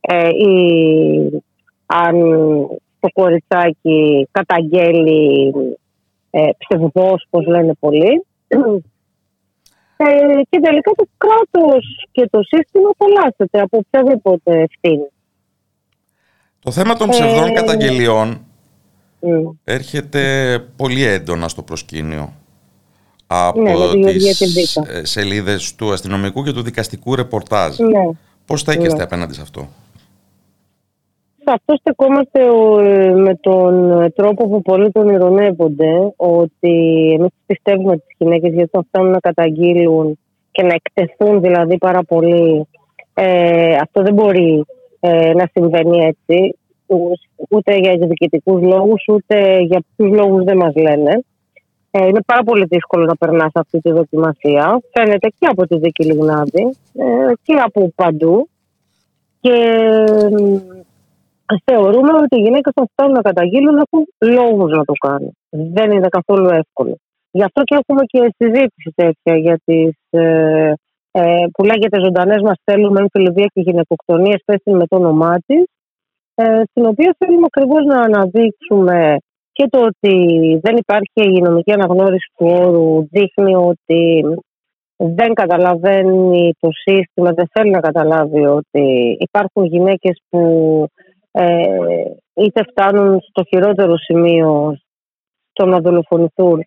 ε, 0.00 0.28
ή 0.28 1.42
αν 1.86 2.16
το 3.00 3.08
κοριτσάκι 3.12 4.28
καταγγέλει 4.30 5.52
ε, 6.30 6.48
ψευδός, 6.58 7.26
όπως 7.30 7.46
λένε 7.46 7.72
πολλοί. 7.80 8.24
Ε, 10.00 10.42
και 10.50 10.60
τελικά 10.60 10.90
το 10.96 11.04
κράτος 11.18 12.06
και 12.12 12.28
το 12.30 12.40
σύστημα 12.42 12.90
απαλλάσσεται 12.98 13.60
από 13.60 13.78
οποιαδήποτε 13.86 14.60
ευθύνη. 14.60 15.08
Το 16.62 16.70
θέμα 16.70 16.94
των 16.96 17.08
ψευδών 17.08 17.48
Ε, 17.48 17.52
καταγγελιών 17.52 18.40
Μμ. 19.20 19.48
έρχεται 19.64 20.58
πολύ 20.76 21.02
έντονα 21.04 21.48
στο 21.48 21.62
προσκήνιο 21.62 22.32
από 23.26 23.60
Ναι, 23.60 23.70
με 23.76 23.90
τη 23.90 23.98
Γεωργία 23.98 24.34
τις 24.34 24.38
Τιμπίκα. 24.38 24.98
ε, 24.98 25.04
σελίδες 25.04 25.74
του 25.74 25.92
αστυνομικού 25.92 26.44
και 26.44 26.52
του 26.52 26.62
δικαστικού 26.62 27.14
ρεπορτάζ. 27.14 27.78
Ναι. 27.78 28.10
Πώς 28.46 28.60
στέκεστε 28.60 28.96
Ναι. 28.96 29.02
απέναντι 29.02 29.34
σε 29.34 29.40
αυτό; 29.42 29.68
Σε 31.48 31.54
αυτό 31.54 31.76
στεκόμαστε 31.76 32.50
ο, 32.50 32.80
ε, 32.80 33.10
με 33.14 33.34
τον 33.34 34.00
ε, 34.02 34.10
τρόπο 34.10 34.48
που 34.48 34.62
πολλοί 34.62 34.90
τον 34.90 35.08
ηρωνεύονται 35.08 36.12
ότι 36.16 36.72
εμείς 37.18 37.30
πιστεύουμε 37.46 37.96
τις 37.96 38.14
γυναίκες 38.18 38.52
γιατί 38.52 38.68
όταν 38.72 38.84
φτάνουν 38.88 39.10
να 39.10 39.18
καταγγείλουν 39.18 40.18
και 40.50 40.62
να 40.62 40.74
εκτεθούν 40.74 41.40
δηλαδή 41.40 41.78
πάρα 41.78 42.02
πολύ 42.02 42.66
ε, 43.14 43.74
αυτό 43.74 44.02
δεν 44.02 44.14
μπορεί 44.14 44.64
ε, 45.00 45.32
να 45.32 45.48
συμβαίνει 45.52 45.98
έτσι 45.98 46.58
ου- 46.86 47.18
ούτε 47.48 47.76
για 47.76 47.96
διοικητικούς 47.96 48.62
λόγους 48.62 49.04
ούτε 49.08 49.58
για 49.58 49.82
ποιους 49.96 50.10
λόγους 50.10 50.44
δεν 50.44 50.56
μας 50.56 50.74
λένε. 50.74 51.24
Ε, 51.90 52.06
είναι 52.06 52.22
πάρα 52.26 52.42
πολύ 52.42 52.64
δύσκολο 52.64 53.04
να 53.04 53.16
περνάς 53.16 53.50
αυτή 53.54 53.80
τη 53.80 53.90
δοκιμασία. 53.90 54.80
Φαίνεται 54.92 55.28
και 55.38 55.46
από 55.46 55.66
τη 55.66 55.78
δίκη 55.78 56.04
Λιγνάδη 56.04 56.76
ε, 56.94 57.32
και 57.42 57.54
από 57.64 57.92
παντού. 57.94 58.48
Και 59.40 59.54
θεωρούμε 61.64 62.12
ότι 62.22 62.34
οι 62.36 62.42
γυναίκες 62.42 62.72
όταν 62.74 62.88
φτάνουν 62.92 63.14
να 63.14 63.22
καταγγείλουν 63.22 63.76
έχουν 63.84 64.02
λόγους 64.36 64.70
να 64.78 64.84
το 64.84 64.92
κάνουν. 65.06 65.32
Δεν 65.50 65.90
είναι 65.90 66.08
καθόλου 66.08 66.48
εύκολο. 66.48 66.96
Γι' 67.30 67.42
αυτό 67.42 67.62
και 67.62 67.76
έχουμε 67.80 68.02
και 68.04 68.34
συζήτηση 68.38 68.92
τέτοια 68.94 69.36
για 69.36 69.60
τις, 69.64 69.96
ε, 70.10 70.72
ε, 71.10 71.44
που 71.52 71.64
λέγεται 71.64 72.04
ζωντανές 72.04 72.42
μας 72.42 72.58
θέλουμε 72.64 73.00
εμφυλιβία 73.00 73.48
και 73.54 73.60
γυναικοκτονίες 73.60 74.42
πέσει 74.44 74.70
με 74.70 74.86
το 74.86 74.96
όνομά 74.96 75.34
της. 75.46 75.64
Ε, 76.34 76.62
στην 76.70 76.86
οποία 76.86 77.16
θέλουμε 77.18 77.46
ακριβώς 77.46 77.84
να 77.84 78.00
αναδείξουμε 78.00 79.16
και 79.52 79.66
το 79.70 79.78
ότι 79.78 80.14
δεν 80.62 80.76
υπάρχει 80.76 81.22
η 81.36 81.40
νομική 81.40 81.72
αναγνώριση 81.72 82.32
του 82.36 82.46
όρου 82.46 83.08
δείχνει 83.10 83.54
ότι 83.54 84.22
δεν 84.96 85.34
καταλαβαίνει 85.34 86.52
το 86.60 86.68
σύστημα, 86.72 87.32
δεν 87.32 87.48
θέλει 87.52 87.70
να 87.70 87.80
καταλάβει 87.80 88.46
ότι 88.46 89.16
υπάρχουν 89.20 89.64
γυναίκες 89.64 90.20
που 90.28 90.42
ε, 91.30 91.46
είτε 92.34 92.62
φτάνουν 92.70 93.20
στο 93.20 93.42
χειρότερο 93.48 93.96
σημείο 93.96 94.78
στο 95.50 95.66
να 95.66 95.78
δολοφονηθούν, 95.78 96.64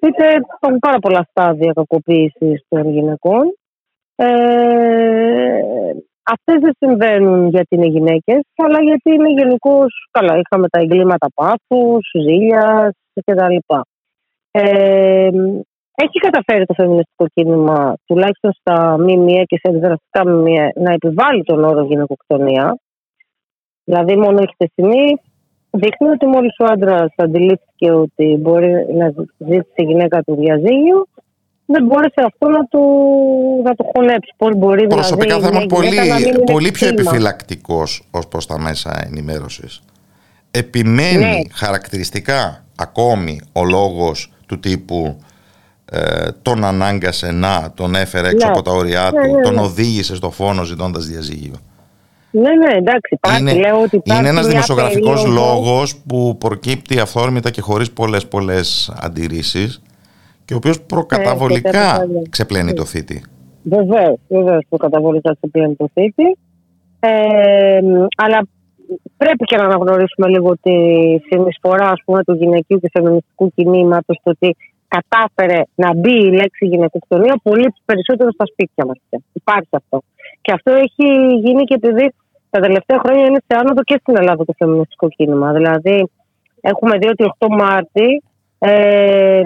είτε 0.00 0.26
υπάρχουν 0.28 0.78
πάρα 0.78 0.98
πολλά 0.98 1.26
στάδια 1.30 1.72
κακοποίησης 1.72 2.64
των 2.68 2.90
γυναικών. 2.90 3.56
Ε, 4.16 5.64
αυτές 6.22 6.60
δεν 6.60 6.72
συμβαίνουν 6.78 7.48
γιατί 7.48 7.74
είναι 7.74 7.86
γυναίκες, 7.86 8.40
αλλά 8.56 8.82
γιατί 8.82 9.12
είναι 9.12 9.30
γενικώς 9.30 10.08
καλά. 10.10 10.38
Είχαμε 10.38 10.68
τα 10.68 10.80
εγκλήματα 10.80 11.26
πάθους, 11.34 12.10
ζήλιας 12.12 12.92
κτλ. 13.24 13.56
Ε, 14.50 15.30
έχει 15.94 16.18
καταφέρει 16.18 16.66
το 16.66 16.74
φεμινιστικό 16.74 17.26
κίνημα, 17.34 17.94
τουλάχιστον 18.06 18.52
στα 18.52 18.96
ΜΜΕ 18.98 19.42
και 19.44 19.58
σε 19.62 19.68
αντιδραστικά 19.68 20.28
ΜΜΕ, 20.28 20.72
να 20.74 20.92
επιβάλλει 20.92 21.42
τον 21.42 21.64
όρο 21.64 21.84
γυναικοκτονία. 21.84 22.76
Δηλαδή, 23.84 24.16
μόνο 24.16 24.38
η 24.42 24.46
χτεσινή 24.52 25.20
δείχνει 25.70 26.08
ότι 26.08 26.26
μόλις 26.26 26.56
ο 26.58 26.64
άντρας 26.64 27.12
αντιλήφθηκε 27.16 27.90
ότι 27.90 28.36
μπορεί 28.40 28.70
να 28.98 29.12
ζήσει 29.38 29.66
η 29.74 29.82
γυναίκα 29.82 30.22
του 30.22 30.34
διαζύγιο, 30.38 31.06
δεν 31.66 31.84
μπόρεσε 31.84 32.22
αυτό 32.26 32.48
να 32.48 32.68
το, 32.68 32.78
να 33.64 33.74
το 33.74 33.84
χωνέψει. 33.94 34.32
Πώς 34.36 34.56
μπορεί 34.56 34.86
Προσωπικά 34.86 35.34
δηλαδή, 35.38 35.42
θα 35.42 35.48
ήμουν 35.48 35.66
μια 35.66 35.76
πολύ, 35.76 35.88
γυναίκα 35.88 36.08
να 36.14 36.18
μην 36.20 36.28
είναι 36.28 36.38
πολύ 36.52 36.70
πιο 36.70 36.86
θύμα. 36.86 37.00
επιφυλακτικός 37.00 38.08
ως 38.10 38.28
προς 38.28 38.46
τα 38.46 38.58
μέσα 38.58 39.04
ενημέρωσης. 39.06 39.82
Επιμένει 40.50 41.18
Ναι. 41.18 41.40
χαρακτηριστικά 41.52 42.64
ακόμη 42.76 43.40
ο 43.52 43.64
λόγος 43.64 44.32
του 44.46 44.60
τύπου 44.60 45.18
ε, 45.90 46.28
τον 46.42 46.64
ανάγκασε 46.64 47.30
να, 47.32 47.72
τον 47.74 47.94
έφερε 47.94 48.28
έξω 48.28 48.46
Ναι. 48.46 48.52
από 48.52 48.62
τα 48.62 48.70
όρια 48.70 49.10
Ναι, 49.12 49.28
του, 49.28 49.34
ναι, 49.34 49.42
τον 49.42 49.54
ναι. 49.54 49.60
οδήγησε 49.60 50.14
στο 50.14 50.30
φόνο 50.30 50.62
ζητώντας 50.64 51.06
διαζύγιο. 51.06 51.54
Ναι, 52.36 52.50
ναι, 52.54 52.76
εντάξει, 52.76 53.14
υπάρχει. 53.14 53.40
είναι, 53.40 53.54
λέω 53.54 53.80
ότι 53.80 53.96
υπάρχει 53.96 54.20
είναι 54.20 54.28
ένας 54.30 54.42
μια 54.42 54.50
δημοσιογραφικός 54.50 55.22
περίοδος- 55.22 55.54
λόγος 55.54 55.96
που 56.08 56.36
προκύπτει 56.38 56.98
αυθόρμητα 56.98 57.50
και 57.50 57.60
χωρίς 57.60 57.90
πολλές 57.92 58.26
πολλές 58.26 58.92
αντιρρήσεις 59.00 59.82
και 60.44 60.54
ο 60.54 60.56
οποίος 60.56 60.80
προκαταβολικά 60.82 61.70
κατάλαβα. 61.70 62.22
ξεπλένει 62.30 62.72
το 62.72 62.84
θήτη. 62.84 63.22
Βεβαίως, 63.62 64.16
βεβαίως 64.28 64.64
που 64.68 64.76
καταβολικά 64.76 65.30
σε 65.40 65.46
πλέον 65.52 65.76
το 65.76 65.88
θήτη. 65.94 66.36
Ε, 67.00 67.78
αλλά 68.16 68.46
πρέπει 69.16 69.44
και 69.44 69.56
να 69.56 69.64
αναγνωρίσουμε 69.64 70.28
λίγο 70.28 70.52
τη 70.62 70.72
συνεισφορά 71.30 71.88
ας 71.88 72.02
πούμε, 72.04 72.24
του 72.24 72.34
γυναικείου 72.34 72.80
και 72.80 72.90
φεμινιστικού 72.92 73.52
κινήματος 73.54 74.20
το 74.22 74.30
ότι 74.30 74.56
κατάφερε 74.88 75.62
να 75.74 75.94
μπει 75.94 76.12
η 76.26 76.30
λέξη 76.32 76.66
γυναικοκτονία 76.66 77.40
πολύ 77.42 77.74
περισσότερο 77.84 78.30
στα 78.32 78.44
σπίτια 78.46 78.84
μας. 78.86 78.96
πια. 79.08 79.20
Υπάρχει 79.32 79.68
αυτό. 79.70 80.02
Και 80.40 80.52
αυτό 80.52 80.70
έχει 80.72 81.06
γίνει 81.44 81.64
και 81.64 81.74
επειδή 81.74 82.14
τα 82.54 82.60
τελευταία 82.60 82.98
χρόνια 83.04 83.26
είναι 83.26 83.42
σε 83.46 83.56
άνοδο 83.60 83.82
και 83.82 83.98
στην 84.00 84.16
Ελλάδα 84.16 84.44
το 84.44 84.52
φεμινιστικό 84.56 85.08
κίνημα. 85.08 85.52
Δηλαδή, 85.52 86.10
έχουμε 86.60 86.98
δει 86.98 87.08
ότι 87.08 87.24
8 87.38 87.46
Μάρτη 87.50 88.22
ε, 88.58 89.38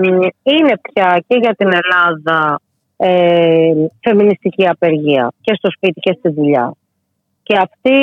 είναι 0.43 0.73
πια 0.83 1.25
και 1.27 1.39
για 1.41 1.55
την 1.55 1.71
Ελλάδα 1.73 2.61
ε, 2.97 3.73
φεμινιστική 4.01 4.69
απεργία 4.69 5.33
και 5.41 5.55
στο 5.55 5.71
σπίτι 5.71 6.01
και 6.01 6.15
στη 6.19 6.29
δουλειά. 6.29 6.75
Και 7.43 7.57
αυτή 7.57 7.99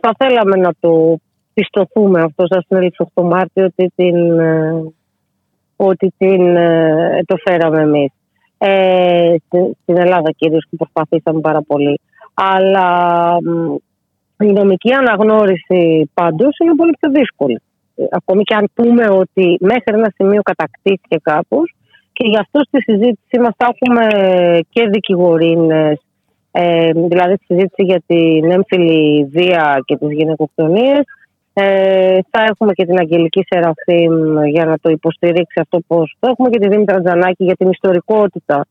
θα 0.00 0.14
θέλαμε 0.18 0.56
να 0.56 0.70
το 0.80 1.16
πιστοθούμε 1.54 2.22
αυτό 2.22 2.46
σαν 2.46 2.64
συνέλευση 2.66 3.06
8 3.14 3.22
Μάρτη 3.24 3.62
ότι 3.62 3.92
την, 3.94 4.38
ε, 4.40 4.82
ότι 5.76 6.12
την, 6.18 6.56
ε, 6.56 7.20
το 7.26 7.36
φέραμε 7.44 7.80
εμείς. 7.82 8.12
Ε, 8.58 9.34
στη- 9.46 9.76
στην 9.82 9.96
Ελλάδα 9.96 10.30
κυρίως 10.30 10.66
που 10.70 10.76
προσπαθήσαμε 10.76 11.40
πάρα 11.40 11.62
πολύ. 11.62 12.00
Αλλά 12.34 13.36
μ, 13.42 13.74
η 14.40 14.52
νομική 14.52 14.92
αναγνώριση 14.92 16.10
πάντως 16.14 16.58
είναι 16.58 16.74
πολύ 16.76 16.96
πιο 17.00 17.10
δύσκολη. 17.10 17.60
Ε, 17.94 18.04
Ακόμη 18.10 18.42
και 18.42 18.54
αν 18.54 18.70
πούμε 18.74 19.10
ότι 19.10 19.56
μέχρι 19.60 19.98
ένα 19.98 20.12
σημείο 20.14 20.42
κατακτήθηκε 20.42 21.16
κάπως 21.22 21.74
και 22.12 22.28
γι' 22.28 22.38
αυτό 22.38 22.60
στη 22.60 22.80
συζήτησή 22.80 23.38
μας 23.40 23.54
θα 23.56 23.68
έχουμε 23.72 24.06
και 24.70 24.88
δικηγορίνες 24.88 26.00
ε, 26.52 26.90
δηλαδή 26.92 27.34
στη 27.34 27.44
συζήτηση 27.46 27.82
για 27.82 28.02
την 28.06 28.50
έμφυλη 28.50 29.24
βία 29.24 29.82
και 29.84 29.96
τις 29.96 30.12
γυναικοκτονίες 30.12 31.02
ε, 31.52 32.18
θα 32.30 32.44
έχουμε 32.48 32.72
και 32.72 32.86
την 32.86 32.98
Αγγελική 32.98 33.44
Σεραφείμ 33.48 34.44
για 34.44 34.64
να 34.64 34.78
το 34.78 34.90
υποστηρίξει 34.90 35.60
αυτό 35.60 35.80
πώς 35.86 36.16
το 36.18 36.28
έχουμε 36.30 36.50
και 36.50 36.58
τη 36.58 36.68
Δήμητρα 36.68 37.00
Τζανάκη 37.00 37.44
για 37.44 37.56
την 37.56 37.70
ιστορικότητα 37.70 38.66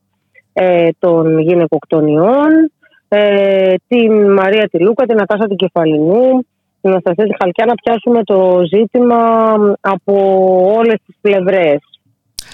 ε, 0.54 0.90
των 1.00 1.40
γυναικοκτονιών 1.40 2.72
ε, 3.10 3.74
την 3.88 4.34
Μαρία 4.34 4.68
Τιλούκα, 4.68 5.06
την 5.06 5.22
Ατάσα 5.22 5.48
την 5.48 5.56
Κεφαλινού 5.56 6.46
την 6.82 6.90
Αναστασία 6.90 7.24
τη 7.26 7.32
Χαλκιά 7.42 7.66
να 7.66 7.74
πιάσουμε 7.76 8.24
το 8.24 8.60
ζήτημα 8.74 9.18
από 9.82 10.14
όλες 10.78 10.96
τις 11.06 11.16
πλευρές. 11.22 11.80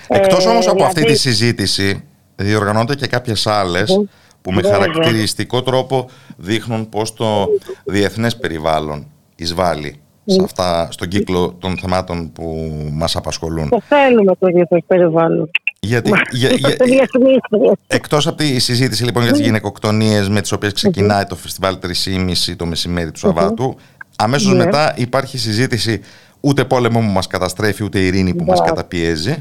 Εκτός 0.08 0.46
Ε, 0.46 0.50
όμως 0.50 0.68
από 0.68 0.84
αυτή 0.84 1.00
δηλαδή- 1.00 1.14
τη 1.14 1.20
συζήτηση 1.30 2.04
διοργανώνται 2.36 2.96
και 2.96 3.08
κάποιες 3.08 3.48
άλλες 3.48 4.02
που 4.42 4.52
με 4.52 4.62
Βέβαια. 4.62 4.78
χαρακτηριστικό 4.80 5.62
τρόπο 5.62 6.10
δείχνουν 6.38 6.90
πως 6.90 7.14
το 7.14 7.48
διεθνές 7.86 8.38
περιβάλλον 8.38 9.08
εισβάλλει 9.36 10.00
σε 10.26 10.42
αυτά, 10.44 10.88
στον 10.92 11.08
κύκλο 11.08 11.56
των 11.60 11.78
θεμάτων 11.78 12.32
που 12.32 12.72
μας 12.92 13.16
απασχολούν. 13.16 13.70
Το 13.70 13.82
θέλουμε 13.82 14.36
το 14.40 14.48
διεθνές 14.48 14.82
περιβάλλον. 14.88 15.50
Γιατί, 15.86 16.12
για, 16.32 16.50
για, 16.50 16.76
Το 16.78 16.86
διεθνές. 16.86 17.72
εκτός 17.88 18.28
από 18.28 18.38
τη 18.38 18.60
συζήτηση 18.60 19.04
λοιπόν 19.04 19.24
για 19.24 19.32
τις 19.32 19.42
γυναικοκτονίες 19.42 20.30
με 20.30 20.42
τις 20.42 20.52
οποίες 20.52 20.74
ξεκινάει 20.74 21.24
το 21.24 21.36
φεστιβάλ 21.36 21.78
3,5 21.80 22.56
το 22.56 22.66
μεσημέρι 22.66 23.12
του 23.12 23.20
Σαββάτου, 23.20 23.76
αμέσως 24.16 24.54
Ναι. 24.54 24.64
μετά 24.66 24.94
υπάρχει 24.98 25.38
συζήτηση 25.38 26.02
ούτε 26.40 26.66
πόλεμο 26.66 27.00
που 27.00 27.06
μας 27.06 27.28
καταστρέφει 27.28 27.84
ούτε 27.84 28.00
ειρήνη 28.00 28.34
που 28.36 28.44
μας 28.44 28.58
Μπράβο. 28.60 28.74
καταπιέζει 28.76 29.36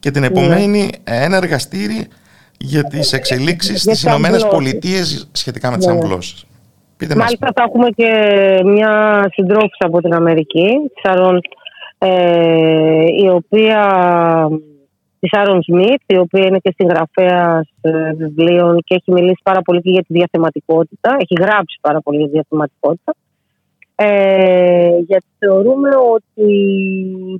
και 0.00 0.10
την 0.10 0.20
Ναι. 0.20 0.26
επομένη 0.26 0.90
ένα 1.04 1.36
εργαστήρι 1.36 2.06
για 2.58 2.84
τις 2.84 3.12
εξελίξεις 3.12 3.70
Για 3.70 3.78
στις 3.78 3.92
τις 3.92 4.02
Ηνωμένες 4.02 4.42
αμπλώσεις. 4.42 4.70
Πολιτείες 4.72 5.28
σχετικά 5.32 5.70
με 5.70 5.76
τις 5.76 5.86
Ναι. 5.86 5.92
αμπλώσεις. 5.92 6.44
Πείτε 6.96 7.14
μας. 7.14 7.24
Μάλιστα 7.24 7.48
θα 7.54 7.62
έχουμε 7.68 7.88
και 7.88 8.10
μια 8.64 9.24
συντρόφισσα 9.32 9.86
από 9.86 10.00
την 10.00 10.14
Αμερική, 10.14 10.66
τη 10.94 11.00
Σαρών, 11.08 11.40
ε, 11.98 12.08
η 13.24 13.28
οποία 13.28 13.80
της 15.26 15.38
Σάρον 15.38 15.62
Σμιθ, 15.62 16.02
η 16.06 16.16
οποία 16.16 16.46
είναι 16.46 16.58
και 16.58 16.74
συγγραφέα 16.78 17.64
βιβλίων 18.16 18.80
και 18.84 18.94
έχει 18.94 19.12
μιλήσει 19.12 19.40
πάρα 19.42 19.62
πολύ 19.62 19.80
και 19.80 19.90
για 19.90 20.02
τη 20.02 20.12
διαθεματικότητα. 20.12 21.16
Έχει 21.18 21.34
γράψει 21.40 21.78
πάρα 21.80 22.00
πολύ 22.00 22.18
για 22.18 22.26
τη 22.26 22.32
διαθεματικότητα. 22.32 23.14
Ε, 23.98 24.98
γιατί 25.08 25.26
θεωρούμε 25.38 25.90
ότι 26.14 26.50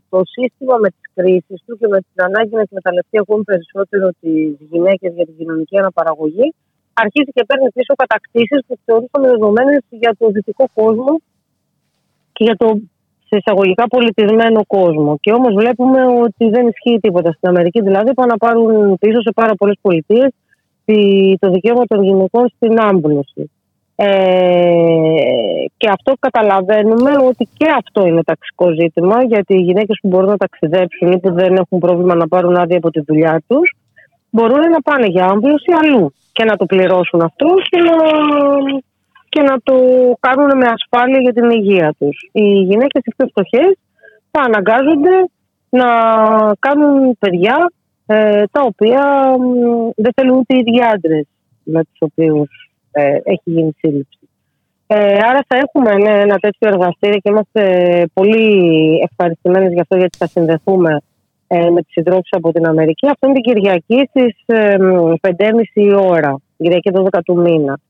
το 0.08 0.20
σύστημα 0.24 0.76
με 0.76 0.88
τις 0.88 1.06
κρίσεις 1.14 1.62
του 1.66 1.76
και 1.78 1.86
με 1.86 1.98
την 1.98 2.24
ανάγκη 2.28 2.54
να 2.54 2.60
εκμεταλλευτεί 2.60 3.18
ακόμη 3.18 3.42
περισσότερο 3.42 4.10
τις 4.20 4.56
γυναίκες 4.70 5.12
για 5.14 5.24
την 5.24 5.36
κοινωνική 5.36 5.78
αναπαραγωγή 5.78 6.54
αρχίζει 6.92 7.30
και 7.36 7.44
παίρνει 7.44 7.70
πίσω 7.76 7.94
κατακτήσεις 8.02 8.60
που 8.66 8.78
θεωρούσαμε 8.84 9.26
δεδομένες 9.28 9.80
για 9.88 10.14
το 10.18 10.26
δυτικό 10.30 10.64
κόσμο 10.74 11.20
και 12.32 12.44
για 12.44 12.56
το 12.56 12.68
σε 13.28 13.36
εισαγωγικά 13.36 13.84
πολιτισμένο 13.86 14.60
κόσμο. 14.66 15.18
Και 15.20 15.32
όμως 15.32 15.54
βλέπουμε 15.54 16.00
ότι 16.06 16.48
δεν 16.48 16.66
ισχύει 16.66 16.98
τίποτα. 17.00 17.32
Στην 17.32 17.48
Αμερική 17.48 17.80
δηλαδή 17.82 18.14
πάνε 18.14 18.30
να 18.30 18.36
πάρουν 18.36 18.98
πίσω 18.98 19.20
σε 19.20 19.32
πάρα 19.34 19.54
πολλές 19.54 19.78
πολιτείες 19.80 20.28
τη- 20.84 21.34
το 21.38 21.50
δικαίωμα 21.50 21.84
των 21.86 22.02
γυναικών 22.02 22.48
στην 22.56 22.80
άμπλωση. 22.80 23.50
Ε, 23.98 24.06
και 25.76 25.88
αυτό 25.90 26.12
καταλαβαίνουμε 26.18 27.10
ότι 27.28 27.48
και 27.56 27.66
αυτό 27.76 28.06
είναι 28.06 28.22
ταξικό 28.22 28.70
ζήτημα 28.80 29.24
γιατί 29.24 29.54
οι 29.54 29.60
γυναίκες 29.60 29.98
που 30.02 30.08
μπορούν 30.08 30.28
να 30.28 30.36
ταξιδέψουν 30.36 31.12
ή 31.12 31.18
που 31.18 31.32
δεν 31.32 31.54
έχουν 31.56 31.78
πρόβλημα 31.78 32.14
να 32.14 32.28
πάρουν 32.28 32.56
άδεια 32.56 32.76
από 32.76 32.90
τη 32.90 33.00
δουλειά 33.00 33.42
τους 33.46 33.74
μπορούν 34.30 34.60
να 34.70 34.80
πάνε 34.80 35.06
για 35.06 35.24
άμπλωση 35.26 35.72
αλλού 35.82 36.12
και 36.32 36.44
να 36.44 36.56
το 36.56 36.66
πληρώσουν 36.66 37.20
αυτό 37.20 37.46
και 37.70 37.80
να, 37.80 37.94
και 39.36 39.42
να 39.42 39.56
το 39.62 39.76
κάνουν 40.20 40.56
με 40.56 40.66
ασφάλεια 40.76 41.20
για 41.20 41.32
την 41.32 41.50
υγεία 41.50 41.94
τους. 41.98 42.28
Οι 42.32 42.42
γυναίκες 42.42 43.02
οι 43.04 43.14
πιο 43.16 43.26
φτωχές 43.26 43.78
θα 44.30 44.40
αναγκάζονται 44.42 45.16
να 45.68 45.88
κάνουν 46.58 47.16
παιδιά 47.18 47.72
ε, 48.06 48.42
τα 48.50 48.62
οποία 48.62 49.02
μ, 49.38 49.90
δεν 49.96 50.12
θέλουν 50.16 50.36
ούτε 50.38 50.54
οι 50.54 50.58
ίδιοι 50.58 50.82
άντρες 50.82 51.26
με 51.62 51.84
τους 51.84 51.98
οποίους 51.98 52.70
ε, 52.90 53.18
έχει 53.24 53.42
γίνει 53.44 53.72
σύλληψη. 53.78 54.28
Ε, 54.86 55.18
άρα 55.28 55.44
θα 55.48 55.56
έχουμε 55.56 55.94
ναι, 55.94 56.20
ένα 56.20 56.36
τέτοιο 56.36 56.68
εργαστήριο 56.68 57.18
και 57.18 57.30
είμαστε 57.30 57.62
πολύ 58.12 58.46
ευχαριστημένοι 59.10 59.74
γι' 59.74 59.80
αυτό 59.80 59.96
γιατί 59.96 60.16
θα 60.16 60.26
συνδεθούμε 60.26 61.00
ε, 61.46 61.70
με 61.70 61.82
τις 61.82 61.92
συντρόφους 61.92 62.30
από 62.30 62.52
την 62.52 62.66
Αμερική. 62.66 63.06
Αυτό 63.06 63.26
είναι 63.26 63.40
την 63.40 63.52
Κυριακή 63.52 64.08
στις 64.08 64.42
ε, 64.46 64.76
μ, 64.78 65.12
5.30 65.20 65.32
η 65.72 65.92
ώρα, 65.94 66.40
Κυριακή 66.56 66.90
12 66.94 67.18
του 67.24 67.36
μήνα. 67.36 67.80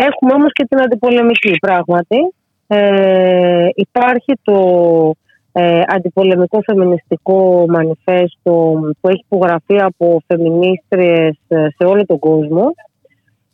Έχουμε 0.00 0.32
όμως 0.32 0.52
και 0.52 0.64
την 0.64 0.80
αντιπολεμική 0.80 1.58
πράγματι. 1.58 2.34
Ε, 2.66 3.68
υπάρχει 3.74 4.32
το 4.42 4.58
ε, 5.52 5.82
αντιπολεμικό 5.86 6.60
φεμινιστικό 6.64 7.64
μανιφέστο 7.68 8.80
που 9.00 9.08
έχει 9.08 9.24
υπογραφεί 9.24 9.80
από 9.80 10.22
φεμινίστριες 10.26 11.38
ε, 11.48 11.66
σε 11.76 11.84
όλο 11.86 12.06
τον 12.06 12.18
κόσμο. 12.18 12.74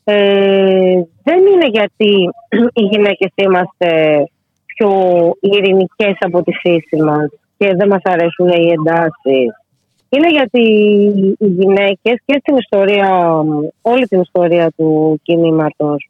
Ε, 0.04 1.02
δεν 1.22 1.38
είναι 1.52 1.68
γιατί 1.70 2.30
οι 2.78 2.82
γυναίκες 2.82 3.32
είμαστε 3.34 4.24
πιο 4.66 4.90
ειρηνικές 5.40 6.16
από 6.18 6.42
τη 6.42 6.52
φύση 6.52 7.02
μας 7.02 7.28
και 7.56 7.74
δεν 7.76 7.88
μας 7.88 8.02
αρέσουν 8.02 8.48
οι 8.48 8.70
εντάσεις. 8.70 9.52
Είναι 10.08 10.30
γιατί 10.30 10.62
οι 11.38 11.46
γυναίκες 11.46 12.16
και 12.24 12.40
στην 12.40 12.56
ιστορία, 12.56 13.42
όλη 13.82 14.06
την 14.06 14.20
ιστορία 14.20 14.72
του 14.76 15.20
κινήματος 15.22 16.08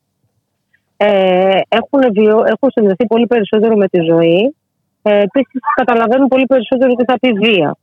ε, 0.96 1.58
έχουν, 1.68 2.12
βιο, 2.12 2.36
έχουν 2.38 2.70
συνδεθεί 2.70 3.06
πολύ 3.06 3.26
περισσότερο 3.26 3.76
με 3.76 3.88
τη 3.88 4.00
ζωή. 4.00 4.54
Ε, 5.02 5.18
Επίσης 5.18 5.60
καταλαβαίνουν 5.74 6.28
πολύ 6.28 6.46
περισσότερο 6.46 6.94
τι 6.94 7.04
θα 7.04 7.18
πει 7.18 7.32
βία. 7.32 7.76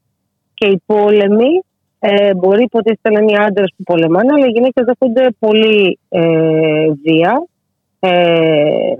Και 0.53 0.67
οι 0.67 0.81
πόλεμοι 0.85 1.63
ε, 1.99 2.33
μπορεί 2.33 2.63
υποτίθεται 2.63 3.09
να 3.09 3.19
είναι 3.19 3.31
οι 3.31 3.35
άντρες 3.35 3.73
που 3.77 3.83
πολεμάνε, 3.83 4.33
αλλά 4.33 4.45
οι 4.45 4.51
γυναίκες 4.51 4.85
δέχονται 4.85 5.27
πολύ 5.39 5.99
ε, 6.09 6.87
βία. 7.03 7.45
Ε, 7.99 8.93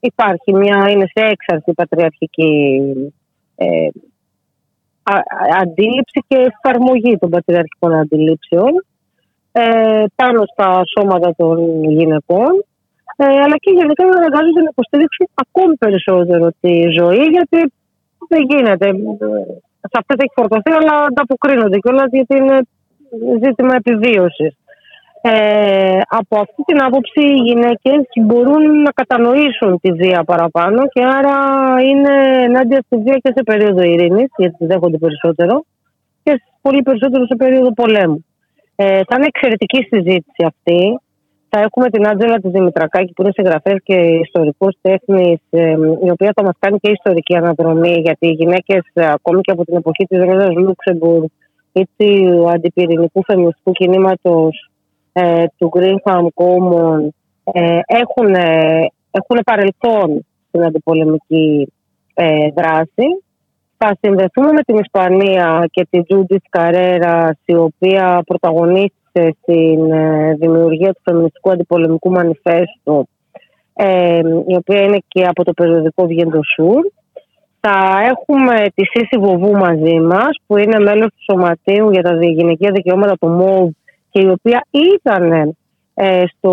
υπάρχει 0.00 0.52
μια, 0.54 0.88
είναι 0.90 1.06
σε 1.14 1.26
έξαρση 1.26 1.72
πατριαρχική 1.72 2.80
ε, 3.56 3.88
α, 5.02 5.14
α, 5.14 5.20
αντίληψη 5.60 6.24
και 6.28 6.36
εφαρμογή 6.36 7.16
των 7.18 7.30
πατριαρχικών 7.30 7.94
αντιλήψεων. 7.94 8.84
ε, 9.52 10.04
πάνω 10.14 10.42
στα 10.52 10.82
σώματα 10.98 11.34
των 11.36 11.84
γυναικών 11.84 12.64
ε, 13.16 13.24
αλλά 13.44 13.56
και 13.62 13.70
γενικά 13.78 14.04
να 14.04 14.16
αναγκάζονται 14.20 14.62
να 14.62 14.70
υποστηρίξουν 14.74 15.26
ακόμη 15.44 15.74
περισσότερο 15.76 16.46
τη 16.60 16.72
ζωή 16.98 17.24
γιατί 17.36 17.58
δεν 18.28 18.42
γίνεται. 18.50 18.86
Σε 19.90 19.96
αυτές 20.00 20.16
έχει 20.24 20.36
φορτωθεί 20.40 20.70
αλλά 20.78 20.94
ανταποκρίνονται 21.08 21.78
κιόλας 21.78 22.08
γιατί 22.10 22.36
είναι 22.36 22.58
ζήτημα 23.44 23.74
επιβίωσης. 23.82 24.54
Ε, 25.20 26.00
από 26.08 26.40
αυτή 26.40 26.62
την 26.66 26.82
άποψη 26.82 27.20
οι 27.20 27.40
γυναίκες 27.48 28.00
μπορούν 28.26 28.82
να 28.82 28.90
κατανοήσουν 28.90 29.80
τη 29.80 29.92
βία 29.92 30.24
παραπάνω 30.24 30.86
και 30.86 31.02
άρα 31.04 31.36
είναι 31.82 32.14
ενάντια 32.44 32.82
στη 32.86 32.96
βία 32.96 33.18
και 33.22 33.32
σε 33.36 33.42
περίοδο 33.42 33.82
ειρήνης 33.82 34.28
γιατί 34.36 34.56
τη 34.56 34.66
δέχονται 34.66 34.98
περισσότερο 34.98 35.64
και 36.22 36.42
πολύ 36.60 36.82
περισσότερο 36.82 37.26
σε 37.26 37.36
περίοδο 37.36 37.72
πολέμου. 37.72 38.24
Ε, 38.76 39.00
θα 39.08 39.14
είναι 39.16 39.26
εξαιρετική 39.26 39.86
συζήτηση 39.90 40.42
αυτή. 40.46 40.98
Θα 41.48 41.60
έχουμε 41.60 41.90
την 41.90 42.08
Άντζελα 42.08 42.38
τη 42.38 42.48
Δημητρακάκη 42.48 43.12
που 43.12 43.22
είναι 43.22 43.30
συγγραφέας 43.34 43.78
και 43.82 43.94
ιστορικός 43.94 44.76
τέχνης, 44.80 45.40
ε, 45.50 45.76
η 46.04 46.10
οποία 46.10 46.32
θα 46.34 46.42
μας 46.42 46.54
κάνει 46.58 46.78
και 46.78 46.90
ιστορική 46.90 47.36
αναδρομή 47.36 48.00
γιατί 48.00 48.26
οι 48.26 48.32
γυναίκες, 48.32 48.82
ακόμη 48.94 49.40
και 49.40 49.50
από 49.50 49.64
την 49.64 49.76
εποχή 49.76 50.04
της 50.04 50.18
Ρόζα 50.18 50.52
Λούξεμπουργκ 50.52 51.24
ή 51.72 51.88
του 51.96 52.50
αντιπυρηνικού 52.50 53.24
φεμινιστικού 53.24 53.72
κινήματος 53.72 54.70
ε, 55.12 55.44
του 55.58 55.70
Greenham 55.74 56.26
Common, 56.34 57.08
ε, 57.44 57.78
έχουν, 57.86 58.34
έχουν 59.10 59.40
παρελθόν 59.44 60.26
στην 60.48 60.64
αντιπολεμική 60.64 61.72
δράση. 62.54 63.06
Θα 63.78 63.96
συνδεθούμε 64.00 64.52
με 64.52 64.62
την 64.62 64.76
Ισπανία 64.76 65.68
και 65.70 65.86
την 65.90 66.04
Τζούντις 66.04 66.42
Καρέρα, 66.50 67.36
η 67.44 67.54
οποία 67.54 68.22
πρωταγωνίστησε 68.26 69.05
στην 69.20 69.92
ε, 69.92 70.34
δημιουργία 70.34 70.92
του 70.92 71.00
Φεμινιστικού 71.04 71.50
Αντιπολεμικού 71.50 72.10
Μανιφέστου, 72.10 73.08
ε, 73.74 74.18
η 74.46 74.56
οποία 74.56 74.82
είναι 74.82 74.98
και 75.08 75.24
από 75.24 75.44
το 75.44 75.52
περιοδικό 75.52 76.06
Βιεντοσούρ. 76.06 76.86
Θα 77.60 78.00
έχουμε 78.10 78.64
τη 78.74 78.84
Σύση 78.84 79.18
Βοβού 79.18 79.56
μαζί 79.56 80.00
μας, 80.00 80.36
που 80.46 80.56
είναι 80.56 80.78
μέλος 80.78 81.06
του 81.06 81.22
Σωματείου 81.30 81.90
για 81.90 82.02
τα 82.02 82.18
γυναικεία 82.20 82.70
δικαιώματα 82.70 83.16
του 83.20 83.28
ΜΟΒ 83.28 83.70
και 84.10 84.22
η 84.22 84.28
οποία 84.28 84.66
ήταν 84.94 85.56
ε, 85.94 86.22
στο 86.36 86.52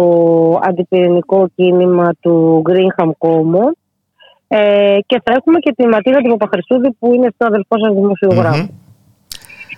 αντιπυρηνικό 0.64 1.48
κίνημα 1.56 2.10
του 2.20 2.62
Greenham 2.70 3.12
Common 3.18 3.72
ε, 4.48 4.98
και 5.06 5.22
θα 5.24 5.34
έχουμε 5.34 5.60
και 5.60 5.74
τη 5.78 5.88
Ματίνα 5.88 6.18
την 6.22 6.30
Παπαχρηστούδη 6.30 6.92
που 7.00 7.14
είναι 7.14 7.28
στο 7.36 7.46
αδελφό 7.46 7.80
σας 7.80 7.94
δημοσιογραφο 7.94 8.83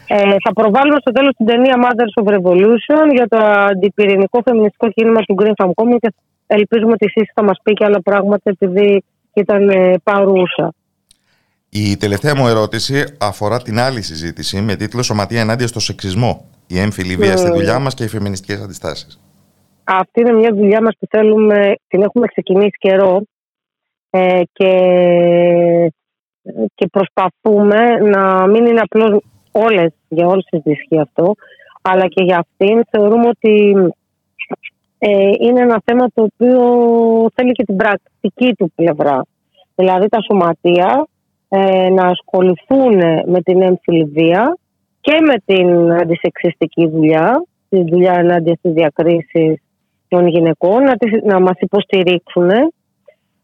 Ε, 0.08 0.36
θα 0.44 0.54
προβάλλουμε 0.54 0.98
στο 1.00 1.12
τέλος 1.12 1.34
την 1.36 1.46
ταινία 1.46 1.76
Mothers 1.84 2.24
of 2.24 2.34
Revolution 2.36 3.14
για 3.14 3.28
το 3.28 3.38
αντιπυρηνικό 3.38 4.42
φεμινιστικό 4.44 4.90
κίνημα 4.90 5.22
του 5.22 5.36
Green 5.40 5.66
Farm 5.66 5.70
Common 5.70 5.98
και 6.00 6.14
ελπίζουμε 6.48 6.92
ότι 6.92 7.06
εσείς 7.06 7.32
θα 7.34 7.44
μας 7.44 7.58
πει 7.64 7.74
και 7.74 7.86
άλλα 7.86 8.02
πράγματα 8.02 8.42
επειδή 8.44 9.04
ήταν 9.34 9.70
ε, 9.70 9.94
παρούσα. 10.04 10.74
Η 11.70 11.98
τελευταία 11.98 12.36
μου 12.36 12.48
ερώτηση 12.48 13.04
αφορά 13.20 13.62
την 13.62 13.80
άλλη 13.80 14.02
συζήτηση 14.02 14.62
με 14.62 14.76
τίτλο 14.76 15.04
Σωματεία 15.04 15.42
ενάντια 15.42 15.68
στο 15.68 15.80
σεξισμό. 15.80 16.50
Η 16.68 16.80
έμφυλη 16.80 17.16
βία 17.16 17.38
στη 17.38 17.50
ναι. 17.50 17.56
δουλειά 17.56 17.80
μας 17.80 17.94
και 17.94 18.04
οι 18.04 18.08
φεμινιστικές 18.08 18.62
αντιστάσεις. 18.62 19.20
Αυτή 19.84 20.20
είναι 20.20 20.32
μια 20.34 20.54
δουλειά 20.54 20.82
μας 20.82 20.96
που 21.00 21.08
θέλουμε, 21.10 21.76
την 21.88 22.02
έχουμε 22.02 22.28
ξεκινήσει 22.28 22.78
καιρό 22.80 23.22
ε, 24.10 24.42
και, 24.54 24.72
και 26.76 26.88
προσπαθούμε 26.92 27.96
να 27.96 28.48
μην 28.48 28.66
είναι 28.66 28.80
απλώς 28.80 29.22
όλες, 29.64 29.94
για 30.08 30.28
όλες 30.28 30.46
τις 30.50 30.62
ισχύει 30.64 31.00
αυτό, 31.00 31.36
αλλά 31.82 32.08
και 32.08 32.24
για 32.24 32.38
αυτήν 32.38 32.84
θεωρούμε 32.90 33.28
ότι 33.28 33.76
ε, 34.98 35.30
είναι 35.40 35.62
ένα 35.62 35.82
θέμα 35.86 36.08
το 36.14 36.22
οποίο 36.22 36.62
θέλει 37.34 37.52
και 37.52 37.64
την 37.64 37.76
πρακτική 37.76 38.54
του 38.54 38.72
πλευρά. 38.76 39.26
Δηλαδή 39.76 40.10
τα 40.10 40.22
σωματεία 40.22 41.08
ε, 41.50 41.90
να 41.90 42.06
ασχοληθούν 42.06 42.96
με 43.26 43.42
την 43.44 43.62
έμφυλη 43.62 44.12
και 45.02 45.20
με 45.22 45.36
την 45.46 45.92
αντισεξιστική 45.92 46.88
δουλειά, 46.88 47.46
τη 47.70 47.84
δουλειά 47.84 48.14
ενάντια 48.14 48.56
στις 48.56 48.72
διακρίσεις 48.72 49.62
των 50.08 50.28
γυναικών, 50.28 50.84
να, 50.84 50.96
τις, 50.96 51.22
να 51.24 51.40
μας 51.40 51.56
υποστηρίξουν 51.60 52.50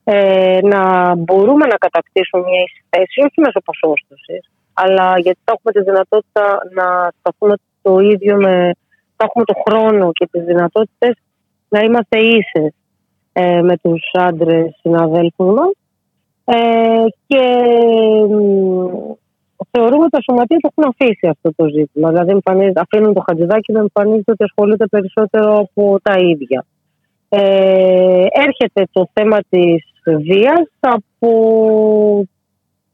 ε, 0.03 0.59
να 0.61 1.15
μπορούμε 1.15 1.65
να 1.65 1.75
κατακτήσουμε 1.75 2.43
μια 2.43 2.61
ίση 2.61 2.83
θέση, 2.89 3.19
όχι 3.19 3.41
μέσω 3.41 3.59
ποσόστοσης, 3.65 4.51
αλλά 4.73 5.19
γιατί 5.19 5.39
θα 5.43 5.53
έχουμε 5.56 5.72
τη 5.72 5.91
δυνατότητα 5.91 6.61
να 6.73 7.11
σταθούμε 7.19 7.56
το 7.81 7.99
ίδιο 7.99 8.35
με. 8.35 8.72
θα 9.15 9.26
έχουμε 9.27 9.45
το 9.45 9.53
χρόνο 9.68 10.11
και 10.11 10.27
τις 10.31 10.43
δυνατότητες 10.43 11.15
να 11.69 11.80
είμαστε 11.80 12.19
ίσες 12.19 12.73
ε, 13.34 13.61
με 13.61 13.77
τους 13.77 14.10
άντρες 14.14 14.77
συναδέλφους 14.81 15.53
μας. 15.53 15.72
Ε, 16.43 17.06
και 17.27 17.43
θεωρούμε 19.72 20.03
ότι 20.03 20.10
τα 20.10 20.22
σωματεία 20.22 20.57
το 20.57 20.69
έχουν 20.76 20.93
αφήσει 20.93 21.27
αυτό 21.27 21.53
το 21.56 21.68
ζήτημα. 21.68 22.10
Δηλαδή, 22.10 22.39
αφήνουν 22.76 23.14
το 23.14 23.23
χατζηδάκι 23.26 23.72
να 23.72 23.80
εμφανίζεται 23.80 24.31
ότι 24.31 24.43
ασχολείται 24.43 24.85
περισσότερο 24.85 25.57
από 25.57 25.98
τα 26.02 26.18
ίδια. 26.18 26.65
Ε, 27.30 28.26
έρχεται 28.30 28.88
το 28.91 29.07
θέμα 29.14 29.38
της 29.49 29.84
βίας 30.03 30.68
από 30.80 31.31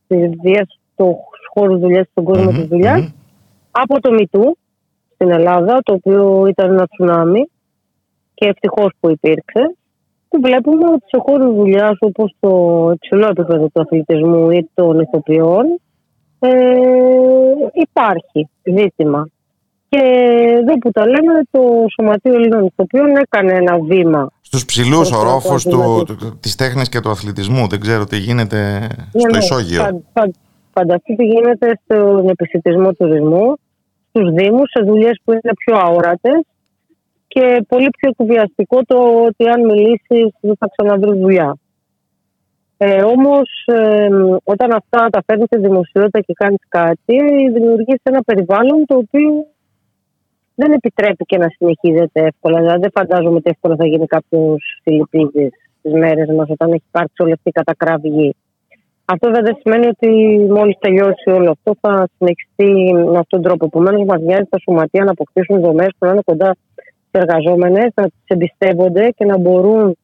της 0.07 0.29
βίας 0.41 0.79
στο 0.93 1.17
χώρο 1.57 1.77
δουλειάς, 1.77 2.07
στον 2.11 2.23
κόσμο 2.23 2.49
mm-hmm. 2.49 2.55
της 2.55 2.67
δουλειας 2.67 3.13
από 3.71 4.01
το 4.01 4.11
Μητού 4.11 4.57
στην 5.13 5.31
Ελλάδα, 5.31 5.79
το 5.83 5.93
οποίο 5.93 6.45
ήταν 6.47 6.71
ένα 6.71 6.87
τσουνάμι 6.87 7.49
και 8.33 8.47
ευτυχώς 8.47 8.91
που 8.99 9.09
υπήρξε. 9.09 9.75
Και 10.29 10.37
βλέπουμε 10.41 10.85
ότι 10.87 11.05
σε 11.07 11.17
χώρο 11.25 11.53
δουλειάς 11.53 11.97
όπως 11.99 12.35
το 12.39 12.51
υψηλό 12.93 13.27
επίπεδο 13.27 13.67
του 13.73 13.81
αθλητισμού 13.81 14.51
ή 14.51 14.69
των 14.73 14.99
ηθοποιών 14.99 15.79
ε, 16.39 16.49
υπάρχει 17.73 18.49
ζήτημα. 18.63 19.29
Και 19.89 19.99
εδώ 20.59 20.77
που 20.77 20.91
τα 20.91 21.07
λέμε, 21.07 21.33
το 21.51 21.61
Σωματείο 21.95 22.33
Ελλήνων 22.33 22.65
Ηθοποιών 22.65 23.15
έκανε 23.15 23.53
ένα 23.53 23.79
βήμα 23.79 24.31
στους 24.41 24.65
ψηλούς 24.65 25.11
ορόφους 25.11 25.63
του, 25.63 26.03
του, 26.05 26.37
της 26.39 26.55
τέχνης 26.55 26.89
και 26.89 26.99
του 26.99 27.09
αθλητισμού. 27.09 27.67
Δεν 27.67 27.79
ξέρω 27.79 28.05
τι 28.05 28.17
γίνεται 28.17 28.87
στο 29.17 29.27
ναι, 29.31 29.37
ισόγειο. 29.37 29.81
Φα, 29.81 29.89
φα, 30.13 30.29
φανταστείτε 30.77 31.23
τι 31.23 31.29
γίνεται 31.33 31.79
στον 31.83 32.29
επιστημισμό 32.29 32.93
τουρισμού, 32.93 33.53
στους 34.09 34.27
δήμους, 34.31 34.69
σε 34.69 34.83
δουλειές 34.83 35.19
που 35.23 35.31
είναι 35.31 35.53
πιο 35.65 35.75
αόρατες 35.77 36.41
και 37.27 37.65
πολύ 37.67 37.89
πιο 37.97 38.09
εκβιαστικό 38.17 38.83
το 38.83 38.97
ότι 39.27 39.49
αν 39.49 39.65
μιλήσεις 39.65 40.27
δεν 40.39 40.55
θα 40.59 40.67
ξαναβρει 40.75 41.19
δουλειά. 41.19 41.57
Ε, 42.77 43.01
Όμως, 43.03 43.49
ε, 43.65 44.07
όταν 44.43 44.71
αυτά 44.71 45.07
τα 45.09 45.23
φέρνεις 45.25 45.45
στη 45.45 45.59
δημοσιότητα 45.59 46.19
και 46.19 46.33
κάνεις 46.33 46.63
κάτι, 46.67 47.17
δημιουργείς 47.53 47.99
ένα 48.03 48.21
περιβάλλον 48.21 48.85
το 48.85 48.95
οποίο 48.95 49.31
δεν 50.55 50.71
επιτρέπει 50.71 51.25
και 51.25 51.37
να 51.37 51.47
συνεχίζεται 51.49 52.21
εύκολα. 52.21 52.59
Δηλαδή, 52.59 52.79
δεν 52.79 52.91
φαντάζομαι 52.93 53.35
ότι 53.35 53.49
εύκολα 53.49 53.75
θα 53.75 53.87
γίνει 53.87 54.05
κάποιος 54.05 54.79
Φιλιππίδης 54.83 55.51
στι 55.79 55.89
μέρες 55.97 56.29
μας 56.35 56.49
όταν 56.49 56.71
έχει 56.71 56.83
υπάρξει 56.87 57.21
όλη 57.23 57.31
αυτή 57.31 57.49
η 57.49 57.51
κατακραυγή. 57.51 58.35
Αυτό 59.09 59.29
δεν 59.31 59.57
σημαίνει 59.61 59.87
ότι 59.87 60.09
μόλις 60.49 60.77
τελειώσει 60.79 61.29
όλο 61.29 61.51
αυτό 61.51 61.75
θα 61.81 62.07
συνεχιστεί 62.17 62.93
με 62.93 63.17
αυτόν 63.17 63.25
τον 63.27 63.41
τρόπο. 63.41 63.65
Επομένω, 63.65 64.05
μας 64.05 64.21
νοιάζει 64.21 64.47
τα 64.49 64.57
σωματεία 64.59 65.03
να 65.03 65.11
αποκτήσουν 65.11 65.61
δομές 65.61 65.87
που 65.97 66.05
να 66.05 66.11
είναι 66.11 66.21
κοντά 66.25 66.55
στις 66.73 67.21
εργαζόμενες, 67.21 67.91
να 67.95 68.03
τις 68.03 68.23
εμπιστεύονται 68.25 69.09
και 69.09 69.25
να 69.25 69.37
μπορούν 69.37 69.97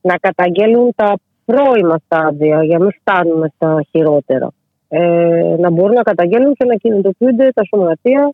να 0.00 0.16
καταγγέλουν 0.16 0.92
τα 0.96 1.14
πρώιμα 1.44 1.98
στάδια 2.04 2.64
για 2.64 2.78
να 2.78 2.84
μην 2.84 2.94
φτάνουμε 3.00 3.52
στα 3.54 3.84
χειρότερα. 3.90 4.48
Ε, 4.88 5.54
να 5.58 5.70
μπορούν 5.70 5.94
να 5.94 6.02
καταγγέλνουν 6.02 6.54
και 6.54 6.64
να 6.64 6.74
κινητοποιούνται 6.74 7.50
τα 7.54 7.62
σωματεία 7.64 8.32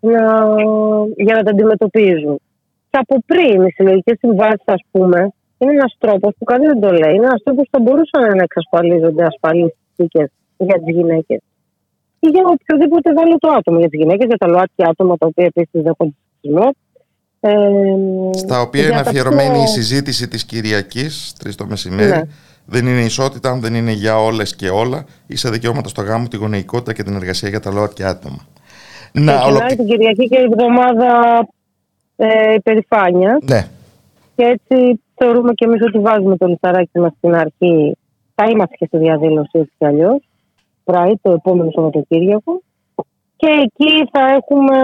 να, 0.00 0.20
για 1.16 1.34
να 1.34 1.42
τα 1.42 1.50
αντιμετωπίζουν. 1.50 2.40
Και 2.90 2.98
από 3.00 3.16
πριν 3.26 3.64
οι 3.64 3.70
συλλογικές 3.70 4.18
συμβάσεις, 4.18 4.62
ας 4.64 4.82
πούμε, 4.90 5.28
είναι 5.58 5.72
ένας 5.72 5.96
τρόπος 5.98 6.34
που 6.38 6.44
κανείς 6.44 6.68
δεν 6.68 6.80
το 6.80 6.90
λέει. 6.90 7.14
Είναι 7.14 7.24
ένας 7.24 7.42
τρόπος 7.42 7.64
που 7.70 7.78
θα 7.78 7.82
μπορούσαν 7.82 8.36
να 8.36 8.42
εξασφαλίζονται 8.42 9.24
ασφαλείς 9.24 9.72
συνθήκε 9.94 10.30
για 10.56 10.78
τις 10.84 10.94
γυναίκες. 10.94 11.40
Ή 12.20 12.28
για 12.28 12.42
οποιοδήποτε 12.46 13.10
το 13.38 13.48
άτομο. 13.48 13.78
Για 13.78 13.88
τις 13.88 13.98
γυναίκες, 13.98 14.26
για 14.26 14.36
τα 14.36 14.46
ΛΟΑΤΚΙ 14.46 14.82
άτομα 14.90 15.16
τα 15.16 15.26
οποία 15.26 15.44
επίσης 15.44 15.82
δέχονται 15.82 16.14
σεισμό. 16.40 16.74
Ε, 17.40 17.52
Στα 18.38 18.60
οποία 18.60 18.86
είναι 18.86 19.00
αφιερωμένη 19.00 19.62
η 19.62 19.66
συζήτηση 19.66 20.28
της 20.28 20.44
Κυριακής, 20.44 21.32
τρεις 21.38 21.54
το 21.54 21.66
μεσημέρι. 21.66 22.10
Ναι. 22.10 22.22
Δεν 22.66 22.86
είναι 22.86 23.00
ισότητα, 23.00 23.58
δεν 23.58 23.74
είναι 23.74 23.92
για 23.92 24.18
όλες 24.18 24.56
και 24.56 24.68
όλα. 24.68 25.04
Είσαι 25.26 25.50
δικαιώματα 25.50 25.88
στο 25.88 26.02
γάμο, 26.02 26.28
τη 26.28 26.36
γονεϊκότητα 26.36 26.92
και 26.92 27.02
την 27.02 27.14
εργασία 27.14 27.48
για 27.48 27.60
τα 27.60 27.70
ΛΟΑΤΚΙ 27.70 28.04
άτομα. 28.04 28.46
Να 29.12 29.38
Ξεκινάει 29.38 29.76
την 29.76 29.86
Κυριακή 29.86 30.28
και 30.28 30.38
η 30.38 30.42
εβδομάδα 30.42 31.48
ε, 32.16 32.54
υπερηφάνεια. 32.54 33.38
Ναι. 33.42 33.66
Και 34.36 34.44
έτσι 34.44 35.03
θεωρούμε 35.14 35.52
και 35.52 35.64
εμείς 35.64 35.82
ότι 35.82 35.98
βάζουμε 35.98 36.36
το 36.36 36.46
λιθαράκι 36.46 36.98
μας 36.98 37.12
στην 37.16 37.34
αρχή. 37.34 37.96
Θα 38.34 38.44
είμαστε 38.50 38.76
και 38.76 38.86
στη 38.86 38.98
διαδήλωση 38.98 39.58
έτσι 39.58 39.72
κι 39.78 39.86
αλλιώς. 39.86 40.28
Πράι 40.84 41.12
το 41.22 41.32
επόμενο 41.32 41.70
Σαββατοκύριακο. 41.70 42.62
Και 43.36 43.44
και 43.44 43.50
εκεί 43.62 44.08
θα 44.12 44.20
έχουμε, 44.20 44.78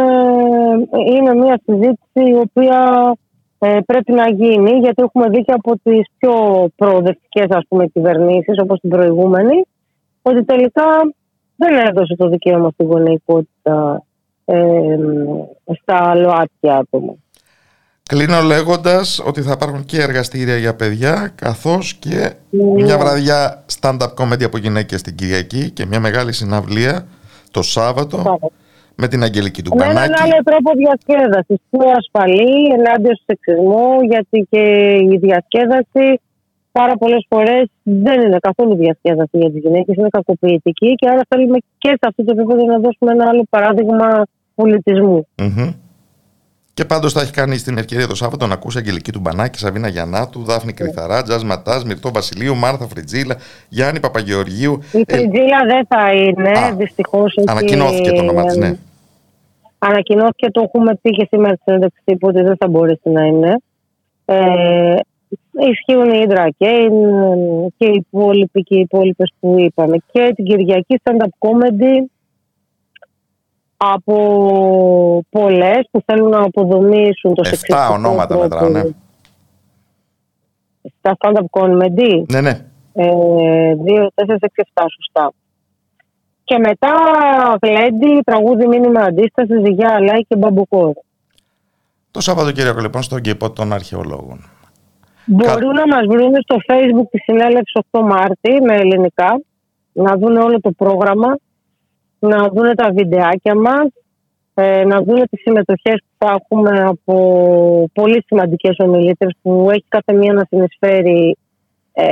είναι 1.10 1.34
μια 1.34 1.60
συζήτηση 1.64 2.30
η 2.30 2.34
οποία 2.34 3.12
ε, 3.58 3.78
πρέπει 3.86 4.12
να 4.12 4.30
γίνει 4.30 4.70
γιατί 4.70 5.02
έχουμε 5.02 5.28
δει 5.28 5.42
και 5.42 5.52
από 5.52 5.78
τις 5.82 6.08
πιο 6.18 6.32
προοδευτικές 6.76 7.46
ας 7.48 7.62
πούμε 7.68 7.86
κυβερνήσεις 7.86 8.58
όπως 8.58 8.80
την 8.80 8.90
προηγούμενη 8.90 9.62
ότι 10.22 10.44
τελικά 10.44 10.84
δεν 11.56 11.86
έδωσε 11.86 12.16
το 12.16 12.28
δικαίωμα 12.28 12.70
στην 12.70 12.86
γονεϊκότητα 12.86 14.02
ε, 14.44 14.98
στα 15.82 16.14
ΛΟΑΤΚΙ 16.14 16.70
άτομα. 16.70 17.14
Κλείνω 18.10 18.40
λέγοντας 18.42 19.22
ότι 19.26 19.40
θα 19.42 19.52
υπάρχουν 19.52 19.84
και 19.84 20.00
εργαστήρια 20.00 20.56
για 20.56 20.74
παιδιά 20.74 21.32
καθώς 21.34 21.94
και 21.94 22.32
Ναι. 22.50 22.82
μια 22.82 22.98
βραδιά 22.98 23.64
stand-up 23.80 24.12
comedy 24.18 24.44
από 24.44 24.58
γυναίκες 24.58 25.02
την 25.02 25.14
Κυριακή 25.14 25.70
και 25.70 25.86
μια 25.86 26.00
μεγάλη 26.00 26.32
συναυλία 26.32 27.06
το 27.50 27.62
Σάββατο 27.62 28.38
με 28.94 29.08
την 29.08 29.22
Αγγελική 29.22 29.62
του 29.62 29.74
Με 29.76 29.84
έναν 29.84 29.94
Πανάκη. 29.94 30.22
άλλο 30.22 30.42
τρόπο 30.44 30.70
διασκέδασης. 30.76 31.56
Πιο 31.70 31.86
ασφαλή, 32.00 32.64
ενάντια 32.78 33.14
στο 33.14 33.24
σεξισμό, 33.26 33.86
γιατί 34.08 34.46
και 34.50 34.62
η 35.12 35.16
διασκέδαση 35.24 36.20
πάρα 36.72 36.94
πολλές 36.96 37.26
φορές 37.28 37.64
δεν 37.82 38.20
είναι 38.20 38.38
καθόλου 38.40 38.76
διασκέδαση 38.76 39.36
για 39.38 39.50
τις 39.50 39.60
γυναίκες, 39.62 39.96
είναι 39.96 40.08
κακοποιητική 40.10 40.94
και 40.94 41.08
άρα 41.08 41.20
θέλουμε 41.28 41.58
και 41.78 41.88
σε 41.88 42.04
αυτό 42.08 42.24
το 42.24 42.32
επίπεδο 42.36 42.64
να 42.64 42.78
δώσουμε 42.78 43.10
ένα 43.12 43.24
άλλο 43.28 43.44
παράδειγμα 43.50 44.22
πολιτισμού. 44.54 45.26
Μμμ. 45.42 45.70
Και 46.74 46.84
πάντως 46.84 47.12
θα 47.12 47.20
έχει 47.20 47.32
κάνει 47.32 47.56
στην 47.56 47.78
ευκαιρία 47.78 48.06
το 48.06 48.14
Σάββατο 48.14 48.46
να 48.46 48.54
ακούσει 48.54 48.78
Αγγελική 48.78 49.12
του 49.12 49.20
Μπανάκη, 49.20 49.58
Σαβίνα 49.58 49.88
Γιαννάτου, 49.88 50.42
Δάφνη 50.44 50.72
Κρυθαρά, 50.72 51.22
Τζαζ 51.22 51.42
Ματάς, 51.42 51.84
Μυρτό 51.84 52.10
Βασιλείου, 52.12 52.54
Μάρθα 52.56 52.86
Φριτζίλα, 52.86 53.36
Γιάννη 53.68 54.00
Παπαγεωργίου. 54.00 54.78
Η 54.92 55.04
Ε, 55.06 55.16
Φριτζίλα 55.16 55.58
δεν 55.66 55.86
θα 55.88 56.12
είναι, 56.12 56.52
δυστυχώς. 56.76 57.34
ανακοινώθηκε 57.46 58.10
το 58.12 58.20
όνομα 58.22 58.44
της, 58.44 58.56
ναι. 58.56 58.74
Ανακοινώθηκε, 59.78 60.50
το 60.50 60.60
έχουμε 60.60 60.94
πει 61.02 61.10
και 61.10 61.26
σήμερα 61.30 61.54
στη 61.54 61.62
συνέντευξη 61.64 62.00
τύπου 62.04 62.28
ότι 62.28 62.42
δεν 62.42 62.56
θα 62.56 62.68
μπορέσει 62.68 63.08
να 63.10 63.24
είναι. 63.24 63.56
Ε, 64.24 64.96
ισχύουν 65.70 66.10
οι 66.14 66.20
Ίντρα 66.22 66.48
και, 66.56 66.66
οι- 66.68 67.72
και 67.76 67.86
οι 67.86 68.04
υπόλοιποι 68.06 68.62
και 68.62 68.74
οι 68.76 68.80
υπόλοιπες 68.80 69.32
που 69.40 69.54
είπαμε. 69.58 69.96
Και 70.12 70.32
την 70.34 70.44
Κυριακή 70.44 71.00
stand-up 71.02 71.48
comedy 71.48 72.10
από 73.82 75.24
πολλές 75.28 75.88
που 75.90 76.02
θέλουν 76.06 76.28
να 76.28 76.42
αποδομήσουν 76.42 77.34
το 77.34 77.42
Εφτά 77.44 77.56
σεξιστικό 77.56 77.92
ονόματα 77.94 78.26
τρόπο. 78.26 78.42
μετράνε. 78.42 78.94
Στα 80.98 81.16
stand-up 81.18 81.60
comedy. 81.60 82.24
Ναι, 82.28 82.40
ναι. 82.40 82.66
Ε, 82.92 83.74
2, 83.74 84.08
4, 84.14 84.36
6, 84.40 84.62
7, 84.74 84.84
σωστά. 84.94 85.32
Και 86.44 86.58
μετά 86.58 86.92
γλέντι, 87.62 88.20
τραγούδι 88.24 88.66
μήνυμα 88.66 89.00
αντίστασης, 89.00 89.60
ζυγιά, 89.64 89.94
αλάι 89.94 90.20
και 90.28 90.36
μπαμπουκόρ. 90.36 90.92
Το 92.10 92.20
Σαββατοκύριακο 92.20 92.80
λοιπόν 92.80 93.02
στον 93.02 93.20
κήπο 93.20 93.50
των 93.50 93.72
αρχαιολόγων. 93.72 94.44
Μπορούν 95.26 95.72
να 95.72 95.86
μας 95.86 96.06
βρουν 96.08 96.32
στο 96.42 96.56
facebook 96.66 97.08
τη 97.10 97.18
συνέλευση 97.18 97.80
8 97.90 98.00
Μάρτη 98.02 98.62
με 98.62 98.74
ελληνικά, 98.74 99.40
να 99.92 100.16
δουν 100.16 100.36
όλο 100.36 100.60
το 100.60 100.70
πρόγραμμα, 100.70 101.36
να 102.20 102.48
δουν 102.48 102.74
τα 102.74 102.90
βιντεάκια 102.92 103.54
μας, 103.54 103.88
ε, 104.54 104.84
να 104.84 105.02
δουν 105.02 105.22
τις 105.30 105.40
συμμετοχές 105.40 106.02
που 106.02 106.26
θα 106.26 106.38
έχουμε 106.40 106.80
από 106.80 107.14
πολύ 107.92 108.24
σημαντικές 108.26 108.76
ομιλήτρες 108.78 109.32
που 109.42 109.68
έχει 109.70 109.84
κάθε 109.88 110.12
μία 110.12 110.32
να 110.32 110.44
συνεισφέρει 110.48 111.36
ε, 111.92 112.04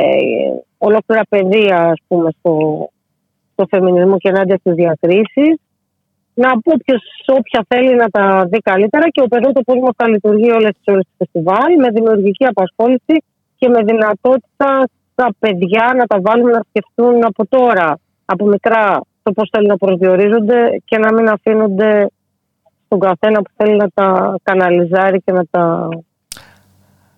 ολόκληρα 0.79 1.23
παιδεία 1.29 1.79
ας 1.79 2.01
πούμε 2.09 2.31
στο, 2.39 2.53
στο 3.53 3.67
φεμινισμό 3.71 4.17
και 4.19 4.29
ενάντια 4.29 4.57
στις 4.57 4.75
διακρίσεις. 4.75 5.55
Να 6.35 6.49
πω 6.49 6.73
ποιος, 6.85 7.03
όποια 7.27 7.65
θέλει 7.69 7.95
να 7.95 8.09
τα 8.09 8.47
δει 8.51 8.59
καλύτερα 8.59 9.09
και 9.09 9.23
ο 9.23 9.53
το 9.53 9.61
πώς 9.65 9.91
θα 9.97 10.09
λειτουργεί 10.09 10.51
όλες 10.51 10.73
τις 10.73 10.85
ώρες 10.87 11.05
του 11.05 11.15
φεστιβάλ 11.19 11.77
με 11.79 11.89
δημιουργική 11.91 12.45
απασχόληση 12.45 13.17
και 13.57 13.69
με 13.69 13.83
δυνατότητα 13.83 14.89
στα 15.13 15.29
παιδιά 15.39 15.95
να 15.97 16.05
τα 16.07 16.19
βάλουμε 16.21 16.51
να 16.51 16.63
σκεφτούν 16.69 17.25
από 17.25 17.47
τώρα, 17.49 17.99
από 18.25 18.47
μικρά, 18.47 19.01
το 19.29 19.35
πώς 19.35 19.49
θέλουν 19.53 19.69
να 19.69 19.77
προσδιορίζονται 19.77 20.83
και 20.85 20.99
να 20.99 21.13
μην 21.13 21.29
αφήνονται 21.29 22.11
στον 22.85 22.99
καθένα 22.99 23.43
που 23.43 23.51
θέλει 23.57 23.77
να 23.77 23.89
τα 23.95 24.37
καναλιζάρει 24.43 25.21
και 25.21 25.33
να 25.33 25.45
τα 25.51 25.89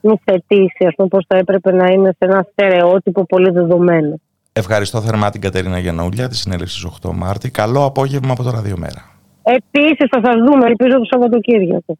νουθετήσει, 0.01 0.85
ας 0.87 0.95
πούμε, 0.97 1.09
πώς 1.09 1.25
θα 1.29 1.37
έπρεπε 1.37 1.73
να 1.73 1.87
είναι 1.87 2.09
σε 2.09 2.25
ένα 2.29 2.47
στερεότυπο 2.53 3.25
πολύ 3.25 3.51
δεδομένο. 3.51 4.21
Ευχαριστώ 4.53 5.01
θερμά 5.01 5.31
την 5.31 5.41
Κατερίνα 5.41 5.79
Γιαννούλια 5.79 6.29
τη 6.29 6.37
συνέλευση 6.37 6.91
8 7.03 7.11
Μάρτη. 7.13 7.51
Καλό 7.51 7.85
απόγευμα 7.85 8.33
από 8.33 8.43
το 8.43 8.51
Ραδιομέρα. 8.51 9.03
Επίσης, 9.43 10.07
θα 10.11 10.21
σας 10.25 10.35
δούμε, 10.47 10.67
ελπίζω 10.67 10.99
το 10.99 11.05
Σαββατοκύριακο. 11.05 11.99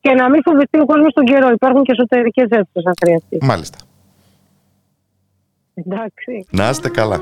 Και 0.00 0.14
να 0.14 0.30
μην 0.30 0.42
φοβηθεί 0.44 0.78
ο 0.80 0.84
κόσμος 0.84 1.12
τον 1.12 1.24
καιρό. 1.24 1.48
Υπάρχουν 1.48 1.82
και 1.82 1.92
εσωτερικές 1.92 2.48
αίθουσε, 2.50 2.88
αν 2.88 2.94
χρειαστεί. 3.02 3.38
Μάλιστα. 3.40 3.78
Εντάξει. 5.74 6.46
Να 6.50 6.68
είστε 6.68 6.88
καλά. 6.88 7.20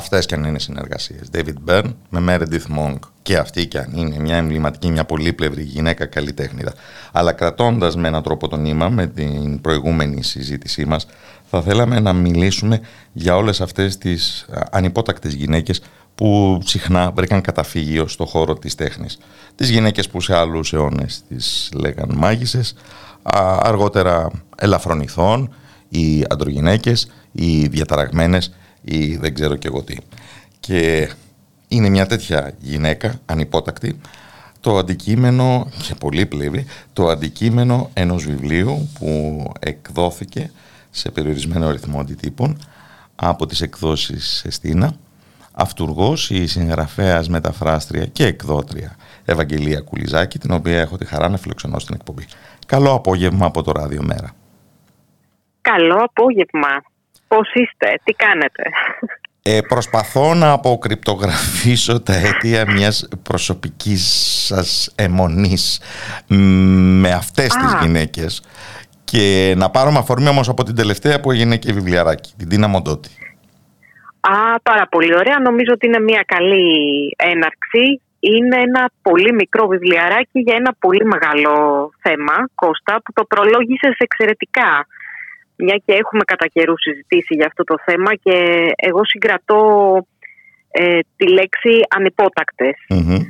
Αυτές 0.00 0.26
και 0.26 0.34
αν 0.34 0.44
είναι 0.44 0.58
συνεργασίες. 0.58 1.28
David 1.32 1.70
Byrne 1.70 1.94
με 2.08 2.20
Meredith 2.28 2.78
Monk 2.78 2.98
και 3.22 3.36
αυτή 3.36 3.66
και 3.66 3.78
αν 3.78 3.92
είναι 3.94 4.18
μια 4.18 4.36
εμβληματική, 4.36 4.90
μια 4.90 5.04
πολύπλευρη 5.04 5.62
γυναίκα 5.62 6.06
καλλιτέχνηδα. 6.06 6.72
Αλλά 7.12 7.32
κρατώντας 7.32 7.96
με 7.96 8.08
έναν 8.08 8.22
τρόπο 8.22 8.48
το 8.48 8.56
νήμα 8.56 8.88
με 8.88 9.06
την 9.06 9.60
προηγούμενη 9.60 10.22
συζήτησή 10.22 10.84
μας 10.84 11.06
θα 11.50 11.62
θέλαμε 11.62 12.00
να 12.00 12.12
μιλήσουμε 12.12 12.80
για 13.12 13.36
όλες 13.36 13.60
αυτές 13.60 13.98
τις 13.98 14.46
ανυπότακτες 14.70 15.32
γυναίκες 15.32 15.82
που 16.14 16.60
συχνά 16.64 17.10
βρήκαν 17.10 17.40
καταφύγιο 17.40 18.08
στο 18.08 18.24
χώρο 18.24 18.54
της 18.54 18.74
τέχνης. 18.74 19.18
Τις 19.54 19.70
γυναίκες 19.70 20.08
που 20.08 20.20
σε 20.20 20.36
άλλους 20.36 20.72
αιώνες 20.72 21.22
τις 21.28 21.70
λέγαν 21.74 22.10
μάγισσες, 22.16 22.74
αργότερα 23.62 24.30
ελαφρονηθών, 24.56 25.54
οι 25.88 26.24
αντρογυναίκες, 26.28 27.10
οι 27.32 27.66
διαταραγμένες 27.66 28.54
ή 28.90 29.16
δεν 29.16 29.34
ξέρω 29.34 29.56
και 29.56 29.68
εγώ 29.68 29.82
τι. 29.82 29.96
Και 30.60 31.10
είναι 31.68 31.88
μια 31.88 32.06
τέτοια 32.06 32.54
γυναίκα, 32.58 33.20
ανυπότακτη, 33.26 34.00
το 34.60 34.78
αντικείμενο, 34.78 35.70
και 35.86 35.94
πολύ 35.94 36.26
πλήρη, 36.26 36.66
το 36.92 37.08
αντικείμενο 37.08 37.90
ενός 37.92 38.24
βιβλίου 38.24 38.88
που 38.98 39.42
εκδόθηκε 39.60 40.50
σε 40.90 41.10
περιορισμένο 41.10 41.66
αριθμό 41.66 42.00
αντιτύπων 42.00 42.58
από 43.16 43.46
τις 43.46 43.60
εκδόσεις 43.60 44.44
Εστίνα, 44.44 44.92
αυτούργος, 45.52 46.30
η 46.30 46.46
συγγραφέας, 46.46 47.28
μεταφράστρια 47.28 48.06
και 48.06 48.26
εκδότρια 48.26 48.96
Ευαγγελία 49.24 49.80
Κουλιζάκη, 49.80 50.38
την 50.38 50.50
οποία 50.50 50.80
έχω 50.80 50.96
τη 50.96 51.04
χαρά 51.04 51.28
να 51.28 51.36
φιλοξενώ 51.36 51.78
στην 51.78 51.94
εκπομπή. 51.94 52.26
Καλό 52.66 52.92
απόγευμα 52.92 53.46
από 53.46 53.62
το 53.62 53.72
Ράδιο 53.72 54.02
Μέρα. 54.02 54.34
Καλό 55.60 55.96
απόγευμα. 56.04 56.89
Πώς 57.34 57.52
είστε, 57.54 57.94
τι 58.04 58.12
κάνετε; 58.12 58.62
Ε, 59.42 59.60
προσπαθώ 59.68 60.34
να 60.34 60.52
αποκρυπτογραφήσω 60.52 62.02
τα 62.02 62.12
αίτια 62.12 62.72
μιας 62.72 63.08
προσωπικής 63.22 64.02
σας 64.46 64.94
αιμονής 64.96 65.80
με 67.02 67.10
αυτές 67.12 67.48
τις 67.48 67.76
γυναίκες 67.82 68.42
και 69.04 69.54
να 69.56 69.70
πάρω 69.70 69.92
αφορμή 69.96 70.28
όμως 70.28 70.48
από 70.48 70.62
την 70.62 70.74
τελευταία 70.74 71.20
που 71.20 71.30
έγινε 71.30 71.56
και 71.56 71.72
βιβλιαράκι, 71.72 72.32
την 72.36 72.48
Τίνα 72.48 72.68
Μοντότη. 72.68 73.10
Α, 74.20 74.60
πάρα 74.62 74.86
πολύ 74.90 75.14
ωραία. 75.14 75.38
Νομίζω 75.38 75.72
ότι 75.72 75.86
είναι 75.86 76.00
μια 76.00 76.24
καλή 76.26 76.66
έναρξη. 77.16 78.00
Είναι 78.20 78.56
ένα 78.56 78.90
πολύ 79.02 79.32
μικρό 79.32 79.66
βιβλιαράκι 79.66 80.38
για 80.40 80.54
ένα 80.56 80.74
πολύ 80.78 81.04
μεγάλο 81.04 81.52
θέμα, 82.02 82.48
Κώστα, 82.54 83.00
που 83.04 83.12
το 83.12 83.24
προλόγησες 83.24 83.94
εξαιρετικά 83.98 84.86
μια 85.62 85.76
και 85.84 85.92
έχουμε 85.92 86.24
κατά 86.24 86.46
καιρού 86.46 86.74
συζητήσει 86.78 87.34
για 87.34 87.46
αυτό 87.46 87.64
το 87.64 87.76
θέμα 87.84 88.14
και 88.14 88.36
εγώ 88.76 89.04
συγκρατώ 89.04 89.62
ε, 90.70 90.98
τη 91.16 91.26
λέξη 91.28 91.72
ανυπότακτες. 91.96 92.74
Mm-hmm. 92.94 93.20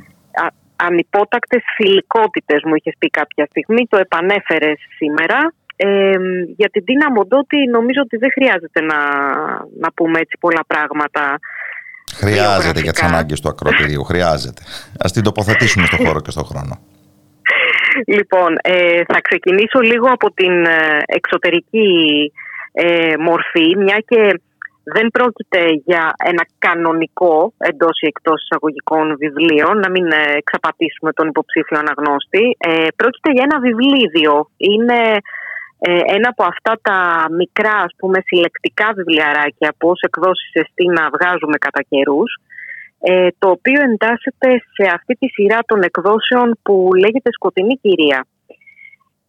ανυπότακτες 0.75 1.63
φιλικότητες 1.75 2.61
μου 2.65 2.75
είχες 2.75 2.95
πει 2.99 3.07
κάποια 3.07 3.45
στιγμή, 3.49 3.87
το 3.89 3.97
επανέφερες 3.97 4.79
σήμερα. 4.97 5.53
Ε, 5.75 6.17
για 6.55 6.69
την 6.69 6.83
Τίνα 6.85 7.11
Μοντότη 7.11 7.57
νομίζω 7.77 8.01
ότι 8.01 8.17
δεν 8.17 8.31
χρειάζεται 8.31 8.81
να, 8.81 8.99
να 9.79 9.91
πούμε 9.95 10.19
έτσι 10.19 10.37
πολλά 10.39 10.63
πράγματα. 10.67 11.39
Χρειάζεται 12.13 12.79
για 12.79 12.91
τις 12.91 13.03
ανάγκες 13.03 13.39
του 13.39 13.49
ακροτηρίου, 13.49 14.03
χρειάζεται. 14.03 14.61
Ας 14.99 15.11
την 15.11 15.23
τοποθετήσουμε 15.23 15.85
στον 15.85 16.05
χώρο 16.05 16.21
και 16.21 16.31
στον 16.31 16.45
χρόνο. 16.45 16.79
Λοιπόν, 18.07 18.57
ε, 18.61 19.01
θα 19.07 19.21
ξεκινήσω 19.21 19.79
λίγο 19.79 20.07
από 20.11 20.31
την 20.31 20.65
ε, 20.65 20.97
εξωτερική 21.05 22.31
ε, 22.71 23.13
μορφή, 23.19 23.75
μια 23.77 24.03
και 24.07 24.39
δεν 24.83 25.07
πρόκειται 25.07 25.63
για 25.85 26.13
ένα 26.25 26.45
κανονικό 26.59 27.53
εντός 27.57 28.01
ή 28.01 28.07
εκτός 28.07 28.43
εισαγωγικών 28.43 29.17
βιβλίο, 29.17 29.73
να 29.73 29.89
μην 29.89 30.07
εξαπατήσουμε 30.35 31.11
τον 31.13 31.27
υποψήφιο 31.27 31.77
αναγνώστη. 31.79 32.57
πρόκειται 32.95 33.31
για 33.31 33.47
ένα 33.49 33.59
βιβλίδιο. 33.59 34.49
Είναι 34.57 35.01
ένα 36.17 36.27
από 36.29 36.43
αυτά 36.43 36.73
τα 36.81 36.97
μικρά, 37.41 37.75
ας 37.87 37.93
πούμε, 37.97 38.17
συλλεκτικά 38.25 38.87
βιβλιαράκια 38.95 39.73
που 39.77 39.89
ως 39.89 40.01
εκδόσεις 40.01 40.51
να 40.97 41.09
βγάζουμε 41.15 41.57
κατά 41.57 41.81
καιρούς 41.89 42.31
ε, 43.01 43.27
το 43.39 43.49
οποίο 43.49 43.81
εντάσσεται 43.81 44.49
σε 44.75 44.91
αυτή 44.93 45.13
τη 45.13 45.27
σειρά 45.27 45.59
των 45.65 45.81
εκδόσεων 45.81 46.59
που 46.63 46.89
λέγεται 47.03 47.31
Σκοτεινή 47.31 47.75
Κυρία. 47.75 48.25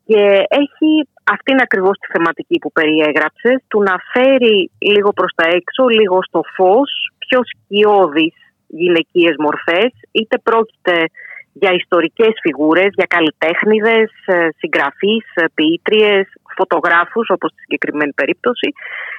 Και 0.04 0.22
έχει 0.48 1.08
αυτήν 1.24 1.60
ακριβώς 1.60 1.98
τη 1.98 2.06
θεματική 2.12 2.58
που 2.58 2.72
περιέγραψες, 2.72 3.56
του 3.68 3.82
να 3.82 3.96
φέρει 4.12 4.70
λίγο 4.78 5.12
προς 5.12 5.32
τα 5.34 5.44
έξω, 5.48 5.88
λίγο 5.88 6.18
στο 6.22 6.40
φως, 6.54 6.90
πιο 7.18 7.40
σκιώδεις 7.50 8.34
γυναικείες 8.66 9.34
μορφές, 9.38 9.90
είτε 10.12 10.38
πρόκειται 10.38 11.04
για 11.52 11.72
ιστορικές 11.72 12.34
φιγούρες, 12.42 12.90
για 12.92 13.06
καλλιτέχνηδες, 13.08 14.10
ε, 14.26 14.48
συγγραφείς, 14.58 15.26
ε, 15.34 15.44
ποιήτριες, 15.54 16.26
φωτογράφους 16.56 17.26
όπως 17.30 17.50
στη 17.50 17.60
συγκεκριμένη 17.60 18.12
περίπτωση 18.12 18.68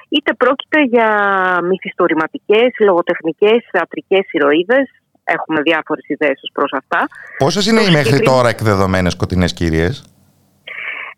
είτε 0.08 0.34
πρόκειται 0.34 0.82
για 0.82 1.08
μυθιστορηματικές, 1.62 2.68
λογοτεχνικές, 2.78 3.58
θεατρικές 3.70 4.24
ηρωίδες 4.30 4.86
έχουμε 5.24 5.60
διάφορες 5.62 6.04
ιδέες 6.06 6.40
ως 6.42 6.50
προς 6.52 6.72
αυτά 6.72 7.08
Πόσες 7.38 7.66
είναι 7.66 7.80
οι 7.80 7.90
μέχρι 7.90 8.20
τώρα 8.20 8.48
εκδεδομένες 8.48 9.12
σκοτεινές 9.12 9.52
κυρίες; 9.52 10.04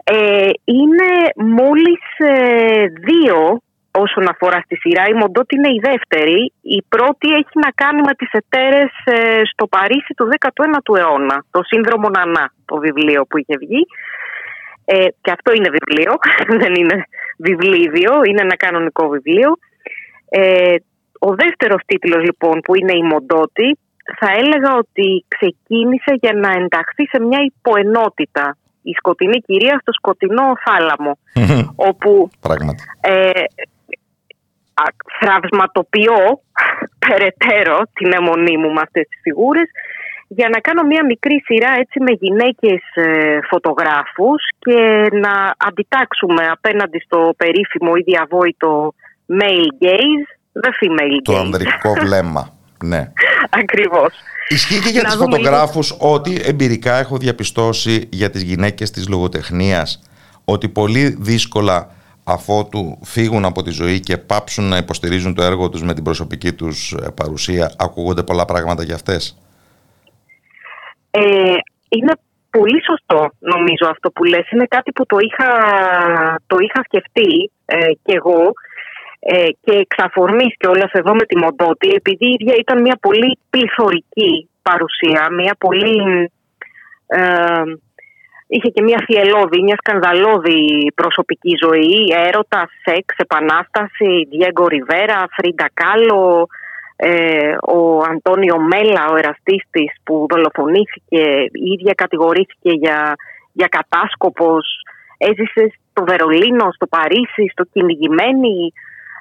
Ε, 0.05 0.51
είναι 0.65 1.11
μόλις 1.37 2.03
ε, 2.19 2.87
δύο 2.87 3.61
όσον 4.05 4.29
αφορά 4.29 4.61
στη 4.65 4.77
σειρά. 4.77 5.05
Η 5.13 5.15
Μοντότη 5.21 5.55
είναι 5.57 5.73
η 5.79 5.81
δεύτερη. 5.91 6.53
Η 6.63 6.83
πρώτη 6.89 7.29
έχει 7.41 7.57
να 7.65 7.71
κάνει 7.83 8.01
με 8.09 8.15
τις 8.21 8.31
εταίρες 8.41 8.93
ε, 9.05 9.41
στο 9.53 9.67
Παρίσι 9.67 10.13
του 10.17 10.29
19ου 10.39 10.97
αιώνα. 10.99 11.45
Το 11.51 11.61
σύνδρομο 11.63 12.09
Νανά, 12.09 12.53
το 12.65 12.77
βιβλίο 12.77 13.21
που 13.29 13.39
είχε 13.39 13.57
βγει. 13.63 13.83
Ε, 14.89 15.07
και 15.23 15.31
αυτό 15.37 15.53
είναι 15.53 15.71
βιβλίο, 15.77 16.13
δεν 16.63 16.75
είναι 16.75 17.05
βιβλίδιο, 17.39 18.13
είναι 18.29 18.41
ένα 18.41 18.57
κανονικό 18.57 19.09
βιβλίο. 19.09 19.51
Ε, 20.29 20.75
ο 21.19 21.35
δεύτερος 21.35 21.83
τίτλος 21.87 22.23
λοιπόν 22.25 22.61
που 22.61 22.75
είναι 22.77 22.93
η 22.93 23.03
Μοντότη 23.03 23.79
θα 24.19 24.29
έλεγα 24.41 24.77
ότι 24.77 25.25
ξεκίνησε 25.29 26.13
για 26.21 26.33
να 26.33 26.51
ενταχθεί 26.53 27.07
σε 27.07 27.21
μια 27.21 27.41
υποενότητα. 27.43 28.57
Η 28.83 28.93
σκοτεινή 28.93 29.39
κυρία 29.41 29.79
στο 29.81 29.93
σκοτεινό 29.93 30.53
θάλαμο 30.65 31.19
όπου 31.91 32.31
ε, 33.01 33.31
θραυσματοποιώ 35.21 36.41
περαιτέρω 37.07 37.79
την 37.93 38.13
αιμονή 38.13 38.57
μου 38.57 38.73
με 38.73 38.81
αυτές 38.81 39.07
τις 39.09 39.21
φιγούρες 39.23 39.69
για 40.29 40.49
να 40.49 40.59
κάνω 40.61 40.83
μια 40.83 41.05
μικρή 41.05 41.43
σειρά 41.45 41.73
έτσι 41.79 42.01
με 42.01 42.13
γυναίκες 42.21 42.83
ε, 42.95 43.39
φωτογράφους 43.51 44.43
και 44.59 45.09
να 45.13 45.55
αντιτάξουμε 45.57 46.47
απέναντι 46.47 46.99
στο 46.99 47.35
περίφημο 47.37 47.93
ή 47.95 48.03
διαβόητο 48.03 48.95
male 49.41 49.85
gaze, 49.85 50.27
the 50.63 50.69
female 50.69 51.17
gaze. 51.17 51.23
Το 51.23 51.37
ανδρικό 51.37 51.93
βλέμμα, 52.05 52.55
ναι. 52.85 53.13
Ακριβώς. 53.51 54.15
Ισχύει 54.49 54.81
και 54.81 54.89
για 54.89 55.03
να 55.03 55.09
τις 55.09 55.17
φωτογράφους 55.17 55.97
ότι 55.99 56.41
εμπειρικά 56.45 56.95
έχω 56.99 57.17
διαπιστώσει 57.17 58.09
για 58.13 58.31
τις 58.31 58.43
γυναίκες 58.43 58.91
της 58.91 59.09
λογοτεχνίας 59.09 60.03
ότι 60.45 60.69
πολύ 60.69 61.17
δύσκολα 61.21 61.91
αφότου 62.25 62.99
φύγουν 63.03 63.45
από 63.45 63.63
τη 63.63 63.71
ζωή 63.71 64.01
και 64.01 64.17
πάψουν 64.17 64.65
να 64.65 64.77
υποστηρίζουν 64.77 65.35
το 65.35 65.43
έργο 65.43 65.69
τους 65.69 65.83
με 65.83 65.95
την 65.95 66.05
προσωπική 66.05 66.53
τους 66.53 66.93
ε, 66.93 67.11
παρουσία 67.11 67.73
ακούγονται 67.77 68.23
πολλά 68.23 68.45
πράγματα 68.45 68.83
για 68.83 68.95
αυτές. 68.95 69.39
Ε, 71.11 71.55
είναι 71.89 72.13
πολύ 72.51 72.81
σωστό 72.89 73.31
νομίζω 73.39 73.87
αυτό 73.91 74.11
που 74.11 74.25
λες. 74.25 74.51
Είναι 74.51 74.67
κάτι 74.69 74.93
που 74.93 75.07
το 75.07 75.17
είχα, 75.27 75.51
το 76.47 76.57
είχα 76.61 76.81
σκεφτεί 76.89 77.51
ε, 77.65 77.93
κι 78.05 78.15
εγώ. 78.21 78.53
Ε, 79.19 79.49
και 79.61 79.73
εξαφορμής 79.73 80.55
και 80.57 80.67
όλα 80.67 80.89
εδώ 80.93 81.15
με 81.15 81.25
τη 81.25 81.37
Μοντότη, 81.39 81.89
επειδή 81.89 82.27
η 82.27 82.37
ίδια 82.39 82.55
ήταν 82.59 82.81
μια 82.81 82.99
πολύ 83.01 83.39
πληθωρική 83.51 84.49
παρουσία, 84.63 85.23
μια 85.31 85.55
πολύ... 85.59 86.31
Ε, 87.07 87.63
είχε 88.49 88.69
και 88.69 88.83
μια 88.83 89.05
θυελώδη, 89.07 89.63
μια 89.63 89.77
σκανδαλώδη 89.77 90.93
προσωπική 90.95 91.55
ζωή, 91.65 91.99
έρωτα, 92.27 92.69
σεξ, 92.85 93.15
επανάσταση, 93.17 94.11
Διέγκο 94.31 94.67
Ριβέρα, 94.67 95.25
Φρίντα 95.37 95.69
Κάλο, 95.75 96.47
ε, 96.97 97.55
ο 97.63 97.99
Αντώνιο 97.99 98.59
Μέλα, 98.61 99.05
ο 99.11 99.17
εραστής 99.17 99.63
της 99.71 99.93
που 100.05 100.27
δολοφονήθηκε, 100.31 101.23
η 101.53 101.67
ίδια 101.79 101.93
κατηγορήθηκε 101.97 102.71
για, 102.71 103.15
για 103.53 103.67
κατάσκοπος, 103.67 104.67
έζησε 105.19 105.73
στο 105.91 106.05
Βερολίνο, 106.05 106.73
στο 106.73 106.87
Παρίσι, 106.87 107.45
στο 107.53 107.65
κυνηγημένη, 107.73 108.73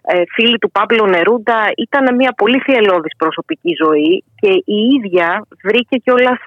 ε, 0.07 0.23
φίλη 0.33 0.57
του 0.57 0.71
Παύλο 0.71 1.05
Νερούντα, 1.05 1.59
ήταν 1.77 2.15
μια 2.15 2.33
πολύ 2.37 2.59
θυελώδης 2.59 3.15
προσωπική 3.17 3.73
ζωή 3.83 4.23
και 4.39 4.51
η 4.65 4.79
ίδια 4.95 5.45
βρήκε 5.63 5.97
κιόλας 5.97 6.39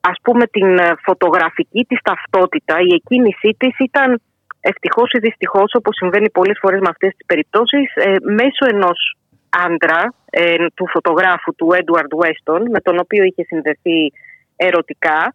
ας 0.00 0.16
πούμε 0.22 0.46
την 0.46 0.78
ε, 0.78 0.94
φωτογραφική 1.02 1.84
της 1.88 2.00
ταυτότητα, 2.02 2.74
η 2.80 2.94
εκκίνησή 2.94 3.56
της 3.58 3.78
ήταν 3.78 4.20
ευτυχώς 4.60 5.10
ή 5.12 5.18
δυστυχώς 5.18 5.70
όπως 5.74 5.94
συμβαίνει 5.96 6.30
πολλές 6.30 6.58
φορές 6.60 6.80
με 6.80 6.88
αυτές 6.88 7.10
τις 7.16 7.26
περιπτώσεις 7.26 7.94
ε, 7.94 8.14
μέσω 8.22 8.64
ενός 8.74 9.16
άντρα 9.50 10.14
ε, 10.30 10.66
του 10.74 10.88
φωτογράφου 10.88 11.54
του 11.54 11.68
Έντουαρντ 11.78 12.12
Weston 12.22 12.62
με 12.70 12.80
τον 12.80 12.98
οποίο 12.98 13.22
είχε 13.24 13.44
συνδεθεί 13.44 14.12
ερωτικά 14.56 15.34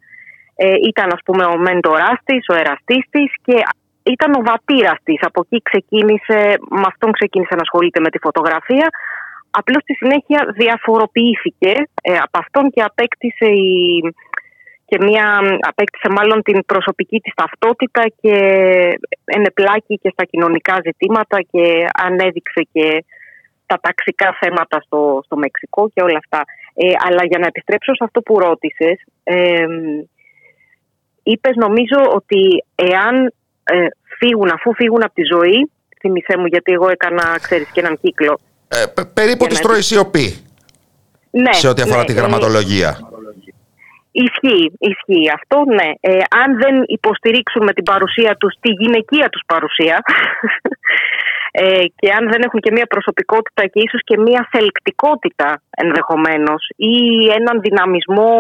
ε, 0.56 0.74
ήταν 0.88 1.08
ας 1.14 1.22
πούμε 1.26 1.44
ο 1.46 1.58
μέντοράς 1.58 2.18
της, 2.24 2.46
ο 2.50 2.54
εραστής 2.54 3.04
της 3.10 3.30
και 3.46 3.58
ήταν 4.04 4.34
ο 4.34 4.42
βατήρας 4.50 5.00
της. 5.04 5.20
Από 5.22 5.42
εκεί 5.46 5.62
ξεκίνησε, 5.70 6.40
με 6.70 6.88
αυτόν 6.92 7.12
ξεκίνησε 7.12 7.56
να 7.56 7.62
ασχολείται 7.62 8.00
με 8.00 8.10
τη 8.10 8.20
φωτογραφία. 8.20 8.88
Απλώς 9.52 9.82
στη 9.82 9.94
συνέχεια 9.94 10.40
διαφοροποιήθηκε 10.56 11.74
ε, 12.02 12.14
από 12.26 12.38
αυτόν 12.44 12.70
και 12.70 12.82
απέκτησε 12.82 13.46
η, 13.46 14.02
και 14.86 14.98
μια, 15.02 15.26
απέκτησε 15.72 16.10
μάλλον 16.18 16.42
την 16.42 16.66
προσωπική 16.66 17.20
της 17.20 17.34
ταυτότητα 17.34 18.04
και 18.22 18.36
ενεπλάκη 19.26 19.96
και 20.02 20.10
στα 20.14 20.24
κοινωνικά 20.24 20.76
ζητήματα 20.86 21.38
και 21.52 21.86
ανέδειξε 22.08 22.62
και 22.72 23.06
τα 23.74 23.80
ταξικά 23.82 24.38
θέματα 24.40 24.78
στο, 24.86 25.22
στο 25.26 25.36
Μεξικό 25.38 25.90
και 25.94 26.02
όλα 26.02 26.20
αυτά. 26.24 26.42
Ε, 26.74 26.86
αλλά 27.08 27.24
για 27.30 27.40
να 27.40 27.48
επιστρέψω 27.48 27.92
σε 27.96 28.04
αυτό 28.04 28.22
που 28.22 28.40
ρώτησες, 28.40 28.98
ε, 29.24 29.66
είπες 31.24 31.56
νομίζω 31.56 32.00
ότι 32.14 32.42
εάν 32.76 33.34
ε, 33.64 33.88
φύγουν, 34.20 34.50
αφού 34.50 34.74
φύγουν 34.74 35.04
από 35.04 35.14
τη 35.14 35.24
ζωή, 35.34 35.72
θυμηθέ 36.00 36.38
μου 36.38 36.46
γιατί 36.46 36.72
εγώ 36.72 36.90
έκανα, 36.90 37.40
ξέρεις, 37.42 37.68
και 37.72 37.80
έναν 37.80 38.00
κύκλο. 38.02 38.40
Ε, 38.68 39.02
περίπου 39.14 39.48
τη 39.48 39.60
τρώει 39.60 39.82
σιωπή. 39.82 40.28
Ναι, 41.32 41.54
σε 41.54 41.68
ό,τι 41.68 41.82
αφορά 41.82 42.00
ναι, 42.00 42.06
τη 42.06 42.14
γραμματολογία. 42.14 42.92
Ισχύει, 44.12 44.72
ισχύει 44.80 45.30
αυτό, 45.38 45.64
ναι. 45.78 45.90
Ε, 46.00 46.18
αν 46.42 46.58
δεν 46.58 46.84
υποστηρίξουν 46.86 47.64
με 47.64 47.74
την 47.74 47.84
παρουσία 47.84 48.36
τους 48.36 48.54
τη 48.60 48.70
γυναικεία 48.70 49.30
τους 49.30 49.44
παρουσία 49.46 50.02
ε, 51.56 51.84
και 52.00 52.08
αν 52.18 52.24
δεν 52.32 52.42
έχουν 52.46 52.60
και 52.60 52.72
μια 52.72 52.86
προσωπικότητα 52.86 53.62
και 53.72 53.80
ίσως 53.88 54.02
και 54.04 54.18
μια 54.18 54.48
θελκτικότητα 54.52 55.62
ενδεχομένως 55.70 56.62
ή 56.76 56.96
έναν 57.40 57.56
δυναμισμό, 57.62 58.32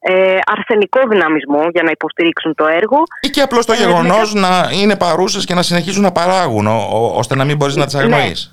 ε, 0.00 0.38
αρσενικό 0.56 1.00
δυναμισμό 1.08 1.62
για 1.72 1.82
να 1.82 1.90
υποστηρίξουν 1.90 2.54
το 2.54 2.66
έργο. 2.66 3.02
Ή 3.20 3.28
και 3.28 3.40
απλώς 3.40 3.66
το 3.66 3.72
ε, 3.72 3.76
γεγονός 3.76 4.34
μετά- 4.34 4.48
να 4.48 4.70
είναι 4.80 4.96
παρούσες 4.96 5.44
και 5.44 5.54
να 5.54 5.62
συνεχίζουν 5.62 6.02
να 6.02 6.12
παράγουν, 6.12 6.66
ο- 6.66 6.88
ο- 6.92 7.12
ώστε 7.20 7.34
να 7.34 7.44
μην 7.44 7.56
μπορείς 7.56 7.76
να 7.76 7.84
τις 7.84 7.94
Ναι. 7.94 8.00
αγνοείς. 8.02 8.52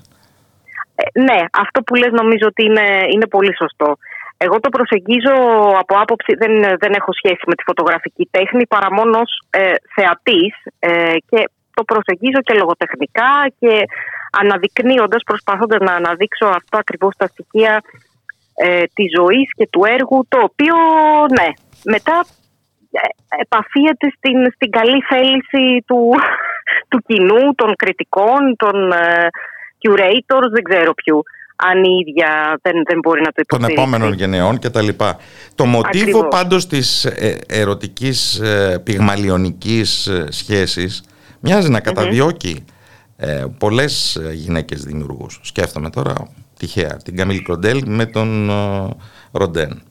Ε, 0.94 1.20
ναι, 1.20 1.38
αυτό 1.62 1.82
που 1.82 1.94
λες 1.94 2.10
νομίζω 2.12 2.46
ότι 2.46 2.64
είναι, 2.64 2.86
είναι 3.14 3.26
πολύ 3.26 3.54
σωστό. 3.56 3.96
Εγώ 4.36 4.60
το 4.60 4.68
προσεγγίζω 4.68 5.34
από 5.78 5.94
άποψη, 6.02 6.34
δεν, 6.34 6.52
δεν 6.78 6.92
έχω 6.98 7.10
σχέση 7.12 7.42
με 7.46 7.54
τη 7.54 7.62
φωτογραφική 7.62 8.28
τέχνη 8.30 8.66
παρά 8.66 8.92
μόνος 8.92 9.20
ως 9.22 9.60
ε, 9.60 9.72
θεατής 9.94 10.54
ε, 10.78 11.14
και 11.30 11.48
το 11.74 11.82
προσεγγίζω 11.84 12.40
και 12.46 12.54
λογοτεχνικά 12.54 13.32
και 13.58 13.72
αναδεικνύοντας, 14.40 15.22
προσπαθώντας 15.22 15.80
να 15.80 15.92
αναδείξω 15.94 16.46
αυτό 16.46 16.78
ακριβώς 16.78 17.14
τα 17.16 17.26
στοιχεία 17.26 17.82
ε, 18.54 18.82
της 18.94 19.08
ζωής 19.18 19.48
και 19.56 19.68
του 19.70 19.82
έργου 19.84 20.26
το 20.28 20.38
οποίο, 20.48 20.76
ναι, 21.38 21.48
μετά 21.84 22.24
ε, 22.90 23.00
επαφίεται 23.40 24.06
στην, 24.16 24.52
στην 24.54 24.70
καλή 24.70 25.00
θέληση 25.10 25.84
του, 25.86 26.00
του 26.90 26.98
κοινού, 27.06 27.54
των 27.54 27.74
κριτικών, 27.76 28.56
των 28.56 28.92
ε, 28.92 29.28
curators, 29.82 30.50
δεν 30.52 30.62
ξέρω 30.62 30.94
ποιου. 30.94 31.22
Αν 31.56 31.84
η 31.84 32.04
ίδια 32.06 32.58
δεν, 32.62 32.72
δεν 32.88 32.98
μπορεί 32.98 33.20
να 33.20 33.32
το 33.32 33.42
των 33.46 33.58
υποστηρίξει. 33.58 33.82
επόμενων 33.82 34.12
γενεών 34.12 34.58
κτλ. 34.58 34.88
Το 35.54 35.64
μοτίβο 35.64 36.04
Ακριβώς. 36.04 36.26
πάντως 36.30 36.66
της 36.66 37.04
ε, 37.04 37.38
ερωτικής 37.48 38.38
ε, 38.40 38.80
πυγμαλιονικής 38.84 40.06
ε, 40.06 40.26
σχέσης 40.30 41.02
μοιάζει 41.42 41.70
να 41.70 41.80
καταδιώκει 41.80 42.64
ε, 43.16 43.44
πολλές 43.58 44.16
ε, 44.16 44.32
γυναίκες 44.32 44.84
δημιουργούς. 44.84 45.40
Σκέφτομαι 45.42 45.90
τώρα 45.90 46.14
τυχαία 46.58 46.96
την 46.96 47.16
Καμίλ 47.16 47.42
Κροντέλ 47.42 47.82
με 47.86 48.06
τον 48.06 48.50
ε, 48.50 48.88
Ροντέν. 49.32 49.82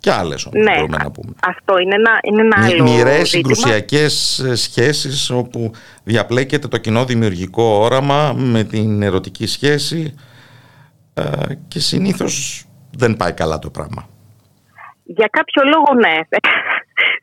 Και 0.00 0.12
άλλες 0.12 0.46
όμως 0.46 0.64
Ναι, 0.64 0.74
μπορούμε 0.74 0.96
να 0.96 1.10
πούμε. 1.10 1.32
Αυτό 1.42 1.78
είναι 1.78 1.94
ένα, 1.94 2.10
είναι 2.22 2.40
ένα 2.40 2.66
άλλο 2.66 2.82
Μοιραίες 2.82 3.28
ζήτημα. 3.28 3.54
συγκρουσιακές 3.54 4.38
ε, 4.38 4.54
σχέσεις 4.54 5.30
όπου 5.30 5.70
διαπλέκεται 6.04 6.68
το 6.68 6.76
κοινό 6.78 7.04
δημιουργικό 7.04 7.62
όραμα 7.62 8.32
με 8.36 8.64
την 8.64 9.02
ερωτική 9.02 9.46
σχέση 9.46 10.14
ε, 11.14 11.22
και 11.68 11.80
συνήθως 11.80 12.64
δεν 12.90 13.16
πάει 13.16 13.32
καλά 13.32 13.58
το 13.58 13.70
πράγμα. 13.70 14.08
Για 15.04 15.28
κάποιο 15.32 15.62
λόγο 15.64 16.00
ναι. 16.00 16.20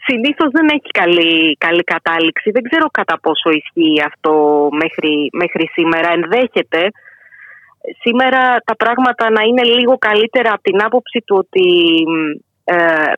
Συνήθως 0.05 0.49
δεν 0.51 0.67
έχει 0.75 0.89
καλή, 1.01 1.57
καλή 1.57 1.83
κατάληξη. 1.83 2.51
Δεν 2.51 2.63
ξέρω 2.63 2.87
κατά 2.91 3.19
πόσο 3.19 3.49
ισχύει 3.49 4.01
αυτό 4.05 4.33
μέχρι, 4.71 5.29
μέχρι 5.33 5.69
σήμερα. 5.73 6.09
Ενδέχεται 6.11 6.81
σήμερα 8.01 8.41
τα 8.65 8.75
πράγματα 8.75 9.29
να 9.29 9.41
είναι 9.43 9.63
λίγο 9.63 9.97
καλύτερα 9.97 10.51
από 10.53 10.61
την 10.61 10.83
άποψη 10.83 11.19
του 11.25 11.35
ότι 11.43 11.67
ε, 12.63 13.11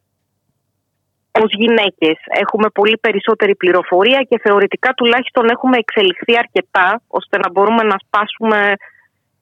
ως 1.44 1.52
γυναίκες 1.52 2.18
έχουμε 2.44 2.68
πολύ 2.70 2.98
περισσότερη 2.98 3.56
πληροφορία 3.56 4.26
και 4.30 4.40
θεωρητικά 4.44 4.94
τουλάχιστον 4.94 5.50
έχουμε 5.50 5.78
εξελιχθεί 5.78 6.38
αρκετά 6.38 7.02
ώστε 7.08 7.38
να 7.38 7.52
μπορούμε 7.52 7.84
να 7.84 7.96
σπάσουμε 8.06 8.74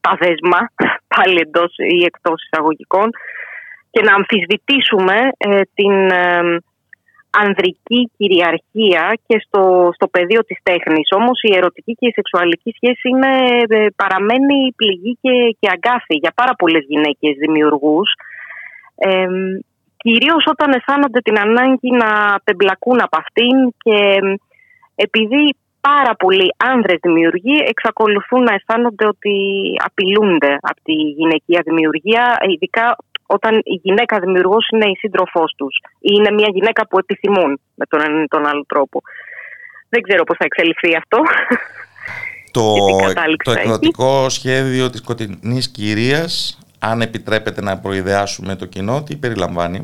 τα 0.01 0.17
δέσμα 0.19 0.59
πάλι 1.15 1.39
εντός 1.39 1.73
ή 1.77 2.03
εκτός 2.05 2.43
εισαγωγικών 2.43 3.09
και 3.91 4.01
να 4.01 4.13
αμφισβητήσουμε 4.13 5.17
ε, 5.37 5.61
την 5.73 6.09
ε, 6.09 6.57
ανδρική 7.41 8.11
κυριαρχία 8.17 9.03
και 9.27 9.37
στο, 9.45 9.89
στο 9.93 10.07
πεδίο 10.07 10.41
της 10.43 10.59
τέχνης. 10.63 11.07
Όμως 11.19 11.37
η 11.41 11.55
ερωτική 11.55 11.93
και 11.99 12.07
η 12.07 12.15
σεξουαλική 12.15 12.71
σχέση 12.75 13.05
είναι, 13.09 13.33
ε, 13.67 13.87
παραμένει 13.95 14.73
πληγή 14.75 15.17
και, 15.21 15.55
και 15.59 15.69
αγκάθι 15.73 16.15
για 16.23 16.33
πάρα 16.35 16.53
πολλές 16.59 16.83
γυναίκες 16.87 17.33
δημιουργούς. 17.43 18.09
Ε, 18.95 19.27
κυρίως 19.97 20.43
όταν 20.53 20.69
αισθάνονται 20.71 21.19
την 21.19 21.39
ανάγκη 21.39 21.91
να 22.03 22.09
πεμπλακούν 22.43 22.99
από 23.01 23.17
αυτήν 23.23 23.55
και 23.83 23.97
ε, 24.21 24.35
επειδή 24.95 25.43
πάρα 25.89 26.13
πολλοί 26.15 26.47
άνδρες 26.57 26.99
δημιουργοί 27.01 27.57
εξακολουθούν 27.73 28.43
να 28.43 28.53
αισθάνονται 28.53 29.05
ότι 29.13 29.35
απειλούνται 29.87 30.53
από 30.69 30.79
τη 30.83 30.93
γυναικεία 30.93 31.61
δημιουργία, 31.65 32.23
ειδικά 32.51 32.95
όταν 33.35 33.53
η 33.63 33.75
γυναίκα 33.83 34.19
δημιουργός 34.19 34.67
είναι 34.73 34.85
η 34.85 34.95
σύντροφός 34.95 35.53
τους 35.57 35.75
ή 35.99 36.11
είναι 36.17 36.31
μια 36.31 36.49
γυναίκα 36.51 36.87
που 36.87 36.97
επιθυμούν 36.97 37.59
με 37.75 37.85
τον 37.85 37.99
έναν 38.01 38.23
ή 38.23 38.27
τον 38.27 38.45
άλλο 38.45 38.63
τρόπο. 38.67 39.01
Δεν 39.89 40.01
ξέρω 40.01 40.23
πώς 40.23 40.37
θα 40.39 40.45
εξελιχθεί 40.45 40.95
αυτό. 40.95 41.19
Το, 42.51 42.63
Και 42.75 42.81
τι 42.87 43.05
κατάληξη 43.05 43.45
το 43.49 43.51
θα 43.51 43.59
έχει. 43.59 43.67
εκδοτικό 43.67 44.29
σχέδιο 44.29 44.89
της 44.89 44.99
σκοτεινής 44.99 45.71
κυρίας, 45.71 46.57
αν 46.79 47.01
επιτρέπετε 47.01 47.61
να 47.61 47.77
προειδεάσουμε 47.77 48.55
το 48.55 48.65
κοινό, 48.65 49.03
τι 49.03 49.15
περιλαμβάνει; 49.15 49.79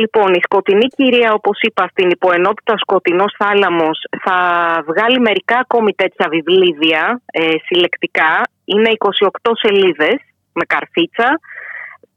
Λοιπόν, 0.00 0.34
η 0.34 0.40
σκοτεινή 0.42 0.86
κυρία, 0.86 1.32
όπως 1.32 1.58
είπα, 1.60 1.88
στην 1.90 2.10
υποενότητα 2.10 2.74
Σκοτεινός 2.76 3.34
Θάλαμος 3.38 3.98
θα 4.24 4.38
βγάλει 4.86 5.20
μερικά 5.20 5.58
ακόμη 5.58 5.92
τέτοια 5.92 6.28
βιβλίδια 6.28 7.20
ε, 7.26 7.50
συλλεκτικά. 7.66 8.30
Είναι 8.64 8.90
28 9.44 9.52
σελίδες 9.62 10.18
με 10.52 10.64
καρφίτσα 10.66 11.40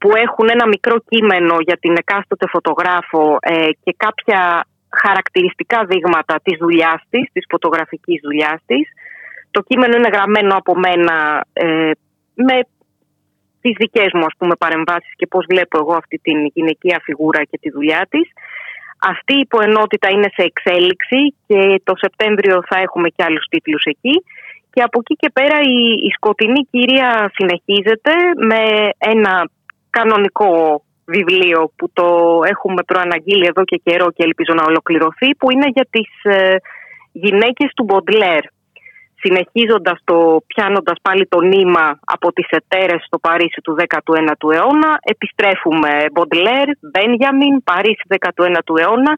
που 0.00 0.10
έχουν 0.24 0.48
ένα 0.48 0.66
μικρό 0.66 0.96
κείμενο 1.08 1.54
για 1.60 1.78
την 1.80 1.94
εκάστοτε 2.02 2.46
φωτογράφο 2.48 3.36
ε, 3.40 3.68
και 3.82 3.94
κάποια 3.96 4.66
χαρακτηριστικά 5.02 5.84
δείγματα 5.84 6.34
της 6.42 6.56
δουλειάς 6.58 7.00
της, 7.10 7.24
της 7.32 7.44
φωτογραφικής 7.48 8.20
δουλειάς 8.22 8.58
της. 8.66 8.88
Το 9.50 9.60
κείμενο 9.62 9.96
είναι 9.96 10.08
γραμμένο 10.12 10.52
από 10.56 10.72
μένα 10.78 11.44
ε, 11.52 11.90
με 12.34 12.56
τις 13.60 13.74
δικές 13.78 14.10
μου 14.12 14.24
ας 14.24 14.34
πούμε 14.38 14.54
παρεμβάσεις 14.58 15.12
και 15.16 15.26
πώς 15.26 15.44
βλέπω 15.48 15.78
εγώ 15.78 15.94
αυτή 15.94 16.16
την 16.18 16.38
γυναικεία 16.54 17.00
φιγούρα 17.04 17.44
και 17.44 17.58
τη 17.60 17.70
δουλειά 17.70 18.06
της. 18.10 18.28
Αυτή 19.12 19.34
η 19.36 19.44
υποενότητα 19.46 20.08
είναι 20.10 20.30
σε 20.36 20.42
εξέλιξη 20.50 21.20
και 21.46 21.80
το 21.84 21.92
Σεπτέμβριο 21.96 22.62
θα 22.68 22.78
έχουμε 22.78 23.08
και 23.08 23.24
άλλους 23.26 23.44
τίτλους 23.50 23.84
εκεί. 23.84 24.24
Και 24.72 24.82
από 24.82 24.98
εκεί 25.00 25.14
και 25.14 25.30
πέρα 25.32 25.58
η, 25.60 26.06
η 26.06 26.10
σκοτεινή 26.16 26.62
κυρία 26.70 27.30
συνεχίζεται 27.34 28.12
με 28.36 28.88
ένα 28.98 29.50
κανονικό 29.90 30.84
βιβλίο 31.04 31.72
που 31.76 31.90
το 31.92 32.08
έχουμε 32.44 32.82
προαναγγείλει 32.82 33.46
εδώ 33.46 33.64
και 33.64 33.80
καιρό 33.84 34.10
και 34.10 34.22
ελπίζω 34.22 34.52
να 34.54 34.64
ολοκληρωθεί 34.64 35.34
που 35.38 35.50
είναι 35.50 35.68
για 35.74 35.86
τις 35.90 36.10
ε, 36.22 36.56
γυναίκες 37.12 37.70
του 37.74 37.84
Μποντλέρ 37.84 38.42
συνεχίζοντας 39.22 39.98
το, 40.04 40.16
πιάνοντας 40.46 40.98
πάλι 41.02 41.26
το 41.26 41.40
νήμα 41.40 41.98
από 42.04 42.32
τις 42.32 42.48
εταίρες 42.50 43.02
στο 43.06 43.18
Παρίσι 43.18 43.60
του 43.62 43.76
19ου 43.78 44.52
αιώνα, 44.54 44.90
επιστρέφουμε 45.02 45.90
Μποντλέρ, 46.12 46.68
Μπένιαμιν, 46.90 47.62
Παρίσι 47.64 48.04
19ου 48.08 48.74
αιώνα 48.80 49.12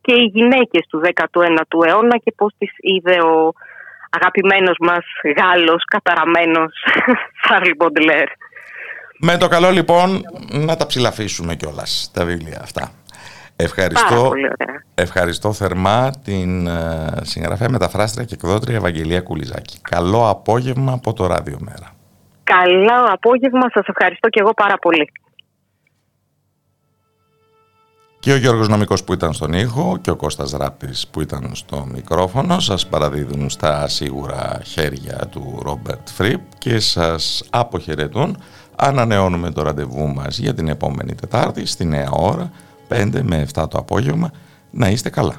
και 0.00 0.14
οι 0.14 0.30
γυναίκες 0.34 0.86
του 0.90 1.00
19ου 1.04 1.86
αιώνα 1.86 2.16
και 2.24 2.32
πώς 2.36 2.54
τις 2.58 2.70
είδε 2.78 3.16
ο 3.20 3.52
αγαπημένος 4.10 4.76
μας 4.80 5.04
Γάλλος, 5.38 5.84
καταραμένος 5.84 6.72
Σάρλ 7.42 7.70
Μποντλέρ. 7.76 8.28
Με 9.26 9.36
το 9.36 9.48
καλό 9.48 9.70
λοιπόν 9.70 10.22
να 10.50 10.76
τα 10.76 10.86
ψηλαφίσουμε 10.86 11.54
κιόλας 11.54 12.10
τα 12.12 12.24
βιβλία 12.24 12.60
αυτά. 12.62 12.90
Ευχαριστώ, 13.56 14.30
ευχαριστώ 14.94 15.52
θερμά 15.52 16.10
την 16.24 16.68
uh, 16.68 16.72
συγγραφέα 17.22 17.68
μεταφράστρια 17.68 18.24
και 18.24 18.34
εκδότρια 18.34 18.76
Ευαγγελία 18.76 19.20
Κουλιζάκη. 19.20 19.78
Καλό 19.80 20.28
απόγευμα 20.28 20.92
από 20.92 21.12
το 21.12 21.26
Ράδιο 21.26 21.58
Μέρα. 21.60 21.92
Καλό 22.44 23.04
απόγευμα, 23.12 23.70
σας 23.74 23.86
ευχαριστώ 23.86 24.28
και 24.28 24.40
εγώ 24.40 24.54
πάρα 24.54 24.78
πολύ. 24.78 25.12
Και 28.24 28.32
ο 28.32 28.36
Γιώργος 28.36 28.68
Νομικός 28.68 29.04
που 29.04 29.12
ήταν 29.12 29.32
στον 29.32 29.52
ήχο 29.52 29.98
και 30.00 30.10
ο 30.10 30.16
Κώστας 30.16 30.50
Ράπτης 30.50 31.08
που 31.08 31.20
ήταν 31.20 31.50
στο 31.54 31.86
μικρόφωνο 31.92 32.60
σας 32.60 32.86
παραδίδουν 32.86 33.50
στα 33.50 33.88
σίγουρα 33.88 34.60
χέρια 34.64 35.28
του 35.30 35.58
Ρόμπερτ 35.62 36.08
Φρυπ 36.08 36.40
και 36.58 36.78
σας 36.78 37.44
αποχαιρετούν. 37.50 38.36
Ανανεώνουμε 38.76 39.50
το 39.50 39.62
ραντεβού 39.62 40.08
μας 40.08 40.38
για 40.38 40.54
την 40.54 40.68
επόμενη 40.68 41.14
Τετάρτη 41.14 41.66
στη 41.66 41.84
νέα 41.84 42.10
ώρα 42.10 42.50
5 42.88 43.20
με 43.22 43.46
7 43.54 43.66
το 43.70 43.78
απόγευμα. 43.78 44.30
Να 44.70 44.88
είστε 44.88 45.10
καλά. 45.10 45.34